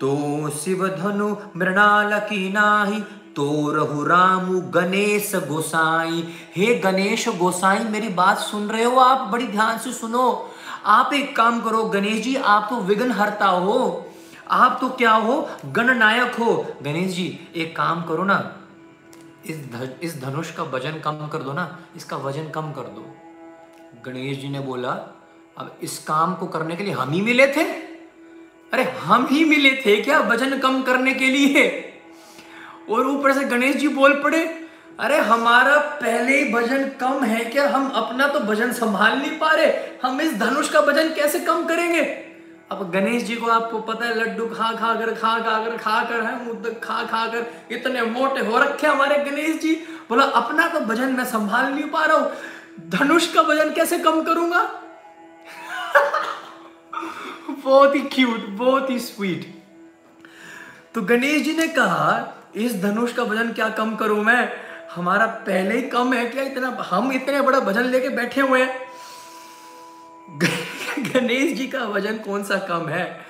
तो 0.00 0.50
शिव 0.50 0.86
धनु 0.88 1.34
मृणाल 1.56 2.18
की 2.20 2.52
नाही 2.52 3.02
तो 3.36 3.70
रहु 3.70 4.04
राम 4.04 4.60
गणेश 4.60 5.34
गोसाई। 5.34 6.24
हे 6.56 6.74
गणेश 6.74 7.28
गोसाई 7.28 7.78
मेरी 7.78 8.08
बात 8.08 8.38
सुन 8.38 8.68
रहे 8.68 8.84
हो 8.84 8.96
आप? 8.96 9.28
बड़ी 9.28 9.46
ध्यान 9.46 9.78
से 9.78 9.92
सुनो। 9.92 10.50
आप 10.86 11.12
एक 11.14 11.36
काम 11.36 11.60
करो 11.60 11.84
गणेश 11.84 12.22
जी 12.22 12.36
आप 12.36 12.66
तो 12.70 12.76
विघ्न 12.76 13.10
हरता 13.10 13.46
हो। 13.46 14.06
आप 14.50 14.78
तो 14.80 14.88
क्या 14.88 15.12
हो? 15.12 15.48
गणनायक 15.66 16.34
हो। 16.34 16.66
गणेश 16.82 17.14
जी 17.14 17.48
एक 17.56 17.76
काम 17.76 18.02
करो 18.02 18.24
ना। 18.24 18.56
इस 19.46 19.56
ध, 19.56 19.98
इस 20.02 20.22
धनुष 20.22 20.50
का 20.50 20.62
वज़न 20.62 21.00
कम 21.00 21.28
कर 21.28 21.38
दो 21.38 21.52
ना। 21.52 21.78
इसका 21.96 22.16
वज़न 22.16 22.48
कम 22.50 22.72
कर 22.72 22.82
दो। 22.82 23.14
गणेश 24.06 24.38
जी 24.38 24.48
ने 24.48 24.60
बोला 24.60 24.90
अब 25.58 25.78
इस 25.82 25.98
काम 25.98 26.34
को 26.34 26.46
करने 26.46 26.76
के 26.76 26.84
लिए 26.84 26.92
हम 26.92 27.10
ही 27.10 27.20
मिले 27.20 27.46
थे? 27.46 27.64
अरे 28.72 28.82
हम 28.82 29.26
ही 29.30 29.44
मिले 29.44 29.70
थे 29.86 30.02
क्या? 30.02 30.20
वज़न 30.20 30.58
कम 30.58 30.82
करने 30.82 31.14
के 31.14 31.26
लिए? 31.26 31.90
और 32.90 33.06
ऊपर 33.06 33.32
से 33.32 33.44
गणेश 33.44 33.76
जी 33.76 33.88
बोल 33.88 34.22
पड़े, 34.22 34.68
अरे, 35.00 35.18
हमारा 35.18 35.78
पहले 35.78 36.38
ही 36.38 36.52
भजन 36.52 36.88
कम 36.88 37.24
है 37.24 37.44
क्या? 37.44 37.68
हम 37.68 37.90
अपना 37.90 38.28
तो 38.28 38.40
भजन 38.40 38.72
संभाल 38.72 39.18
नहीं 39.18 39.38
पा 39.38 39.50
रहे। 39.50 39.72
हम 40.02 40.20
इस 40.20 40.34
धनुष 40.34 40.68
का 40.68 40.80
भजन 40.80 41.08
कैसे 41.08 41.40
कम 41.40 41.64
करेंगे? 41.64 42.34
अब 42.70 42.90
गणेश 42.90 43.22
जी 43.22 43.36
को 43.36 43.46
आपको 43.46 43.78
पता 43.78 44.06
है, 44.06 44.20
लड्डू 44.20 44.46
खा 44.46 44.72
खा 44.72 44.94
कर, 44.94 45.14
खा 45.14 45.38
खा 45.38 45.64
कर 45.64 45.76
खा 45.76 46.04
कर 46.04 46.20
है 46.20 46.44
मुद्दक 46.44 46.84
खा 46.84 47.02
खा 47.02 47.26
कर 47.26 47.54
इतने 47.70 48.02
मोटे 48.02 48.40
हो 48.40 48.58
रखे 48.58 48.86
हमारे 48.86 49.18
गणेश 49.18 49.60
जी। 49.60 49.84
बोला, 50.08 50.24
अपना 50.24 50.68
तो 50.68 50.80
भजन 50.80 51.04
मैं 51.04 51.24
संभाल 51.24 51.72
नहीं 51.72 51.84
पा 51.84 52.04
रहा 52.04 52.16
हूँ। 52.16 52.32
धनुष 52.88 53.32
का 53.32 53.42
भजन 53.42 53.72
कैसे 53.72 53.98
कम 53.98 54.22
करूँगा? 54.22 54.60
बहुत 57.50 57.94
ही 57.94 58.00
क्यूट 58.00 58.48
बहुत 58.48 58.90
ही 58.90 58.98
स्वीट 58.98 59.62
तो 60.94 61.02
गणेश 61.02 61.42
जी 61.42 61.56
ने 61.56 61.68
कहा 61.68 62.40
इस 62.56 62.82
धनुष 62.82 63.12
का 63.12 63.22
वज़न 63.22 63.52
क्या 63.52 63.68
कम 63.68 63.96
करूँ 63.96 64.24
मैं? 64.24 64.52
हमारा 64.94 65.26
पहले 65.26 65.74
ही 65.74 65.82
कम 65.82 66.14
है 66.14 66.26
क्या 66.26 66.42
इतना? 66.42 66.86
हम 66.90 67.12
इतने 67.12 67.40
बड़ा 67.40 67.58
वज़न 67.58 67.82
लेके 67.82 68.08
बैठे 68.08 68.40
हुए 68.40 68.62
हैं। 68.62 68.80
गणेश 71.12 71.56
जी 71.56 71.66
का 71.66 71.84
वज़न 71.84 72.18
कौन 72.18 72.44
सा 72.44 72.58
कम 72.58 72.88
है? 72.88 73.20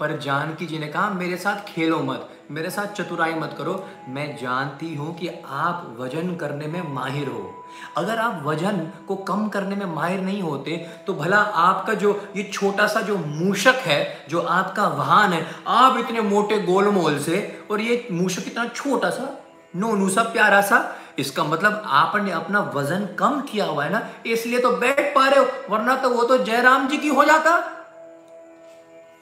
पर 0.00 0.18
जानकी 0.18 0.66
जी 0.66 0.78
ने 0.78 0.88
कहा, 0.88 1.10
मेरे 1.10 1.36
साथ 1.36 1.56
खेलो 1.56 1.98
मत, 1.98 2.30
मेरे 2.50 2.70
साथ 2.70 2.86
चतुराई 2.86 3.34
मत 3.34 3.54
करो। 3.58 3.88
मैं 4.08 4.36
जानती 4.36 4.94
हूँ 4.94 5.18
कि 5.18 5.28
आप 5.46 5.96
वज़न 6.00 6.36
करने 6.36 6.66
में 6.66 6.94
माहिर 6.94 7.28
हो। 7.28 7.63
अगर 7.96 8.18
आप 8.18 8.42
वज़न 8.44 8.78
को 9.08 9.16
कम 9.16 9.48
करने 9.48 9.76
में 9.76 9.86
माहिर 9.86 10.20
नहीं 10.20 10.42
होते 10.42 10.76
तो 11.06 11.14
भला 11.14 11.36
आपका 11.36 11.94
जो, 11.94 12.12
ये 12.36 12.42
छोटा 12.42 12.86
सा 12.86 13.00
जो 13.00 13.16
मूषक 13.18 13.82
है, 13.84 14.26
जो 14.28 14.40
आपका 14.40 14.88
वाहन 14.88 15.32
है, 15.32 15.46
आप 15.66 15.98
इतने 15.98 16.20
मोटे 16.20 16.58
गोलमोल 16.62 17.18
से, 17.18 17.66
और 17.70 17.80
ये 17.80 18.06
मूषक 18.12 18.46
इतना 18.46 18.66
छोटा 18.66 19.10
सा, 19.10 19.28
नोनू 19.76 20.08
सा, 20.08 20.22
प्यारा 20.22 20.60
सा, 20.60 20.96
इसका 21.18 21.44
मतलब 21.44 21.82
आपने 21.86 22.30
अपना 22.32 22.60
वज़न 22.74 23.06
कम 23.18 23.40
किया 23.40 23.64
हुआ 23.64 23.84
है 23.84 23.92
ना, 23.92 24.08
इसलिए 24.26 24.58
तो 24.58 24.70
बैठ 24.70 25.14
पा 25.14 25.28
रहे 25.28 25.38
हो, 25.38 25.46
वरना 25.70 25.96
तो 25.96 26.10
वो 26.10 26.24
तो 26.24 26.38
जयराम 26.38 26.88
जी 26.88 26.98
की 26.98 27.08
हो 27.08 27.24
जाता। 27.24 27.56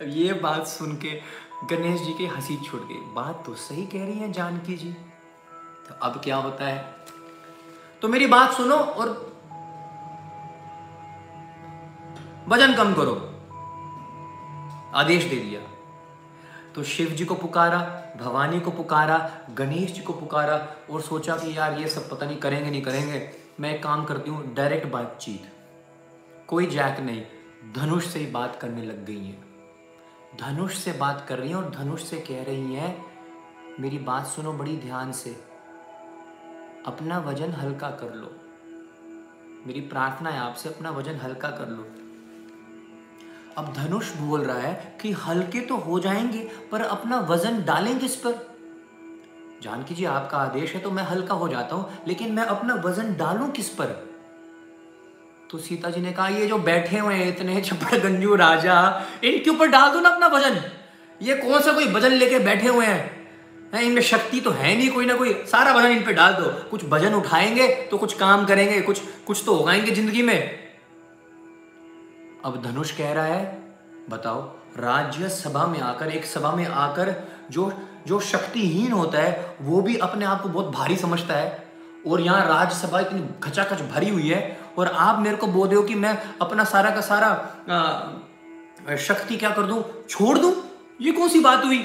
ये 0.03 0.33
बात 0.33 0.67
सुन 0.67 0.97
के 0.97 1.11
गणेश 1.71 2.01
जी 2.01 2.13
की 2.13 2.27
हँसी 2.27 2.57
छूट 2.57 2.89
गई। 2.89 3.01
बात 3.15 3.43
तो 3.47 3.55
सही 3.55 3.87
कह 3.87 4.05
रही 4.05 4.19
है 4.19 4.33
जानकी 4.33 4.77
जी। 4.77 4.93
तो 5.89 5.95
अब 6.03 6.21
क्या 6.25 6.37
होता 6.37 6.65
है? 6.65 6.79
तो 8.03 8.09
मेरी 8.09 8.27
बात 8.27 8.53
सुनो 8.53 8.75
और 8.75 9.09
वज़न 12.49 12.75
कम 12.75 12.95
करो। 12.95 13.15
आदेश 14.95 15.25
दे 15.25 15.37
दिया। 15.37 15.61
तो 16.75 16.83
शिव 16.83 17.09
जी 17.09 17.25
को 17.25 17.35
पुकारा, 17.35 17.79
भवानी 18.21 18.61
को 18.61 18.71
पुकारा, 18.71 19.31
गणेश 19.51 19.93
जी 19.93 20.03
को 20.03 20.13
पुकारा 20.13 20.57
और 20.91 21.01
सोचा 21.01 21.37
कि 21.37 21.59
यार 21.59 21.79
ये 21.79 21.89
सब 21.89 22.11
पता 22.11 22.27
नहीं 22.27 22.37
करेंगे 22.37 22.71
नहीं 22.71 22.83
करेंगे। 22.83 23.31
मैं 23.61 23.75
एक 23.75 23.83
काम 23.83 24.05
करती 24.05 24.31
हूँ 24.31 24.55
डायरेक्ट 24.55 24.87
बातचीत। 24.87 25.53
कोई 26.49 26.67
जैक 26.67 27.01
नहीं, 27.01 27.23
धनुष 27.73 28.07
से 28.07 28.19
ही 28.19 28.27
बात 28.27 28.59
करने 28.61 28.83
लग 28.83 29.05
गई 29.05 29.25
है। 29.25 29.37
धनुष 30.41 30.75
से 30.75 30.93
बात 30.93 31.25
कर 31.29 31.39
रही 31.39 31.49
हैं 31.49 31.57
और 31.57 31.71
धनुष 31.71 32.03
से 32.03 32.19
कह 32.21 32.43
रही 32.43 32.75
हैं, 32.75 33.05
मेरी 33.81 33.99
बात 33.99 34.27
सुनो 34.27 34.53
बड़ी 34.53 34.77
ध्यान 34.77 35.13
से। 35.13 35.52
अपना 36.87 37.19
वज़न 37.19 37.51
हल्का 37.51 37.91
कर 37.91 38.15
लो। 38.15 38.37
मेरी 39.67 39.81
प्रार्थना 39.81 40.31
है 40.31 40.41
आपसे, 40.41 40.69
अपना 40.69 40.91
वज़न 40.91 41.17
हल्का 41.17 41.49
कर 41.49 41.69
लो। 41.69 41.87
अब 43.59 43.73
धनुष 43.73 44.17
बोल 44.17 44.41
रहा 44.41 44.59
है 44.59 44.99
कि 45.01 45.13
हल्के 45.13 45.61
तो 45.61 45.77
हो 45.77 46.01
जाएँगे, 46.01 46.51
पर 46.73 46.81
अपना 46.81 47.19
वज़न 47.19 47.65
डालें 47.65 47.99
किस 47.99 48.17
पर? 48.17 48.57
जानकी 49.63 49.95
जी 49.95 50.05
आपका 50.05 50.39
आदेश 50.39 50.75
है 50.75 50.81
तो 50.81 50.91
मैं 50.91 51.03
हल्का 51.03 51.35
हो 51.35 51.49
जाता 51.49 51.77
हूँ, 51.77 51.91
लेकिन 52.07 52.33
मैं 52.33 52.43
अपना 52.43 52.75
वज़न 52.75 53.17
डालूं 53.17 53.49
किस 53.49 53.69
पर? 53.69 53.87
तो 55.51 55.59
सीता 55.59 55.91
जी 55.91 56.01
ने 56.01 56.13
कहा, 56.13 56.29
ये 56.29 56.47
जो 56.47 56.59
बैठे 56.59 56.99
हुए 56.99 57.15
हैं, 57.15 57.37
इतने 57.37 57.61
चप्पड़ 57.61 57.99
गंजू 57.99 58.35
राजा, 58.35 59.07
इनके 59.25 59.51
ऊपर 59.51 59.67
डाल 59.67 59.93
दो 59.93 60.01
ना 60.01 60.09
अपना 60.09 60.27
वज़न। 60.27 60.61
ये 61.23 61.35
कौन 61.35 61.61
सा 61.61 61.73
कोई 61.73 61.87
वज़न 61.87 62.11
लेके 62.11 62.39
बैठे 62.39 62.69
हुए 62.69 62.87
हैं? 62.87 63.22
इनमें 63.73 64.03
शक्ति 64.03 64.41
तो 64.41 64.51
है 64.51 64.77
नहीं 64.77 64.91
कोई 64.91 65.07
ना 65.07 65.15
कोई। 65.17 65.33
सारा 65.47 65.73
वज़न 65.73 65.91
इन 65.91 66.05
पे 66.05 66.13
डाल 66.13 66.33
दो। 66.33 66.51
कुछ 66.71 66.85
वज़न 66.85 67.15
उठाएँगे 67.15 67.69
तो 67.91 67.99
कुछ 67.99 68.15
काम 68.15 68.45
करेंगे 68.47 68.81
कुछ 68.81 69.01
कुछ 69.27 69.43
तो 69.47 69.55
होगा 69.55 69.73
इनकी 69.73 69.91
ज़िंदगी 69.91 70.23
में। 70.23 70.39
अब 72.45 72.63
धनुष 72.65 72.91
कह 72.91 73.13
रहा 73.13 73.25
है 73.25 73.45
बताओ 74.11 74.41
राज्य 74.79 75.29
सभा 75.29 75.67
में 75.67 75.81
आकर 75.81 76.11
एक 76.11 76.25
सभा 76.25 76.53
में 76.53 76.67
आकर 76.67 77.15
जो 77.51 77.73
जो 78.07 78.19
शक्तिहीन 78.21 78.93
होता 78.93 79.19
है 79.19 79.57
वो 79.63 79.81
भी 79.83 79.97
अपने 79.99 80.25
आप 80.25 80.43
को 80.43 80.49
बहुत 80.49 80.73
भारी 80.75 80.97
समझता 80.97 81.35
है। 81.35 81.71
और 82.07 82.21
यहाँ 82.21 82.47
राज्यसभा 82.49 83.01
इतनी 83.01 83.29
खचाखच 83.43 83.83
भरी 83.93 84.09
हुई 84.09 84.29
है 84.29 84.59
और 84.79 84.87
आप 84.89 85.19
मेरे 85.19 85.37
को 85.37 85.47
बोल 85.47 85.69
रहे 85.69 85.77
हो 85.77 85.83
कि 85.83 85.95
मैं 85.95 86.17
अपना 86.43 86.65
सारा 86.65 86.91
का 86.91 87.01
सारा 87.01 87.29
आ, 87.71 88.97
शक्ति 88.99 89.37
क्या 89.37 89.51
कर 89.51 89.63
दूँ? 89.63 89.83
छोड़ 90.09 90.39
दूँ? 90.39 90.55
ये 91.01 91.13
कौन 91.13 91.29
सी 91.29 91.41
बात 91.41 91.65
हुई? 91.65 91.79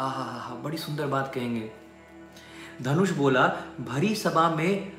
आहा 0.00 0.54
बड़ी 0.54 0.78
सुंदर 0.78 1.06
बात 1.06 1.32
कहेंगे। 1.34 1.70
धनुष 2.82 3.10
बोला, 3.10 3.46
भरी 3.80 4.14
सभा 4.14 4.48
में 4.50 4.92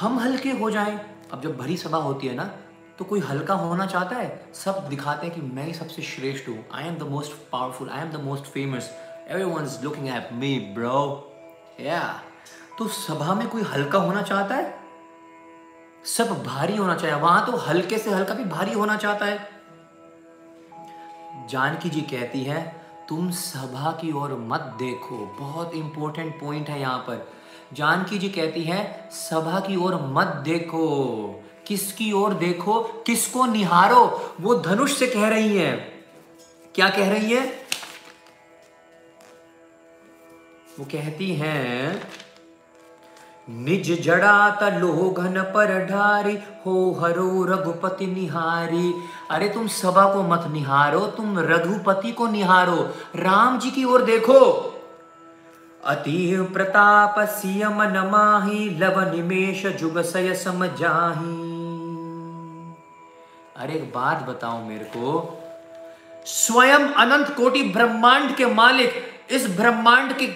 हम 0.00 0.18
हल्के 0.18 0.50
हो 0.50 0.70
जाएँ। 0.70 0.98
अब 1.32 1.40
जब 1.42 1.56
भरी 1.56 1.76
सभा 1.76 1.98
होती 1.98 2.26
है 2.26 2.34
ना 2.34 2.50
तो 2.98 3.04
कोई 3.04 3.20
हल्का 3.20 3.54
होना 3.54 3.86
चाहता 3.86 4.16
है? 4.16 4.52
सब 4.54 4.86
दिखाते 4.88 5.26
हैं 5.26 5.34
कि 5.34 5.40
मैं 5.54 5.64
ही 5.64 5.72
सबसे 5.74 6.02
श्रेष्ठ 6.02 6.48
हूँ। 6.48 6.64
I 6.74 6.84
am 6.84 6.98
the 6.98 7.02
most 7.02 7.32
powerful 7.52 7.88
I 7.88 8.00
am 8.00 8.10
the 8.10 8.20
most 8.24 8.44
famous 8.44 8.90
every 9.28 9.44
one 9.44 9.64
is 9.64 9.82
looking 9.84 10.08
at 10.08 10.28
me 10.32 10.58
bro 10.74 11.32
या 11.80 12.02
तो 12.78 12.88
सभा 12.88 13.34
में 13.34 13.48
कोई 13.48 13.62
हल्का 13.64 13.98
होना 13.98 14.22
चाहता 14.22 14.54
है? 14.54 14.74
सब 16.06 16.42
भारी 16.44 16.76
होना 16.76 16.94
चाहिए 16.94 17.16
वहाँ 17.16 17.44
तो 17.46 17.56
हल्के 17.58 17.98
से 17.98 18.10
हल्का 18.10 18.34
भी 18.34 18.44
भारी 18.44 18.72
होना 18.72 18.96
चाहता 18.96 19.26
है। 19.26 19.48
जानकी 21.48 21.90
जी 21.90 22.00
कहती 22.02 22.42
है 22.44 22.83
तुम 23.08 23.30
सभा 23.30 23.92
की 23.92 24.12
ओर 24.12 24.32
मत 24.32 24.60
देखो। 24.60 25.36
बहुत 25.40 25.74
इंपॉर्टेंट 25.74 26.40
पॉइंट 26.40 26.68
है 26.68 26.80
यहाँ 26.80 26.98
पर। 26.98 27.32
जानकी 27.72 28.18
जी 28.18 28.28
कहती 28.28 28.62
है, 28.62 29.08
सभा 29.12 29.60
की 29.60 29.76
ओर 29.76 29.94
मत 30.02 30.26
देखो। 30.26 31.44
किसकी 31.66 32.12
ओर 32.12 32.34
देखो? 32.34 32.80
किसको 32.80 33.46
निहारो? 33.46 34.34
वो 34.40 34.54
धनुष 34.54 34.98
से 34.98 35.06
कह 35.06 35.28
रही 35.28 35.56
है। 35.56 35.72
क्या 36.74 36.88
कह 36.88 37.10
रही 37.10 37.34
है? 37.34 37.64
वो 40.78 40.84
कहती 40.84 41.34
हैं 41.34 42.08
निज 43.50 44.02
जड़ात 44.02 44.62
लोघन 44.62 45.42
पर 45.42 45.86
ढारी, 45.86 46.38
हो 46.66 47.00
हरो 47.00 47.44
रघुपति 47.44 48.06
निहारी। 48.06 48.94
अरे 49.30 49.48
तुम 49.48 49.66
सभा 49.66 50.14
को 50.14 50.22
मत 50.22 50.44
निहारो, 50.50 51.00
तुम 51.00 51.38
रघुपति 51.38 52.12
को 52.12 52.26
निहारो। 52.26 52.76
राम 53.16 53.58
जी 53.58 53.70
की 53.70 53.84
ओर 53.84 54.02
देखो। 54.02 54.40
अति 55.84 56.48
प्रताप 56.52 57.14
सियम 57.18 57.82
नमाही 57.82 58.70
लव 58.70 59.14
निमेश 59.14 59.66
जुग 59.66 60.00
सय 60.02 60.34
सम 60.34 60.66
जाही। 60.66 61.54
अरे 63.56 63.74
एक 63.74 63.92
बात 63.94 64.22
बताओ 64.22 64.64
मेरे 64.64 64.84
को। 64.84 65.40
स्वयं 66.26 66.92
अनंत 66.92 67.34
कोटि 67.36 67.62
ब्रह्मांड 67.62 68.36
के 68.36 68.46
मालिक, 68.46 68.92
इस 69.30 69.56
ब्रह्मांड 69.56 70.12
के 70.12 70.26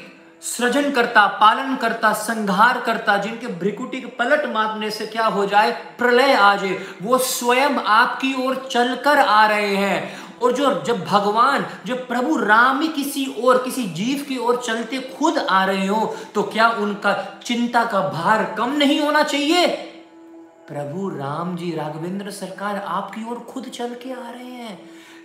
सृजन 0.43 0.91
करता 0.91 1.27
पालन 1.27 1.77
करता 1.77 2.13
संहार 2.13 2.81
करता 2.81 3.17
जिनके 3.17 3.47
भ्रिकुटी 3.47 4.01
के 4.01 4.07
पलट 4.09 4.45
मारने 4.47 4.91
से 4.91 5.07
क्या 5.07 5.27
हो 5.27 5.47
जाए? 5.47 5.71
प्रलय 5.99 6.33
आ 6.33 6.55
जाए। 6.57 6.79
वो 7.03 7.19
स्वयं 7.19 7.77
आपकी 7.77 8.35
ओर 8.47 8.69
चलकर 8.73 9.19
आ 9.19 9.47
रहे 9.47 9.77
हैं। 9.77 10.29
और 10.39 10.53
जो, 10.53 10.83
जब 10.83 11.05
भगवान, 11.05 11.67
जब 11.87 12.07
प्रभु 12.09 12.37
राम 12.37 12.81
ही 12.81 12.89
किसी 12.89 13.25
और 13.45 13.63
किसी 13.63 13.85
जीव 13.85 14.25
की 14.29 14.37
ओर 14.39 14.63
चलते 14.67 14.99
खुद 15.19 15.39
आ 15.39 15.65
रहे 15.65 15.87
हो 15.87 16.17
तो 16.35 16.43
क्या 16.43 16.69
उनका 16.69 17.41
चिंता 17.45 17.85
का 17.85 18.01
भार 18.09 18.45
कम 18.59 18.73
नहीं 18.73 19.01
होना 19.01 19.23
चाहिए? 19.23 19.67
प्रभु 20.69 21.09
राम 21.09 21.57
जी, 21.57 21.71
राघवेंद्र 21.77 22.31
सरकार 22.31 22.77
आपकी 22.87 23.29
ओर 23.31 23.39
खुद 23.51 23.65
चल 23.65 23.95
के 23.95 24.13
आ 24.13 24.31
रहे 24.31 24.51
हैं। 24.53 24.79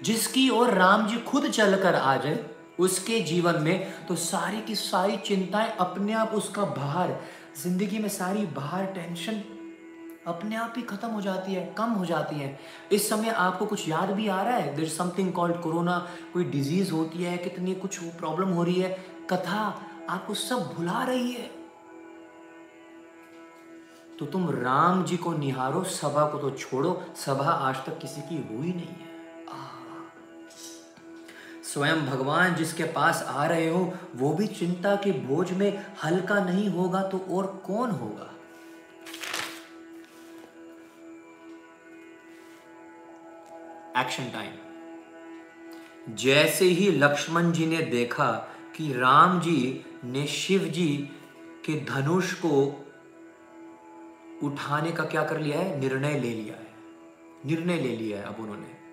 जिसकी 0.03 0.49
ओर 0.49 0.69
राम 0.69 1.07
जी 1.07 1.17
खुद 1.17 1.47
चलकर 1.47 1.95
आ 1.95 2.15
जाए 2.15 2.39
उसके 2.79 3.19
जीवन 3.19 3.61
में 3.61 4.05
तो 4.05 4.15
सारी 4.15 4.61
की 4.61 4.75
सारी 4.75 5.17
चिंताएँ 5.17 5.71
अपने 5.79 6.13
आप 6.13 6.31
उसका 6.33 6.63
भार, 6.63 7.19
ज़िंदगी 7.63 7.99
में 7.99 8.09
सारी 8.09 8.45
भार 8.45 8.85
टेंशन 8.85 9.41
अपने 10.27 10.55
आप 10.55 10.73
ही 10.77 10.81
खत्म 10.81 11.07
हो 11.07 11.21
जाती 11.21 11.53
है, 11.53 11.65
कम 11.77 11.89
हो 11.89 12.05
जाती 12.05 12.35
है। 12.35 12.59
इस 12.91 13.09
समय 13.09 13.29
आपको 13.29 13.65
कुछ 13.65 13.87
याद 13.89 14.11
भी 14.11 14.27
आ 14.27 14.41
रहा 14.41 14.57
है? 14.57 14.75
देर 14.75 14.87
समथिंग 14.87 15.31
कॉल्ड 15.33 15.59
कोरोना 15.61 15.97
कोई 16.33 16.43
डिज़ीज़ 16.43 16.91
होती 16.91 17.23
है, 17.23 17.37
कितनी 17.37 17.75
कुछ 17.75 17.97
प्रॉब्लम 17.97 18.49
हो 18.49 18.63
रही 18.63 18.79
है, 18.81 18.89
कथा 19.29 19.81
आपको 20.09 20.33
सब 20.33 20.73
भुला 20.73 21.03
रही 21.03 21.31
है। 21.31 21.51
तो 24.19 24.25
तुम 24.25 24.49
राम 24.49 25.03
जी 25.03 25.17
को 25.17 25.33
निहारो, 25.33 25.83
सभा 25.83 26.25
को 26.25 26.37
तो 26.37 26.51
छोड़ो, 26.51 27.01
सभा 27.15 27.51
आज 27.51 27.85
तक 27.85 27.99
किसी 27.99 28.21
की 28.21 28.35
हुई 28.35 28.67
नहीं 28.67 28.87
है। 28.87 29.12
स्वयं 31.73 32.05
भगवान 32.05 32.55
जिसके 32.55 32.83
पास 32.83 33.23
आ 33.27 33.45
रहे 33.45 33.69
हो, 33.69 33.93
वो 34.15 34.33
भी 34.33 34.47
चिंता 34.47 34.95
के 34.95 35.11
बोझ 35.11 35.51
में 35.51 35.85
हल्का 36.03 36.43
नहीं 36.45 36.69
होगा 36.69 37.01
तो 37.03 37.17
और 37.17 37.63
कौन 37.65 37.91
होगा? 37.91 38.29
एक्शन 44.01 44.23
टाइम 44.23 44.51
जैसे 46.15 46.65
ही 46.65 46.91
लक्ष्मण 46.91 47.51
जी 47.51 47.65
ने 47.65 47.77
देखा 47.77 48.31
कि 48.75 48.93
राम 48.93 49.41
जी 49.41 49.85
ने 50.03 50.27
शिव 50.27 50.63
जी 50.63 51.09
के 51.65 51.85
धनुष 51.85 52.33
को 52.33 52.85
उठाने 54.43 54.91
का 54.91 55.03
क्या 55.03 55.23
कर 55.23 55.39
लिया 55.39 55.59
है? 55.59 55.79
निर्णय 55.79 56.13
ले 56.13 56.29
लिया 56.29 56.55
है। 56.55 56.67
निर्णय 57.45 57.79
ले 57.79 57.95
लिया 57.95 58.17
है 58.17 58.25
अब 58.25 58.35
उन्होंने। 58.39 58.83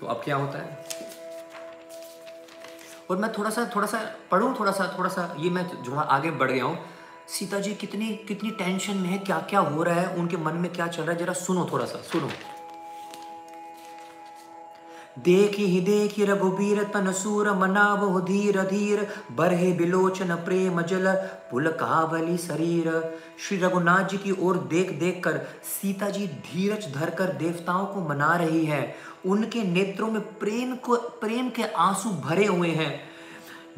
तो 0.00 0.06
अब 0.06 0.22
क्या 0.24 0.36
होता 0.36 0.58
है? 0.58 0.97
और 3.10 3.16
मैं 3.16 3.32
थोड़ा 3.32 3.50
सा 3.50 3.70
थोड़ा 3.76 3.86
सा 3.86 3.98
पढ़ूँ, 4.30 4.54
थोड़ा 4.60 4.72
सा 4.72 4.94
थोड़ा 4.98 5.10
सा, 5.10 5.34
ये 5.38 5.50
मैं 5.50 5.66
जो 5.82 5.96
आगे 5.96 6.30
बढ़ 6.30 6.50
गया 6.50 6.64
हूँ। 6.64 6.78
सीता 7.28 7.58
जी 7.60 7.74
कितनी 7.74 8.08
कितनी 8.28 8.50
टेंशन 8.50 8.96
में 8.96 9.08
है 9.08 9.18
क्या 9.18 9.38
क्या 9.40 9.60
हो 9.60 9.82
रहा 9.82 10.00
है, 10.00 10.14
उनके 10.16 10.36
मन 10.36 10.54
में 10.54 10.72
क्या 10.72 10.86
चल 10.86 11.02
रहा 11.02 11.12
है, 11.12 11.18
जरा 11.18 11.32
सुनो 11.32 11.68
थोड़ा 11.72 11.84
सा, 11.84 11.98
सुनो। 12.02 12.28
देखी 15.24 15.64
ही 15.66 15.80
देखी 15.80 16.24
रघुबीर 16.24 16.82
तन 16.84 17.12
सूर 17.12 17.50
मनावो 17.52 18.20
धीर 18.20 18.60
धीर, 18.62 19.06
बरहे 19.32 19.72
बिलोचन 19.72 20.34
प्रेम 20.34 20.82
जल 20.82 21.12
पुल 21.50 21.68
कावली 21.70 22.36
शरीर। 22.36 22.90
श्री 23.38 23.58
रघुनाथ 23.58 24.08
जी 24.08 24.16
की 24.16 24.36
ओर 24.40 24.56
देख 24.70 24.92
देख 24.92 25.24
कर 25.24 25.38
सीता 25.64 26.10
जी 26.10 26.26
धीरज 26.26 26.94
धरकर 26.94 27.32
देवताओं 27.32 27.86
को 27.86 28.08
मना 28.08 28.34
रही 28.36 28.64
है। 28.64 28.94
उनके 29.26 29.62
नेत्रों 29.62 30.10
में 30.10 30.20
प्रेम 30.38 30.74
को, 30.76 30.96
प्रेम 30.96 31.50
के 31.50 31.62
आँसू 31.62 32.10
भरे 32.10 32.46
हुए 32.46 32.68
हैं। 32.68 33.00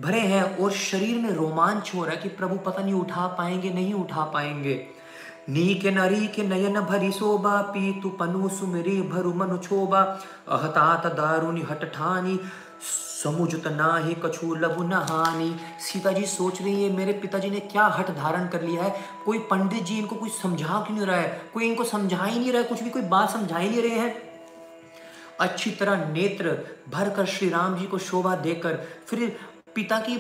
भरे 0.00 0.20
हैं 0.20 0.58
और 0.58 0.70
शरीर 0.70 1.18
में 1.18 1.30
रोमांच 1.30 1.92
हो 1.94 2.04
रहा 2.04 2.14
है 2.14 2.22
कि 2.22 2.28
प्रभु 2.28 2.56
पता 2.56 2.82
नहीं 2.82 2.94
उठा 2.94 3.26
पाएँगे, 3.26 3.70
नहीं 3.70 3.94
उठा 3.94 4.24
पाएँगे। 4.24 4.99
नी 5.50 5.74
के 5.74 5.90
नरी 5.90 6.26
के 6.26 6.42
नयन 6.42 6.80
भरी 6.80 7.10
शोभा 7.12 7.60
पी 7.72 7.92
तु 8.00 8.08
पनु 8.18 8.48
सुमरी 8.48 9.00
भरु 9.10 9.32
मनु 9.34 9.56
छोबा 9.58 10.00
अहतात 10.48 11.06
दारुनि 11.14 11.62
हट 11.70 11.84
ठानी 11.92 12.38
समुझत 12.82 13.66
ही 14.04 14.14
कछु 14.22 14.54
लघु 14.56 14.82
नहानी 14.82 15.54
सीता 15.80 16.12
जी 16.12 16.26
सोच 16.26 16.60
रही 16.62 16.82
है, 16.84 16.90
मेरे 16.96 17.12
पिताजी 17.12 17.50
ने 17.50 17.60
क्या 17.62 17.84
हट 17.88 18.10
धारण 18.16 18.46
कर 18.48 18.62
लिया 18.62 18.82
है? 18.82 18.94
कोई 19.24 19.38
पंडित 19.50 19.82
जी 19.84 19.98
इनको 19.98 20.16
कुछ 20.16 20.32
समझा 20.32 20.80
क्यों 20.80 20.96
नहीं 20.96 21.06
रहा 21.06 21.16
है? 21.16 21.40
कोई 21.54 21.66
इनको 21.66 21.84
समझा 21.84 22.22
ही 22.24 22.38
नहीं 22.38 22.52
रहा 22.52 22.62
है, 22.62 22.68
कुछ 22.68 22.82
भी 22.82 22.90
कोई 22.90 23.02
बात 23.04 23.30
समझा 23.30 23.58
ही 23.58 23.68
नहीं 23.68 23.82
रहे 23.82 23.98
हैं। 23.98 24.14
अच्छी 25.40 25.70
तरह 25.70 26.08
नेत्र 26.12 26.56
भरकर 26.88 27.26
श्री 27.26 27.48
राम 27.48 27.76
जी 27.78 27.86
को 27.86 27.98
शोभा 28.00 28.34
देकर, 28.36 28.78
फिर 29.06 29.36
पिता 29.74 30.00
की 30.00 30.16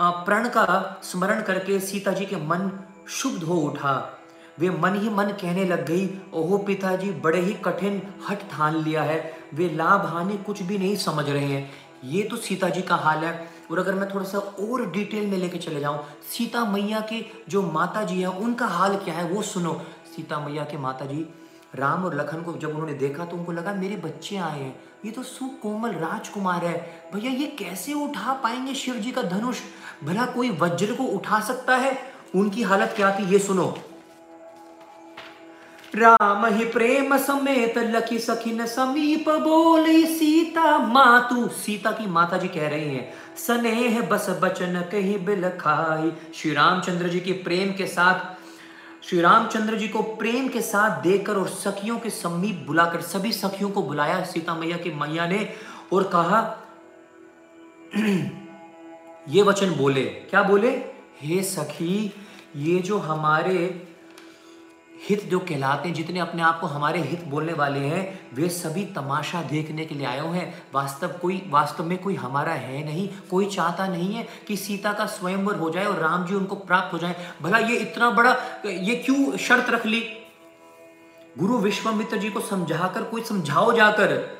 प्रण 0.00 0.48
का 0.48 1.00
स्मरण 1.04 1.42
करके 1.42 1.80
सीता 1.80 2.12
जी 2.12 2.26
के 2.26 2.36
मन 2.46 2.70
शुभ 3.10 3.44
हो 3.44 3.56
उठा। 3.62 3.94
वे 4.58 4.70
मन 4.70 4.94
ही 4.94 5.08
मन 5.08 5.24
कहने 5.24 5.64
लग 5.64 5.86
गई, 5.86 6.20
ओहो 6.34 6.58
पिताजी, 6.58 7.10
बड़े 7.10 7.40
ही 7.40 7.52
कठिन 7.52 8.02
हट 8.28 8.38
ठान 8.50 8.76
लिया 8.76 9.02
है। 9.02 9.32
वे 9.54 9.68
लाभ 9.68 10.06
हानि 10.06 10.36
कुछ 10.36 10.62
भी 10.62 10.78
नहीं 10.78 10.96
समझ 10.96 11.28
रहे 11.28 11.44
हैं। 11.44 11.70
ये 12.04 12.22
तो 12.22 12.36
सीता 12.36 12.68
जी 12.68 12.82
का 12.82 12.94
हाल 12.94 13.18
है। 13.18 13.48
और 13.70 13.78
अगर 13.78 13.94
मैं 13.94 14.14
थोड़ा 14.14 14.24
सा 14.24 14.38
और 14.38 14.90
डिटेल 14.90 15.26
में 15.26 15.38
लेके 15.38 15.58
चले 15.58 15.80
जाऊँ, 15.80 16.04
सीता 16.38 16.64
मैया 16.64 17.00
के 17.00 17.24
जो 17.48 17.62
माता 17.62 18.02
जी 18.02 18.20
है, 18.20 18.30
उनका 18.30 18.66
हाल 18.66 18.96
क्या 18.96 19.14
है, 19.14 19.24
वो 19.24 19.42
सुनो। 19.42 19.82
सीता 20.16 20.40
मैया 20.40 20.64
के 20.64 20.78
माता 20.78 21.04
जी, 21.04 21.26
राम 21.74 22.04
और 22.04 22.14
लखन 22.14 22.42
को 22.42 22.52
जब 22.52 22.68
उन्होंने 22.68 22.94
देखा 22.94 23.24
तो 23.24 23.36
उनको 23.36 23.52
लगा, 23.52 23.72
मेरे 23.74 23.96
बच्चे 23.96 24.36
आए 24.36 24.60
हैं। 24.60 24.80
ये 25.04 25.10
तो 25.10 25.22
सुकोमल 25.22 25.90
राजकुमार 25.90 26.64
है। 26.64 27.04
भैया, 27.14 27.30
ये 27.30 27.46
कैसे 27.46 27.92
उठा 27.92 28.32
पाएँगे 28.32 28.74
शिव 28.74 28.94
जी 28.94 29.10
का 29.12 29.22
धनुष? 29.22 29.58
भला 30.04 30.26
कोई 30.26 30.50
वज्र 30.50 30.94
को 30.94 31.04
उठा 31.04 31.40
सकता 31.40 31.76
है? 31.76 31.98
उनकी 32.36 32.62
हालत 32.62 32.92
क्या 32.96 33.18
थी, 33.18 33.24
ये 33.24 33.38
सुनो। 33.38 33.78
राम 35.94 36.44
ही 36.46 36.64
प्रेम 36.64 37.16
समेत 37.16 37.78
लखी 37.78 38.18
सखिन 38.18 38.64
समीप 38.66 39.28
बोले, 39.28 40.04
सीता 40.06 40.78
मातु। 40.78 41.46
सीता 41.56 41.90
की 41.90 42.06
माता 42.06 42.36
जी 42.36 42.48
कह 42.48 42.68
रही 42.68 42.94
हैं, 42.94 43.12
स्नेह 43.36 44.00
बस 44.02 44.26
बचन 44.42 44.80
कही 44.92 45.16
बिल 45.18 45.48
खाई। 45.60 46.12
श्री 46.34 46.52
रामचंद्र 46.52 47.08
जी 47.08 47.20
की 47.20 47.32
प्रेम 47.32 47.72
के 47.72 47.86
साथ, 47.86 48.34
श्री 49.04 49.20
रामचंद्र 49.20 49.76
जी 49.76 49.88
को 49.88 50.02
प्रेम 50.02 50.48
के 50.48 50.60
साथ 50.60 51.02
देखकर 51.02 51.36
और 51.36 51.48
सखियों 51.48 51.98
के 51.98 52.10
समीप 52.10 52.64
बुलाकर, 52.66 53.00
सभी 53.00 53.32
सखियों 53.32 53.70
को 53.70 53.82
बुलाया। 53.82 54.22
सीता 54.24 54.54
मैया 54.54 54.76
की 54.76 54.90
मैया 54.90 55.26
ने 55.26 55.48
और 55.92 56.10
कहा, 56.14 56.40
ये 59.28 59.42
वचन 59.42 59.74
बोले। 59.74 60.04
क्या 60.04 60.42
बोले? 60.42 60.70
हे 61.20 61.42
सखी, 61.42 62.12
ये 62.56 62.78
जो 62.78 62.98
हमारे 62.98 63.58
हित 65.08 65.24
जो 65.24 65.38
कहलाते 65.38 65.88
हैं, 65.88 65.94
जितने 65.94 66.20
अपने 66.20 66.42
आप 66.42 66.60
को 66.60 66.66
हमारे 66.66 67.00
हित 67.00 67.24
बोलने 67.24 67.52
वाले 67.52 67.78
हैं, 67.78 68.20
वे 68.34 68.48
सभी 68.48 68.84
तमाशा 68.84 69.42
देखने 69.42 69.84
के 69.84 69.94
लिए 69.94 70.06
आए 70.06 70.20
हुए 70.20 70.38
हैं। 70.38 70.62
वास्तव 70.74 71.08
कोई, 71.08 71.42
वास्तव 71.48 71.84
में 71.84 71.98
कोई 71.98 72.14
हमारा 72.14 72.52
है 72.52 72.84
नहीं, 72.84 73.08
कोई 73.30 73.46
चाहता 73.46 73.86
नहीं 73.86 74.14
है 74.14 74.28
कि 74.48 74.56
सीता 74.56 74.92
का 74.92 75.06
स्वयंवर 75.06 75.56
हो 75.56 75.70
जाए 75.70 75.84
और 75.84 75.98
राम 75.98 76.26
जी 76.26 76.34
उनको 76.34 76.54
प्राप्त 76.54 76.92
हो 76.92 76.98
जाए। 76.98 77.16
भला 77.42 77.58
ये 77.58 77.76
इतना 77.76 78.10
बड़ा, 78.10 78.36
ये 78.66 78.96
क्यों 78.96 79.36
शर्त 79.36 79.70
रख 79.70 79.86
ली? 79.86 80.00
गुरु 81.38 81.58
विश्वामित्र 81.58 82.16
जी 82.16 82.30
को 82.30 82.40
समझाकर, 82.40 83.02
कोई 83.02 83.22
समझाओ 83.22 83.72
जाकर। 83.72 84.36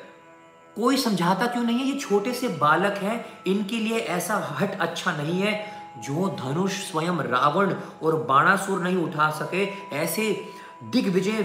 कोई 0.75 0.97
समझाता 0.97 1.47
क्यों 1.47 1.63
नहीं 1.63 1.79
है? 1.79 1.85
ये 1.85 1.99
छोटे 1.99 2.33
से 2.33 2.47
बालक 2.47 2.93
हैं, 2.93 3.25
इनके 3.47 3.75
लिए 3.75 3.97
ऐसा 3.99 4.57
हट 4.59 4.79
अच्छा 4.79 5.11
नहीं 5.11 5.41
है। 5.41 5.76
जो 6.01 6.27
धनुष 6.39 6.71
स्वयं 6.91 7.17
रावण 7.23 7.73
और 8.03 8.15
बाणासुर 8.23 8.79
नहीं 8.79 8.97
उठा 8.97 9.29
सके, 9.29 9.63
ऐसे 9.95 10.45
दिग्विजय 10.83 11.41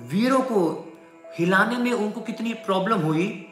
वीरों 0.00 0.40
को 0.40 0.60
हिलाने 1.38 1.76
में 1.76 1.92
उनको 1.92 2.20
कितनी 2.20 2.54
प्रॉब्लम 2.54 2.98
हुई? 2.98 3.46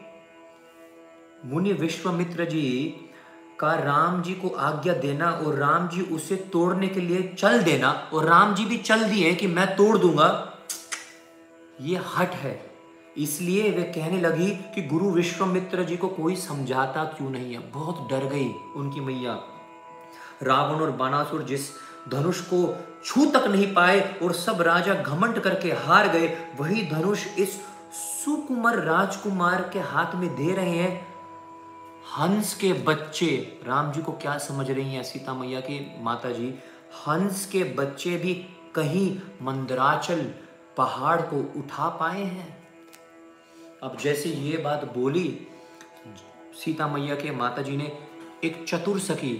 मुनि 1.45 1.73
विश्वामित्र 1.73 2.45
जी 2.45 2.95
का 3.59 3.73
राम 3.73 4.21
जी 4.21 4.33
को 4.33 4.49
आज्ञा 4.49 4.93
देना 4.93 5.31
और 5.31 5.55
राम 5.55 5.87
जी 5.87 6.01
उसे 6.01 6.35
तोड़ने 6.35 6.87
के 6.87 6.99
लिए 6.99 7.35
चल 7.39 7.61
देना, 7.63 7.91
और 8.13 8.25
राम 8.25 8.55
जी 8.55 8.65
भी 8.65 8.77
चल 8.77 9.03
दिए 9.03 9.33
कि 9.35 9.47
मैं 9.47 9.75
तोड़ 9.75 9.97
दूँगा, 9.97 10.57
ये 11.81 12.01
हट 12.15 12.31
है। 12.31 12.69
इसलिए 13.17 13.69
वे 13.71 13.83
कहने 13.83 14.19
लगी 14.21 14.49
कि 14.75 14.81
गुरु 14.81 15.09
विश्वामित्र 15.09 15.83
जी 15.83 15.97
को 15.97 16.07
कोई 16.07 16.35
समझाता 16.35 17.03
क्यों 17.03 17.29
नहीं 17.29 17.53
है? 17.53 17.59
बहुत 17.71 18.07
डर 18.11 18.25
गई 18.25 18.49
उनकी 18.75 18.99
मैया। 18.99 19.33
रावण 20.43 20.81
और 20.81 20.91
बानासुर 20.91 21.43
जिस 21.43 21.69
धनुष 22.09 22.41
को 22.43 22.77
छू 23.05 23.25
तक 23.25 23.47
नहीं 23.47 23.73
पाए 23.73 23.99
और 24.23 24.33
सब 24.33 24.61
राजा 24.61 24.93
घमंड 24.93 25.39
करके 25.39 25.71
हार 25.71 26.07
गए, 26.07 26.27
वही 26.59 26.83
धनुष 26.91 27.25
इस 27.37 27.59
सुकुमार 27.93 28.79
राजकुमार 28.79 29.69
के 29.73 29.79
हाथ 29.81 30.15
में 30.15 30.29
दे 30.35 30.53
रहे 30.55 30.77
हैं। 30.77 31.07
हंस 32.17 32.53
के 32.53 32.71
बच्चे, 32.73 33.61
राम 33.67 33.91
जी 33.91 34.01
को 34.01 34.11
क्या 34.11 34.37
समझ 34.37 34.69
रही 34.71 34.93
हैं 34.93 35.03
सीता 35.03 35.33
मैया 35.33 35.59
की 35.59 35.79
माता 36.03 36.29
जी 36.29 36.47
हंस 37.07 37.45
के 37.45 37.63
बच्चे 37.73 38.15
भी 38.17 38.33
कहीं 38.75 39.19
मंदराचल 39.41 40.21
पहाड़ 40.77 41.21
को 41.21 41.37
उठा 41.59 41.89
पाए 41.89 42.23
हैं। 42.23 42.57
अब 43.83 43.97
जैसे 43.97 44.29
ये 44.29 44.57
बात 44.57 44.83
बोली, 44.97 45.27
सीता 46.55 46.87
मैया 46.87 47.15
के 47.15 47.31
माता 47.31 47.61
जी 47.61 47.77
ने 47.77 47.91
एक 48.43 48.63
चतुर 48.67 48.99
सखी, 48.99 49.35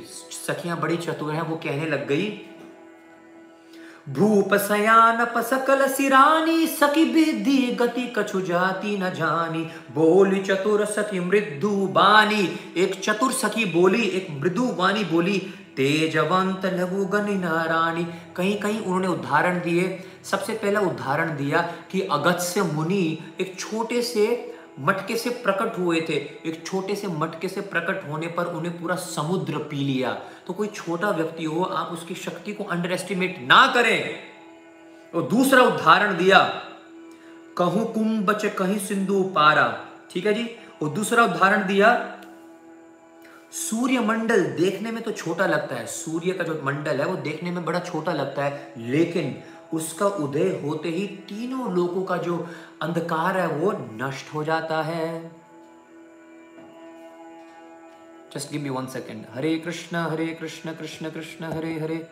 सखियाँ 0.47 0.79
बड़ी 0.79 0.97
चतुर 0.97 1.33
हैं, 1.33 1.41
वो 1.41 1.55
कहने 1.55 1.85
लग 1.85 2.07
गई, 2.07 2.29
भूप 4.09 4.53
सयान 4.57 5.23
पसकल 5.25 5.85
सिरानी, 5.87 6.65
सखी 6.67 7.03
विधि 7.05 7.57
गति 7.79 8.05
कछु 8.17 8.41
जाति 8.41 8.97
न 8.97 9.09
जानी, 9.09 9.63
बोली 9.93 10.41
चतुर 10.43 10.85
सखी 10.85 11.19
मृदु 11.19 11.69
बानी। 11.91 12.49
एक 12.77 12.99
चतुर 13.01 13.31
सखी 13.33 13.65
बोली, 13.65 14.01
एक 14.01 14.27
मृदु 14.31 14.65
बानी 14.73 15.03
बोली, 15.03 15.37
तेजवंत 15.77 16.65
लघु 16.65 17.05
गण 17.05 17.29
नारायणी 17.39 18.03
कहीं 18.35 18.59
कहीं 18.59 18.79
उन्होंने 18.79 19.07
उदाहरण 19.07 19.59
दिए। 19.61 19.99
सबसे 20.23 20.53
पहला 20.53 20.79
उदाहरण 20.81 21.35
दिया 21.37 21.61
कि 21.91 22.01
अगत्य 22.01 22.63
मुनि 22.63 23.17
एक 23.41 23.59
छोटे 23.59 24.01
से 24.01 24.25
मटके 24.79 25.15
से 25.15 25.29
प्रकट 25.29 25.79
हुए 25.79 26.01
थे। 26.01 26.13
एक 26.45 26.63
छोटे 26.67 26.95
से 26.95 27.07
मटके 27.07 27.47
से 27.47 27.61
प्रकट 27.61 28.09
होने 28.09 28.27
पर 28.27 28.45
उन्हें 28.45 28.81
पूरा 28.81 28.95
समुद्र 28.95 29.57
पी 29.57 29.75
लिया। 29.75 30.21
तो 30.47 30.53
कोई 30.53 30.67
छोटा 30.67 31.09
व्यक्ति 31.09 31.43
हो, 31.43 31.63
आप 31.63 31.87
उसकी 31.87 32.15
शक्ति 32.15 32.53
को 32.53 32.63
अंडर 32.63 32.91
एस्टिमेट 32.91 33.39
ना 33.41 33.67
करें। 33.73 34.19
और 35.15 35.21
दूसरा 35.21 35.63
उदाहरण 35.63 36.17
दिया। 36.17 36.39
कहूँ 37.57 37.93
कुंभच 37.93 38.45
कहीं 38.45 38.79
सिंधु 38.79 39.23
पारा। 39.23 39.85
ठीक 40.11 40.25
है 40.25 40.33
जी? 40.33 40.55
और 40.83 40.89
दूसरा 40.89 41.23
उदाहरण 41.23 41.67
दिया। 41.67 42.15
सूर्य 43.51 43.99
मंडल 43.99 44.43
देखने 44.43 44.91
में 44.91 45.03
तो 45.03 45.11
छोटा 45.11 45.45
लगता 45.45 45.75
है। 45.75 45.85
सूर्य 45.85 46.31
का 46.31 46.43
जो 46.43 46.61
मंडल 46.63 46.97
है, 46.97 47.05
वो 47.05 47.15
देखने 47.15 47.51
में 47.51 47.65
बड़ा 47.65 47.79
छोटा 47.79 48.13
लगता 48.13 48.43
है। 48.43 48.73
लेकिन 48.77 49.43
उसका 49.73 50.05
उदय 50.05 50.61
होते 50.63 50.89
ही 50.89 51.07
तीनों 51.07 51.75
लोगों 51.75 52.03
का 52.03 52.17
जो 52.17 52.47
अंधकार 52.81 53.37
है, 53.37 53.47
वो 53.47 53.71
नष्ट 53.71 54.33
हो 54.33 54.43
जाता 54.43 54.81
है। 54.81 55.31
Just 58.35 58.51
give 58.51 58.61
me 58.61 58.69
one 58.69 58.87
second 58.87 59.25
हरे 59.33 59.57
कृष्ण 59.57 59.97
हरे 59.97 60.27
कृष्ण 60.27 60.73
कृष्ण 60.73 61.09
कृष्ण, 61.09 61.45
हरे 61.45 61.79
हरे। 61.79 62.07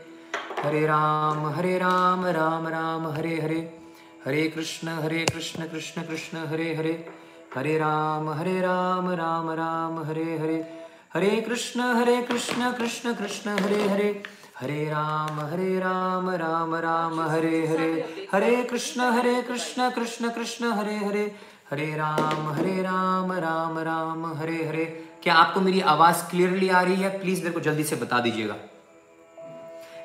हरे 0.64 0.88
राम 0.88 1.45
हरे 1.45 1.77
राम 1.77 2.26
राम 2.26 2.68
राम, 2.68 3.07
हरे 3.07 3.41
हरे। 3.41 3.80
हरे 4.26 4.49
कृष्ण 4.49 4.88
हरे 4.88 5.26
कृष्ण 5.34 5.68
कृष्ण 5.68 6.02
कृष्ण, 6.02 6.38
हरे 6.38 6.76
हरे। 6.76 7.10
हरे 7.56 7.77
राम 7.77 8.30
हरे 8.30 8.61
राम 8.61 9.11
राम 9.11 9.52
राम, 9.52 10.03
हरे 10.03 10.38
हरे। 10.38 10.88
हरे 11.14 11.41
कृष्ण 11.41 11.81
हरे 11.81 12.22
कृष्ण 12.22 12.72
कृष्ण 12.72 13.14
कृष्ण, 13.14 13.49
हरे 13.49 13.88
हरे। 13.88 14.23
हरे 14.62 14.86
राम 14.86 15.40
हरे 15.40 15.80
राम 15.80 16.30
राम 16.30 16.76
राम, 16.76 17.20
हरे 17.22 17.68
हरे। 17.68 18.28
हरे 18.32 18.64
कृष्ण 18.64 19.02
हरे 19.02 19.42
कृष्ण 19.42 19.90
कृष्ण 19.92 20.30
कृष्ण, 20.30 20.72
हरे 20.72 20.96
हरे। 20.98 21.36
हरे 21.72 21.86
राम 21.96 22.48
हरे 22.54 22.82
राम 22.84 23.32
राम 23.34 23.78
राम, 23.80 24.26
हरे 24.34 24.66
हरे। 24.66 24.86
क्या 25.24 25.34
आपको 25.34 25.62
मेरी 25.62 25.82
आवाज़ 25.82 26.24
क्लियरली 26.30 26.70
आ 26.70 26.82
रही 26.82 26.96
है? 26.96 27.20
प्लीज़ 27.20 27.44
मेरे 27.44 27.54
को 27.54 27.60
जल्दी 27.60 27.84
से 27.84 27.96
बता 27.96 28.20
दीजिएगा। 28.20 28.56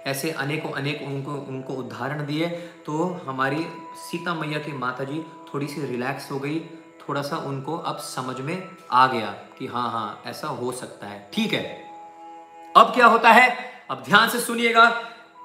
ऐसे 0.07 0.31
अनेकों, 0.31 0.70
अनेक 0.70 1.03
उनको 1.03 1.33
उनको 1.49 1.73
उदाहरण 1.74 2.27
दिए 2.27 2.51
तो 2.87 3.20
हमारी 3.27 3.66
सीता 3.97 4.35
मैया 4.35 4.59
की 4.59 4.73
माता 4.73 5.05
जी 5.05 5.24
थोड़ी 5.55 5.66
सी 5.66 5.87
रिलैक्स 5.87 6.31
हो 6.33 6.39
गई। 6.39 6.61
थोड़ा 7.01 7.23
सा 7.23 7.37
उनको 7.37 7.79
अब 7.79 7.97
समझ 7.97 8.41
में 8.41 8.62
आ 8.93 9.07
गया 9.07 9.35
कि 9.59 9.66
हाँ 9.66 9.91
हाँ 9.91 10.23
ऐसा 10.27 10.49
हो 10.49 10.73
सकता 10.73 11.07
है। 11.07 11.31
ठीक 11.35 11.53
है। 11.53 11.66
अब 12.77 12.95
क्या 12.95 13.07
होता 13.07 13.31
है? 13.33 13.72
अब 13.93 14.02
ध्यान 14.05 14.28
से 14.28 14.39
सुनिएगा, 14.40 14.82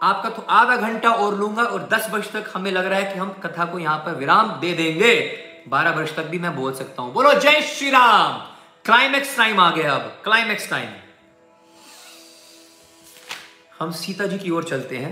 आपका 0.04 0.30
तो 0.30 0.42
आधा 0.42 0.76
घंटा 0.78 1.10
और 1.12 1.36
लूँगा 1.38 1.64
और 1.64 1.88
दस 1.94 2.10
वर्ष 2.12 2.32
तक 2.32 2.52
हमें 2.54 2.72
लग 2.72 2.86
रहा 2.86 3.00
है 3.00 3.14
कि 3.14 3.20
हम 3.20 3.32
कथा 3.44 3.66
को 3.66 3.80
यहाँ 3.80 3.98
पर 3.98 4.16
विराम 4.16 4.52
दे 4.60 4.74
देंगे। 4.74 5.16
बारह 5.70 5.92
वर्ष 5.92 6.16
तक 6.16 6.26
भी 6.26 6.40
मैं 6.40 6.56
बोल 6.56 6.74
सकता 6.74 7.02
हूँ। 7.02 7.14
बोलो, 7.14 7.34
जय 7.34 7.62
श्री 7.64 7.90
राम। 7.90 8.38
क्लाइमैक्स 8.86 9.36
टाइम 9.38 9.60
आ 9.60 9.70
गया 9.72 9.96
अब। 9.96 10.02
क्लाइमैक्स 10.24 10.70
टाइम 10.70 10.90
हम 13.80 13.92
सीता 13.94 14.26
जी 14.26 14.38
की 14.38 14.50
ओर 14.50 14.64
चलते 14.64 14.98
हैं 14.98 15.12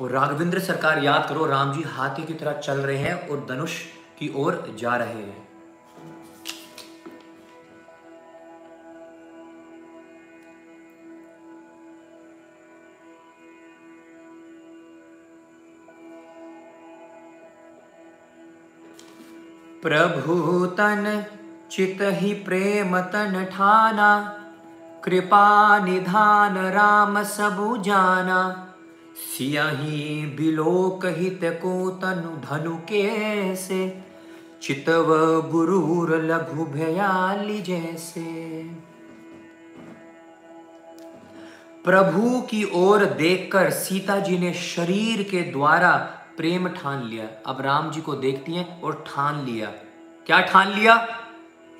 और 0.00 0.10
राघवेंद्र 0.10 0.60
सरकार 0.60 1.02
याद 1.04 1.28
करो, 1.28 1.46
राम 1.46 1.72
जी 1.72 1.82
हाथी 1.88 2.24
की 2.24 2.34
तरह 2.34 2.60
चल 2.60 2.78
रहे 2.80 2.96
हैं 2.96 3.28
और 3.28 3.46
धनुष 3.50 3.80
की 4.18 4.32
ओर 4.36 4.64
जा 4.78 4.96
रहे 4.96 5.14
हैं। 5.14 5.51
प्रभु 19.82 20.66
तन 20.66 21.24
चित 21.70 21.98
ही 22.02 22.32
प्रेम 22.34 22.98
तन 23.00 23.44
ठाना, 23.52 24.38
कृपा 25.04 25.78
निधान 25.78 26.58
राम 26.58 27.22
सबु 27.22 27.76
जाना 27.76 28.68
सियाही 29.16 30.26
बिलोक 30.36 31.06
हित 31.06 31.40
को 31.44 31.90
तनु 31.90 32.36
धनु 32.46 32.76
कैसे, 32.76 33.80
चितव 34.62 35.06
गुरूर 35.50 36.16
लघु 36.22 36.64
भयाली 36.64 37.60
जैसे। 37.62 38.22
प्रभु 41.84 42.40
की 42.40 42.64
ओर 42.74 43.04
देखकर 43.04 43.70
सीता 43.70 44.18
जी 44.18 44.38
ने 44.38 44.52
शरीर 44.54 45.22
के 45.22 45.42
द्वारा 45.42 45.94
प्रेम 46.36 46.68
ठान 46.68 47.02
लिया। 47.04 47.28
अब 47.46 47.60
राम 47.60 47.90
जी 47.90 48.00
को 48.00 48.14
देखती 48.14 48.54
हैं 48.54 48.82
और 48.82 49.04
ठान 49.06 49.44
लिया। 49.44 49.66
क्या 50.26 50.40
ठान 50.40 50.68
लिया? 50.68 50.94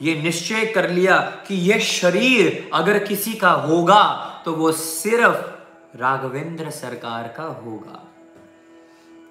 ये 0.03 0.23
निश्चय 0.23 0.67
कर 0.67 0.91
लिया 0.91 1.19
कि 1.49 1.55
यह 1.55 1.79
शरीर 1.79 2.71
अगर 2.75 2.99
किसी 3.05 3.35
का 3.35 3.51
होगा 3.51 4.03
तो 4.45 4.53
वो 4.53 4.73
सिर्फ़ 4.73 5.99
राघवेंद्र 5.99 6.71
सरकार 6.71 7.35
का 7.37 7.43
होगा। 7.43 8.07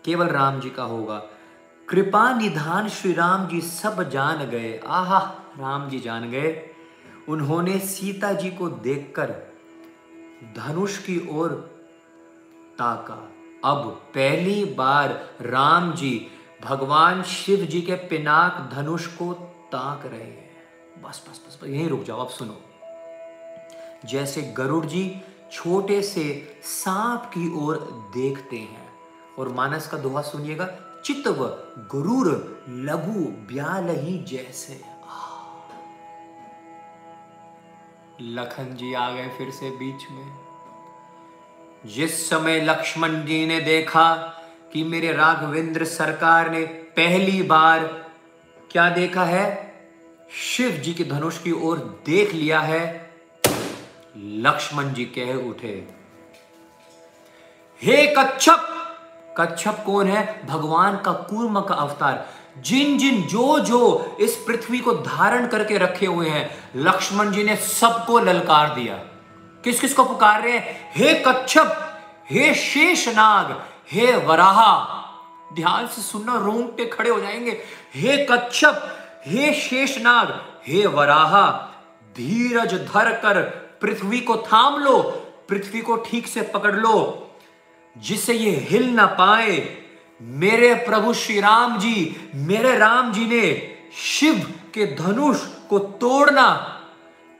केवल 0.05 0.27
राम 0.27 0.59
जी 0.59 0.69
का 0.69 0.83
होगा। 0.83 1.17
कृपा 1.89 2.33
निधान 2.33 2.89
श्री 2.89 3.13
राम 3.13 3.47
जी 3.47 3.61
सब 3.61 4.09
जान 4.09 4.45
गए। 4.45 4.79
आहा, 4.87 5.19
राम 5.59 5.89
जी 5.89 5.99
जान 5.99 6.29
गए। 6.29 6.69
उन्होंने 7.29 7.79
सीता 7.79 8.31
जी 8.33 8.49
को 8.51 8.69
देखकर 8.69 9.29
धनुष 10.55 10.97
की 10.97 11.27
ओर 11.31 11.49
ताका। 12.79 13.31
अब 13.65 14.01
पहली 14.15 14.65
बार 14.65 15.29
राम 15.41 15.93
जी 15.93 16.27
भगवान 16.63 17.23
शिव 17.23 17.65
जी 17.65 17.81
के 17.81 17.95
पिनाक 17.95 18.69
धनुष 18.73 19.07
को 19.07 19.33
ताक 19.71 20.05
रहे 20.05 20.19
हैं। 20.19 20.51
बस 21.01 21.25
बस 21.29 21.41
बस, 21.47 21.59
बस 21.63 21.69
यहीं 21.69 21.89
रुक 21.89 22.03
जाओ 22.03 22.19
अब 22.19 22.29
सुनो। 22.29 22.57
जैसे 24.05 24.41
गरुड़ 24.41 24.85
जी 24.85 25.21
छोटे 25.51 26.01
से 26.01 26.55
सांप 26.63 27.31
की 27.33 27.65
ओर 27.65 27.77
देखते 28.13 28.57
हैं 28.57 28.89
और 29.39 29.49
मानस 29.49 29.87
का 29.87 29.97
दोहा 29.97 30.21
सुनिएगा 30.21 30.65
चित्व 31.05 31.33
गुरूर 31.91 32.27
लघु 32.69 33.25
ब्याल 33.53 33.89
ही 33.89 34.17
जैसे 34.17 34.81
लखन 38.21 38.75
जी 38.75 38.93
आ 38.93 39.11
गए 39.11 39.29
फिर 39.29 39.51
से 39.51 39.69
बीच 39.69 40.11
में। 40.11 40.50
जिस 41.85 42.29
समय 42.29 42.61
लक्ष्मण 42.61 43.25
जी 43.25 43.45
ने 43.45 43.59
देखा 43.59 44.15
कि 44.73 44.83
मेरे 44.83 45.13
राघवेंद्र 45.13 45.85
सरकार 45.85 46.51
ने 46.51 46.65
पहली 46.65 47.43
बार 47.43 47.83
क्या 48.71 48.89
देखा 48.89 49.23
है? 49.23 49.73
शिव 50.31 50.71
जी 50.71 50.93
के 50.93 51.03
धनुष 51.03 51.37
की 51.41 51.51
ओर 51.51 52.03
देख 52.05 52.33
लिया 52.33 52.59
है। 52.59 53.13
लक्ष्मण 54.17 54.93
जी 54.93 55.05
कह 55.05 55.49
उठे, 55.49 55.87
हे 57.81 58.15
कच्छप! 58.17 58.67
कच्छप 59.37 59.83
कौन 59.85 60.07
है? 60.07 60.45
भगवान 60.45 60.97
का 60.97 61.11
कूर्म 61.11 61.61
का 61.61 61.75
अवतार। 61.75 62.29
जिन 62.57 62.97
जिन 62.97 63.21
जो 63.21 63.59
जो 63.59 64.17
इस 64.19 64.35
पृथ्वी 64.47 64.79
को 64.79 64.93
धारण 64.93 65.47
करके 65.47 65.77
रखे 65.77 66.05
हुए 66.05 66.29
हैं, 66.29 66.69
लक्ष्मण 66.75 67.31
जी 67.31 67.43
ने 67.43 67.55
सबको 67.55 68.19
ललकार 68.19 68.75
दिया। 68.75 69.10
किस 69.63 69.81
किस 69.81 69.93
को 69.93 70.03
पुकार 70.03 70.41
रहे 70.41 70.57
हैं? 70.57 70.91
हे 70.95 71.23
कच्छप, 71.27 71.99
हे 72.29 72.53
शेषनाग 72.55 73.63
हे 73.91 74.15
वराहा। 74.15 74.97
ध्यान 75.53 75.87
से 75.87 76.01
सुनना, 76.01 76.35
रोंगटे 76.35 76.85
खड़े 76.85 77.09
हो 77.09 77.19
जाएँगे। 77.19 77.61
हे 77.95 78.27
कच्छप, 78.31 78.97
हे 79.25 79.53
शेषनाग 79.53 80.45
हे 80.67 80.85
वराहा, 80.85 81.51
धीरज 82.17 82.73
धर 82.73 83.11
कर 83.11 83.41
पृथ्वी 83.81 84.19
को 84.19 84.37
थाम 84.37 84.83
लो, 84.83 85.01
पृथ्वी 85.49 85.81
को 85.81 85.95
ठीक 85.95 86.27
से 86.27 86.41
पकड़ 86.41 86.75
लो। 86.75 87.27
जिसे 87.97 88.33
ये 88.33 88.67
हिल 88.69 88.89
ना 88.89 89.05
पाए, 89.05 89.77
मेरे 90.21 90.73
प्रभु 90.73 91.13
श्री 91.13 91.39
राम 91.39 91.79
जी, 91.79 92.29
मेरे 92.35 92.77
राम 92.77 93.13
जी 93.13 93.25
ने 93.25 93.77
शिव 93.95 94.53
के 94.73 94.85
धनुष 94.85 95.37
को 95.69 95.79
तोड़ना, 95.79 96.79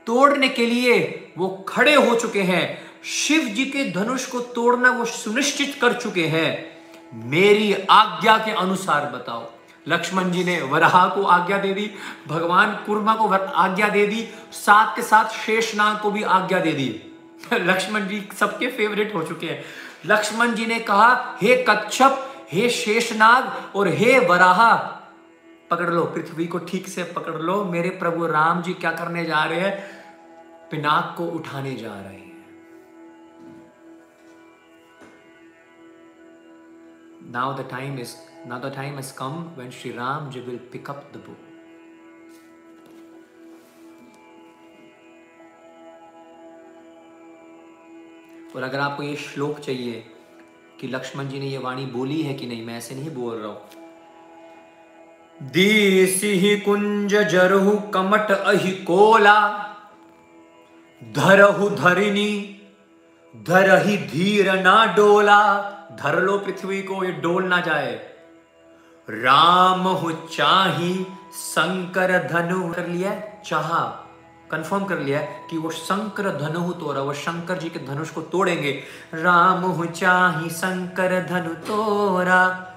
तोड़ने 0.08 0.50
के 0.50 0.66
लिए 0.66 1.21
वो 1.38 1.66
खड़े 1.68 1.96
हो 1.96 2.16
चुके 2.16 2.42
हैं। 2.42 2.92
शिव 3.04 3.42
जी 3.42 3.66
के 3.66 3.92
धनुष 3.92 4.26
को 4.26 4.40
तोड़ना 4.40 4.92
वो 4.92 5.06
सुनिश्चित 5.06 5.78
कर 5.82 5.94
चुके 5.94 6.28
हैं। 6.28 6.72
मेरी 7.14 7.74
आज्ञा 7.74 8.38
के 8.38 8.52
अनुसार 8.52 9.06
बताओ। 9.06 9.52
लक्ष्मण 9.88 10.32
जी 10.32 10.44
ने 10.44 10.62
वराह 10.62 11.08
को 11.08 11.24
आज्ञा 11.24 11.58
दे 11.58 11.74
दी, 11.74 11.92
भगवान 12.28 12.72
कुर्मा 12.72 13.16
को 13.16 13.28
आज्ञा 13.34 13.90
दे 13.90 14.08
दी, 14.08 14.28
साथ 14.52 14.96
के 14.96 15.02
साथ 15.02 15.26
शेषनाग 15.26 16.00
को 16.00 16.12
भी 16.12 16.24
आज्ञा 16.24 16.60
दे 16.60 16.72
दी। 16.72 17.02
लक्ष्मण 17.54 18.08
जी 18.08 18.30
सबके 18.40 18.68
फेवरेट 18.68 19.16
हो 19.16 19.24
चुके 19.24 19.48
हैं। 19.48 19.66
लक्ष्मण 20.06 20.54
जी 20.54 20.66
ने 20.66 20.80
कहा, 20.80 21.38
हे 21.42 21.66
कच्छप, 21.70 22.46
हे 22.52 22.70
शेषनाग 22.70 23.76
और 23.76 23.88
हे 23.88 24.20
वराहा, 24.20 24.76
पकड़ 25.72 25.90
लो, 25.90 26.04
पृथ्वी 26.04 26.48
को 26.48 26.58
ठीक 26.58 26.88
से 26.88 27.04
पकड़ 27.04 27.36
लो। 27.36 27.66
मेरे 27.66 27.90
प्रभु 27.90 28.26
राम 28.26 28.62
जी 28.62 28.74
क्या 28.74 28.92
करने 28.92 29.26
जा 29.26 29.44
रहे 29.44 29.60
हैं? 29.60 30.01
पिनाक 30.72 31.14
को 31.18 31.26
उठाने 31.26 31.76
जा 31.76 31.94
रहे 32.02 32.14
हैं। 32.14 32.20
The 37.58 37.64
time 37.64 37.98
is, 38.00 38.18
now 38.48 38.60
the 38.60 38.70
time 38.72 38.96
has 38.96 39.12
come 39.12 39.56
when 39.56 39.72
Sri 39.72 39.92
Ram 39.92 40.30
ji 40.32 40.42
will 40.42 40.60
pick 40.72 40.90
up 40.90 41.12
the 41.14 41.20
book. 41.20 41.42
और 48.56 48.64
अगर 48.64 48.80
आपको 48.80 49.04
ये 49.04 49.16
श्लोक 49.16 49.60
चाहिए 49.60 50.04
कि 50.80 50.88
लक्ष्मण 50.88 51.28
जी 51.28 51.40
ने 51.40 51.46
ये 51.46 51.58
वाणी 51.58 51.86
बोली 51.86 52.22
है 52.22 52.34
कि 52.34 52.48
नहीं, 52.48 52.66
मैं 52.66 52.78
ऐसे 52.78 52.96
नहीं 52.96 53.10
बोल 53.16 53.36
रहा 53.38 53.52
हूँ। 53.52 53.62
देसी 55.52 56.28
ही 56.28 56.60
कुंज 56.60 57.16
जरहु 57.16 57.80
कमट 57.90 58.32
अहि 58.32 58.72
कोला। 58.72 59.68
धरहु 61.04 61.70
धरिनी, 61.70 62.62
धरही 63.44 63.98
धीर 63.98 64.54
ना 64.54 64.86
डोला। 64.86 65.62
धर 66.04 66.22
लो 66.22 66.38
पृथ्वी 66.38 66.82
को, 66.82 67.04
ये 67.04 67.12
डोल 67.12 67.44
ना 67.44 67.62
जाए। 67.62 68.12
राम 69.10 69.80
हो 69.80 70.12
चाही 70.12 71.08
शंकर 71.34 72.28
धनु। 72.28 72.74
कर 72.74 72.88
लिया 72.88 73.22
चाह। 73.46 73.88
कंफर्म 74.52 74.86
कर 74.86 75.00
लिया 75.00 75.22
कि 75.22 75.58
वो 75.58 75.70
शंकर 75.70 76.24
धनु 76.24 76.72
तोड़ा 76.72 77.02
वो 77.02 77.14
शंकर 77.14 77.58
जी 77.58 77.70
के 77.70 77.80
धनुष 77.80 78.10
को 78.10 78.22
तोड़ेंगे। 78.22 78.84
राम 79.14 79.62
हो 79.62 79.86
चाही 79.86 80.50
शंकर 80.50 81.26
धनु 81.26 81.54
तोरा 81.54 82.74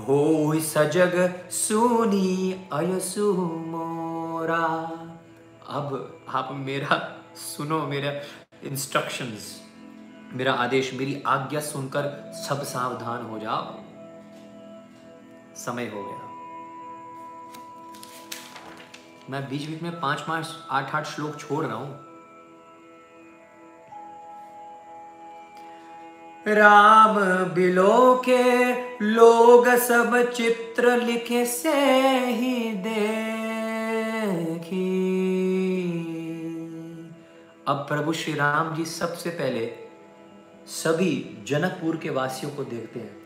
हो 0.00 0.52
सजग 0.56 1.40
सुनी, 1.50 2.68
अयसु 2.72 3.32
मोरा। 3.66 4.92
अब 5.68 6.20
आप 6.34 6.48
मेरा 6.52 7.15
सुनो 7.36 7.86
मेरा 7.86 8.12
इंस्ट्रक्शंस 8.68 9.62
मेरा 10.32 10.52
आदेश, 10.52 10.94
मेरी 10.94 11.22
आज्ञा 11.26 11.60
सुनकर 11.60 12.32
सब 12.34 12.62
सावधान 12.62 13.26
हो 13.26 13.38
जाओ। 13.38 13.74
समय 15.56 15.86
हो 15.86 16.04
गया। 16.04 16.26
मैं 19.30 19.50
बीच 19.50 19.66
बीच 19.66 19.82
में 19.82 20.00
पाँच 20.00 20.20
पाँच 20.20 20.48
आठ 20.70 20.94
आठ 20.94 21.06
श्लोक 21.06 21.40
छोड़ 21.40 21.64
रहा 21.64 21.76
हूँ। 21.76 22.06
राम 26.48 27.14
बिलो 27.54 28.22
के 28.28 28.72
लोग 29.04 29.68
सब 29.68 30.32
चित्र 30.32 30.96
लिखे 30.96 31.46
से 31.46 31.72
ही 32.26 32.82
देखी। 32.82 34.86
अब 37.68 37.76
प्रभु 37.76 38.12
श्री 38.12 38.34
राम 38.34 38.74
जी 38.74 38.84
सबसे 38.84 39.30
पहले 39.30 39.74
सभी 40.66 41.44
जनकपुर 41.46 41.96
के 41.96 42.10
वासियों 42.10 42.52
को 42.52 42.64
देखते 42.64 43.00
हैं। 43.00 43.16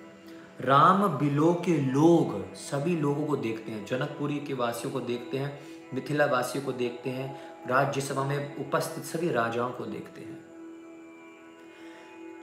राम 0.60 1.08
बिलो 1.08 1.54
के 1.54 1.78
लोग 1.78 2.54
सभी 2.54 2.96
लोगों 2.96 3.26
को 3.26 3.36
देखते 3.36 3.72
हैं। 3.72 3.86
जनकपुरी 3.86 4.38
के 4.38 4.54
वासियों 4.54 4.92
को 4.92 5.00
देखते 5.00 5.38
हैं, 5.38 5.60
मिथिला 5.94 6.26
वासियों 6.26 6.64
को 6.64 6.72
देखते 6.72 7.10
हैं, 7.10 7.40
राज्यसभा 7.68 8.24
में 8.24 8.56
उपस्थित 8.56 9.04
सभी 9.04 9.32
राजाओं 9.32 9.70
को 9.70 9.84
देखते 9.84 10.20
हैं। 10.20 10.44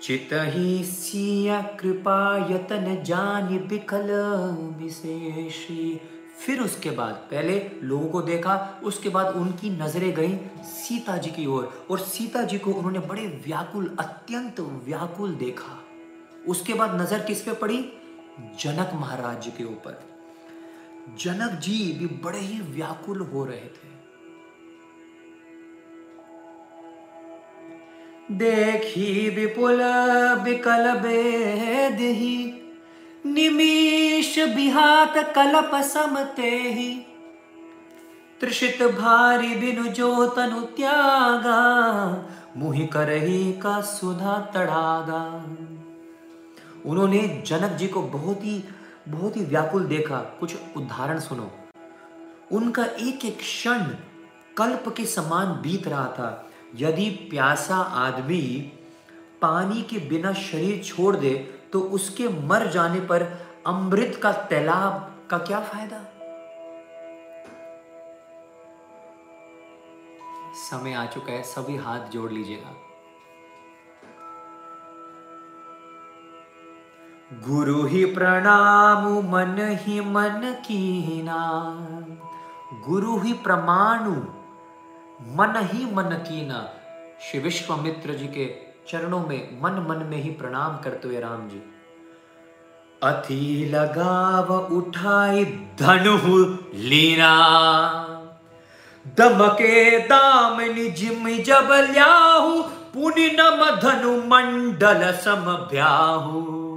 चित 0.01 0.29
ही 0.33 0.83
सिया 0.83 1.61
कृपा, 1.61 2.47
यतन 2.51 3.03
जान 3.03 3.67
बिकल 3.67 4.11
विशेषी 4.83 6.01
फिर 6.37 6.59
उसके 6.61 6.89
बाद 6.89 7.13
पहले 7.31 7.71
लोगों 7.83 8.09
को 8.09 8.21
देखा 8.21 8.81
उसके 8.83 9.09
बाद 9.09 9.35
उनकी 9.35 9.69
नज़रें 9.69 10.13
गई 10.13 10.35
सीता 10.63 11.17
जी 11.17 11.29
की 11.31 11.45
ओर 11.45 11.87
और, 11.91 11.99
सीता 11.99 12.41
जी 12.41 12.57
को 12.57 12.71
उन्होंने 12.71 12.99
बड़े 12.99 13.27
व्याकुल 13.45 13.95
अत्यंत 13.99 14.59
व्याकुल 14.59 15.35
देखा। 15.35 15.79
उसके 16.47 16.73
बाद 16.73 17.01
नज़र 17.01 17.19
किस 17.19 17.41
पे 17.41 17.53
पड़ी? 17.53 17.77
जनक 18.59 18.91
महाराज 18.93 19.41
जी 19.41 19.51
के 19.51 19.63
ऊपर। 19.63 19.99
जनक 21.19 21.59
जी 21.59 21.93
भी 21.93 22.05
बड़े 22.23 22.39
ही 22.39 22.59
व्याकुल 22.61 23.21
हो 23.21 23.45
रहे 23.45 23.57
थे। 23.57 23.95
देखी 28.35 29.29
विपुल 29.29 29.81
विकल 30.43 30.93
बेद 30.99 32.01
निमीश 33.27 34.39
बिहात 34.39 35.13
कलप 35.17 35.71
समते 35.75 36.51
ही। 36.51 36.97
त्रिषित 38.39 38.83
भारी 38.83 39.55
बिनु 39.55 39.83
जो 39.83 40.27
त्यागा, 40.27 41.61
मुहि 42.57 42.87
करही 42.87 43.53
का 43.53 43.81
सुधा 43.81 44.51
तड़ागा। 44.55 45.45
उन्होंने 46.85 47.43
जनक 47.47 47.71
जी 47.71 47.87
को 47.87 48.01
बहुत 48.01 48.43
ही 48.43 48.63
बहुत 49.07 49.37
ही 49.37 49.41
व्याकुल 49.41 49.83
देखा। 49.83 50.17
कुछ 50.17 50.55
उदाहरण 50.77 51.19
सुनो। 51.19 51.51
उनका 52.51 52.85
एक 52.85 53.25
एक 53.25 53.37
क्षण 53.37 53.83
कल्प 54.57 54.93
के 54.97 55.05
समान 55.05 55.47
बीत 55.47 55.87
रहा 55.87 56.07
था। 56.07 56.49
यदि 56.75 57.09
प्यासा 57.09 57.75
आदमी 57.75 58.71
पानी 59.41 59.81
के 59.83 59.97
बिना 59.97 60.33
शरीर 60.33 60.83
छोड़ 60.83 61.15
दे 61.15 61.56
तो 61.73 61.79
उसके 61.79 62.27
मर 62.27 62.67
जाने 62.67 62.99
पर 62.99 63.47
अमृत 63.67 64.19
का 64.23 64.31
तैलाब 64.31 65.27
का 65.29 65.37
क्या 65.37 65.59
फ़ायदा? 65.59 66.03
समय 70.53 70.93
आ 70.93 71.05
चुका 71.05 71.31
है, 71.31 71.43
सभी 71.43 71.75
हाथ 71.75 71.99
जोड़ 71.99 72.31
लीजिएगा। 72.31 72.75
गुरु 77.47 77.85
ही 77.85 78.05
प्रणाम, 78.05 79.05
मन 79.31 79.77
ही 79.81 80.01
मन 80.01 80.63
की 80.65 81.21
नाम। 81.23 82.05
गुरु 82.81 83.17
ही 83.17 83.33
प्रमाणु, 83.33 84.15
मन 85.35 85.69
ही 85.73 85.85
मन 85.85 86.03
की 86.03 86.47
ना 86.47 86.69
श्री 87.21 87.39
विश्वामित्र 87.39 88.13
जी 88.13 88.27
के 88.27 88.66
चरणों 88.91 89.27
में 89.27 89.61
मन 89.61 89.71
मन 89.71 90.05
में 90.05 90.17
ही 90.17 90.29
प्रणाम 90.29 90.77
करते 90.77 91.07
हुए 91.07 91.19
राम 91.19 91.49
जी। 91.49 91.73
अति 93.03 93.71
लगाव 93.73 94.53
उठाई 94.53 95.45
धनु 95.79 96.17
लीना। 96.73 97.37
दमके 99.07 99.99
दाम 99.99 100.61
जिम 100.67 101.43
जब 101.43 101.87
ल्याहु, 101.91 102.63
पुनि 102.63 103.37
नम 103.39 103.75
धनु 103.75 104.17
मंडल 104.17 105.11
सम 105.11 105.67
ब्याहु। 105.71 106.67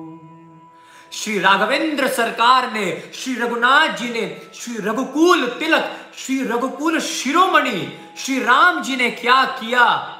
श्री 1.12 1.38
राघवेंद्र 1.38 2.08
सरकार 2.08 2.72
ने, 2.72 3.10
श्री 3.14 3.34
रघुनाथ 3.34 3.88
जी 3.88 4.08
ने, 4.08 4.40
श्री 4.54 4.76
रघुकुल 4.76 5.46
तिलक, 5.46 5.92
श्री 6.16 6.44
रघुकुल 6.44 7.00
शिरोमणि, 7.00 7.92
श्री 8.18 8.44
राम 8.44 8.82
जी 8.82 8.96
ने 8.96 9.10
क्या 9.10 9.44
किया? 9.44 10.16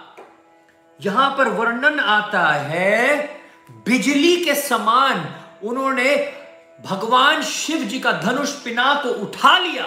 यहाँ 1.05 1.31
पर 1.39 1.49
वर्णन 1.49 2.01
आता 2.01 2.47
है, 2.47 3.17
बिजली 3.87 4.37
के 4.45 4.55
समान 4.55 5.25
उन्होंने 5.65 6.15
भगवान 6.87 7.43
शिव 7.43 7.79
जी 7.79 7.99
का 8.01 8.13
धनुष 8.13 8.53
पिना 8.55 8.95
को 8.95 9.09
उठा 9.23 9.59
लिया। 9.59 9.87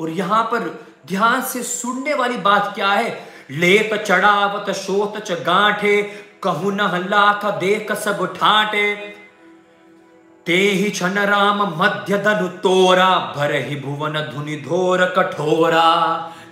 और 0.00 0.10
यहाँ 0.10 0.42
पर 0.44 0.68
ध्यान 1.06 1.42
से 1.42 1.62
सुनने 1.62 2.14
वाली 2.14 2.36
बात 2.36 2.72
क्या 2.74 2.90
है? 2.90 3.10
लेप 3.50 3.94
चढ़ावत, 3.94 4.70
शोत 4.70 5.18
च 5.18 5.32
गांठे, 5.32 6.02
कहु 6.42 6.70
न 6.70 7.06
लाख 7.10 7.44
देख 7.60 7.92
सब 7.92 8.24
ठाटे। 8.34 8.94
ते 10.46 10.56
ही 10.56 10.90
छन 10.90 11.18
राम 11.18 11.62
मध्य 11.78 12.18
धनु 12.18 12.48
तोरा 12.58 13.08
भर 13.36 13.54
ही 13.54 13.76
भुवन 13.76 14.20
धुनि 14.32 14.56
धोर 14.56 15.04
कठोरा। 15.18 15.88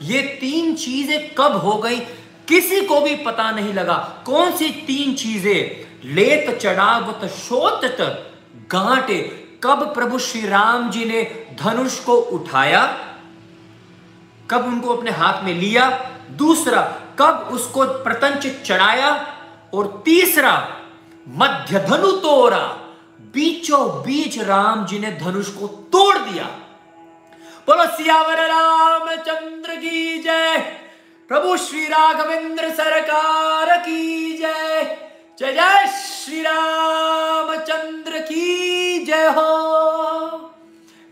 ये 0.02 0.22
तीन 0.40 0.74
चीज़ें 0.74 1.34
कब 1.34 1.56
हो 1.56 1.74
गई? 1.74 2.00
किसी 2.50 2.80
को 2.80 3.00
भी 3.00 3.16
पता 3.16 3.50
नहीं 3.50 3.74
लगा 3.74 4.22
कौन 4.26 4.56
सी 4.56 4.70
तीन 4.70 5.14
चीज़ें 5.14 5.90
लेत 6.14 6.58
चढ़ावत 6.58 7.28
शोत 7.28 7.80
गांटे 8.70 9.36
कब 9.64 9.94
प्रभु 9.94 10.18
श्री 10.18 10.46
राम 10.46 10.90
जी 10.90 11.04
ने 11.04 11.22
धनुष 11.62 11.98
को 12.00 12.14
उठाया, 12.14 12.82
कब 14.50 14.64
उनको 14.64 14.96
अपने 14.96 15.10
हाथ 15.10 15.42
में 15.42 15.54
लिया, 15.54 16.10
दूसरा, 16.30 16.80
कब 17.18 17.48
उसको 17.52 17.84
प्रतंच 17.84 18.46
चढ़ाया, 18.62 19.36
और 19.74 20.02
तीसरा, 20.04 20.76
मध्य 21.28 21.78
धनु 21.78 22.12
तोड़ा, 22.12 22.66
बीचों 23.34 24.02
बीच 24.02 24.38
राम 24.38 24.86
जी 24.86 24.98
ने 24.98 25.10
धनुष 25.10 25.48
को 25.48 25.66
तोड़ 25.66 26.18
दिया। 26.18 26.44
बोलो, 27.66 27.84
सियावर 27.96 28.38
रामचंद्र 28.46 29.76
की 29.76 30.18
जय। 30.18 30.56
प्रभु 31.30 31.56
श्री 31.56 31.84
राघवेंद्र 31.86 32.68
सरकार 32.70 33.76
की 33.78 34.36
जय। 34.38 34.96
जय 35.38 35.52
जय 35.52 35.86
श्री 35.88 36.40
रामचंद्र 36.42 38.18
की 38.20 39.04
जय 39.04 39.26
हो। 39.26 40.54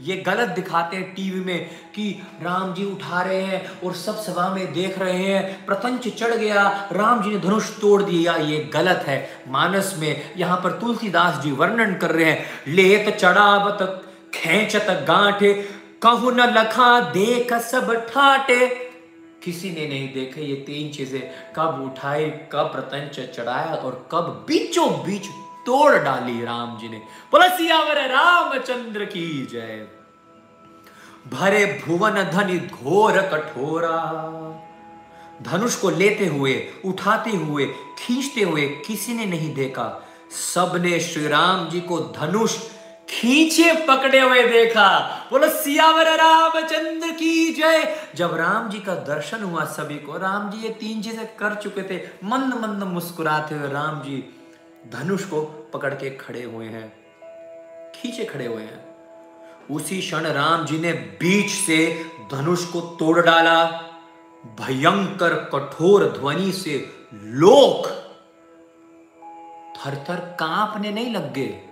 ये 0.01 0.17
गलत 0.17 0.49
दिखाते 0.49 0.97
हैं 0.97 1.15
टीवी 1.15 1.41
में 1.41 1.69
कि 1.95 2.11
राम 2.43 2.75
जी 2.75 2.85
उठा 2.85 3.23
रहे 3.23 3.43
हैं 3.43 3.81
और 3.81 3.95
सब 3.95 4.17
सभा 4.17 4.49
में 4.55 4.73
देख 4.73 4.99
रहे 4.99 5.23
हैं 5.23 5.67
प्रतंच 5.67 6.09
चढ़ 6.09 6.35
गया 6.35 6.67
राम 6.93 7.23
जी 7.23 7.31
ने 7.31 7.39
धनुष 7.39 7.71
तोड़ 7.81 8.03
दिया, 8.03 8.35
ये 8.35 8.59
गलत 8.75 9.05
है। 9.07 9.45
मानस 9.49 9.95
में 9.99 10.35
यहाँ 10.37 10.61
पर 10.65 10.79
तुलसीदास 10.81 11.43
जी 11.43 11.53
वर्णन 11.53 11.95
कर 11.95 12.11
रहे 12.11 12.25
हैं, 12.25 12.45
लेत 12.69 13.17
चढ़ावत, 13.17 14.03
खेचत 14.35 14.91
गांठे, 15.09 15.55
कहु 16.03 16.31
न 16.31 16.51
लखा 16.59 17.01
देख 17.13 17.55
सब 17.71 17.95
ठाटे। 18.11 18.88
किसी 19.45 19.71
ने 19.71 19.89
नहीं 19.89 20.13
देखे 20.13 20.41
ये 20.41 20.55
तीन 20.55 20.91
चीज़ें, 20.93 21.21
कब 21.57 21.93
उठाई, 21.93 22.25
कब 22.25 22.71
प्रतंच 22.73 23.37
चढ़ाया 23.37 23.75
और 23.75 24.09
कब 24.13 24.45
बीचों 24.49 24.91
बीच 25.07 25.27
तोड़ 25.67 25.99
डाली 25.99 26.45
राम 26.45 26.79
जी 26.79 26.89
ने। 26.89 26.99
बोला 27.33 27.49
सियावर 27.49 28.09
रामचंद्र 28.09 29.05
की 29.05 29.47
जय। 29.47 29.87
भरे 31.33 31.83
भुवन 31.87 32.23
धनि 32.25 32.59
घोर 32.59 33.21
कठोरा। 33.23 33.97
धनुष 35.43 35.77
को 35.77 35.91
लेते 35.91 36.27
हुए, 36.27 36.69
उठाते 36.85 37.31
हुए, 37.31 37.67
खींचते 37.99 38.41
हुए 38.41 38.69
किसी 38.69 39.15
ने 39.15 39.27
नहीं 39.27 39.55
देखा। 39.55 40.09
सबने 40.55 41.01
श्री 41.01 41.29
राम 41.29 41.69
जी 41.69 41.81
को 41.81 42.01
धनुष 42.01 42.59
खींचे 43.09 43.73
पकड़े 43.87 44.21
हुए 44.21 44.43
देखा। 44.43 44.89
बोलो, 45.31 45.49
सियावर 45.49 46.07
रामचंद्र 46.07 47.11
की 47.13 47.53
जय। 47.53 47.97
जब 48.15 48.35
राम 48.35 48.69
जी 48.71 48.81
का 48.81 48.95
दर्शन 48.95 49.43
हुआ 49.43 49.65
सभी 49.65 49.99
को, 49.99 50.19
राम 50.19 50.51
जी 50.51 50.59
ये 50.59 50.69
तीन 50.69 51.03
चीज़ें 51.03 51.27
कर 51.37 51.55
चुके 51.55 51.83
थे। 51.83 52.03
मंद 52.25 52.55
मंद 52.55 52.83
मुस्कुराते 52.83 53.55
हुए 53.55 53.69
राम 53.69 54.03
जी 54.03 54.25
धनुष 54.93 55.25
को 55.25 55.71
पकड़ 55.75 55.95
के 55.95 56.11
खड़े 56.11 56.43
हुए 56.43 56.67
हैं। 56.67 56.89
खींचे 57.95 58.25
खड़े 58.25 58.47
हुए 58.47 58.63
हैं। 58.63 58.89
उसी 59.71 60.01
क्षण 60.01 60.27
राम 60.27 60.67
जी 60.67 60.79
ने 60.79 60.93
बीच 60.93 61.51
से 61.51 62.07
धनुष 62.33 62.65
को 62.65 62.81
तोड़ 62.81 63.21
डाला। 63.21 63.65
भयंकर 64.61 65.35
कठोर 65.35 66.05
ध्वनि 66.05 66.53
से 66.53 66.95
लोक 67.15 67.87
थर 69.77 69.95
थर 70.09 70.17
कांपने 70.17 70.91
नहीं 70.91 71.13
लग 71.13 71.33
गए। 71.33 71.68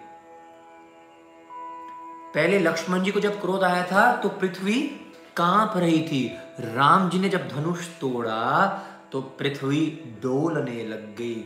पहले 2.37 2.59
लक्ष्मण 2.59 3.03
जी 3.03 3.11
को 3.11 3.21
जब 3.21 3.41
क्रोध 3.41 3.63
आया 3.65 3.85
था 3.85 4.01
तो 4.17 4.29
पृथ्वी 4.29 4.81
काँप 5.37 5.77
रही 5.77 6.01
थी। 6.03 6.27
राम 6.61 7.09
जी 7.11 7.19
ने 7.19 7.29
जब 7.29 7.49
धनुष 7.49 7.87
तोड़ा 8.01 8.67
तो 9.13 9.21
पृथ्वी 9.39 9.81
डोलने 10.23 10.83
लग 10.85 11.17
गई। 11.17 11.45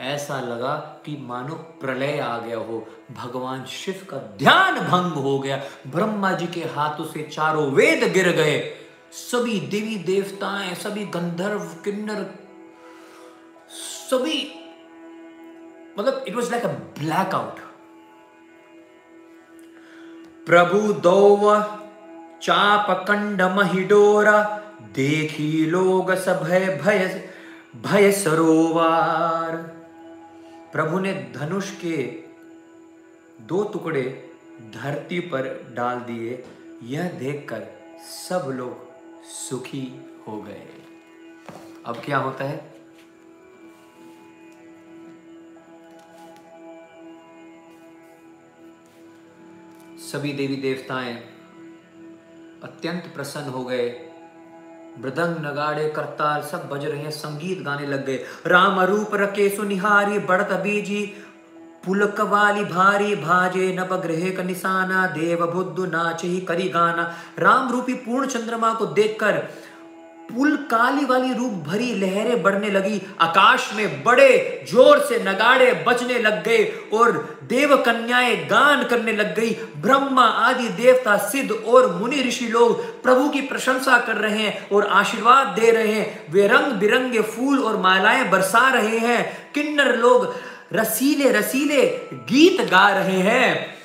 ऐसा 0.00 0.40
लगा 0.40 0.74
कि 1.06 1.16
मानो 1.20 1.54
प्रलय 1.54 2.18
आ 2.18 2.38
गया 2.38 2.58
हो। 2.58 2.86
भगवान 3.12 3.64
शिव 3.64 4.06
का 4.10 4.16
ध्यान 4.38 4.80
भंग 4.80 5.12
हो 5.22 5.38
गया। 5.38 5.62
ब्रह्मा 5.86 6.32
जी 6.32 6.46
के 6.46 6.60
हाथों 6.60 7.04
से 7.04 7.22
चारों 7.22 7.70
वेद 7.72 8.04
गिर 8.12 8.30
गए। 8.32 8.58
सभी 9.12 9.60
देवी 9.60 9.96
देवताएँ, 10.04 10.74
सभी 10.74 11.04
गंधर्व, 11.06 11.64
किन्नर, 11.84 12.26
सभी 14.10 14.38
मतलब 15.98 16.24
it 16.28 16.34
was 16.34 16.50
like 16.50 16.64
a 16.64 16.72
black 16.98 17.34
प्रभु 20.46 20.92
दौव 20.92 21.62
चाप 22.42 23.04
कंड 23.08 23.42
महिडोरा 23.42 24.62
देखी 24.94 25.66
लोग 25.66 26.14
सभय 26.14 26.80
भय 26.84 27.30
भय 27.76 28.12
सरोवार। 28.12 29.56
प्रभु 30.72 30.98
ने 30.98 31.32
धनुष 31.36 31.70
के 31.70 31.96
दो 33.40 33.64
टुकड़े 33.64 34.30
धरती 34.74 35.20
पर 35.20 35.72
डाल 35.76 36.00
दिए। 36.00 36.44
यह 36.82 37.08
देखकर 37.08 37.62
सब 38.28 38.50
लोग 38.50 38.90
सुखी 39.24 40.00
हो 40.28 40.42
गए। 40.42 40.66
अब 41.86 42.02
क्या 42.04 42.18
होता 42.18 42.44
है? 42.44 42.71
सभी 50.12 50.32
देवी 50.32 50.56
देवताएँ 50.56 51.14
अत्यंत 52.62 53.04
प्रसन्न 53.14 53.50
हो 53.50 53.64
गए। 53.64 53.88
मृदंग 54.98 55.36
नगाड़े 55.46 55.88
करताल 55.88 56.42
सब 56.42 56.68
बज 56.68 56.84
रहे 56.84 56.98
हैं, 56.98 57.10
संगीत 57.10 57.62
गाने 57.62 57.86
लग 57.86 58.06
गए। 58.06 58.24
राम 58.46 58.80
रूप 58.80 59.14
रके 59.14 59.48
सुनिहारी 59.48 60.18
बढ़त 60.18 60.52
बीजी, 60.52 61.04
पुलक 61.84 62.20
वाली 62.20 62.64
भारी 62.64 63.14
भाजे 63.16 63.76
नप 63.80 63.92
ग्रह 63.92 64.36
का 64.36 64.42
निशाना, 64.42 65.06
देव 65.06 65.46
बुद्ध 65.46 65.92
नाच 65.92 66.24
ही 66.24 66.40
करी 66.40 66.68
गाना। 66.68 67.12
राम 67.38 67.72
रूपी 67.72 67.94
पूर्ण 67.94 68.26
चंद्रमा 68.26 68.74
को 68.74 68.86
देखकर 68.86 69.42
पुल 70.28 70.56
काली 70.70 71.04
वाली 71.04 71.32
रूप 71.34 71.52
भरी 71.66 71.92
लहरें 71.94 72.42
बढ़ने 72.42 72.70
लगी। 72.70 73.00
आकाश 73.20 73.70
में 73.76 74.02
बड़े 74.04 74.64
ज़ोर 74.70 74.98
से 74.98 75.18
नगाड़े 75.24 75.72
बजने 75.88 76.18
लग 76.18 76.42
गए 76.44 76.64
और 76.92 77.12
देव 77.42 77.76
कन्याएँ 77.76 78.36
गान 78.46 78.84
करने 78.84 79.12
लग 79.12 79.34
गई। 79.36 79.50
ब्रह्मा 79.76 80.24
आदि 80.24 80.68
देवता, 80.68 81.16
सिद्ध 81.18 81.50
और 81.50 81.92
मुनि 81.94 82.22
ऋषि 82.22 82.46
लोग 82.46 83.02
प्रभु 83.02 83.28
की 83.28 83.40
प्रशंसा 83.40 83.98
कर 83.98 84.16
रहे 84.16 84.38
हैं 84.38 84.68
और 84.68 84.86
आशीर्वाद 84.92 85.46
दे 85.58 85.70
रहे 85.70 85.92
हैं। 85.92 86.32
वे 86.32 86.46
रंग 86.46 86.72
बिरंगे 86.72 87.20
फूल 87.20 87.58
और 87.58 87.76
मालाएँ 87.76 88.28
बरसा 88.30 88.68
रहे 88.70 88.98
हैं। 88.98 89.52
किन्नर 89.54 89.96
लोग 89.96 90.34
रसीले 90.72 91.30
रसीले 91.32 91.86
गीत 92.28 92.60
गा 92.70 92.88
रहे 92.88 93.20
हैं। 93.20 93.81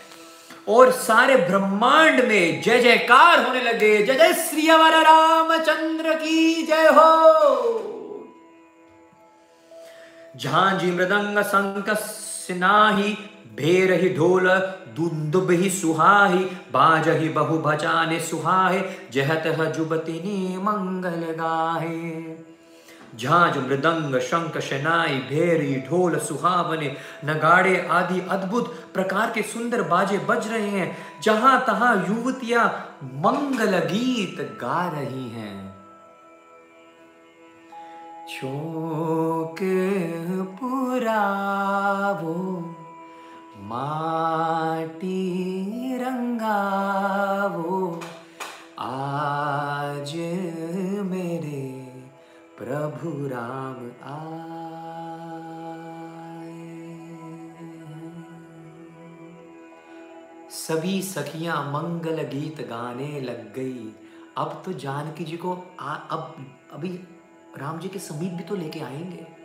और 0.68 0.92
सारे 0.92 1.36
ब्रह्मांड 1.36 2.24
में 2.26 2.62
जय 2.62 2.80
जयकार 2.80 3.44
होने 3.44 3.62
लगे। 3.62 3.98
जय 4.06 4.14
जय 4.14 4.34
श्री 4.34 4.68
अवर 4.68 4.98
रामचंद्र 5.04 6.14
की 6.14 6.64
जय 6.64 6.88
हो। 6.88 7.94
झांझी 10.38 10.92
मृदंग 10.92 11.40
संक 11.44 11.90
सिनाही 11.98 13.18
भेर 13.56 13.92
ही 13.94 14.10
ढोल 14.10 14.50
दुंदुब 14.96 15.52
ही 15.52 15.70
सुहाही 15.70 16.44
बाज 16.72 17.08
ही 17.10 17.30
बहु 17.30 17.58
भचाने 17.58 18.20
सुहाहे 18.20 18.82
जहत 19.14 19.48
जुबती 19.78 20.58
मंगल 20.58 21.26
गाहे। 21.34 22.12
झांझ 23.20 23.58
मृदंग, 23.58 24.22
शंख, 24.22 24.60
शनाई, 24.60 25.20
भेरी, 25.30 25.84
ढोल, 25.88 26.20
सुहावने, 26.20 26.98
नगाड़े 27.26 27.88
आदि 27.92 28.22
अद्भुत 28.30 28.74
प्रकार 28.94 29.32
के 29.32 29.44
सुंदर 29.44 29.82
बाजे 29.82 30.20
बज 30.20 30.48
रहे 30.48 30.70
हैं, 30.70 30.98
जहाँ 31.24 31.64
तहां 31.68 32.08
युवतियाँ 32.08 32.98
मंगल 33.04 33.80
गीत 33.86 34.58
गा 34.62 34.90
रही 34.90 35.30
हैं। 35.30 35.78
चौक 38.30 39.58
पुरावो 40.60 42.36
माटी 43.64 45.98
रंगावो, 45.98 48.02
आज 48.80 50.14
प्रभु 52.78 53.12
राम 53.28 53.78
आए। 54.04 54.90
सभी 60.50 61.02
सखियाँ 61.02 61.72
मंगल 61.72 62.22
गीत 62.24 62.62
गाने 62.68 63.22
लग 63.22 63.54
गई। 63.54 63.96
अब 64.38 64.62
तो 64.66 64.74
जानकी 64.74 65.24
जी 65.24 65.38
को 65.38 65.54
आ, 65.80 65.94
अब 65.94 66.36
अभी 66.72 66.90
राम 67.58 67.80
जी 67.80 67.90
के 67.90 68.00
समीप 68.00 68.32
भी 68.32 68.44
तो 68.44 68.56
लेके 68.56 68.80
आएँगे। 68.80 69.37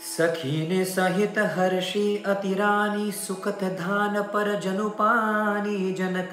सखी 0.00 0.68
ने 0.68 0.84
सहित 0.84 1.38
हर्षी 1.38 2.22
अतिरानी 2.26 3.12
सुखत 3.12 3.64
धान 3.64 4.22
पर 4.22 4.60
जनुपानी 4.60 5.92
जन 5.92 6.28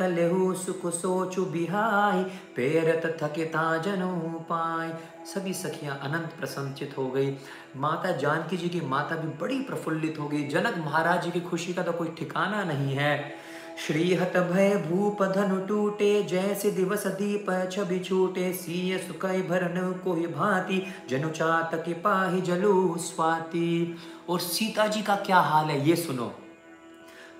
सुख 0.56 0.94
सोचु 0.94 1.46
बिहाई, 1.46 2.24
पेरत 2.24 3.18
थकिता 3.24 3.78
जनु 3.78 4.40
पाई। 4.40 4.90
सभी 5.26 5.54
सखियाँ 5.54 6.00
अनंत 6.04 6.34
प्रसन्नचित 6.40 6.96
हो 6.98 7.08
गई। 7.08 7.36
माता 7.78 8.12
जानकी 8.12 8.58
जी 8.58 8.70
की 8.70 8.82
माता 8.82 9.16
भी 9.16 9.28
बड़ी 9.28 9.60
प्रफुल्लित 9.60 10.20
हो 10.20 10.28
गई। 10.28 10.48
जनक 10.48 10.78
महाराज 10.78 11.24
जी 11.24 11.32
की 11.32 11.42
खुशी 11.42 11.74
का 11.74 11.84
तो 11.84 11.92
कोई 11.92 12.08
ठिकाना 12.08 12.64
नहीं 12.64 12.94
है। 12.96 13.36
श्रीहत 13.78 14.38
भय 14.38 14.84
भूप 14.90 15.24
धनु 15.24 15.66
टूटे, 15.66 16.24
जैसे 16.24 16.72
दिवस 16.72 17.08
दीप 17.08 17.70
छवि 17.72 18.00
छूटे, 18.00 18.54
सीय 18.54 18.98
सुकय 18.98 19.42
भरन 19.42 19.92
को 20.04 20.14
भांति, 20.14 20.88
जनु 21.10 21.30
चात 21.30 21.72
के 21.76 21.94
पाही 21.94 22.42
जलु 22.42 22.98
स्वाति। 22.98 23.98
और 24.30 24.40
सीता 24.40 24.88
जी 24.88 25.02
का 25.02 25.16
क्या 25.16 25.38
हाल 25.38 25.66
है, 25.66 25.90
ये 25.90 25.96
सुनो। 25.96 26.36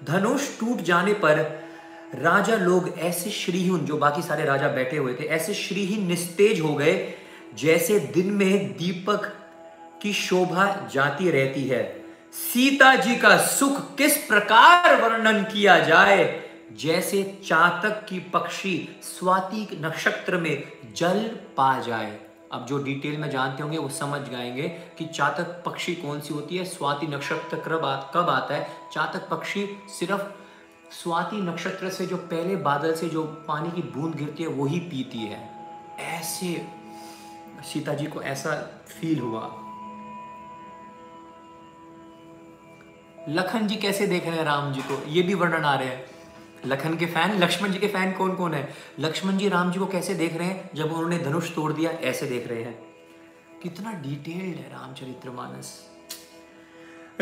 धनुष 0.04 0.60
टूट 0.60 0.78
जाने 0.78 1.14
पर 1.14 1.64
राजा 2.16 2.56
लोग 2.56 2.90
ऐसे 3.00 3.30
श्रीहीन, 3.30 3.78
जो 3.78 3.98
बाकी 3.98 4.22
सारे 4.22 4.46
राजा 4.46 4.68
बैठे 4.68 4.98
हुए 4.98 5.14
थे, 5.14 5.24
ऐसे 5.24 5.54
श्रीहीन 5.54 6.08
निस्तेज 6.08 6.62
हो 6.62 6.76
गए, 6.76 7.14
जैसे 7.56 8.00
दिन 8.00 8.28
में 8.28 8.74
दीपक 8.74 9.34
की 10.02 10.14
शोभा 10.14 10.90
जाती 10.94 11.32
रहती 11.32 11.64
है। 11.64 12.03
सीता 12.34 12.96
जी 12.96 13.16
का 13.16 13.38
सुख 13.38 13.96
किस 13.96 14.18
प्रकार 14.18 15.02
वर्णन 15.02 15.44
किया 15.44 15.80
जाए? 15.80 16.50
जैसे 16.76 17.42
चातक 17.48 18.06
की 18.10 18.20
पक्षी 18.20 18.90
स्वाति 19.02 19.68
नक्षत्र 19.82 20.38
में 20.38 20.72
जल 20.96 21.40
पा 21.58 21.80
जाए। 21.80 22.20
अब 22.52 22.66
जो 22.66 22.84
डिटेल 22.84 23.18
में 23.18 23.30
जानते 23.30 23.64
होंगे, 23.64 23.78
वो 23.78 23.90
समझ 23.90 24.22
जाएँगे 24.30 24.70
कि 24.70 25.06
चातक 25.06 25.64
पक्षी 25.66 25.96
कौन 25.96 26.20
सी 26.20 26.34
होती 26.34 26.58
है, 26.58 26.66
स्वाति 26.66 27.08
नक्षत्र 27.08 27.58
कब 27.58 28.12
कब 28.14 28.30
आता 28.30 28.56
है। 28.56 28.70
चातक 28.94 29.30
पक्षी 29.30 29.68
सिर्फ़ 30.00 30.22
स्वाति 30.94 31.36
नक्षत्र 31.36 31.90
से 31.90 32.06
जो 32.06 32.18
पहले 32.18 32.56
बादल 32.56 32.96
से 32.96 33.10
जो 33.10 33.24
पानी 33.24 33.72
की 33.72 33.82
बूंद 33.82 34.16
गिरती 34.16 34.44
है 34.44 34.50
वही 34.50 34.80
पीती 34.80 35.20
है। 35.20 35.50
ऐसे, 36.00 36.68
सीता 37.74 37.94
जी 37.94 38.06
को 38.06 38.22
ऐसा 38.22 38.82
फील 38.88 39.20
हुआ। 39.20 39.60
लखन 43.30 43.68
जी 43.68 43.76
कैसे 43.76 44.08
देख 44.08 44.26
रहे 44.26 44.36
हैं 44.36 44.44
राम 44.44 44.74
जी 44.74 44.82
को? 44.82 45.04
ये 45.08 45.22
भी 45.22 45.34
वर्णन 45.34 45.64
आ 45.64 45.76
रहे 45.76 45.88
हैं। 45.88 46.06
लखन 46.66 46.96
के 46.96 47.06
फ़ैन, 47.06 47.44
लक्ष्मण 47.44 47.72
जी 47.72 47.80
के 47.80 47.88
फ़ैन 47.88 48.12
कौन 48.12 48.36
कौन 48.36 48.54
है? 48.54 48.74
लक्ष्मण 49.00 49.38
जी 49.38 49.50
राम 49.50 49.72
जी 49.72 49.80
को 49.80 49.86
कैसे 49.86 50.14
देख 50.14 50.38
रहे 50.38 50.48
हैं? 50.48 50.70
जब 50.76 50.86
उन्होंने 50.86 51.18
धनुष 51.18 51.56
तोड़ 51.56 51.74
दिया, 51.74 51.92
ऐसे 51.92 52.26
देख 52.26 52.48
रहे 52.48 52.64
हैं। 52.64 52.80
कितना 53.64 53.92
डिटेल्ड 53.92 54.56
है 54.56 54.74
रामचरित्र 54.74 55.30
मानस 55.30 55.90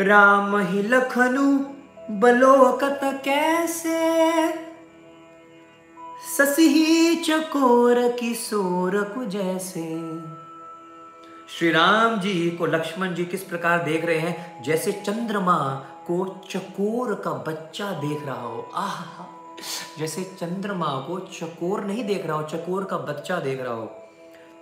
राम 0.00 0.56
ही 0.56 0.82
लखनु 0.82 1.58
बलोकत 2.10 3.00
कैसे? 3.04 4.22
ससी 6.36 7.16
चकोर 7.16 8.08
किशोर 8.08 9.02
को 9.02 9.24
जैसे। 9.24 9.82
श्री 11.48 11.70
राम 11.70 12.20
जी 12.20 12.50
को 12.50 12.66
लक्ष्मण 12.66 13.14
जी 13.14 13.24
किस 13.24 13.42
प्रकार 13.42 13.84
देख 13.84 14.04
रहे 14.04 14.18
हैं? 14.18 14.62
जैसे 14.62 14.92
चंद्रमा 14.92 15.86
को 16.06 16.40
चकोर 16.50 17.14
का 17.14 17.32
बच्चा 17.32 17.92
देख 17.92 18.26
रहा 18.26 18.42
हो। 18.42 18.70
आह, 18.74 19.22
जैसे 19.98 20.24
चंद्रमा 20.24 20.86
को 20.86 21.18
चकोर 21.18 21.84
नहीं 21.84 22.04
देख 22.04 22.26
रहा 22.26 22.36
हो, 22.36 22.42
चकोर 22.42 22.84
का 22.84 22.98
बच्चा 22.98 23.40
देख 23.40 23.60
रहा 23.60 23.74
हो। 23.74 23.86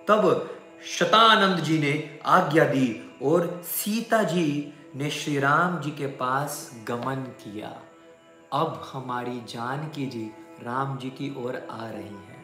तब 0.09 0.51
शतानंद 0.99 1.59
जी 1.59 1.79
ने 1.79 2.21
आज्ञा 2.27 2.65
दी 2.65 3.19
और 3.23 3.63
सीता 3.65 4.23
जी 4.23 4.75
ने 4.97 5.11
श्री 5.11 5.39
राम 5.39 5.81
जी 5.81 5.91
के 5.91 6.07
पास 6.07 6.71
गमन 6.89 7.17
किया। 7.17 7.83
अब 8.53 8.91
हमारी 8.93 9.41
जानकी 9.41 10.07
जी 10.07 10.31
राम 10.63 10.99
जी 10.99 11.11
की 11.11 11.35
ओर 11.45 11.69
आ 11.71 11.91
रही 11.91 12.05
है। 12.05 12.41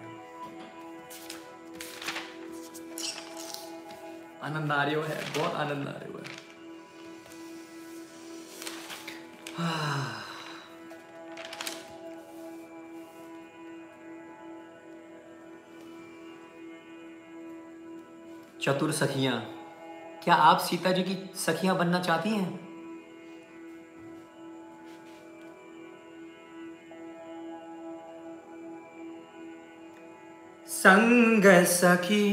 आनंद 4.43 4.73
आ 4.73 4.83
रही 4.83 4.95
है 4.95 5.25
बहुत 5.39 5.55
आनंद 5.55 5.89
आ 5.89 5.91
रही 5.91 6.13
है। 6.13 6.46
चतुर 18.63 18.93
सखियाँ, 18.93 19.41
क्या 20.25 20.35
आप 20.35 20.59
सीता 20.59 20.93
जी 20.93 21.03
की 21.03 21.31
सखियाँ 21.35 21.79
बनना 21.79 22.01
चाहती 22.01 22.31
हैं? 22.31 22.67
संग 30.69 31.65
सखी, 31.65 32.29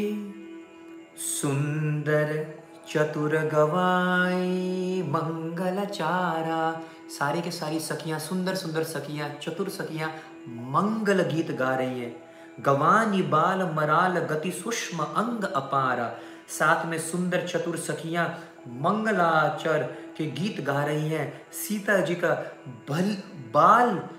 सुंदर 1.18 2.34
चतुर 2.88 3.36
गवाई 3.38 5.02
मंगल 5.02 5.86
चारा 5.86 6.82
सारी 7.10 7.42
के 7.42 7.52
सारी 7.52 7.80
सखियाँ, 7.80 8.20
सुंदर 8.20 8.56
सुंदर 8.56 8.84
सखियाँ, 8.84 9.30
चतुर 9.30 9.70
सखियाँ 9.70 10.10
मंगल 10.48 11.24
गीत 11.24 11.52
गा 11.52 11.76
रही 11.76 12.00
हैं। 12.00 12.16
गवानी 12.60 13.22
बाल 13.22 13.64
मराल 13.74 14.20
गति 14.20 14.52
सूक्ष्म 14.52 15.04
अंग 15.04 15.44
अपारा। 15.44 16.16
साथ 16.50 16.86
में 16.86 17.00
सुंदर 17.00 17.48
चतुर 17.48 17.78
सखियाँ 17.78 18.28
मंगलाचर 18.68 19.84
के 20.18 20.26
गीत 20.32 20.62
गा 20.62 20.84
रही 20.84 21.10
हैं। 21.10 21.52
सीता 21.52 21.98
जी 21.98 22.16
का 22.16 22.34
बल 22.90 23.18
बाल 23.54 24.10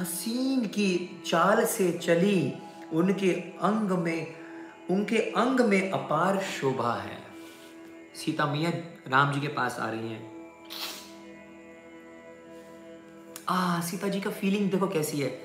हसीन 0.00 0.64
की 0.64 1.22
चाल 1.26 1.64
से 1.64 1.92
चली, 1.92 2.54
उनके 2.92 3.32
अंग 3.62 3.90
में, 3.90 4.34
उनके 4.90 5.16
अंग 5.16 5.60
में 5.60 5.90
अपार 5.90 6.38
शोभा 6.38 6.94
है। 6.94 7.18
सीता 8.14 8.46
मैया 8.46 8.70
राम 9.08 9.32
जी 9.32 9.40
के 9.40 9.48
पास 9.48 9.78
आ 9.80 9.90
रही 9.90 10.08
हैं। 10.08 10.32
आ, 13.48 13.80
सीता 13.80 14.08
जी 14.08 14.20
का 14.20 14.30
फीलिंग 14.30 14.70
देखो 14.70 14.86
कैसी 14.86 15.20
है। 15.20 15.40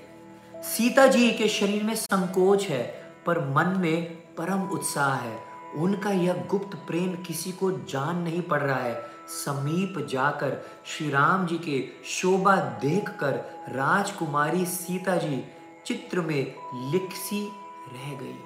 सीता 0.64 1.08
जी 1.08 1.32
के 1.32 1.48
शरीर 1.48 1.84
में 1.84 1.96
संकोच 1.96 2.64
है, 2.64 3.14
पर 3.26 3.40
मन 3.40 3.80
में 3.80 4.16
परम 4.36 4.62
उत्साह 4.62 5.14
है। 5.14 5.40
उनका 5.76 6.12
यह 6.12 6.46
गुप्त 6.50 6.78
प्रेम 6.88 7.16
किसी 7.16 7.52
को 7.52 7.72
जान 7.72 8.18
नहीं 8.18 8.42
पड़ 8.42 8.62
रहा 8.62 8.80
है। 8.80 9.04
समीप 9.28 10.08
जाकर 10.10 10.58
श्री 10.86 11.10
राम 11.10 11.48
जी 11.48 11.58
के 11.58 11.88
शोभा 12.06 12.56
देखकर 12.56 13.34
राजकुमारी 13.70 14.66
सीता 14.66 15.16
जी 15.16 15.44
चित्र 15.86 16.22
में 16.22 16.56
लिखसी 16.92 17.52
रह 17.94 18.18
गई। 18.22 18.40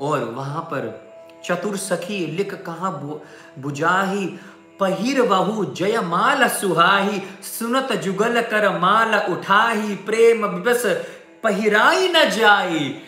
और 0.00 0.24
वहाँ 0.24 0.62
पर 0.62 1.12
चतुर 1.44 1.76
सखी 1.76 2.26
लिख 2.26 2.54
कहा 2.54 2.90
बुझाही 3.58 4.38
पहिर 4.80 5.22
बहु 5.22 5.64
जय 5.64 6.00
माल 6.00 6.48
सुहाही, 6.48 7.22
सुनत 7.42 7.92
जुगल 7.92 8.42
कर 8.42 8.78
माल 8.78 9.14
उठाही, 9.14 9.94
प्रेम 9.94 10.46
विवस 10.46 10.82
पहिराई 11.42 12.08
न 12.08 12.30
जाई। 12.30 13.00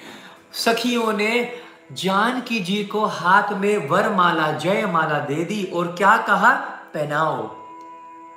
सखियों 0.52 1.12
ने 1.12 1.52
जानकी 1.92 2.60
जी 2.60 2.84
को 2.84 3.04
हाथ 3.04 3.52
में 3.52 3.88
वर 3.88 4.08
माला 4.08 4.52
जय 4.52 4.86
माला 4.86 5.18
दे 5.18 5.44
दी 5.44 5.64
और 5.64 5.86
क्या 5.86 6.16
कहा? 6.16 6.50
पहनाओ। 6.94 7.36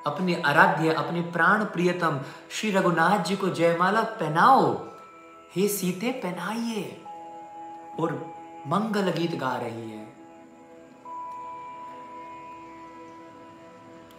अपने 0.07 0.43
आराध्य, 0.45 0.93
अपने 0.93 1.21
प्राण 1.21 1.63
प्रियतम, 1.65 2.19
श्री 2.51 2.71
रघुनाथ 2.71 3.23
जी 3.23 3.35
को 3.35 3.49
जयमाला 3.49 4.01
पहनाओ। 4.01 4.85
हे 5.55 5.67
सीते, 5.67 6.11
पहनाइए 6.11 7.01
और 7.99 8.33
मंगल 8.67 9.11
गीत 9.11 9.35
गा 9.35 9.57
रही 9.63 9.91
है। 9.91 9.96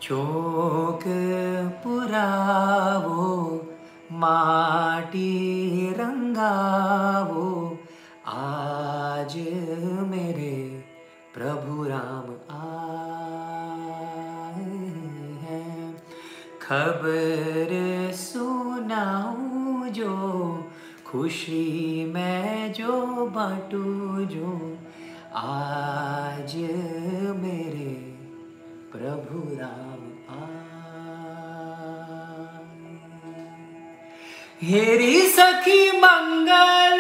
चोक 0.03 1.01
पुरावो, 1.85 3.57
माटी 4.13 5.91
रंगावो, 5.93 7.79
आज 8.27 9.37
मेरे 10.09 10.85
प्रभु 11.35 11.85
राम 11.85 12.31
आए 12.61 13.07
हैं। 15.43 15.97
खबर 16.63 17.69
सुनाऊं 18.15 19.89
जो, 19.89 20.15
खुशी 21.13 22.05
मैं 22.15 22.73
जो 22.73 23.27
बाटू 23.27 24.25
जो, 24.25 24.79
आज 25.35 26.57
मेरे 27.37 28.08
प्रभु 28.99 29.41
राम 29.57 30.01
हेरी 34.63 35.21
सखी 35.33 35.83
मंगल 36.01 36.98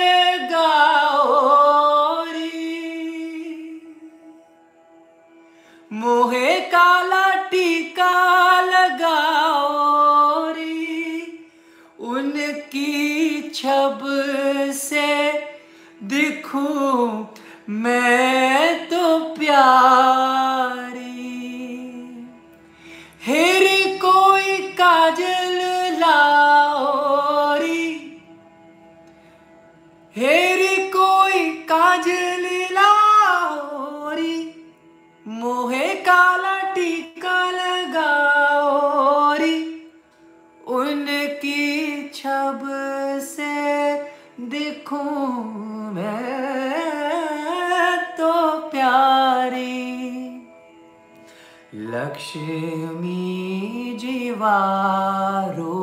लक्ष्मी 52.36 53.96
जीवारो 54.00 55.76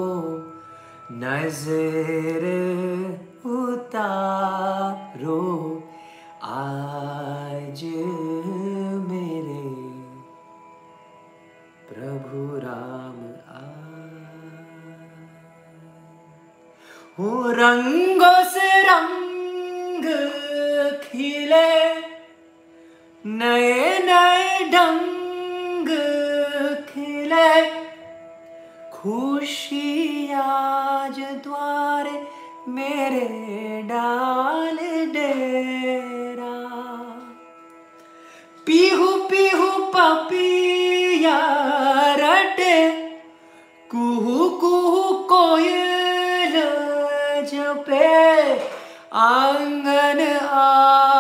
नज़र 1.11 2.14
खुशी 29.65 30.31
आज 30.31 31.19
द्वार 31.43 32.07
मेरे 32.67 33.21
डाल 33.81 34.77
डेरा। 35.13 36.51
पीहू 38.67 39.07
पीहू 39.29 39.69
पपिया 39.95 41.39
रटे, 42.19 42.77
कुहू 43.91 44.49
कुहू 44.59 45.03
कोयल 45.33 46.55
जपे, 47.53 48.13
आँगन 49.13 50.21
आँगन 50.53 51.14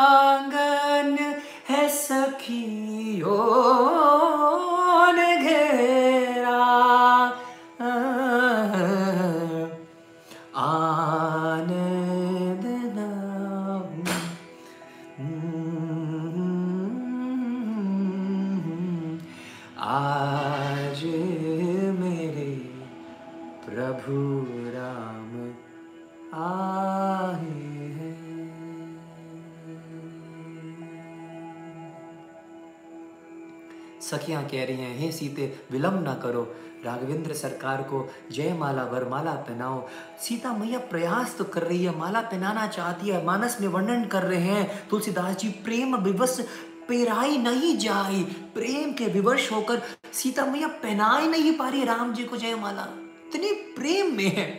कह 34.55 34.63
रही 34.63 34.77
हैं, 34.77 34.99
हे 34.99 35.11
सीते, 35.11 35.59
विलंब 35.71 36.03
ना 36.03 36.13
करो। 36.13 36.55
राघवेंद्र 36.85 37.33
सरकार 37.33 37.81
को 37.81 38.09
जय 38.31 38.53
माला 38.53 38.83
वरमाला 38.83 39.31
पहनाओ। 39.31 39.87
सीता 40.19 40.53
मैया 40.53 40.79
प्रयास 40.79 41.37
तो 41.37 41.43
कर 41.43 41.61
रही 41.61 41.85
है, 41.85 41.97
माला 41.97 42.21
पहनाना 42.21 42.67
चाहती 42.67 43.09
है, 43.09 43.25
मानस 43.25 43.57
में 43.61 43.67
वर्णन 43.67 44.05
कर 44.05 44.23
रहे 44.23 44.41
हैं। 44.41 44.89
तुलसीदास 44.89 45.35
जी, 45.35 45.49
प्रेम 45.49 45.95
विवश 45.95 46.37
पेराई 46.89 47.37
नहीं 47.37 47.77
जाए। 47.77 48.23
प्रेम 48.23 48.93
के 48.93 49.05
विवश 49.05 49.51
होकर 49.51 49.81
सीता 50.13 50.45
मैया 50.45 50.67
पहना 50.67 51.17
ही 51.17 51.27
नहीं 51.27 51.57
पा 51.57 51.69
रही 51.69 51.83
राम 51.83 52.13
जी 52.13 52.23
को 52.23 52.37
जय 52.37 52.55
माला। 52.55 52.87
इतनी 53.27 53.51
प्रेम 53.51 54.15
में 54.15 54.35
है। 54.35 54.51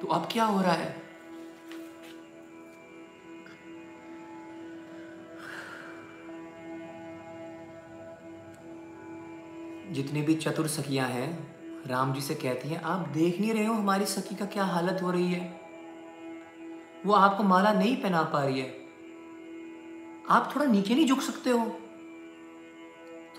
तो 0.00 0.06
अब 0.06 0.28
क्या 0.32 0.44
हो 0.44 0.60
रहा 0.60 0.72
है? 0.72 1.09
जितनी 9.90 10.22
भी 10.22 10.34
चतुर 10.34 10.68
सखियाँ 10.68 11.08
हैं, 11.08 11.56
राम 11.86 12.12
जी 12.12 12.20
से 12.20 12.34
कहती 12.34 12.68
हैं, 12.68 12.82
आप 12.82 13.08
देख 13.08 13.40
नहीं 13.40 13.52
रहे 13.52 13.64
हो 13.64 13.74
हमारी 13.74 14.06
सखी 14.06 14.34
का 14.34 14.44
क्या 14.44 14.64
हालत 14.64 15.02
हो 15.02 15.10
रही 15.10 15.32
है? 15.32 15.60
वो 17.06 17.12
आपको 17.12 17.42
माला 17.42 17.72
नहीं 17.72 17.96
पहना 17.96 18.22
पा 18.22 18.44
रही 18.44 18.60
है। 18.60 18.68
आप 20.30 20.52
थोड़ा 20.56 20.66
नीचे 20.66 20.94
नहीं 20.94 21.06
झुक 21.06 21.20
सकते 21.20 21.50
हो। 21.50 21.80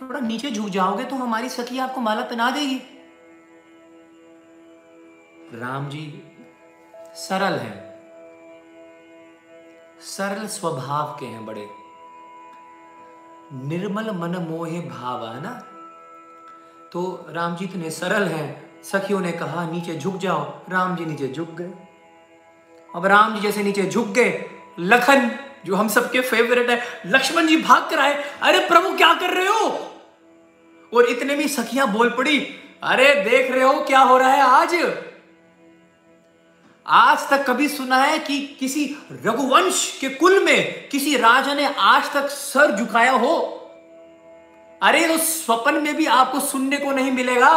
थोड़ा 0.02 0.20
नीचे 0.20 0.52
झुक 0.52 0.68
जाओगे 0.68 1.04
तो 1.04 1.16
हमारी 1.16 1.50
सखी 1.50 1.80
आपको 1.80 2.02
माला 2.02 2.22
पहना 2.22 2.52
देगी। 2.52 2.82
राम 5.54 5.90
जी 5.90 6.24
सरल 6.98 7.54
हैं। 7.54 7.92
सरल 10.00 10.48
स्वभाव 10.48 11.18
के 11.20 11.26
हैं 11.26 11.46
बड़े। 11.46 11.68
निर्मल 13.54 14.12
मन 14.12 14.48
मोहे 14.50 14.82
भाव, 14.82 15.28
है 15.28 15.42
ना? 15.42 15.71
तो 16.92 17.26
राम 17.30 17.56
जी 17.56 17.66
इतने 17.66 17.90
सरल 17.90 18.24
हैं। 18.24 18.82
सखियों 18.84 19.20
ने 19.20 19.32
कहा, 19.32 19.72
नीचे 19.72 19.96
झुक 19.96 20.18
जाओ। 20.18 20.42
राम 20.70 20.96
जी 20.96 21.06
नीचे 21.06 21.28
झुक 21.28 21.50
गए। 21.50 21.72
अब 22.96 23.06
राम 23.06 23.36
जी 23.36 23.42
जैसे 23.42 23.64
नीचे 23.64 23.84
झुक 23.84 24.08
गए, 24.08 24.50
लखन, 24.80 25.32
जो 25.66 25.76
हम 25.76 25.88
सबके 25.88 26.22
फेवरेट 26.22 26.70
है, 26.70 26.82
लक्ष्मण 27.06 27.48
जी 27.48 27.58
भाग 27.58 27.90
कर 27.90 28.00
आए। 28.00 28.24
अरे 28.42 28.60
प्रभु, 28.60 28.98
क्या 28.98 29.14
कर 29.14 29.30
रहे 29.30 29.48
हो? 29.48 29.92
और 30.94 31.06
इतने 31.06 31.36
में 31.36 31.48
सखियाँ 31.48 31.88
बोल 31.88 32.10
पड़ी, 32.10 32.40
अरे 32.84 33.16
देख 33.16 33.52
रहे 33.52 33.64
हो 33.64 33.74
क्या 33.74 34.00
हो 34.00 34.18
रहा 34.18 34.30
है 34.30 34.42
आज? 34.42 34.96
आज 36.88 37.30
तक 37.30 37.46
कभी 37.48 37.68
सुना 37.68 37.98
है 37.98 38.20
कि 38.20 38.58
किसी 38.60 38.96
रघुवंश 39.26 39.98
के 40.02 40.10
कुल 40.10 40.44
में 40.44 40.90
किसी 40.90 41.18
राजा 41.18 41.54
ने 41.54 41.66
आज 41.66 42.14
तक 42.14 42.28
सर 42.28 42.76
झुकाया 42.76 43.12
हो? 43.12 43.58
अरे 44.82 45.08
तो 45.08 45.18
स्वप्न 45.18 45.82
में 45.82 45.96
भी 45.96 46.06
आपको 46.08 46.40
सुनने 46.40 46.78
को 46.78 46.92
नहीं 46.92 47.12
मिलेगा। 47.12 47.52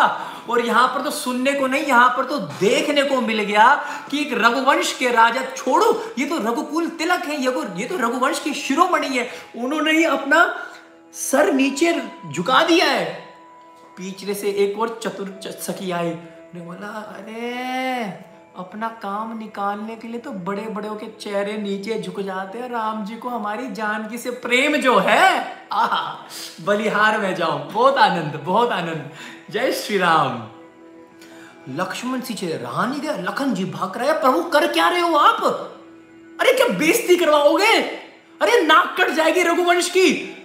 और 0.49 0.61
यहाँ 0.61 0.87
पर 0.89 1.03
तो 1.03 1.11
सुनने 1.11 1.53
को 1.53 1.67
नहीं, 1.67 1.85
यहाँ 1.85 2.09
पर 2.17 2.25
तो 2.25 2.39
देखने 2.39 3.03
को 3.03 3.21
मिल 3.21 3.41
गया 3.43 3.75
कि 4.11 4.21
एक 4.21 4.33
रघुवंश 4.35 4.93
के 4.99 5.11
राजा, 5.11 5.45
छोड़ो, 5.47 5.93
ये 6.19 6.27
तो 6.27 6.39
रघुकुल 6.41 6.89
तिलक 6.99 7.25
है, 7.25 7.41
ये 7.45 7.51
तो 7.51 7.65
ये 7.79 7.87
तो 7.87 7.97
रघुवंश 7.99 8.41
की 8.41 8.53
शिरोमणि 8.55 9.09
है। 9.09 9.29
उन्होंने 9.57 9.93
ही 9.93 10.05
अपना 10.05 10.45
सर 11.15 11.53
नीचे 11.53 11.93
झुका 12.31 12.63
दिया 12.65 12.87
है। 12.87 13.05
पीछे 13.97 14.35
से 14.35 14.51
एक 14.59 14.79
और 14.79 14.99
चतुर 15.03 15.29
सखी 15.61 15.91
आई। 15.91 16.11
ने 16.55 16.61
बोला, 16.61 16.87
अरे 16.87 18.34
अपना 18.57 18.89
काम 18.89 19.39
निकालने 19.39 19.97
के 19.97 20.09
लिए 20.09 20.21
तो 20.21 20.31
बड़े 20.31 20.63
बड़े 20.63 20.89
के 20.89 21.07
चेहरे 21.07 21.59
नीचे 21.59 22.03
झुक 22.03 22.21
जाते 22.21 22.59
हैं। 22.59 22.69
राम 22.69 23.05
जी 23.05 23.17
को 23.17 23.29
हमारी 23.29 23.71
जानकी 23.71 24.19
से 24.19 24.31
प्रेम 24.31 24.77
जो 24.77 24.99
है, 24.99 25.57
आह, 25.73 26.15
बलिहार 26.65 27.19
में 27.19 27.35
जाओ 27.35 27.59
बहुत 27.59 27.97
आनंद 27.97 28.41
बहुत 28.45 28.71
आनंद। 28.71 29.11
जय 29.51 29.73
श्री 29.73 29.99
राम। 29.99 30.49
लक्ष्मण 31.77 32.21
सिंचे 32.21 32.47
रहा 32.47 32.87
नहीं 32.87 33.01
गया 33.01 33.17
लखन 33.17 33.55
जी 33.55 33.65
भाग 33.65 33.99
रहे 33.99 34.13
प्रभु, 34.13 34.43
कर 34.43 34.73
क्या 34.73 34.89
रहे 34.89 35.01
हो 35.01 35.17
आप? 35.17 35.45
अरे, 36.41 36.53
क्या 36.53 36.69
बेइज्जती 36.79 37.17
करवाओगे? 37.17 37.81
अरे, 38.43 38.63
नाक 38.63 39.01
कट 39.01 39.09
जाएगी 39.09 39.43
रघुवंश 39.43 39.91
की। 39.91 40.37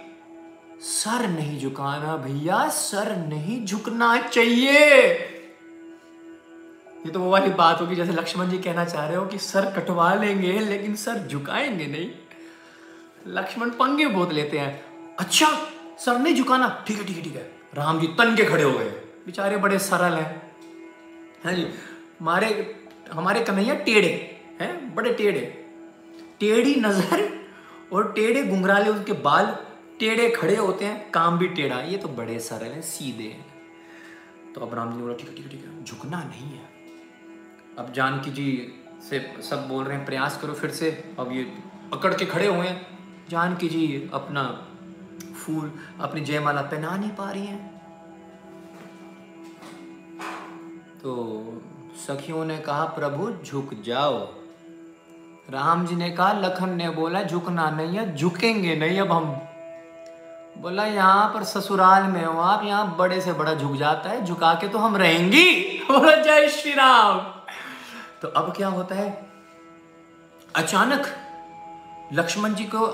सर 0.79 1.27
नहीं 1.27 1.59
झुकाना 1.59 2.17
भैया, 2.17 2.67
सर 2.67 3.15
नहीं 3.15 3.65
झुकना 3.65 4.17
चाहिए। 4.17 5.13
ये 7.05 7.11
तो 7.11 7.19
वो 7.19 7.29
वाली 7.31 7.49
बात 7.53 7.81
होगी 7.81 7.95
जैसे 7.95 8.11
लक्ष्मण 8.11 8.49
जी 8.49 8.57
कहना 8.57 8.85
चाह 8.85 9.05
रहे 9.07 9.17
हो 9.17 9.25
कि 9.25 9.37
सर 9.37 9.71
कटवा 9.71 10.13
लेंगे, 10.13 10.59
लेकिन 10.59 10.95
सर 10.95 11.27
झुकाएँगे 11.27 11.85
नहीं। 11.87 12.09
लक्ष्मण 13.27 13.69
पंगे 13.69 14.05
बोत 14.07 14.33
लेते 14.33 14.59
हैं। 14.59 15.15
अच्छा 15.19 15.47
सर 15.99 16.17
नहीं 16.19 16.35
झुकाना। 16.35 16.67
ठीक 16.87 16.97
है 16.97 17.05
ठीक 17.05 17.17
है 17.17 17.23
ठीक 17.23 17.35
है। 17.35 17.51
राम 17.75 17.99
जी 17.99 18.07
तन 18.17 18.35
के 18.35 18.43
खड़े 18.45 18.63
हो 18.63 18.71
गए। 18.71 18.89
बेचारे 19.25 19.57
बड़े 19.57 19.79
सरल 19.79 20.13
हैं। 20.13 20.41
हैं 21.45 21.55
जी 21.55 21.67
हमारे 22.19 22.75
हमारे 23.11 23.43
कन्हैया 23.43 23.75
टेढ़े 23.75 24.11
हैं, 24.61 24.95
बड़े 24.95 25.13
टेढ़े। 25.13 25.41
टेढ़ी 26.39 26.75
नज़र 26.75 27.27
और 27.93 28.11
टेढ़े 28.11 28.43
घुंघराले 28.43 28.89
उनके 28.89 29.13
बाल, 29.21 29.45
टेढ़े 29.99 30.29
खड़े 30.29 30.55
होते 30.55 30.85
हैं, 30.85 31.09
काम 31.11 31.37
भी 31.37 31.47
टेढ़ा। 31.49 31.79
ये 31.81 31.97
तो 31.97 32.07
बड़े 32.09 32.39
सरल 32.39 32.71
हैं, 32.71 32.81
सीधे 32.81 33.23
हैं। 33.23 34.53
तो 34.53 34.61
अब 34.61 34.73
राम 34.73 34.91
जी 34.91 34.97
ने 34.97 35.03
बोला, 35.03 35.13
ठीक 35.13 35.29
है 35.29 35.35
ठीक 35.35 35.45
है 35.45 35.51
ठीक 35.51 35.65
है, 35.65 35.83
झुकना 35.83 36.23
नहीं 36.23 36.51
है। 36.51 36.67
अब 37.77 37.93
जानकी 37.93 38.31
जी 38.31 38.73
से 39.09 39.33
सब 39.49 39.67
बोल 39.67 39.85
रहे 39.85 39.97
हैं, 39.97 40.05
प्रयास 40.05 40.39
करो 40.41 40.53
फिर 40.53 40.71
से। 40.71 41.15
अब 41.19 41.31
ये 41.31 41.43
पकड़ 41.91 42.13
के 42.13 42.25
खड़े 42.25 42.47
हुए 42.47 42.67
हैं। 42.67 42.87
जानकी 43.29 43.69
जी 43.69 44.09
अपना 44.13 44.67
फूल, 45.33 45.71
अपनी 46.01 46.21
जयमाला 46.21 46.61
पहना 46.61 46.95
नहीं 46.97 47.09
पा 47.09 47.31
रही 47.31 47.45
हैं। 47.45 47.79
तो 51.03 51.43
सखियों 52.07 52.45
ने 52.45 52.57
कहा, 52.57 52.85
प्रभु, 52.85 53.45
झुक 53.45 53.69
जाओ। 53.73 54.33
राम 55.49 55.85
जी 55.85 55.95
ने 55.95 56.09
कहा, 56.09 56.33
लखन 56.33 56.69
ने 56.69 56.89
बोला, 56.89 57.23
झुकना 57.23 57.69
नहीं 57.69 57.97
है, 57.97 58.15
झुकेंगे 58.15 58.75
नहीं 58.75 58.99
अब 58.99 59.11
हम। 59.11 59.25
बोला, 60.57 60.85
यहाँ 60.85 61.33
पर 61.33 61.43
ससुराल 61.43 62.03
में 62.03 62.25
हो 62.25 62.39
आप, 62.39 62.63
यहाँ 62.63 62.97
बड़े 62.97 63.21
से 63.21 63.33
बड़ा 63.33 63.53
झुक 63.53 63.75
जाता 63.75 64.09
है, 64.09 64.25
झुका 64.25 64.53
के 64.53 64.67
तो 64.67 64.77
हम 64.77 64.97
रहेंगी। 64.97 65.79
बोला, 65.91 66.15
जय 66.15 66.47
श्री 66.47 66.73
राम। 66.73 67.38
तो 68.21 68.27
अब 68.27 68.53
क्या 68.57 68.67
होता 68.67 68.95
है? 68.95 69.09
अचानक 70.55 71.05
लक्ष्मण 72.13 72.53
जी 72.53 72.63
को 72.65 72.87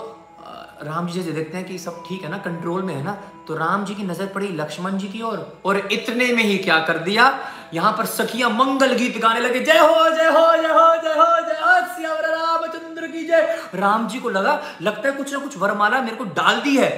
राम 0.83 1.07
जी 1.07 1.13
जैसे 1.13 1.31
देखते 1.31 1.57
हैं 1.57 1.65
कि 1.67 1.77
सब 1.79 2.03
ठीक 2.07 2.23
है 2.23 2.29
ना 2.29 2.37
कंट्रोल 2.37 2.81
में 2.83 2.93
है 2.93 3.03
ना 3.03 3.11
तो 3.47 3.55
राम 3.55 3.85
जी 3.85 3.95
की 3.95 4.03
नज़र 4.03 4.25
पड़ी 4.25 4.47
लक्ष्मण 4.47 4.97
जी 4.97 5.07
की 5.07 5.21
ओर 5.21 5.37
और, 5.37 5.61
और 5.65 5.77
इतने 5.91 6.27
में 6.33 6.43
ही 6.43 6.57
क्या 6.57 6.79
कर 6.79 6.97
दिया? 6.99 7.27
यहाँ 7.73 7.91
पर 7.97 8.05
सखिया 8.05 8.49
मंगल 8.49 8.93
गीत 8.93 9.17
गाने 9.21 9.39
लगे 9.39 9.59
जय 9.59 9.79
हो 9.79 10.09
जय 10.09 10.29
हो 10.29 10.45
जय 10.61 10.73
हो 10.73 10.87
जय 11.03 11.13
हो 11.13 11.29
जय 11.47 12.07
हो 12.07 12.15
रामचंद्र 12.25 13.07
की 13.07 13.25
जय। 13.27 13.69
राम 13.75 14.07
जी 14.07 14.19
को 14.19 14.29
लगा 14.29 14.61
लगता 14.81 15.07
है 15.09 15.15
कुछ 15.15 15.33
ना 15.33 15.39
कुछ 15.39 15.57
वरमाला 15.57 16.01
मेरे 16.01 16.15
को 16.15 16.23
डाल 16.35 16.61
दी 16.61 16.75
है। 16.77 16.89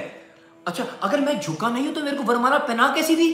अच्छा 0.66 0.84
अगर 1.02 1.20
मैं 1.20 1.40
झुका 1.40 1.68
नहीं 1.68 1.86
हूँ 1.86 1.94
तो 1.94 2.02
मेरे 2.02 2.16
को 2.16 2.22
वरमाला 2.24 2.58
पहना 2.58 2.92
कैसी 2.94 3.16
दी? 3.16 3.30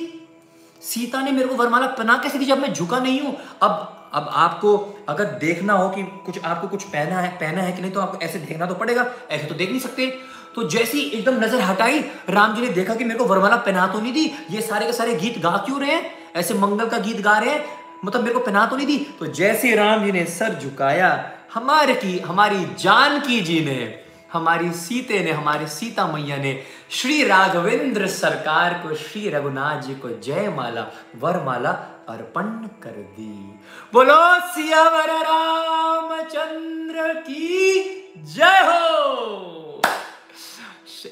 सीता 0.83 1.21
ने 1.23 1.33
मेरे 1.33 1.49
को 1.49 1.55
वरमाला 1.55 1.87
पहना 1.89 2.17
कैसी 2.19 2.39
दी 2.39 2.45
जब 2.45 2.59
मैं 2.59 2.73
झुका 2.73 2.99
नहीं 2.99 3.21
हूँ? 3.21 3.37
अब 3.63 4.04
अब 4.15 4.29
आपको 4.33 4.77
अगर 5.09 5.25
देखना 5.39 5.73
हो 5.73 5.89
कि 5.89 6.03
कुछ 6.27 6.45
आपको 6.45 6.69
कुछ 6.69 6.85
पहना 6.85 7.21
है 7.21 7.29
पहना 7.37 7.63
है 7.63 7.73
कि 7.73 7.83
नहीं 7.83 7.93
तो 7.93 8.01
आपको 8.01 8.21
ऐसे 8.21 8.39
देखना 8.41 8.67
तो 8.67 8.75
पड़ेगा, 8.75 9.07
ऐसे 9.31 9.47
तो 9.47 9.55
देख 9.55 9.71
नहीं 9.71 9.81
सकते। 9.81 10.07
तो 10.55 10.69
जैसी 10.69 11.01
एकदम 11.01 11.43
नज़र 11.45 11.61
हटाई, 11.61 11.99
राम 12.31 12.55
जी 12.55 12.63
ने 12.63 12.69
देखा 12.71 12.95
कि 12.95 13.05
मेरे 13.05 13.19
को 13.19 13.25
वरमाला 13.25 13.57
पहना 13.59 13.87
तो 13.87 14.01
नहीं 14.01 14.13
दी, 14.13 14.31
ये 14.51 14.61
सारे 14.63 14.87
के 14.87 14.93
सारे 14.93 15.15
गीत 15.17 15.39
गा 15.39 15.57
क्यों 15.67 15.81
रहे 15.81 15.91
हैं? 15.91 16.11
ऐसे 16.37 16.55
मंगल 16.55 16.89
का 16.89 16.99
गीत 17.01 17.21
गा 17.21 17.39
रहे 17.39 17.51
हैं 17.51 17.65
मतलब 18.05 18.23
मेरे 18.23 18.35
को 18.35 18.41
पहना 18.41 18.65
तो 18.67 18.77
नहीं 18.77 18.87
दी। 18.87 18.99
तो 19.19 19.27
जैसे 19.33 19.75
राम 19.75 20.05
जी 20.05 20.13
ने 20.13 20.25
सर 20.27 20.59
झुकाया, 20.61 21.11
हमारे 21.55 21.95
की, 21.95 22.19
हमारी 22.19 22.65
जानकी 22.79 23.41
जी 23.41 23.61
ने 23.61 24.04
हमारी 24.35 24.73
सीते 24.73 25.25
ने, 25.25 25.31
हमारी 25.31 25.67
सीता 25.67 26.07
मैया 26.07 26.37
ने, 26.37 26.63
श्री 26.91 27.25
राघवेंद्र 27.25 28.07
सरकार 28.07 28.75
को, 28.75 28.95
श्री 28.95 29.31
रघुनाथ 29.31 29.81
जी 29.81 29.95
को 29.95 30.11
जय 30.11 30.49
माला 30.49 30.87
वरमाला 31.17 31.87
अर्पण 32.09 32.69
कर 32.83 32.91
दी। 32.91 33.61
बोलो, 33.93 34.41
सियावर 34.41 35.11
रामचंद्र 35.11 37.15
की 37.15 37.85
जय 38.19 38.45
हो! 38.45 39.83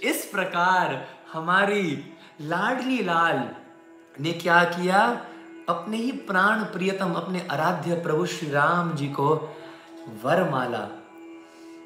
इस 0.02 0.28
प्रकार 0.32 1.06
हमारी 1.32 2.14
लाडली 2.40 3.02
लाल 3.02 3.50
ने 4.20 4.32
क्या 4.32 4.64
किया? 4.64 5.20
अपने 5.68 5.96
ही 5.96 6.12
प्राण 6.12 6.58
प्रियतम, 6.58 7.12
अपने 7.12 7.46
आराध्य 7.50 7.94
प्रभु 7.94 8.26
श्री 8.26 8.50
राम 8.50 8.94
जी 8.94 9.06
को 9.06 9.56
वरमाला, 10.22 10.88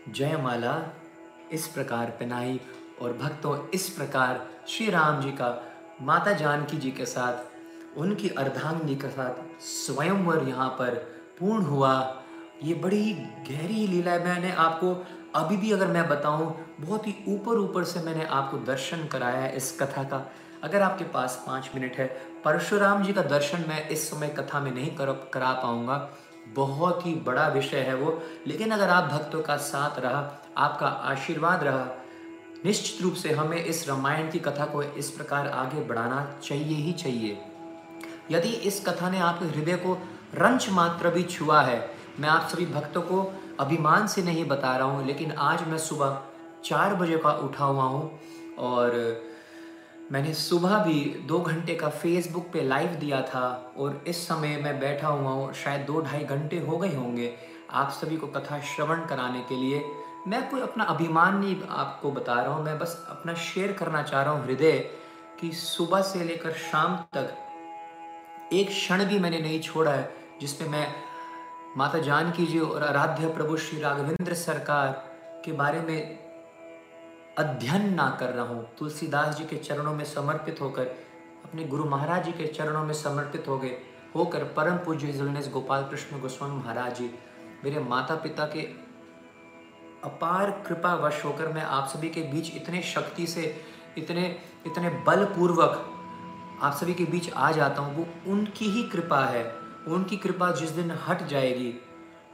जयमाला 0.08 0.95
इस 1.52 1.66
प्रकार 1.66 2.06
पहनाई 2.06 2.60
और 3.02 3.12
भक्तों 3.12 3.68
इस 3.68 3.89
प्रकार 3.89 4.48
श्री 4.68 4.90
राम 4.90 5.20
जी 5.20 5.31
का, 5.31 5.62
माता 6.02 6.32
जानकी 6.32 6.77
जी 6.77 6.90
के 6.90 7.06
साथ, 7.06 7.56
उनकी 7.98 8.28
अर्धांगिनी 8.28 8.97
के 8.97 9.09
साथ 9.09 9.62
स्वयंवर 9.62 10.48
यहाँ 10.48 10.68
पर 10.68 10.94
पूर्ण 11.40 11.64
हुआ। 11.64 12.23
ये 12.62 12.74
बड़ी 12.74 13.12
गहरी 13.51 13.86
लीला 13.86 14.12
है। 14.12 14.24
मैंने 14.24 14.52
आपको 14.52 15.06
अभी 15.35 15.56
भी 15.56 15.73
अगर 15.73 15.86
मैं 15.86 16.09
बताऊँ, 16.09 16.74
बहुत 16.81 17.06
ही 17.06 17.14
ऊपर 17.28 17.59
ऊपर 17.59 17.85
से 17.85 18.01
मैंने 18.01 18.24
आपको 18.24 18.59
दर्शन 18.59 19.06
कराया 19.06 19.39
है 19.39 19.56
इस 19.56 19.81
कथा 19.81 20.05
का। 20.05 20.32
अगर 20.62 20.82
आपके 20.82 21.05
पास 21.05 21.44
पाँच 21.47 21.70
मिनट 21.74 21.97
है, 21.97 22.06
परशुराम 22.44 23.02
जी 23.02 23.12
का 23.12 23.23
दर्शन 23.23 23.64
मैं 23.68 23.89
इस 23.89 24.10
समय 24.10 24.28
कथा 24.28 24.60
में 24.60 24.74
नहीं 24.74 24.97
कर, 24.97 25.31
करा 25.35 25.52
पाऊँगा। 25.52 26.10
बहुत 26.48 27.06
ही 27.06 27.14
बड़ा 27.14 27.48
विषय 27.48 27.78
है 27.78 27.94
वो। 27.94 28.23
लेकिन 28.47 28.70
अगर 28.70 28.89
आप 28.89 29.05
भक्तों 29.05 29.43
का 29.43 29.56
साथ 29.56 29.98
रहा 29.98 30.43
आपका 30.56 30.86
आशीर्वाद 30.86 31.64
रहा। 31.64 31.86
निश्चित 32.64 33.02
रूप 33.02 33.14
से 33.14 33.32
हमें 33.32 33.56
इस 33.58 33.86
रामायण 33.88 34.30
की 34.30 34.38
कथा 34.38 34.64
को 34.64 34.82
इस 34.82 35.10
प्रकार 35.10 35.48
आगे 35.48 35.80
बढ़ाना 35.80 36.24
चाहिए 36.42 36.76
ही 36.76 36.92
चाहिए। 36.94 37.38
यदि 38.30 38.48
इस 38.48 38.82
कथा 38.86 39.10
ने 39.10 39.18
आपके 39.20 39.46
हृदय 39.46 39.76
को 39.76 39.92
रंच 40.34 40.68
मात्र 40.70 41.10
भी 41.10 41.22
छुआ 41.24 41.60
है, 41.62 41.78
मैं 42.20 42.28
आप 42.28 42.48
सभी 42.48 42.66
भक्तों 42.66 43.02
को 43.02 43.22
अभिमान 43.60 44.06
से 44.06 44.22
नहीं 44.22 44.44
बता 44.44 44.76
रहा 44.76 44.86
हूँ, 44.86 45.06
लेकिन 45.06 45.32
आज 45.32 45.66
मैं 45.68 45.78
सुबह 45.78 46.20
चार 46.64 46.94
बजे 46.94 47.16
का 47.16 47.32
उठा 47.38 47.64
हुआ 47.64 47.84
हूँ 47.84 48.18
और 48.58 48.94
मैंने 50.12 50.32
सुबह 50.34 50.78
भी 50.78 51.04
दो 51.28 51.38
घंटे 51.40 51.74
का 51.74 51.88
फेसबुक 51.90 52.50
पे 52.52 52.62
लाइव 52.62 52.90
दिया 52.94 53.20
था 53.24 53.46
और 53.76 54.02
इस 54.06 54.26
समय 54.28 54.56
मैं 54.56 54.78
बैठा 54.80 55.08
हुआ 55.08 55.30
हूँ, 55.30 55.52
शायद 55.54 55.86
दो 55.86 56.00
ढाई 56.00 56.24
घंटे 56.24 56.58
हो 56.60 56.78
गए 56.78 56.94
होंगे 56.94 57.32
आप 57.70 57.90
सभी 57.92 58.16
को 58.16 58.26
कथा 58.28 58.60
श्रवण 58.64 59.06
कराने 59.06 59.40
के 59.48 59.56
लिए। 59.56 59.82
मैं 60.26 60.48
कोई 60.50 60.60
अपना 60.60 60.84
अभिमान 60.84 61.36
नहीं 61.38 61.56
आपको 61.70 62.10
बता 62.12 62.34
रहा 62.34 62.54
हूँ, 62.54 62.64
मैं 62.64 62.78
बस 62.78 63.06
अपना 63.10 63.34
शेयर 63.34 63.72
करना 63.72 64.02
चाह 64.02 64.22
रहा 64.22 64.32
हूँ 64.32 64.44
हृदय 64.44 64.78
कि 65.40 65.50
सुबह 65.52 66.00
से 66.02 66.24
लेकर 66.24 66.52
शाम 66.52 66.96
तक 67.14 68.52
एक 68.52 68.68
क्षण 68.68 69.04
भी 69.04 69.18
मैंने 69.18 69.40
नहीं 69.40 69.60
छोड़ा 69.60 69.90
है, 69.90 70.10
जिसमें 70.40 70.68
मैं 70.68 70.86
माता 71.76 71.98
जानकी 71.98 72.46
जी 72.46 72.58
और 72.58 72.84
आराध्य 72.84 73.28
प्रभु 73.28 73.56
श्री 73.56 73.80
राघवेंद्र 73.80 74.34
सरकार 74.34 74.90
के 75.44 75.52
बारे 75.52 75.80
में 75.80 76.18
अध्ययन 77.38 77.92
ना 77.94 78.08
कर 78.20 78.30
रहा 78.30 78.44
हूँ। 78.44 78.66
तुलसीदास 78.78 79.36
जी 79.36 79.44
के 79.44 79.56
चरणों 79.56 79.94
में 79.94 80.04
समर्पित 80.04 80.60
होकर, 80.60 80.86
अपने 81.44 81.64
गुरु 81.64 81.84
महाराज 81.84 82.24
जी 82.24 82.32
के 82.32 82.46
चरणों 82.48 82.84
में 82.84 82.94
समर्पित 82.94 83.48
हो 83.48 83.58
गए, 83.58 83.76
होकर 84.14 84.44
परम 84.56 84.76
पूज्य 84.76 85.48
गोपाल 85.52 85.84
कृष्ण 85.84 86.20
गोस्वामी 86.20 86.56
महाराज 86.56 86.98
जी, 86.98 87.10
मेरे 87.64 87.80
माता 87.80 88.14
पिता 88.16 88.44
के 88.46 88.68
अपार 90.05 90.51
कृपा 90.66 90.94
वश 90.97 91.24
होकर 91.24 91.48
मैं 91.48 91.62
आप 91.62 91.89
सभी 91.89 92.09
के 92.10 92.23
बीच 92.23 92.55
इतने 92.56 92.82
शक्ति 92.85 93.27
से, 93.27 93.55
इतने 93.98 94.24
इतने 94.66 94.89
बलपूर्वक 95.06 95.93
आप 96.62 96.74
सभी 96.74 96.94
के 96.94 97.05
बीच 97.05 97.32
आ 97.32 97.51
जाता 97.52 97.82
हूँ। 97.82 97.97
वो 97.97 98.32
उनकी 98.32 98.68
ही 98.70 98.82
कृपा 98.82 99.24
है। 99.24 99.44
उनकी 99.89 100.16
कृपा 100.16 100.51
जिस 100.52 100.70
दिन 100.70 100.90
हट 101.09 101.27
जाएगी, 101.28 101.74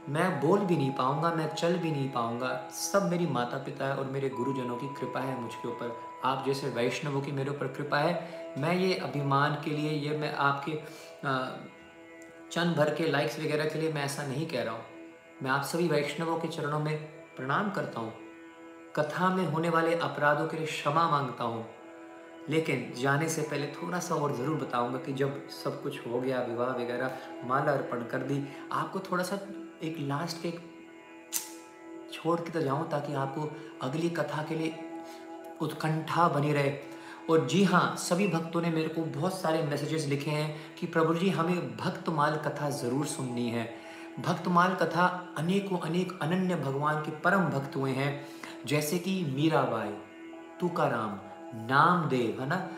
मैं 0.09 0.39
बोल 0.41 0.59
भी 0.59 0.77
नहीं 0.77 0.91
पाऊँगा, 0.91 1.33
मैं 1.33 1.47
चल 1.49 1.77
भी 1.77 1.91
नहीं 1.91 2.09
पाऊँगा। 2.09 2.49
सब 2.73 3.09
मेरी 3.11 3.25
माता 3.27 3.57
पिता 3.57 3.93
और 3.93 4.05
मेरे 4.05 4.29
गुरुजनों 4.29 4.75
की 4.75 4.87
कृपा 4.95 5.19
है 5.19 5.39
मुझके 5.41 5.67
ऊपर। 5.67 5.95
आप 6.25 6.43
जैसे 6.47 6.67
वैष्णवों 6.69 7.21
की 7.21 7.31
मेरे 7.31 7.49
ऊपर 7.49 7.67
कृपा 7.67 7.97
है, 7.97 8.53
मैं 8.57 8.75
ये 8.75 8.93
अभिमान 8.95 9.57
के 9.65 9.71
लिए, 9.71 9.91
ये 9.91 10.17
मैं 10.17 10.33
आपके 10.35 10.79
चंद 12.51 12.75
भर 12.77 12.93
के 12.95 13.07
लाइक्स 13.07 13.39
वगैरह 13.39 13.65
के 13.65 13.79
लिए 13.79 13.91
मैं 13.93 14.03
ऐसा 14.03 14.23
नहीं 14.23 14.45
कह 14.47 14.63
रहा 14.63 14.73
हूँ। 14.73 14.83
मैं 15.43 15.51
आप 15.51 15.63
सभी 15.63 15.87
वैष्णवों 15.87 16.37
के 16.39 16.47
चरणों 16.47 16.79
में 16.79 17.12
प्रणाम 17.37 17.69
करता 17.71 17.99
हूँ। 17.99 18.13
कथा 18.95 19.29
में 19.29 19.45
होने 19.45 19.69
वाले 19.69 19.95
अपराधों 19.95 20.47
के 20.47 20.57
लिए 20.57 20.65
क्षमा 20.65 21.09
माँगता 21.09 21.43
हूँ। 21.43 21.65
लेकिन 22.49 22.93
जाने 22.97 23.29
से 23.29 23.41
पहले 23.41 23.67
थोड़ा 23.67 23.99
सा 23.99 24.15
और 24.15 24.35
ज़रूर 24.37 24.57
बताऊँगा 24.57 24.97
कि 24.97 25.13
जब 25.13 25.47
सब 25.49 25.81
कुछ 25.83 25.99
हो 26.07 26.19
गया, 26.21 26.41
विवाह 26.41 26.69
वगैरह, 26.69 27.17
माला 27.45 27.71
अर्पण 27.71 28.03
कर 28.03 28.17
दी, 28.17 28.43
आपको 28.71 28.99
थोड़ा 28.99 29.23
सा 29.23 29.39
एक 29.83 29.95
लास्ट 29.99 30.41
के 30.41 30.51
छोड़ 32.13 32.39
के 32.39 32.51
तो 32.51 32.61
जाऊँ 32.61 32.89
ताकि 32.89 33.13
आपको 33.13 33.51
अगली 33.81 34.09
कथा 34.09 34.43
के 34.43 34.55
लिए 34.55 34.73
उत्कंठा 35.61 36.27
बनी 36.27 36.53
रहे। 36.53 36.73
और 37.29 37.45
जी 37.47 37.63
हाँ 37.63 37.95
सभी 37.97 38.27
भक्तों 38.27 38.61
ने 38.61 38.69
मेरे 38.69 38.89
को 38.89 39.01
बहुत 39.01 39.39
सारे 39.41 39.63
मैसेजेस 39.63 40.05
लिखे 40.05 40.31
हैं 40.31 40.75
कि 40.75 40.87
प्रभु 40.87 41.13
जी, 41.13 41.29
हमें 41.29 41.77
भक्तमाल 41.77 42.35
कथा 42.37 42.69
ज़रूर 42.69 43.05
सुननी 43.05 43.49
है। 43.49 43.82
भक्तमाल 44.19 44.75
कथा 44.75 45.33
अनेकों 45.37 45.77
अनेक 45.77 46.19
अनन्य 46.21 46.55
भगवान 46.55 46.95
के 46.95 47.11
परम 47.11 47.39
भक्त 47.39 47.75
हुए 47.75 47.91
हैं 47.91 48.27
जैसे 48.65 48.99
कि 48.99 49.23
मीराबाई 49.35 49.89
तुकाराम 50.59 51.19
नामदेव 51.55 52.41
है 52.41 52.47
ना? 52.49 52.69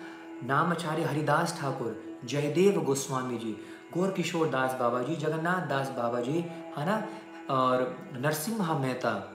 नामाचार्य 0.43 1.03
हरिदास 1.03 1.59
ठाकुर 1.61 2.19
जयदेव 2.25 2.81
गोस्वामी 2.81 3.37
जी 3.37 3.57
गौर 3.93 4.11
किशोर 4.11 4.47
दास 4.47 4.77
बाबा 4.79 5.01
जी 5.01 5.15
जगन्नाथ 5.15 5.67
दास 5.67 5.89
बाबा 5.89 6.19
जी 6.19 6.45
है 6.77 6.85
ना? 6.85 7.07
और 7.49 7.97
नरसिम्हा 8.13 8.79
मेहता 8.79 9.31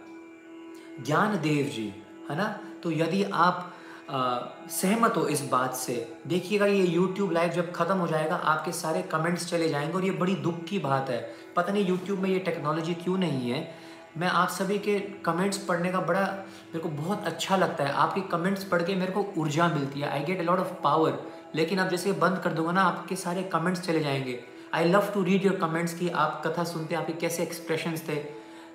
ज्ञान 1.01 1.41
देव 1.41 1.67
जी 1.67 1.95
है 2.31 2.37
ना? 2.37 2.59
तो 2.83 2.91
यदि 2.91 3.23
आप 3.23 3.73
आ, 4.11 4.39
सहमत 4.71 5.17
हो 5.17 5.27
इस 5.27 5.49
बात 5.49 5.75
से 5.75 6.15
देखिएगा 6.27 6.67
ये 6.67 6.99
YouTube 6.99 7.33
लाइव 7.33 7.53
जब 7.53 7.73
ख़त्म 7.73 7.97
हो 7.97 8.07
जाएगा 8.07 8.37
आपके 8.37 8.73
सारे 8.73 9.03
कमेंट्स 9.03 9.51
चले 9.51 9.69
जाएँगे 9.69 9.93
और 9.93 10.05
ये 10.05 10.11
बड़ी 10.11 10.35
दुख 10.35 10.65
की 10.65 10.79
बात 10.79 11.11
है। 11.11 11.35
पता 11.57 11.73
नहीं 11.73 11.87
YouTube 11.89 12.19
में 12.19 12.31
ये 12.31 12.39
टेक्नोलॉजी 12.39 12.95
क्यों 12.95 13.17
नहीं 13.19 13.51
है। 13.51 13.75
मैं 14.19 14.29
आप 14.29 14.49
सभी 14.49 14.79
के 14.79 14.99
कमेंट्स 15.25 15.59
पढ़ने 15.59 15.91
का 15.93 16.01
बड़ा 16.01 16.21
मेरे 16.21 16.79
को 16.79 16.89
बहुत 16.89 17.25
अच्छा 17.25 17.57
लगता 17.57 17.85
है। 17.85 17.93
आपके 17.93 18.21
कमेंट्स 18.21 18.65
पढ़ 18.65 18.83
के 18.83 18.95
मेरे 18.95 19.13
को 19.13 19.27
ऊर्जा 19.39 19.69
मिलती 19.69 20.01
है। 20.01 20.09
I 20.09 20.25
get 20.25 20.41
a 20.41 20.43
lot 20.43 20.59
of 20.59 20.73
power 20.85 21.19
लेकिन 21.55 21.79
आप 21.79 21.89
जैसे 21.89 22.13
बंद 22.13 22.39
कर 22.39 22.53
दूँगा 22.53 22.73
ना, 22.73 22.83
आपके 22.83 23.17
सारे 23.17 23.43
कमेंट्स 23.43 23.81
चले 23.81 24.01
जाएँगे। 24.01 24.39
I 24.75 24.85
love 24.85 25.11
to 25.15 25.23
read 25.23 25.45
your 25.45 25.57
comments 25.57 25.95
कि 25.95 26.09
आप 26.09 26.43
कथा 26.47 26.65
सुनते, 26.65 26.95
आपके 26.95 27.13
कैसे 27.13 27.43
एक्सप्रेशन 27.43 27.97
थे, 28.09 28.17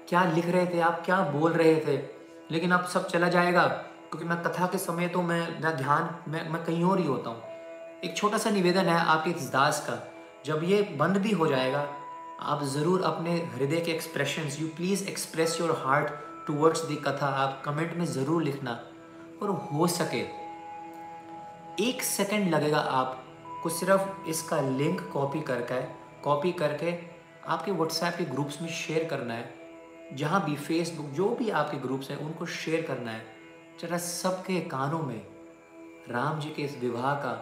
क्या 0.09 0.23
लिख 0.25 0.49
रहे 0.49 0.65
थे, 0.65 0.79
आप 0.79 1.01
क्या 1.05 1.19
बोल 1.21 1.51
रहे 1.51 1.75
थे। 1.75 1.97
लेकिन 2.51 2.71
आप 2.71 2.85
सब 2.85 3.07
चला 3.07 3.27
जाएगा, 3.27 3.67
क्योंकि 4.09 4.27
मैं 4.27 4.41
कथा 4.43 4.65
के 4.65 4.77
समय 4.77 5.07
तो 5.07 5.21
मैं 5.21 5.61
ना 5.61 5.71
ध्यान, 5.71 6.31
मैं 6.31 6.49
मैं 6.49 6.63
कहीं 6.63 6.83
और 6.83 6.99
ही 6.99 7.07
होता 7.07 7.29
हूँ। 7.29 7.41
एक 8.03 8.13
छोटा 8.17 8.37
सा 8.37 8.49
निवेदन 8.49 8.85
है 8.85 8.99
आपके 8.99 9.29
इस 9.29 9.51
दास 9.51 9.85
का। 9.89 10.13
जब 10.45 10.63
ये 10.63 10.81
बंद 10.99 11.17
भी 11.17 11.31
हो 11.31 11.47
जाएगा 11.47 11.87
आप 12.35 12.63
ज़रूर 12.63 13.01
अपने 13.03 13.31
हृदय 13.53 13.79
के 13.81 13.91
expressions 13.91 14.59
you 14.61 14.67
please 14.67 15.03
express 15.09 15.57
your 15.61 15.71
heart 15.83 16.07
towards 16.47 16.81
the 16.85 16.95
कथा। 16.95 17.27
आप 17.35 17.61
कमेंट 17.65 17.93
में 17.97 18.05
ज़रूर 18.05 18.43
लिखना। 18.43 18.71
और 19.41 19.49
हो 19.71 19.87
सके, 19.87 20.19
एक 21.83 22.01
सेकंड 22.03 22.53
लगेगा 22.53 22.79
आपको 22.79 23.69
सिर्फ़ 23.69 24.29
इसका 24.29 24.59
लिंक 24.61 25.01
कॉपी 25.13 25.41
करके 25.41 25.81
कॉपी 26.23 26.51
करके 26.53 26.93
आपके 27.47 27.71
व्हाट्सएप 27.71 28.15
के 28.17 28.25
ग्रुप्स 28.25 28.61
में 28.61 28.69
शेयर 28.69 29.03
करना 29.09 29.33
है। 29.33 30.15
जहाँ 30.15 30.43
भी 30.45 30.55
फेसबुक 30.57 31.05
जो 31.11 31.29
भी 31.29 31.49
आपके 31.51 31.77
ग्रुप्स 31.77 32.09
हैं, 32.11 32.17
उनको 32.17 32.45
शेयर 32.47 32.81
करना 32.81 33.11
है। 33.11 33.25
जरा 33.81 33.97
सबके 33.99 34.59
कानों 34.69 35.01
में 35.01 35.21
राम 36.09 36.39
जी 36.39 36.49
के 36.49 36.63
इस 36.63 36.77
विवाह 36.81 37.13
का 37.15 37.33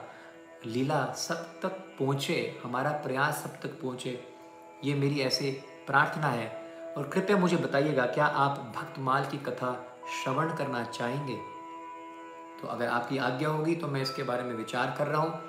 लीला 0.65 1.05
सब 1.19 1.59
तक 1.61 1.81
पहुँचे, 1.99 2.59
हमारा 2.63 2.91
प्रयास 3.01 3.43
सब 3.43 3.59
तक 3.61 3.81
पहुँचे। 3.81 4.32
ये 4.83 4.93
मेरी 4.93 5.19
ऐसे 5.19 5.51
प्रार्थना 5.87 6.27
है। 6.27 6.47
और 6.97 7.09
कृपया 7.09 7.37
मुझे 7.37 7.57
बताइएगा, 7.57 8.05
क्या 8.05 8.25
आप 8.25 8.73
भक्तमाल 8.75 9.25
की 9.25 9.37
कथा 9.37 9.99
श्रवण 10.13 10.55
करना 10.55 10.83
चाहेंगे? 10.83 11.35
तो 12.61 12.67
अगर 12.67 12.87
आपकी 12.87 13.17
आज्ञा 13.17 13.49
होगी 13.49 13.75
तो 13.75 13.87
मैं 13.87 14.01
इसके 14.01 14.23
बारे 14.23 14.43
में 14.43 14.53
विचार 14.55 14.93
कर 14.97 15.07
रहा 15.07 15.21
हूँ। 15.21 15.39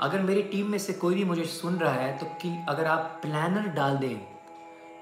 अगर 0.00 0.20
मेरी 0.20 0.42
टीम 0.42 0.70
में 0.70 0.78
से 0.78 0.92
कोई 0.92 1.14
भी 1.14 1.24
मुझे 1.24 1.44
सुन 1.44 1.76
रहा 1.76 1.92
है 1.92 2.16
तो 2.18 2.26
कि 2.42 2.56
अगर 2.68 2.86
आप 2.86 3.18
प्लानर 3.22 3.68
डाल 3.68 3.96
दें, 3.96 4.20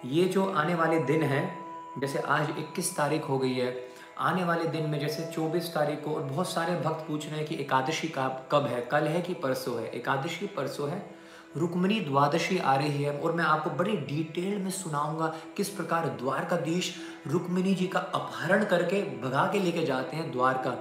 ये 0.04 0.24
जो 0.24 0.46
आने 0.52 0.74
वाले 0.74 0.98
दिन 0.98 1.22
हैं, 1.22 2.00
जैसे 2.00 2.18
आज 2.18 2.50
21 2.50 2.96
तारीख 2.96 3.28
हो 3.28 3.38
गई 3.38 3.54
है, 3.54 3.74
आने 4.18 4.44
वाले 4.44 4.64
दिन 4.64 4.90
में 4.90 4.98
जैसे 5.00 5.30
24 5.32 5.74
तारीख 5.74 6.04
को 6.04 6.14
और 6.14 6.22
बहुत 6.22 6.48
सारे 6.48 6.74
भक्त 6.80 7.06
पूछ 7.08 7.26
रहे 7.26 7.38
हैं 7.38 7.46
कि 7.48 7.54
एकादशी 7.54 8.08
का 8.08 8.28
कब 8.52 8.66
है, 8.66 8.80
कल 8.80 9.04
है 9.04 9.20
कि 9.22 9.34
परसों 9.34 9.78
है? 9.80 9.90
एकादशी 9.90 10.46
परसों 10.46 10.88
है 10.90 11.15
रुक्मणी 11.56 12.00
द्वादशी 12.00 12.58
आ 12.58 12.74
रही 12.76 13.02
है 13.02 13.20
और 13.20 13.32
मैं 13.32 13.44
आपको 13.44 13.70
बड़ी 13.70 13.96
डिटेल 13.96 14.58
में 14.58 14.70
सुनाऊँगा 14.70 15.34
किस 15.56 15.68
प्रकार 15.68 16.06
द्वारकाधीश 16.06 16.94
रुक्मिणी 17.26 17.74
जी 17.74 17.86
का 17.86 17.98
अपहरण 17.98 18.64
करके 18.64 19.02
भगा 19.20 19.46
के 19.52 19.58
लेके 19.58 19.86
जाते 19.86 20.16
हैं 20.16 20.32
द्वारका। 20.32 20.78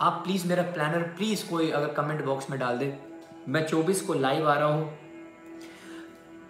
आप 0.00 0.12
प्लीज़ 0.12 0.48
मेरा 0.48 0.62
प्लानर 0.62 1.02
प्लीज़ 1.02 1.50
कोई 1.50 1.70
अगर 1.70 1.92
कमेंट 1.92 2.24
बॉक्स 2.24 2.50
में 2.50 2.58
डाल 2.60 2.78
दे। 2.78 2.98
मैं 3.48 3.66
24 3.66 4.00
को 4.00 4.14
लाइव 4.14 4.48
आ 4.48 4.54
रहा 4.54 4.68
हूँ। 4.68 4.98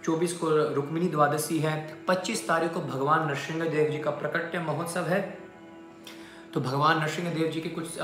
24 0.05 0.33
को 0.33 0.75
रुक्मिणी 0.75 1.09
द्वादशी 1.09 1.59
है। 1.59 2.05
25 2.09 2.49
तारीख 2.49 2.73
को 2.73 2.81
भगवान 2.81 3.29
नरसिंह 3.29 3.69
देव 3.69 3.91
जी 3.91 3.99
का 3.99 4.11
प्रकट्य 4.11 4.59
महोत्सव 4.59 5.01
है। 5.01 5.44
तो 6.55 6.61
भगवान 6.61 7.01
नरसिंह 7.01 7.33
देव 7.35 7.47
जी 7.51 7.61
के 7.61 7.69
कुछ 7.69 7.99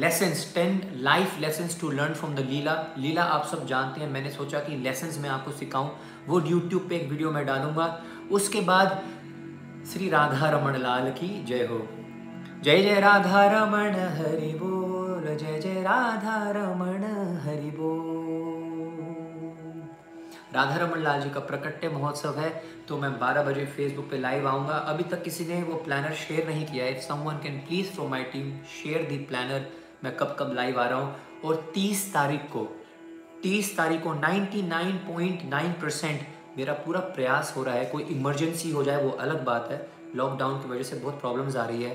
lessons 0.00 0.42
ten 0.54 0.80
life 1.02 1.38
lessons 1.40 1.80
to 1.80 1.90
learn 1.90 2.14
from 2.14 2.34
the 2.34 2.40
leela 2.48 2.74
लीला 2.98 3.22
आप 3.36 3.46
सब 3.46 3.66
जानते 3.66 4.00
हैं, 4.00 4.08
मैंने 4.10 4.30
सोचा 4.30 4.58
कि 4.58 4.76
लेसन्स 4.76 5.18
मैं 5.18 5.30
आपको 5.30 5.52
सिखाऊं। 5.52 5.88
वो 6.28 6.40
यूट्यूब 6.40 6.86
पे 6.88 6.96
एक 6.96 7.08
वीडियो 7.10 7.30
मैं 7.30 7.44
डालूँगा। 7.46 7.86
उसके 8.32 8.60
बाद 8.60 9.02
श्री 9.92 10.08
राधा 10.10 10.50
रमन 10.50 10.76
लाल 10.82 11.10
की 11.12 11.32
जय 11.44 11.66
हो। 11.66 11.80
जय 12.64 12.82
जय 12.82 13.00
राधा 13.00 13.44
रमन 13.52 13.96
हरि 14.18 14.52
बोल। 14.60 15.36
जय 15.36 15.60
जय 15.60 15.82
राधा 15.82 16.38
रमन 16.56 17.04
हरि 17.44 17.70
बोल। 17.78 18.29
राधा 20.54 20.76
रमन 20.76 21.02
लाल 21.02 21.20
जी 21.20 21.30
का 21.30 21.40
प्रकट्य 21.40 21.88
महोत्सव 21.88 22.38
है 22.38 22.50
तो 22.88 22.96
मैं 22.98 23.10
12 23.18 23.42
बजे 23.42 23.64
फेसबुक 23.66 24.10
पे 24.10 24.18
लाइव 24.18 24.48
आऊँगा। 24.48 24.74
अभी 24.74 25.04
तक 25.04 25.22
किसी 25.22 25.44
ने 25.44 25.62
वो 25.62 25.74
प्लानर 25.74 26.14
शेयर 26.16 26.48
नहीं 26.48 26.66
किया 26.66 26.84
है। 26.84 26.96
If 26.96 27.02
someone 27.02 27.34
can 27.34 27.58
please 27.58 27.90
from 27.90 28.10
my 28.10 28.22
team 28.22 28.50
share 28.72 29.08
the 29.08 29.16
planner 29.24 29.66
मैं 30.04 30.16
कब 30.16 30.36
कब 30.38 30.52
लाइव 30.54 30.80
आ 30.80 30.86
रहा 30.88 30.98
हूँ। 30.98 31.14
और 31.44 31.70
30 31.74 32.12
तारीख 32.14 32.40
को 32.52 32.66
30 33.42 33.76
तारीख 33.76 34.02
को 34.02 34.14
99.9 34.14 35.72
परसेंट 35.82 36.26
मेरा 36.58 36.72
पूरा 36.76 37.00
प्रयास 37.14 37.54
हो 37.56 37.62
रहा 37.62 37.74
है। 37.74 37.84
कोई 37.84 38.02
इमरजेंसी 38.02 38.70
हो 38.70 38.82
जाए, 38.84 39.02
वो 39.04 39.10
अलग 39.10 39.44
बात 39.44 39.68
है। 39.70 39.88
लॉकडाउन 40.16 40.60
की 40.62 40.68
वजह 40.68 40.82
से 40.82 40.96
बहुत 40.96 41.20
प्रॉब्लम्स 41.20 41.56
आ 41.56 41.64
रही 41.66 41.82
है। 41.82 41.94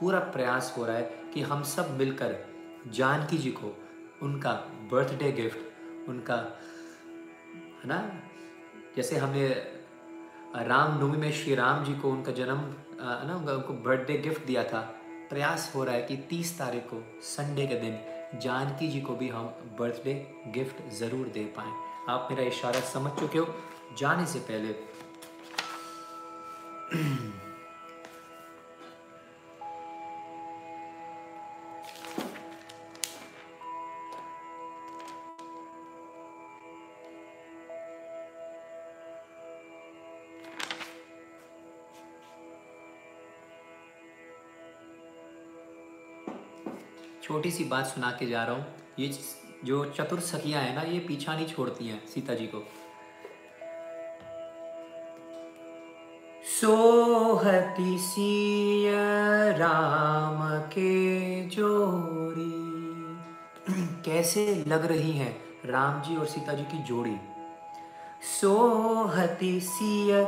पूरा 0.00 0.18
प्रयास 0.34 0.74
हो 0.78 0.86
रहा 0.86 0.96
है 0.96 1.10
कि 1.34 1.40
हम 1.40 1.62
सब 1.62 1.96
मिलकर, 1.98 2.34
जानकी 2.92 3.38
जी 3.38 3.50
को, 3.50 3.76
उनका 4.22 4.52
बर्थडे 4.92 5.30
गिफ्ट 5.32 6.08
उनका 6.08 6.36
है 7.82 7.88
ना? 7.88 8.12
जैसे 8.96 9.16
हमने 9.16 9.48
रामनवमी 10.56 11.16
में 11.16 11.32
श्री 11.32 11.54
राम 11.54 11.84
जी 11.84 11.94
को 11.94 12.10
उनका 12.10 12.32
जन्म 12.32 12.58
है 13.10 13.26
ना, 13.28 13.36
उनका, 13.36 13.52
उनको 13.52 13.72
बर्थडे 13.72 14.18
गिफ्ट 14.18 14.44
दिया 14.44 14.64
था। 14.64 14.80
प्रयास 15.30 15.72
हो 15.74 15.84
रहा 15.84 15.94
है 15.94 16.02
कि 16.02 16.16
30 16.16 16.58
तारीख 16.58 16.82
को 16.82 17.20
संडे 17.22 17.66
के 17.66 17.74
दिन, 17.74 17.98
जानकी 18.40 18.88
जी 18.88 19.00
को 19.00 19.14
भी 19.14 19.28
हम 19.28 19.44
बर्थडे 19.78 20.34
गिफ्ट 20.46 20.92
ज़रूर 20.92 21.28
दे 21.28 21.44
पाएँ। 21.44 21.72
आप 22.08 22.28
मेरा 22.30 22.44
इशारा 22.44 22.80
समझ 22.80 23.12
चुके 23.12 23.38
हो? 23.38 23.54
जाने 23.98 24.26
से 24.26 24.38
पहले 24.38 24.74
सी 47.52 47.64
बात 47.64 47.86
सुना 47.86 48.10
के 48.10 48.26
जा 48.26 48.44
रहा 48.44 48.54
हूँ। 48.54 48.66
ये 48.98 49.08
जो 49.64 49.84
चतुर 49.84 50.20
सखियाँ 50.20 50.62
हैं 50.62 50.74
ना, 50.74 50.82
ये 50.82 50.98
पीछा 50.98 51.34
नहीं 51.34 51.46
छोड़ती 51.46 51.88
हैं 51.88 52.06
सीता 52.06 52.34
जी 52.34 52.46
को। 52.46 52.64
सोहती 56.60 57.98
सी 57.98 58.84
राम 59.58 60.58
के 60.58 60.92
जोड़ी। 61.46 62.52
कैसे 64.02 64.64
लग 64.68 64.86
रही 64.86 65.12
हैं 65.12 65.36
राम 65.66 66.02
जी 66.02 66.16
और 66.16 66.26
सीता 66.26 66.52
जी 66.52 66.62
की 66.62 66.82
जोड़ी? 66.82 67.16
सोहती 68.40 69.60
सी 69.60 70.22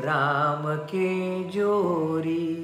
राम 0.00 0.62
के 0.76 1.44
जोड़ी। 1.44 2.54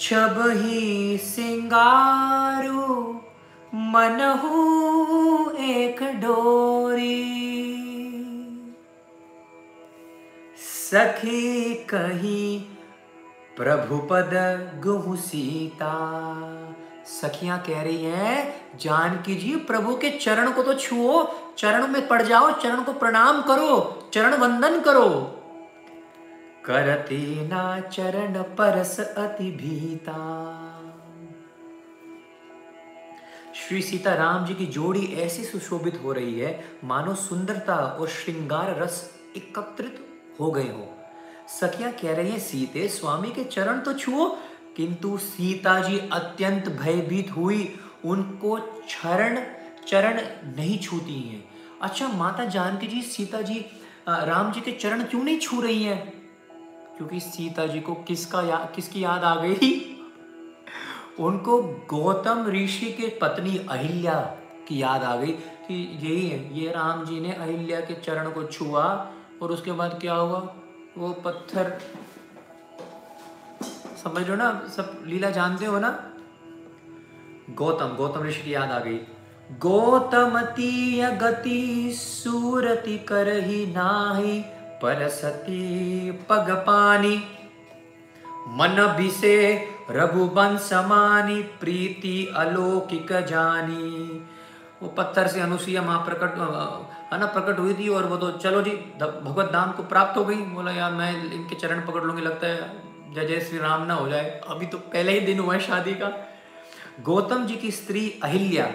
छब 0.00 0.44
ही 0.46 1.18
सिंगारू 1.18 2.96
मनहू 3.74 5.50
एक 5.50 6.02
डोरी। 6.02 7.26
सखी 10.58 11.74
कही, 11.74 12.58
प्रभु 13.56 13.98
पद 13.98 14.30
गुहु 14.84 15.16
सीता। 15.16 15.92
सखियाँ 17.06 17.58
कह 17.58 17.82
रही 17.82 18.04
हैं, 18.04 18.54
जानकी 18.78 19.34
जी, 19.34 19.56
प्रभु 19.56 19.96
के 19.96 20.10
चरण 20.10 20.52
को 20.52 20.62
तो 20.62 20.74
छुओ, 20.74 21.24
चरण 21.58 21.86
में 21.86 22.08
पड़ 22.08 22.22
जाओ, 22.22 22.50
चरण 22.50 22.82
को 22.82 22.92
प्रणाम 22.92 23.42
करो, 23.42 24.08
चरण 24.14 24.34
वंदन 24.34 24.80
करो। 24.80 25.36
करती 26.64 27.48
ना 27.48 27.80
चरण 27.80 28.42
परस 28.58 28.98
अति 29.00 29.50
भीता। 29.52 30.16
श्री 33.54 33.80
सीता 33.82 34.14
राम 34.14 34.44
जी 34.46 34.54
की 34.54 34.66
जोड़ी 34.66 35.06
ऐसी 35.16 35.44
सुशोभित 35.44 36.00
हो 36.04 36.12
रही 36.12 36.38
है, 36.40 36.52
मानो 36.84 37.14
सुंदरता 37.14 37.76
और 37.76 38.08
श्रृंगार 38.08 38.74
रस 38.78 39.00
एकत्रित 39.36 40.04
हो 40.40 40.50
गए 40.50 40.68
हो। 40.68 40.88
सखिया 41.50 41.90
कह 41.92 42.14
रही 42.16 42.30
है, 42.30 42.38
सीते, 42.38 42.86
स्वामी 42.88 43.30
के 43.30 43.44
चरण 43.46 43.80
तो 43.80 43.92
छुओ, 43.94 44.28
किंतु 44.76 45.16
सीता 45.18 45.78
जी 45.80 45.98
अत्यंत 46.12 46.68
भयभीत 46.80 47.30
हुई, 47.30 47.74
उनको 48.04 48.58
चरण 48.90 49.42
चरण 49.86 50.20
नहीं 50.56 50.78
छूती 50.78 51.20
हैं। 51.20 51.44
अच्छा 51.82 52.08
माता 52.08 52.44
जानकी 52.44 52.86
जी, 52.86 53.02
सीता 53.02 53.42
जी 53.42 53.64
राम 54.08 54.52
जी 54.52 54.60
के 54.60 54.72
चरण 54.72 55.02
क्यों 55.02 55.22
नहीं 55.24 55.38
छू 55.38 55.60
रही 55.60 55.82
हैं? 55.84 56.19
क्योंकि 57.00 57.20
सीता 57.20 57.66
जी 57.66 57.80
को 57.80 57.94
किसका 57.94 58.42
या, 58.42 58.56
किसकी 58.74 59.04
याद 59.04 59.24
आ 59.24 59.34
गई? 59.34 59.96
उनको 61.18 61.62
गौतम 61.62 62.46
ऋषि 62.48 62.86
के 62.86 63.18
पत्नी 63.22 63.58
अहिल्या 63.70 64.20
की 64.68 64.82
याद 64.82 65.02
आ 65.02 65.16
गई 65.16 65.32
कि 65.68 65.98
यही 66.02 66.28
है 66.28 66.58
ये 66.58 66.70
राम 66.70 67.04
जी 67.04 67.20
ने 67.20 67.32
अहिल्या 67.32 67.80
के 67.80 67.94
चरण 67.94 68.30
को 68.30 68.44
छुआ 68.44 69.12
और 69.42 69.52
उसके 69.52 69.72
बाद 69.72 69.98
क्या 70.00 70.14
हुआ? 70.14 70.54
वो 70.98 71.12
पत्थर 71.12 71.80
समझ 74.04 74.28
लो 74.28 74.36
ना? 74.36 74.68
सब 74.68 75.02
लीला 75.06 75.30
जानते 75.30 75.66
हो 75.66 75.78
ना? 75.78 76.10
गौतम 77.50 77.96
गौतम 77.96 78.22
ऋषि 78.22 78.42
की 78.42 78.54
याद 78.54 78.70
आ 78.70 78.78
गई। 78.78 79.00
गौतमती 79.58 81.02
गति 81.02 81.92
सूरति 81.94 82.98
करही 82.98 83.66
नाही 83.66 84.44
परसती 84.82 86.10
पग 86.30 86.50
पानी, 86.66 87.16
मन 88.50 88.76
बिसे 88.96 89.36
रघुबन 89.90 90.56
समानी 90.58 91.42
प्रीति 91.60 92.16
अलौकिक 92.36 93.12
जानी। 93.28 94.26
वो 94.82 94.88
पत्थर 94.88 95.26
से 95.26 95.40
अनुसुईया 95.40 95.82
माँ 95.82 95.98
प्रकट 96.04 96.38
है 97.12 97.18
ना, 97.20 97.26
प्रकट 97.26 97.58
हुई 97.58 97.74
थी 97.74 97.88
और 97.88 98.06
वो 98.06 98.16
तो 98.16 98.30
चलो 98.32 98.62
जी 98.62 98.70
भगवत 98.70 99.50
धाम 99.52 99.72
को 99.72 99.82
प्राप्त 99.84 100.16
हो 100.18 100.24
गई। 100.24 100.34
बोला, 100.34 100.72
यार, 100.72 100.92
मैं 100.92 101.32
इनके 101.32 101.54
चरण 101.56 101.80
पकड़ 101.86 102.02
लूँगी, 102.02 102.22
लगता 102.22 102.46
है 102.46 103.14
जय 103.14 103.26
जय 103.26 103.40
श्री 103.40 103.58
राम 103.58 103.82
ना 103.82 103.94
हो 103.94 104.08
जाए। 104.08 104.40
अभी 104.48 104.66
तो 104.66 104.78
पहले 104.78 105.12
ही 105.12 105.20
दिन 105.26 105.38
हुआ 105.38 105.54
है 105.54 105.60
शादी 105.60 105.94
का। 105.94 106.08
गौतम 107.02 107.46
जी 107.46 107.56
की 107.56 107.70
स्त्री 107.70 108.08
अहिल्या 108.24 108.70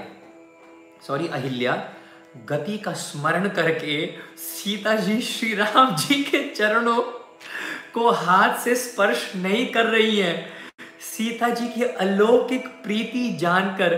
सॉरी 1.08 1.28
अहिल्या 1.30 1.74
गति 2.36 2.78
का 2.78 2.92
स्मरण 2.94 3.48
करके 3.50 4.06
सीता 4.38 4.96
जी 4.96 5.20
श्री 5.22 5.54
राम 5.56 5.96
जी 5.96 6.24
के 6.24 6.44
चरणों 6.50 7.02
को 7.94 8.10
हाथ 8.12 8.58
से 8.58 8.76
स्पर्श 8.76 9.32
नहीं 9.36 9.66
कर 9.68 9.86
रही 9.86 10.18
है। 10.18 10.34
सीता 11.02 11.50
जी 11.50 11.68
की 11.68 11.84
अलौकिक 11.84 12.68
प्रीति 12.84 13.30
जानकर 13.38 13.94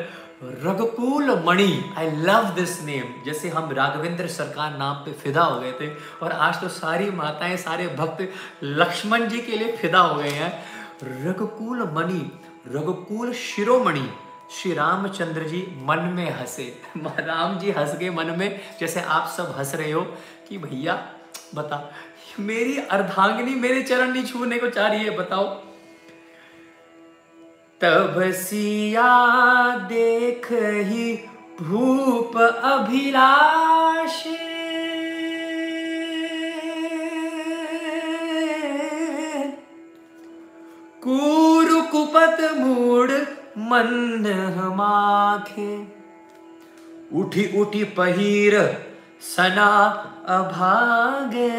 रघुकुल 0.63 1.31
मणि 1.45 1.83
आई 1.97 2.09
लव 2.17 2.49
दिस 2.55 2.81
नेम 2.83 3.13
जैसे 3.25 3.49
हम 3.49 3.71
राघवेंद्र 3.71 4.27
सरकार 4.27 4.77
नाम 4.77 4.95
पे 4.95 5.11
फिदा 5.13 5.43
हो 5.43 5.59
गए 5.59 5.71
थे, 5.71 5.87
और 6.21 6.31
आज 6.31 6.61
तो 6.61 6.67
सारी 6.69 7.09
माताएँ, 7.11 7.57
सारे 7.57 7.87
भक्त 7.87 8.27
लक्ष्मण 8.63 9.27
जी 9.29 9.41
के 9.41 9.57
लिए 9.57 9.75
फिदा 9.77 9.99
हो 9.99 10.15
गए 10.15 10.29
हैं। 10.29 10.53
रघुकुल 11.25 11.83
मणि, 11.95 12.21
रघुकुल 12.67 13.33
शिरोमणि 13.33 14.07
श्री 14.51 14.73
रामचंद्र 14.73 15.43
जी 15.43 15.67
मन 15.77 15.99
में 15.99 16.31
हंसे। 16.31 16.81
राम 16.97 17.59
जी 17.59 17.71
हंस 17.71 17.95
गए 17.95 18.09
मन 18.09 18.25
में, 18.25 18.59
जैसे 18.79 19.01
आप 19.01 19.27
सब 19.37 19.55
हंस 19.57 19.75
रहे 19.75 19.91
हो 19.91 20.01
कि 20.49 20.57
भैया, 20.57 21.13
बता, 21.55 21.93
मेरी 22.39 22.77
अर्धांगिनी 22.77 23.55
मेरे 23.55 23.83
चरण 23.83 24.11
नहीं 24.11 24.25
छूने 24.25 24.57
को 24.57 24.69
चाह 24.69 24.87
रही 24.87 25.03
है, 25.03 25.17
बताओ। 25.17 25.43
तब 27.81 28.31
सिया 28.31 29.77
देख 29.77 30.47
ही 30.87 31.29
भूप 31.61 32.37
अभिलाष। 32.63 34.23
कुरुकुपत 41.03 42.37
मूड 42.57 43.36
मन 43.57 44.25
हमाखे 44.57 45.71
उठी 47.19 47.45
उठी 47.59 47.83
पहिर 47.97 48.55
सना 49.35 49.69
अभागे 50.29 51.51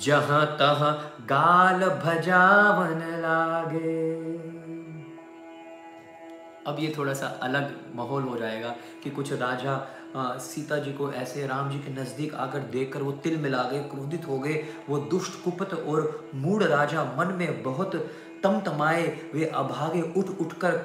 जहाँ 0.00 0.44
तह 0.56 0.80
गाल 1.26 1.88
भजावन 2.04 3.02
लागे। 3.20 3.96
अब 6.66 6.76
ये 6.80 6.92
थोड़ा 6.98 7.12
सा 7.12 7.26
अलग 7.42 7.70
माहौल 7.96 8.22
हो 8.22 8.36
जाएगा 8.38 8.74
कि 9.04 9.10
कुछ 9.10 9.32
राजा 9.32 9.74
आ, 10.16 10.36
सीता 10.38 10.76
जी 10.78 10.92
को 10.92 11.10
ऐसे 11.12 11.46
राम 11.46 11.70
जी 11.70 11.78
के 11.78 11.90
नज़दीक 11.92 12.34
आकर 12.34 12.58
देखकर 12.72 13.02
वो 13.02 13.12
तिल 13.12 13.36
मिला 13.36 13.62
गए 13.62 13.78
क्रोधित 13.78 14.26
हो 14.28 14.38
गए। 14.38 14.54
वो 14.88 14.98
दुष्ट 15.10 15.42
कुपत 15.44 15.74
और 15.74 16.30
मूड 16.34 16.62
राजा 16.62 17.04
मन 17.18 17.34
में 17.34 17.62
बहुत 17.62 17.92
तम 18.42 18.60
तमाए, 18.60 19.06
वे 19.34 19.44
अभागे 19.44 20.02
उठ 20.16 20.38
उठकर 20.40 20.76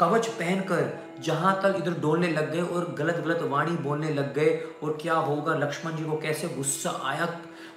कवच 0.00 0.26
पहनकर 0.28 0.92
जहाँ 1.22 1.54
तक 1.62 1.74
इधर 1.78 1.98
डोलने 2.00 2.28
लग 2.28 2.52
गए 2.52 2.60
और 2.60 2.94
गलत 2.98 3.16
गलत 3.16 3.42
वाणी 3.42 3.76
बोलने 3.78 4.12
लग 4.14 4.32
गए, 4.34 4.56
और 4.82 4.96
क्या 5.02 5.14
होगा? 5.14 5.54
लक्ष्मण 5.56 5.96
जी 5.96 6.04
को 6.04 6.16
कैसे 6.16 6.48
गुस्सा 6.48 6.90
आया? 7.04 7.28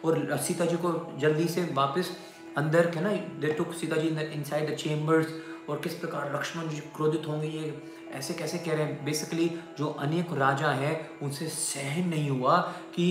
और 0.05 0.37
सीता 0.37 0.65
जी 0.65 0.75
को 0.75 1.19
जल्दी 1.19 1.47
से 1.47 1.61
वापस 1.73 2.09
अंदर, 2.57 2.89
क्या 2.91 3.01
ना 3.01 3.11
they 3.41 3.53
took 3.53 3.73
Sita 3.73 3.95
ji 3.95 4.07
inside 4.43 4.71
the 4.71 4.75
chambers 4.75 5.27
और 5.69 5.79
किस 5.79 5.93
प्रकार 5.93 6.33
लक्ष्मण 6.35 6.67
जी 6.69 6.79
क्रोधित 6.95 7.27
होंगे 7.27 7.47
ये 7.47 7.73
ऐसे 8.13 8.33
कैसे 8.33 8.57
कह 8.57 8.73
रहे 8.73 8.83
हैं? 8.83 9.03
बेसिकली 9.05 9.47
जो 9.77 9.87
अनेक 9.99 10.33
राजा 10.33 10.69
हैं, 10.71 11.19
उनसे 11.19 11.47
सहन 11.47 12.07
नहीं 12.09 12.29
हुआ 12.29 12.57
कि 12.95 13.07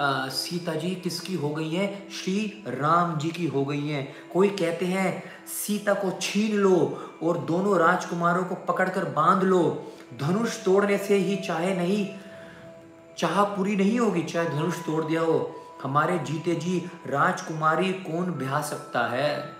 सीता 0.00 0.74
जी 0.74 0.90
किसकी 0.94 1.34
हो 1.34 1.50
गई 1.50 1.70
है? 1.70 2.10
श्री 2.10 2.64
राम 2.66 3.18
जी 3.18 3.30
की 3.30 3.46
हो 3.46 3.64
गई 3.64 3.88
हैं। 3.88 4.14
कोई 4.32 4.48
कहते 4.48 4.86
हैं, 4.86 5.22
सीता 5.46 5.94
को 5.94 6.10
छीन 6.20 6.56
लो 6.56 7.02
और 7.22 7.38
दोनों 7.38 7.78
राजकुमारों 7.78 8.44
को 8.44 8.54
पकड़कर 8.54 9.04
बाँध 9.04 9.42
लो। 9.42 9.92
धनुष 10.20 10.64
तोड़ने 10.64 10.98
से 10.98 11.16
ही 11.16 11.36
चाहे 11.36 11.74
नहीं, 11.74 12.08
चाह 13.18 13.44
पूरी 13.44 13.76
नहीं 13.76 13.98
होगी, 13.98 14.22
चाहे 14.22 14.48
धनुष 14.48 14.78
तोड़ 14.78 15.04
दिया 15.04 15.20
हो। 15.20 15.54
हमारे 15.82 16.18
जीते 16.18 16.54
जी 16.54 16.90
राजकुमारी 17.06 17.92
कौन 17.92 18.32
ब्याह 18.32 18.62
सकता 18.62 19.06
है? 19.06 19.56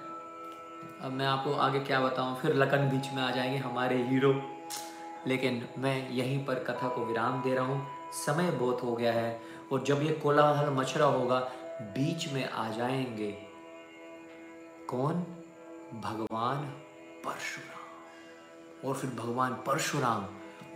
अब 1.02 1.12
मैं 1.12 1.26
आपको 1.26 1.52
आगे 1.52 1.78
क्या 1.78 2.00
बताऊँ, 2.00 2.36
फिर 2.36 2.54
लकन 2.54 2.78
बीच 2.78 3.12
में 3.14 3.22
आ 3.22 3.30
जाएँगे 3.30 3.58
हमारे 3.58 4.02
हीरो। 4.02 4.42
लेकिन 5.26 5.66
मैं 5.78 6.10
यहीं 6.10 6.44
पर 6.44 6.54
कथा 6.54 6.88
को 6.88 7.04
विराम 7.04 7.42
दे 7.42 7.54
रहा 7.54 7.64
हूँ। 7.64 7.86
समय 8.26 8.50
बहुत 8.50 8.82
हो 8.82 8.92
गया 8.92 9.12
है। 9.12 9.40
और 9.72 9.82
जब 9.82 10.02
ये 10.02 10.12
कोलाहल 10.14 10.70
मच 10.70 10.96
रहा 10.96 11.08
होगा, 11.08 11.38
बीच 11.82 12.32
में 12.32 12.48
आ 12.48 12.68
जाएँगे। 12.70 13.30
कौन? 14.90 15.14
भगवान 16.02 16.64
परशुराम। 17.24 18.88
और 18.88 18.94
फिर 18.94 19.10
भगवान 19.10 19.52
परशुराम 19.66 20.26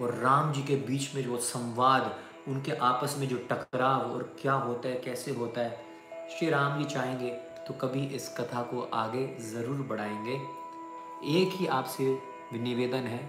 और 0.00 0.14
राम 0.14 0.52
जी 0.52 0.62
के 0.62 0.76
बीच 0.86 1.14
में 1.14 1.22
जो 1.22 1.36
संवाद, 1.38 2.14
उनके 2.48 2.72
आपस 2.72 3.16
में 3.18 3.28
जो 3.28 3.36
टकराव 3.50 4.12
और 4.12 4.22
क्या 4.40 4.52
होता 4.52 4.88
है, 4.88 4.94
कैसे 4.96 5.30
होता 5.30 5.60
है, 5.60 6.28
श्री 6.30 6.50
राम 6.50 6.78
जी 6.78 6.84
चाहेंगे 6.84 7.30
तो 7.66 7.74
कभी 7.74 8.06
इस 8.06 8.28
कथा 8.38 8.62
को 8.62 8.80
आगे 8.94 9.26
ज़रूर 9.42 9.86
बढ़ाएँगे। 9.86 10.34
एक 11.32 11.54
ही 11.54 11.66
आपसे 11.68 12.04
निवेदन 12.54 13.06
है, 13.06 13.22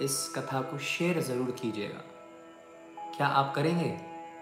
इस 0.00 0.32
कथा 0.36 0.60
को 0.62 0.78
शेयर 0.78 1.20
ज़रूर 1.20 1.50
कीजिएगा। 1.52 2.02
क्या 3.16 3.26
आप 3.26 3.54
करेंगे? 3.54 3.88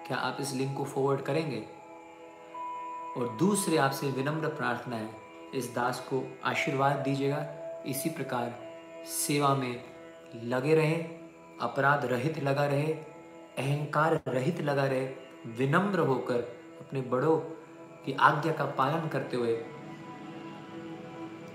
क्या 0.06 0.16
आप 0.16 0.36
इस 0.40 0.52
लिंक 0.54 0.76
को 0.76 0.84
फॉरवर्ड 0.84 1.20
करेंगे? 1.20 1.66
और 3.16 3.36
दूसरे 3.38 3.76
आपसे 3.76 4.06
विनम्र 4.06 4.48
प्रार्थना 4.48 4.96
है, 4.96 5.10
इस 5.54 5.74
दास 5.74 6.00
को 6.00 6.38
आशीर्वाद 6.44 6.96
दीजिएगा। 6.96 7.46
इसी 7.86 8.10
प्रकार 8.10 8.54
सेवा 9.06 9.54
में 9.54 9.84
लगे 10.44 10.74
रहे, 10.74 10.94
अपराध 11.60 12.04
रहित 12.04 12.42
लगा 12.42 12.64
रहे, 12.64 12.92
अहंकार 13.58 14.20
रहित 14.28 14.60
लगा 14.60 14.84
रहे, 14.84 15.06
विनम्र 15.46 15.98
होकर 15.98 16.38
अपने 16.80 17.00
बड़ों 17.00 17.36
की 18.04 18.12
आज्ञा 18.12 18.52
का 18.52 18.64
पालन 18.64 19.08
करते 19.08 19.36
हुए 19.36 19.64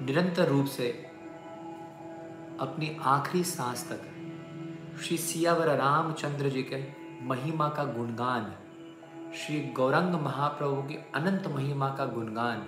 निरंतर 0.02 0.48
रूप 0.48 0.65
से 0.65 0.89
अपनी 2.60 2.98
आखिरी 3.02 3.44
सांस 3.44 3.89
तक 3.91 4.02
श्री 5.02 5.18
सियावर 5.18 5.68
रामचंद्र 5.68 6.49
जी 6.49 6.64
के 6.64 6.97
महिमा 7.22 7.68
का 7.69 7.84
गुणगान। 7.84 8.53
श्री 9.35 9.60
गौरंग 9.76 10.14
महाप्रभु 10.14 10.81
की 10.81 10.95
अनंत 11.15 11.48
महिमा 11.48 11.89
का 11.89 12.06
गुणगान। 12.06 12.61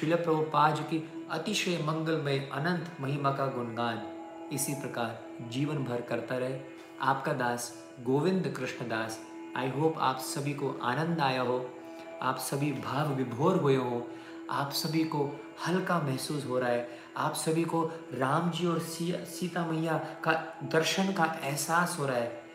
शिल 0.00 0.14
प्रभुपाज 0.16 0.80
की 0.80 1.26
अतिशय 1.30 1.78
मंगलमय 1.82 2.38
अनंत 2.52 2.96
महिमा 3.00 3.30
का 3.30 3.46
गुणगान। 3.46 4.02
इसी 4.52 4.74
प्रकार 4.74 5.20
जीवन 5.50 5.84
भर 5.84 6.00
करता 6.00 6.36
रहे 6.36 6.60
आपका 7.00 7.32
दास 7.32 7.72
गोविंद 8.02 8.54
कृष्ण 8.56 8.88
दास। 8.88 9.20
आई 9.56 9.70
होप 9.70 9.98
आप 9.98 10.18
सभी 10.18 10.54
को 10.54 10.70
आनंद 10.82 11.20
आया 11.20 11.42
हो। 11.42 11.70
आप 12.22 12.38
सभी 12.38 12.72
भाव 12.72 13.12
विभोर 13.14 13.56
हुए 13.56 13.76
हो। 13.76 14.06
आप 14.50 14.70
सभी 14.70 15.04
को 15.04 15.40
हल्का 15.66 15.98
महसूस 15.98 16.46
हो 16.46 16.58
रहा 16.58 16.70
है। 16.70 16.88
आप 17.16 17.34
सभी 17.34 17.64
को 17.64 17.84
राम 18.12 18.50
जी 18.50 18.66
और 18.66 18.78
सीता 18.78 19.66
मैया 19.66 19.98
का 20.24 20.32
दर्शन 20.64 21.12
का 21.12 21.24
एहसास 21.44 21.96
हो 22.00 22.06
रहा 22.06 22.16
है। 22.16 22.45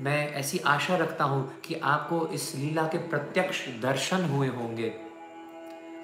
मैं 0.00 0.32
ऐसी 0.32 0.58
आशा 0.58 0.96
रखता 0.96 1.24
हूँ 1.24 1.60
कि 1.60 1.74
आपको 1.74 2.26
इस 2.26 2.54
लीला 2.56 2.82
के 2.82 2.98
प्रत्यक्ष 2.98 3.68
दर्शन 3.68 4.24
हुए 4.24 4.48
होंगे। 4.48 4.88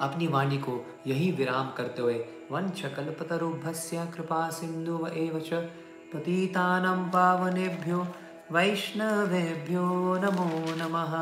अपनी 0.00 0.26
वाणी 0.26 0.58
को 0.58 0.86
यही 1.06 1.30
विराम 1.30 1.70
करते 1.70 2.02
हुए 2.02 2.14
वंश 2.52 2.82
कल्पतरुभ्य 2.84 3.72
कृपा 4.16 4.50
सिंधु 4.50 5.06
एव 5.06 5.38
पतितानं 6.14 7.04
पावनेभ्यो 7.10 8.06
वैष्णवेभ्यो 8.52 9.84
नमो 10.24 10.74
नमः। 10.76 11.12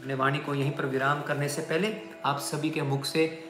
अपने 0.00 0.14
वाणी 0.14 0.38
को 0.38 0.54
यहीं 0.54 0.70
पर 0.70 0.86
विराम 0.86 1.22
करने 1.22 1.48
से 1.48 1.62
पहले 1.62 1.96
आप 2.24 2.38
सभी 2.38 2.70
के 2.70 2.82
मुख 2.82 3.04
से 3.04 3.44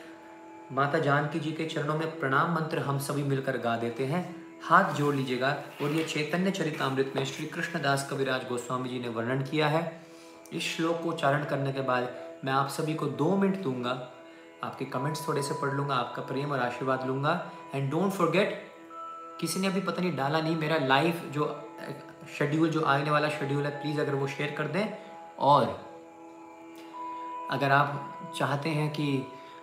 माता 0.72 0.98
जानकी 0.98 1.40
जी 1.40 1.52
के 1.52 1.66
चरणों 1.66 1.94
में 1.94 2.18
प्रणाम 2.20 2.54
मंत्र 2.54 2.78
हम 2.78 2.98
सभी 2.98 3.22
मिलकर 3.22 3.56
गा 3.56 3.76
देते 3.76 4.04
हैं। 4.04 4.39
हाथ 4.62 4.92
जोड़ 4.94 5.14
लीजिएगा 5.14 5.48
और 5.82 5.92
ये 5.92 6.04
चैतन्य 6.04 6.50
चरितमृत 6.50 7.12
में 7.16 7.24
श्री 7.24 7.46
कृष्णदास 7.46 8.06
कविराज 8.10 8.48
गोस्वामी 8.48 8.88
जी 8.88 8.98
ने 8.98 9.08
वर्णन 9.08 9.42
किया 9.42 9.68
है। 9.68 9.80
इस 10.52 10.62
श्लोक 10.66 11.00
को 11.02 11.08
उच्चारण 11.08 11.44
करने 11.44 11.72
के 11.72 11.80
बाद 11.82 12.08
मैं 12.44 12.52
आप 12.52 12.68
सभी 12.68 12.94
को 12.94 13.06
दो 13.06 13.36
मिनट 13.36 13.56
दूँगा। 13.62 13.90
आपके 14.64 14.84
कमेंट्स 14.84 15.26
थोड़े 15.28 15.42
से 15.42 15.54
पढ़ 15.54 15.72
लूँगा, 15.74 15.94
आपका 15.94 16.22
प्रेम 16.22 16.52
और 16.52 16.60
आशीर्वाद 16.60 17.06
लूँगा। 17.06 17.32
एंड 17.74 17.90
डोंट 17.90 18.12
फॉरगेट 18.12 18.70
किसी 19.40 19.60
ने 19.60 19.66
अभी 19.66 19.80
पता 19.80 20.02
नहीं 20.02 20.16
डाला 20.16 20.40
नहीं, 20.40 20.56
मेरा 20.56 20.76
लाइव 20.78 21.22
जो 21.34 21.46
शेड्यूल 22.38 22.70
जो 22.70 22.80
आने 22.82 23.10
वाला 23.10 23.28
शेड्यूल 23.30 23.64
है 23.64 23.70
प्लीज़ 23.72 24.00
अगर 24.00 24.14
वो 24.14 24.26
शेयर 24.28 24.50
कर 24.50 24.66
दें। 24.68 24.86
और 25.38 25.78
अगर 27.50 27.72
आप 27.72 28.32
चाहते 28.38 28.68
हैं 28.68 28.90
कि 28.90 29.06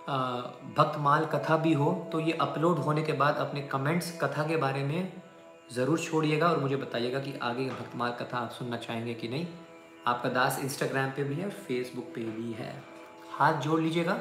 भक्तमाल 0.07 1.25
कथा 1.25 1.55
भी 1.57 1.73
हो 1.73 1.91
तो 2.11 2.19
ये 2.19 2.33
अपलोड 2.41 2.77
होने 2.77 3.01
के 3.03 3.13
बाद 3.13 3.35
अपने 3.35 3.61
कमेंट्स 3.61 4.11
कथा 4.19 4.43
के 4.47 4.57
बारे 4.57 4.83
में 4.83 5.11
ज़रूर 5.73 5.99
छोड़िएगा 5.99 6.47
और 6.47 6.59
मुझे 6.59 6.75
बताइएगा 6.75 7.19
कि 7.19 7.33
आगे 7.43 7.65
भक्तमाल 7.69 8.11
कथा 8.11 8.37
आप 8.37 8.51
सुनना 8.51 8.77
चाहेंगे 8.77 9.13
कि 9.13 9.27
नहीं। 9.27 9.47
आपका 10.07 10.29
दास 10.29 10.59
इंस्टाग्राम 10.59 11.09
पे 11.09 11.23
भी 11.23 11.35
है 11.35 11.45
और 11.45 11.51
फेसबुक 11.67 12.05
पे 12.05 12.21
भी 12.21 12.51
है। 12.53 12.71
हाथ 13.31 13.59
जोड़ 13.61 13.79
लीजिएगा। 13.81 14.13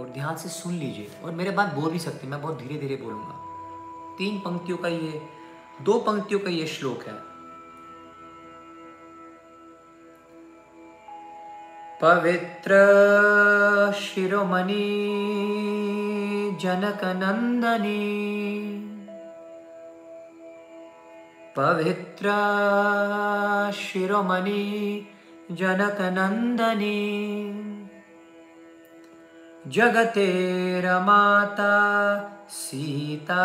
और 0.00 0.08
ध्यान 0.08 0.36
से 0.36 0.48
सुन 0.48 0.74
लीजिए। 0.74 1.10
और 1.24 1.32
मेरे 1.32 1.50
बात 1.50 1.74
बोल 1.74 1.90
भी 1.90 1.98
सकते 1.98 2.26
मैं 2.26 2.40
बहुत 2.42 2.58
धीरे 2.58 2.78
धीरे 2.78 2.96
बोलूँगा। 2.96 4.16
तीन 4.18 4.38
पंक्तियों 4.40 4.78
का 4.78 4.88
ये, 4.88 5.20
दो 5.82 5.98
पंक्तियों 5.98 6.40
का 6.40 6.50
ये 6.50 6.66
श्लोक 6.66 7.02
है। 7.02 7.33
पवित्र 12.04 12.78
शिरोमणि 13.98 14.86
जनकनन्दनी 16.62 18.02
पवित्र 21.56 22.34
शिरोमणि 23.78 24.66
जनकनन्दनी 25.60 27.00
जगते 29.76 30.28
रमाता 30.86 31.72
सीता 32.60 33.44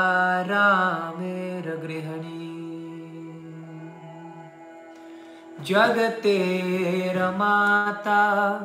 रामेर्गृहिणी 0.52 1.70
गृहिणी 5.60 5.96
जगतेर 5.96 7.38
माता 7.38 8.60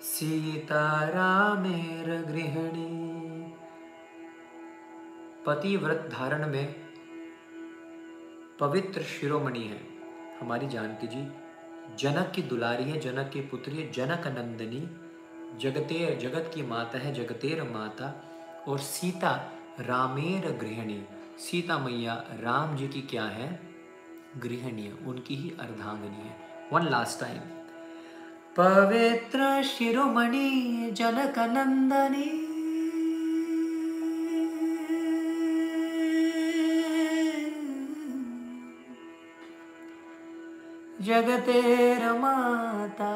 सीता 0.00 1.08
रामेर 1.08 2.22
गृहिणी। 2.32 2.98
पतिव्रत 5.46 6.10
धारण 6.18 6.48
में 6.48 6.74
पवित्र 8.60 9.02
शिरोमणि 9.02 9.58
है। 9.58 9.80
हमारी 10.40 10.68
जानकी 10.68 11.06
जी, 11.06 11.28
जनक 11.98 12.32
की 12.34 12.42
दुलारी 12.42 12.84
है, 12.84 13.00
जनक 13.00 13.30
की 13.32 13.40
पुत्री 13.40 13.76
है, 13.76 13.92
जनक 13.92 14.26
नंदनी 14.26 14.88
जगतेर 15.58 16.18
जगत 16.18 16.50
की 16.54 16.62
माता 16.62 16.98
है, 16.98 17.14
जगतेर 17.14 17.62
माता 17.62 18.24
और 18.68 18.78
सीता 18.78 19.52
रामेर 19.80 20.52
गृहिणी। 20.52 21.04
सीता 21.38 21.78
मैया, 21.78 22.24
राम 22.40 22.76
जी 22.76 22.88
की 22.88 23.02
क्या 23.02 23.24
है? 23.24 23.67
गृहिणी 24.44 24.90
उनकी 25.06 25.34
ही 25.34 25.50
अर्धांगनी 25.60 26.22
है। 26.26 26.36
वन 26.72 26.88
लास्ट 26.88 27.20
टाइम 27.20 27.40
पवित्र 28.56 29.62
शिरोमणि 29.64 30.90
जनक 30.96 31.38
नंदनी 31.48 32.30
जगतेर 41.02 42.12
माता 42.12 43.14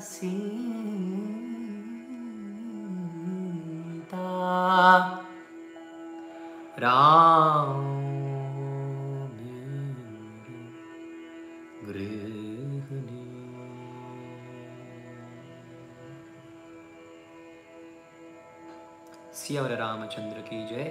सी 0.00 0.34
राम। 6.78 8.01
सिया 19.34 19.66
रामचंद्र 19.66 20.40
की 20.40 20.66
जय, 20.66 20.84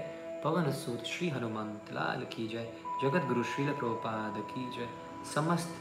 पवन 0.43 0.71
सूत 0.71 1.03
श्री 1.03 1.29
हनुमंत 1.29 1.93
लाल 1.93 2.23
की 2.23 2.47
जय, 2.47 2.73
जगत 3.03 3.25
गुरु 3.27 3.43
श्रील 3.43 3.73
प्रभुपाद 3.73 4.33
की 4.37 4.77
जय, 4.77 4.89
समस्त 5.35 5.75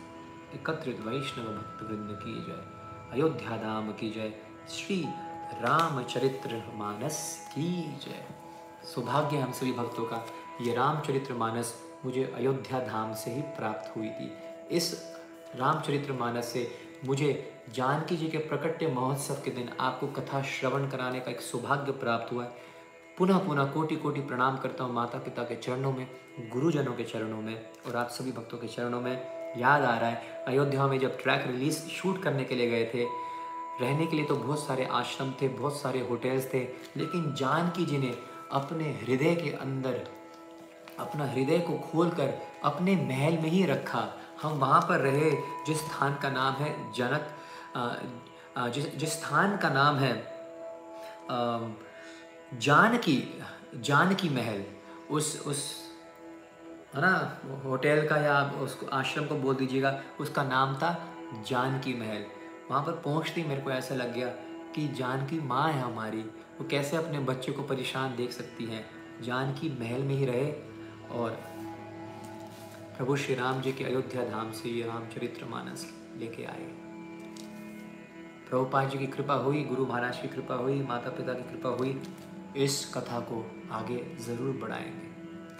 एकत्रित 0.54 1.00
वैष्णव 1.00 1.46
भक्त 1.46 1.82
वृंद 1.82 2.18
की 2.22 2.34
जय, 2.34 2.64
अयोध्या 3.12 3.56
धाम 3.56 3.92
की 3.92 4.10
जय, 4.10 4.32
श्री 4.68 5.04
रामचरित्र 5.60 6.72
मानस 6.74 7.48
की 7.50 7.82
जय। 7.82 8.26
सौभाग्य 8.94 9.36
हम 9.36 9.52
सभी 9.52 9.72
भक्तों 9.72 10.04
का, 10.04 10.26
ये 10.60 10.74
रामचरित्र 10.74 11.34
मानस 11.34 11.82
मुझे 12.04 12.24
अयोध्या 12.24 12.80
धाम 12.80 13.14
से 13.14 13.30
ही 13.30 13.42
प्राप्त 13.42 13.96
हुई 13.96 14.08
थी। 14.08 14.49
इस 14.72 14.92
रामचरित्र 15.56 16.12
मानस 16.12 16.46
से 16.46 16.70
मुझे 17.06 17.32
जानकी 17.74 18.16
जी 18.16 18.28
के 18.28 18.38
प्रकट्य 18.38 18.86
महोत्सव 18.86 19.34
के 19.34 19.50
दिन 19.50 19.68
आपको 19.80 20.06
कथा 20.06 20.42
श्रवण 20.42 20.88
कराने 20.90 21.20
का 21.20 21.30
एक 21.30 21.40
सौभाग्य 21.40 21.92
प्राप्त 21.92 22.32
हुआ 22.32 22.44
है। 22.44 22.68
पुनः 23.18 23.38
पुनः 23.38 23.64
कोटि 23.64 23.96
कोटि 23.96 24.20
प्रणाम 24.20 24.56
करता 24.56 24.84
हूँ 24.84 24.94
माता 24.94 25.18
पिता 25.18 25.42
के 25.42 25.56
चरणों 25.56 25.92
में, 25.92 26.06
गुरुजनों 26.52 26.92
के 26.92 27.04
चरणों 27.04 27.40
में 27.42 27.54
और 27.86 27.96
आप 27.96 28.08
सभी 28.08 28.32
भक्तों 28.32 28.58
के 28.58 28.68
चरणों 28.68 29.00
में। 29.00 29.12
याद 29.58 29.82
आ 29.82 29.96
रहा 29.98 30.08
है, 30.10 30.44
अयोध्या 30.48 30.86
में 30.86 30.98
जब 30.98 31.18
ट्रैक 31.18 31.46
रिलीज़ 31.46 31.78
शूट 31.88 32.22
करने 32.22 32.44
के 32.44 32.54
लिए 32.54 32.70
गए 32.70 32.84
थे, 32.94 33.04
रहने 33.80 34.06
के 34.06 34.16
लिए 34.16 34.24
तो 34.24 34.36
बहुत 34.36 34.66
सारे 34.66 34.84
आश्रम 34.84 35.32
थे, 35.42 35.48
बहुत 35.48 35.80
सारे 35.80 36.00
होटल्स 36.00 36.52
थे, 36.54 36.60
लेकिन 36.96 37.32
जानकी 37.34 37.86
जी 37.86 37.98
ने 37.98 38.14
अपने 38.52 38.84
हृदय 39.02 39.34
के 39.34 39.50
अंदर, 39.50 40.00
अपना 40.98 41.26
हृदय 41.26 41.58
को 41.58 41.78
खोलकर 41.82 42.34
अपने 42.64 42.96
महल 42.96 43.32
में 43.32 43.48
ही 43.48 43.64
रखा। 43.66 44.08
हम 44.42 44.52
वहाँ 44.58 44.80
पर 44.80 45.00
रहे, 45.00 45.30
जिस 45.66 45.78
स्थान 45.78 46.16
का 46.22 46.30
नाम 46.30 46.54
है 46.54 46.74
जनक 46.92 47.36
जिस 48.74 48.94
जिस 48.96 49.12
स्थान 49.12 49.56
का 49.56 49.68
नाम 49.70 49.96
है 49.96 50.12
जानकी 52.58 53.16
जानकी 53.78 54.28
महल, 54.28 54.62
उस 55.10 55.42
उस, 55.46 55.60
है 56.94 57.00
ना, 57.00 57.12
होटल 57.64 58.06
का 58.08 58.16
या 58.16 58.40
उस 58.62 58.78
आश्रम 58.92 59.26
को 59.26 59.34
बोल 59.36 59.54
दीजिएगा, 59.56 60.00
उसका 60.20 60.42
नाम 60.44 60.74
था 60.76 60.90
जानकी 61.48 61.94
महल। 61.94 62.24
वहाँ 62.70 62.82
पर 62.84 62.92
पहुँचते 63.04 63.44
मेरे 63.44 63.60
को 63.60 63.70
ऐसा 63.70 63.94
लग 63.94 64.14
गया 64.14 64.28
कि 64.74 64.88
जानकी 64.94 65.38
माँ 65.42 65.68
है 65.72 65.80
हमारी, 65.82 66.20
वो 66.20 66.66
कैसे 66.70 66.96
अपने 66.96 67.18
बच्चे 67.30 67.52
को 67.52 67.62
परेशान 67.62 68.16
देख 68.16 68.32
सकती 68.32 68.64
हैं? 68.64 68.84
जानकी 69.22 69.68
महल 69.80 70.02
में 70.02 70.14
ही 70.14 70.24
रहे 70.24 70.50
और 71.12 71.38
प्रभु 73.00 73.14
श्री 73.16 73.34
राम 73.34 73.60
जी 73.62 73.70
के 73.72 73.84
अयोध्या 73.84 74.22
धाम 74.22 74.50
से 74.52 74.68
ये 74.68 74.86
रामचरित्र 74.86 75.44
मानस 75.50 75.84
लेके 76.18 76.42
आए। 76.44 76.64
प्रभुपाद 78.48 78.88
जी 78.90 78.98
की 78.98 79.06
कृपा 79.06 79.34
हुई, 79.34 79.62
गुरु 79.64 79.86
महाराज 79.86 80.18
की 80.18 80.28
कृपा 80.28 80.54
हुई 80.54 80.82
माता 80.82 81.10
पिता 81.10 81.34
की 81.34 81.42
कृपा 81.42 81.68
हुई। 81.68 81.96
इस 82.56 82.92
कथा 82.94 83.20
को 83.20 83.38
आगे 83.72 83.96
ज़रूर 84.20 84.56
बढ़ाएँगे। 84.56 85.08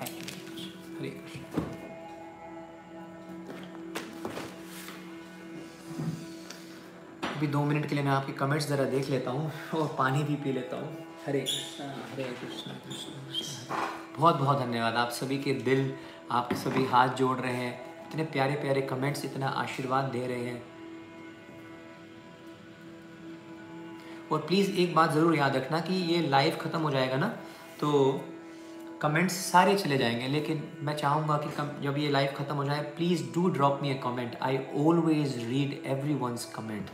थैंक 0.00 0.18
यू 0.18 0.66
हरे 0.98 1.10
कृष्ण। 1.10 1.62
अभी 7.36 7.46
दो 7.46 7.64
मिनट 7.64 7.88
के 7.88 7.94
लिए 7.94 8.04
मैं 8.04 8.12
आपके 8.12 8.32
कमेंट्स 8.34 8.68
ज़रा 8.68 8.84
देख 8.90 9.10
लेता 9.10 9.30
हूँ 9.30 9.50
और 9.74 9.94
पानी 9.98 10.22
भी 10.24 10.34
पी 10.34 10.52
लेता 10.52 10.76
हूँ। 10.76 10.92
हरे 11.26 11.40
कृष्णा 11.40 11.86
हरे 12.12 12.24
कृष्णा 12.42 12.78
कृष्ण 12.86 13.26
कृष्ण। 13.26 13.74
बहुत 14.16 14.36
बहुत 14.36 14.58
धन्यवाद 14.58 14.94
आप 14.94 15.10
सभी 15.14 15.38
के 15.38 15.52
दिल 15.62 15.92
आप 16.30 16.52
सभी 16.54 16.84
हाथ 16.86 17.14
जोड़ 17.16 17.36
रहे 17.38 17.52
हैं, 17.52 17.72
इतने 18.02 18.24
प्यारे 18.24 18.54
प्यारे 18.56 18.80
कमेंट्स 18.82 19.24
इतना 19.24 19.46
आशीर्वाद 19.48 20.04
दे 20.12 20.26
रहे 20.26 20.44
हैं। 20.44 20.62
और 24.32 24.38
प्लीज़ 24.40 24.70
एक 24.72 24.94
बात 24.94 25.12
ज़रूर 25.12 25.36
याद 25.36 25.56
रखना 25.56 25.80
कि 25.80 25.94
ये 25.94 26.20
लाइव 26.28 26.56
ख़त्म 26.60 26.80
हो 26.80 26.90
जाएगा 26.90 27.16
ना 27.16 27.28
तो 27.80 27.90
कमेंट्स 29.02 29.34
सारे 29.42 29.74
चले 29.76 29.98
जाएँगे, 29.98 30.26
लेकिन 30.28 30.62
मैं 30.80 30.96
चाहूँगा 30.96 31.36
कि 31.36 31.50
कम, 31.56 31.68
जब 31.82 31.98
ये 31.98 32.10
लाइव 32.10 32.34
ख़त्म 32.38 32.54
हो 32.54 32.64
जाए 32.64 32.82
please 32.96 33.24
do 33.34 33.48
drop 33.50 33.78
me 33.82 33.90
a 33.90 33.94
comment 34.04 34.36
I 34.42 34.58
always 34.78 35.36
read 35.48 35.80
every 35.86 36.14
one's 36.16 36.52
comment 36.56 36.90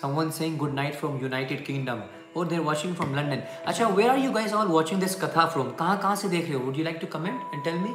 someone 0.00 0.32
saying 0.32 0.56
good 0.56 0.74
night 0.74 0.94
from 0.96 1.20
United 1.20 1.64
Kingdom 1.64 2.02
or 2.34 2.44
they're 2.44 2.62
watching 2.62 2.94
from 2.94 3.14
London. 3.14 3.42
Acha, 3.66 3.94
where 3.94 4.10
are 4.10 4.18
you 4.18 4.32
guys 4.32 4.52
all 4.52 4.68
watching 4.68 5.00
this 5.00 5.16
katha 5.16 5.50
from? 5.52 5.72
कहाँ 5.78 5.98
कहाँ 6.02 6.14
से 6.16 6.28
देख 6.28 6.48
रहे 6.48 6.54
हो? 6.54 6.64
Would 6.66 6.76
you 6.76 6.84
like 6.84 7.00
to 7.00 7.06
comment 7.06 7.54
and 7.54 7.64
tell 7.64 7.78
me? 7.86 7.92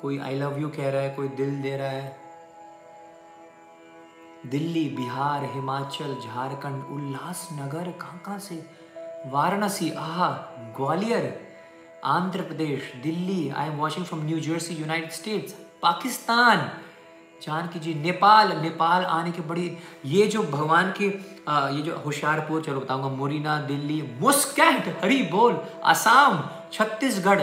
कोई 0.00 0.18
I 0.18 0.34
love 0.38 0.58
you 0.60 0.68
कह 0.76 0.88
रहा 0.90 1.00
है 1.02 1.10
कोई 1.14 1.28
दिल 1.40 1.60
दे 1.62 1.76
रहा 1.76 1.88
है 1.88 2.20
दिल्ली 4.50 4.88
बिहार 4.96 5.44
हिमाचल 5.52 6.14
झारखंड 6.20 6.84
उल्लासनगर 6.94 7.90
कहाँ 8.00 8.20
कहाँ 8.26 8.38
से 8.46 8.54
वाराणसी 9.32 9.90
आहा 10.04 10.30
Gwalior 10.76 11.28
Andhra 12.04 12.42
Pradesh 12.42 12.92
Delhi 13.02 13.48
I 13.50 13.66
am 13.66 13.76
watching 13.78 14.04
from 14.06 14.22
New 14.26 14.38
Jersey 14.40 14.74
United 14.74 15.10
States 15.12 15.52
Pakistan 15.82 16.70
Janaki 17.42 17.78
ji 17.80 17.94
Nepal 17.94 18.52
Nepal 18.62 19.04
आने 19.04 19.30
के 19.32 19.42
बड़ी, 19.42 19.70
ये 20.04 20.26
जो 20.26 20.42
भगवान 20.42 20.92
के 20.98 21.04
ये 21.04 21.82
जो 21.82 21.96
होशियारपुर, 22.04 22.62
चलो 22.62 22.80
बताऊँगा, 22.80 23.08
मुरीना, 23.08 23.56
दिल्ली, 23.60 24.00
मुस्कैट, 24.20 24.88
हरी 25.02 25.22
बोल 25.30 25.60
आसाम 25.84 26.42
छत्तीसगढ़। 26.72 27.42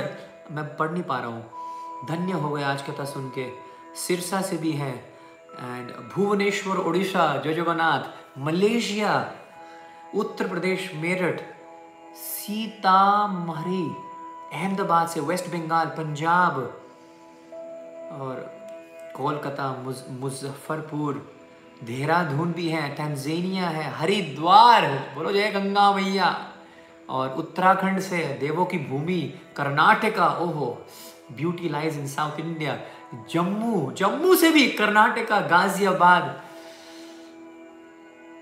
मैं 0.52 0.65
पढ़ 0.77 0.91
नहीं 0.91 1.03
पा 1.03 1.18
रहा 1.18 1.27
हूँ। 1.27 2.07
धन्य 2.10 2.34
हो 2.34 2.49
गए 2.49 2.64
आज 2.64 2.81
कथा 2.81 3.06
सुन 3.06 3.30
के। 3.38 3.48
सिरसा 3.98 4.41
से 4.41 4.57
भी 4.57 4.72
हैं। 4.73 4.95
एंड 4.95 5.91
भुवनेश्वर 6.14 6.77
उड़ीसा 6.77 7.36
जय 7.44 7.53
जगन्नाथ, 7.53 8.03
मलेशिया, 8.40 9.31
उत्तर 10.15 10.48
प्रदेश, 10.48 10.91
मेरठ, 10.95 11.41
सीतामढ़ी। 12.18 13.88
अहमदाबाद 14.54 15.08
से 15.08 15.20
वेस्ट 15.22 15.48
बंगाल, 15.48 15.88
पंजाब 15.98 16.58
और 18.12 18.36
कोलकाता 19.16 19.72
मुजफ्फरपुर। 20.20 21.26
देहरादून 21.84 22.52
भी 22.54 22.68
है, 22.70 22.90
तंजेनिया 22.96 23.68
है, 23.68 23.90
हरिद्वार 23.92 24.88
बोलो 25.16 25.32
जय 25.32 25.52
गंगा 25.52 25.92
मैया। 25.92 26.36
और 27.10 27.30
उत्तराखंड 27.34 28.00
से 28.00 28.18
देवों 28.40 28.66
की 28.66 28.78
भूमि, 28.80 29.22
कर्नाटका, 29.58 30.28
ओहो 30.28 30.78
beauty 31.32 31.70
lies 31.70 31.98
in 32.00 32.08
South 32.08 32.40
India 32.40 32.78
Jammu 33.32 33.92
Jammu 33.92 34.36
से 34.36 34.50
भी 34.50 34.68
कर्नाटका, 34.72 35.40
गाजियाबाद, 35.48 36.42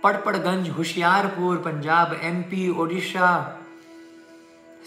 पड़पड़गंज, 0.04 0.70
होशियारपुर, 0.70 1.58
पंजाब 1.58 2.20
एमपी 2.24 2.70
ओडिशा 2.80 3.30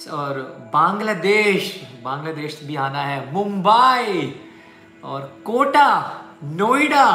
और 0.08 0.40
बांग्लादेश 0.72 1.74
बांग्लादेश 2.04 2.60
भी 2.64 2.76
आना 2.76 3.02
है। 3.02 3.32
मुंबई 3.32 4.34
और 5.04 5.20
Kota, 5.46 5.90
Noida 6.44 7.06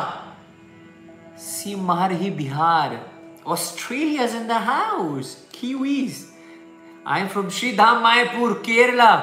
Simrahi 1.39 2.31
Bihar. 2.31 2.99
Australia 3.47 4.23
in 4.37 4.47
the 4.47 4.51
house 4.51 5.35
Kiwis 5.59 6.25
I 7.07 7.21
am 7.21 7.27
from 7.27 7.49
Shridham 7.49 8.01
Mayapur 8.03 8.53
Kerala 8.65 9.15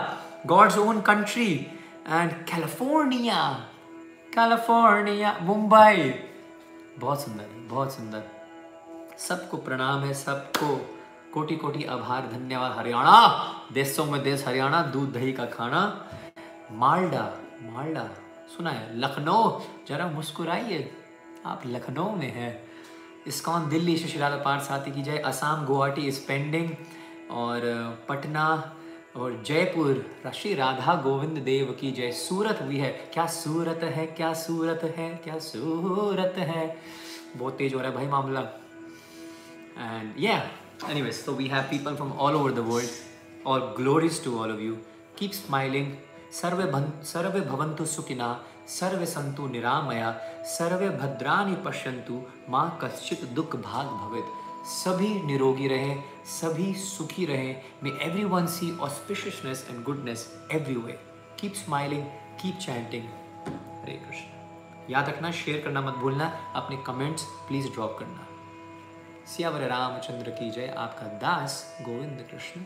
God's 0.46 0.78
own 0.78 1.00
country 1.00 1.52
and 2.08 2.32
California 2.32 3.42
California 4.34 5.38
Mumbai 5.42 6.12
बहुत 6.98 7.22
सुंदर 7.22 7.46
बहुत 7.68 7.92
सुंदर। 7.92 8.22
सबको 9.18 9.56
प्रणाम 9.56 10.00
है, 10.00 10.14
सबको। 10.14 10.91
कोटि 11.34 11.56
कोटि 11.56 11.84
आभार, 11.84 12.26
धन्यवाद, 12.32 12.72
हरियाणा। 12.78 13.18
देशों 13.72 14.04
में 14.04 14.22
देश, 14.22 14.46
हरियाणा, 14.46 14.82
दूध, 14.82 15.12
दही 15.12 15.32
का 15.32 15.44
खाना। 15.44 16.08
मालडा 16.72 17.32
मालडा 17.62 18.08
सुना 18.56 18.70
है, 18.70 18.98
लखनऊ। 18.98 19.60
जरा 19.88 20.06
मुस्कुराइए। 20.06 20.92
आप 21.46 21.62
लखनऊ 21.66 22.16
में 22.16 22.32
हैं। 22.32 22.68
इसकॉन, 23.26 23.68
दिल्ली 23.68 23.96
से 23.96 24.08
शिराला 24.08 24.36
पार 24.36 24.60
साथी 24.60 24.90
की 24.90 25.02
जाए 25.02 25.18
असम, 25.18 25.64
गुवाहाटी 25.66 26.00
इज़ 26.00 26.26
पेंडिंग 26.28 26.70
और 27.30 27.60
पटना 28.08 28.74
और 29.16 29.42
जयपुर 29.46 30.06
श्री 30.34 30.54
राधा 30.54 30.94
गोविंद 30.94 31.38
देव 31.38 31.76
की 31.80 31.90
जय। 31.90 32.12
सूरत 32.12 32.62
भी 32.62 32.78
है। 32.78 32.88
क्या 32.88 33.26
सूरत 33.26 33.80
है, 33.82 34.06
क्या 34.06 34.32
सूरत 34.34 34.94
है, 34.96 35.14
क्या 35.14 35.38
सूरत 35.38 36.34
है? 36.38 36.82
बहुत 37.36 37.56
तेज 37.56 37.74
हो 37.74 37.80
रहा 37.80 37.90
है 37.90 37.96
भाई 37.96 38.06
मामला। 38.06 38.40
एंड 39.78 40.14
या 40.18 40.48
Anyways, 40.84 41.22
so 41.22 41.32
we 41.32 41.48
have 41.48 41.70
people 41.70 41.94
from 41.94 42.12
all 42.12 42.30
over 42.30 42.50
the 42.50 42.62
world. 42.62 42.90
All 43.46 43.74
glories 43.74 44.18
to 44.20 44.38
all 44.38 44.50
of 44.50 44.60
you. 44.60 44.78
Keep 45.16 45.34
smiling. 45.34 45.92
सर्वे 46.32 46.64
सर्वे 47.04 47.40
भवन्तु 47.40 47.84
सुखिना 47.86 48.28
सर्वे 48.74 49.06
संतु 49.06 49.46
निरामया 49.48 50.10
सर्वे 50.52 50.88
भद्रानि 51.00 51.56
पश्यन्तु 51.64 52.20
माँ 52.50 52.64
कश्चित 52.82 53.24
दुख 53.38 53.56
भाग 53.66 53.86
भवित 53.98 54.30
सभी 54.76 55.10
निरोगी 55.26 55.68
रहे 55.68 55.94
सभी 56.38 56.72
सुखी 56.84 57.26
रहे 57.26 57.54
may 57.82 57.90
every 58.06 58.24
one 58.32 58.46
see 58.56 58.70
auspiciousness 58.88 59.66
and 59.70 59.82
goodness 59.84 60.26
everywhere 60.52 60.98
keep 61.40 61.54
smiling 61.64 62.04
keep 62.42 62.58
chanting 62.66 63.08
हरे 63.46 64.00
कृष्ण 64.06 64.92
याद 64.92 65.08
रखना 65.08 65.30
शेयर 65.44 65.60
करना 65.64 65.80
मत 65.88 65.98
भूलना 66.04 66.32
अपने 66.56 66.76
कमेंट्स 66.86 67.26
प्लीज़ 67.48 67.68
ड्रॉप 67.74 67.96
करना 67.98 68.21
सियावर 69.26 69.60
रामचंद्र 69.60 70.30
की 70.30 70.50
जय। 70.50 70.74
आपका 70.78 71.06
दास 71.06 71.78
गोविंद 71.82 72.26
कृष्ण 72.30 72.60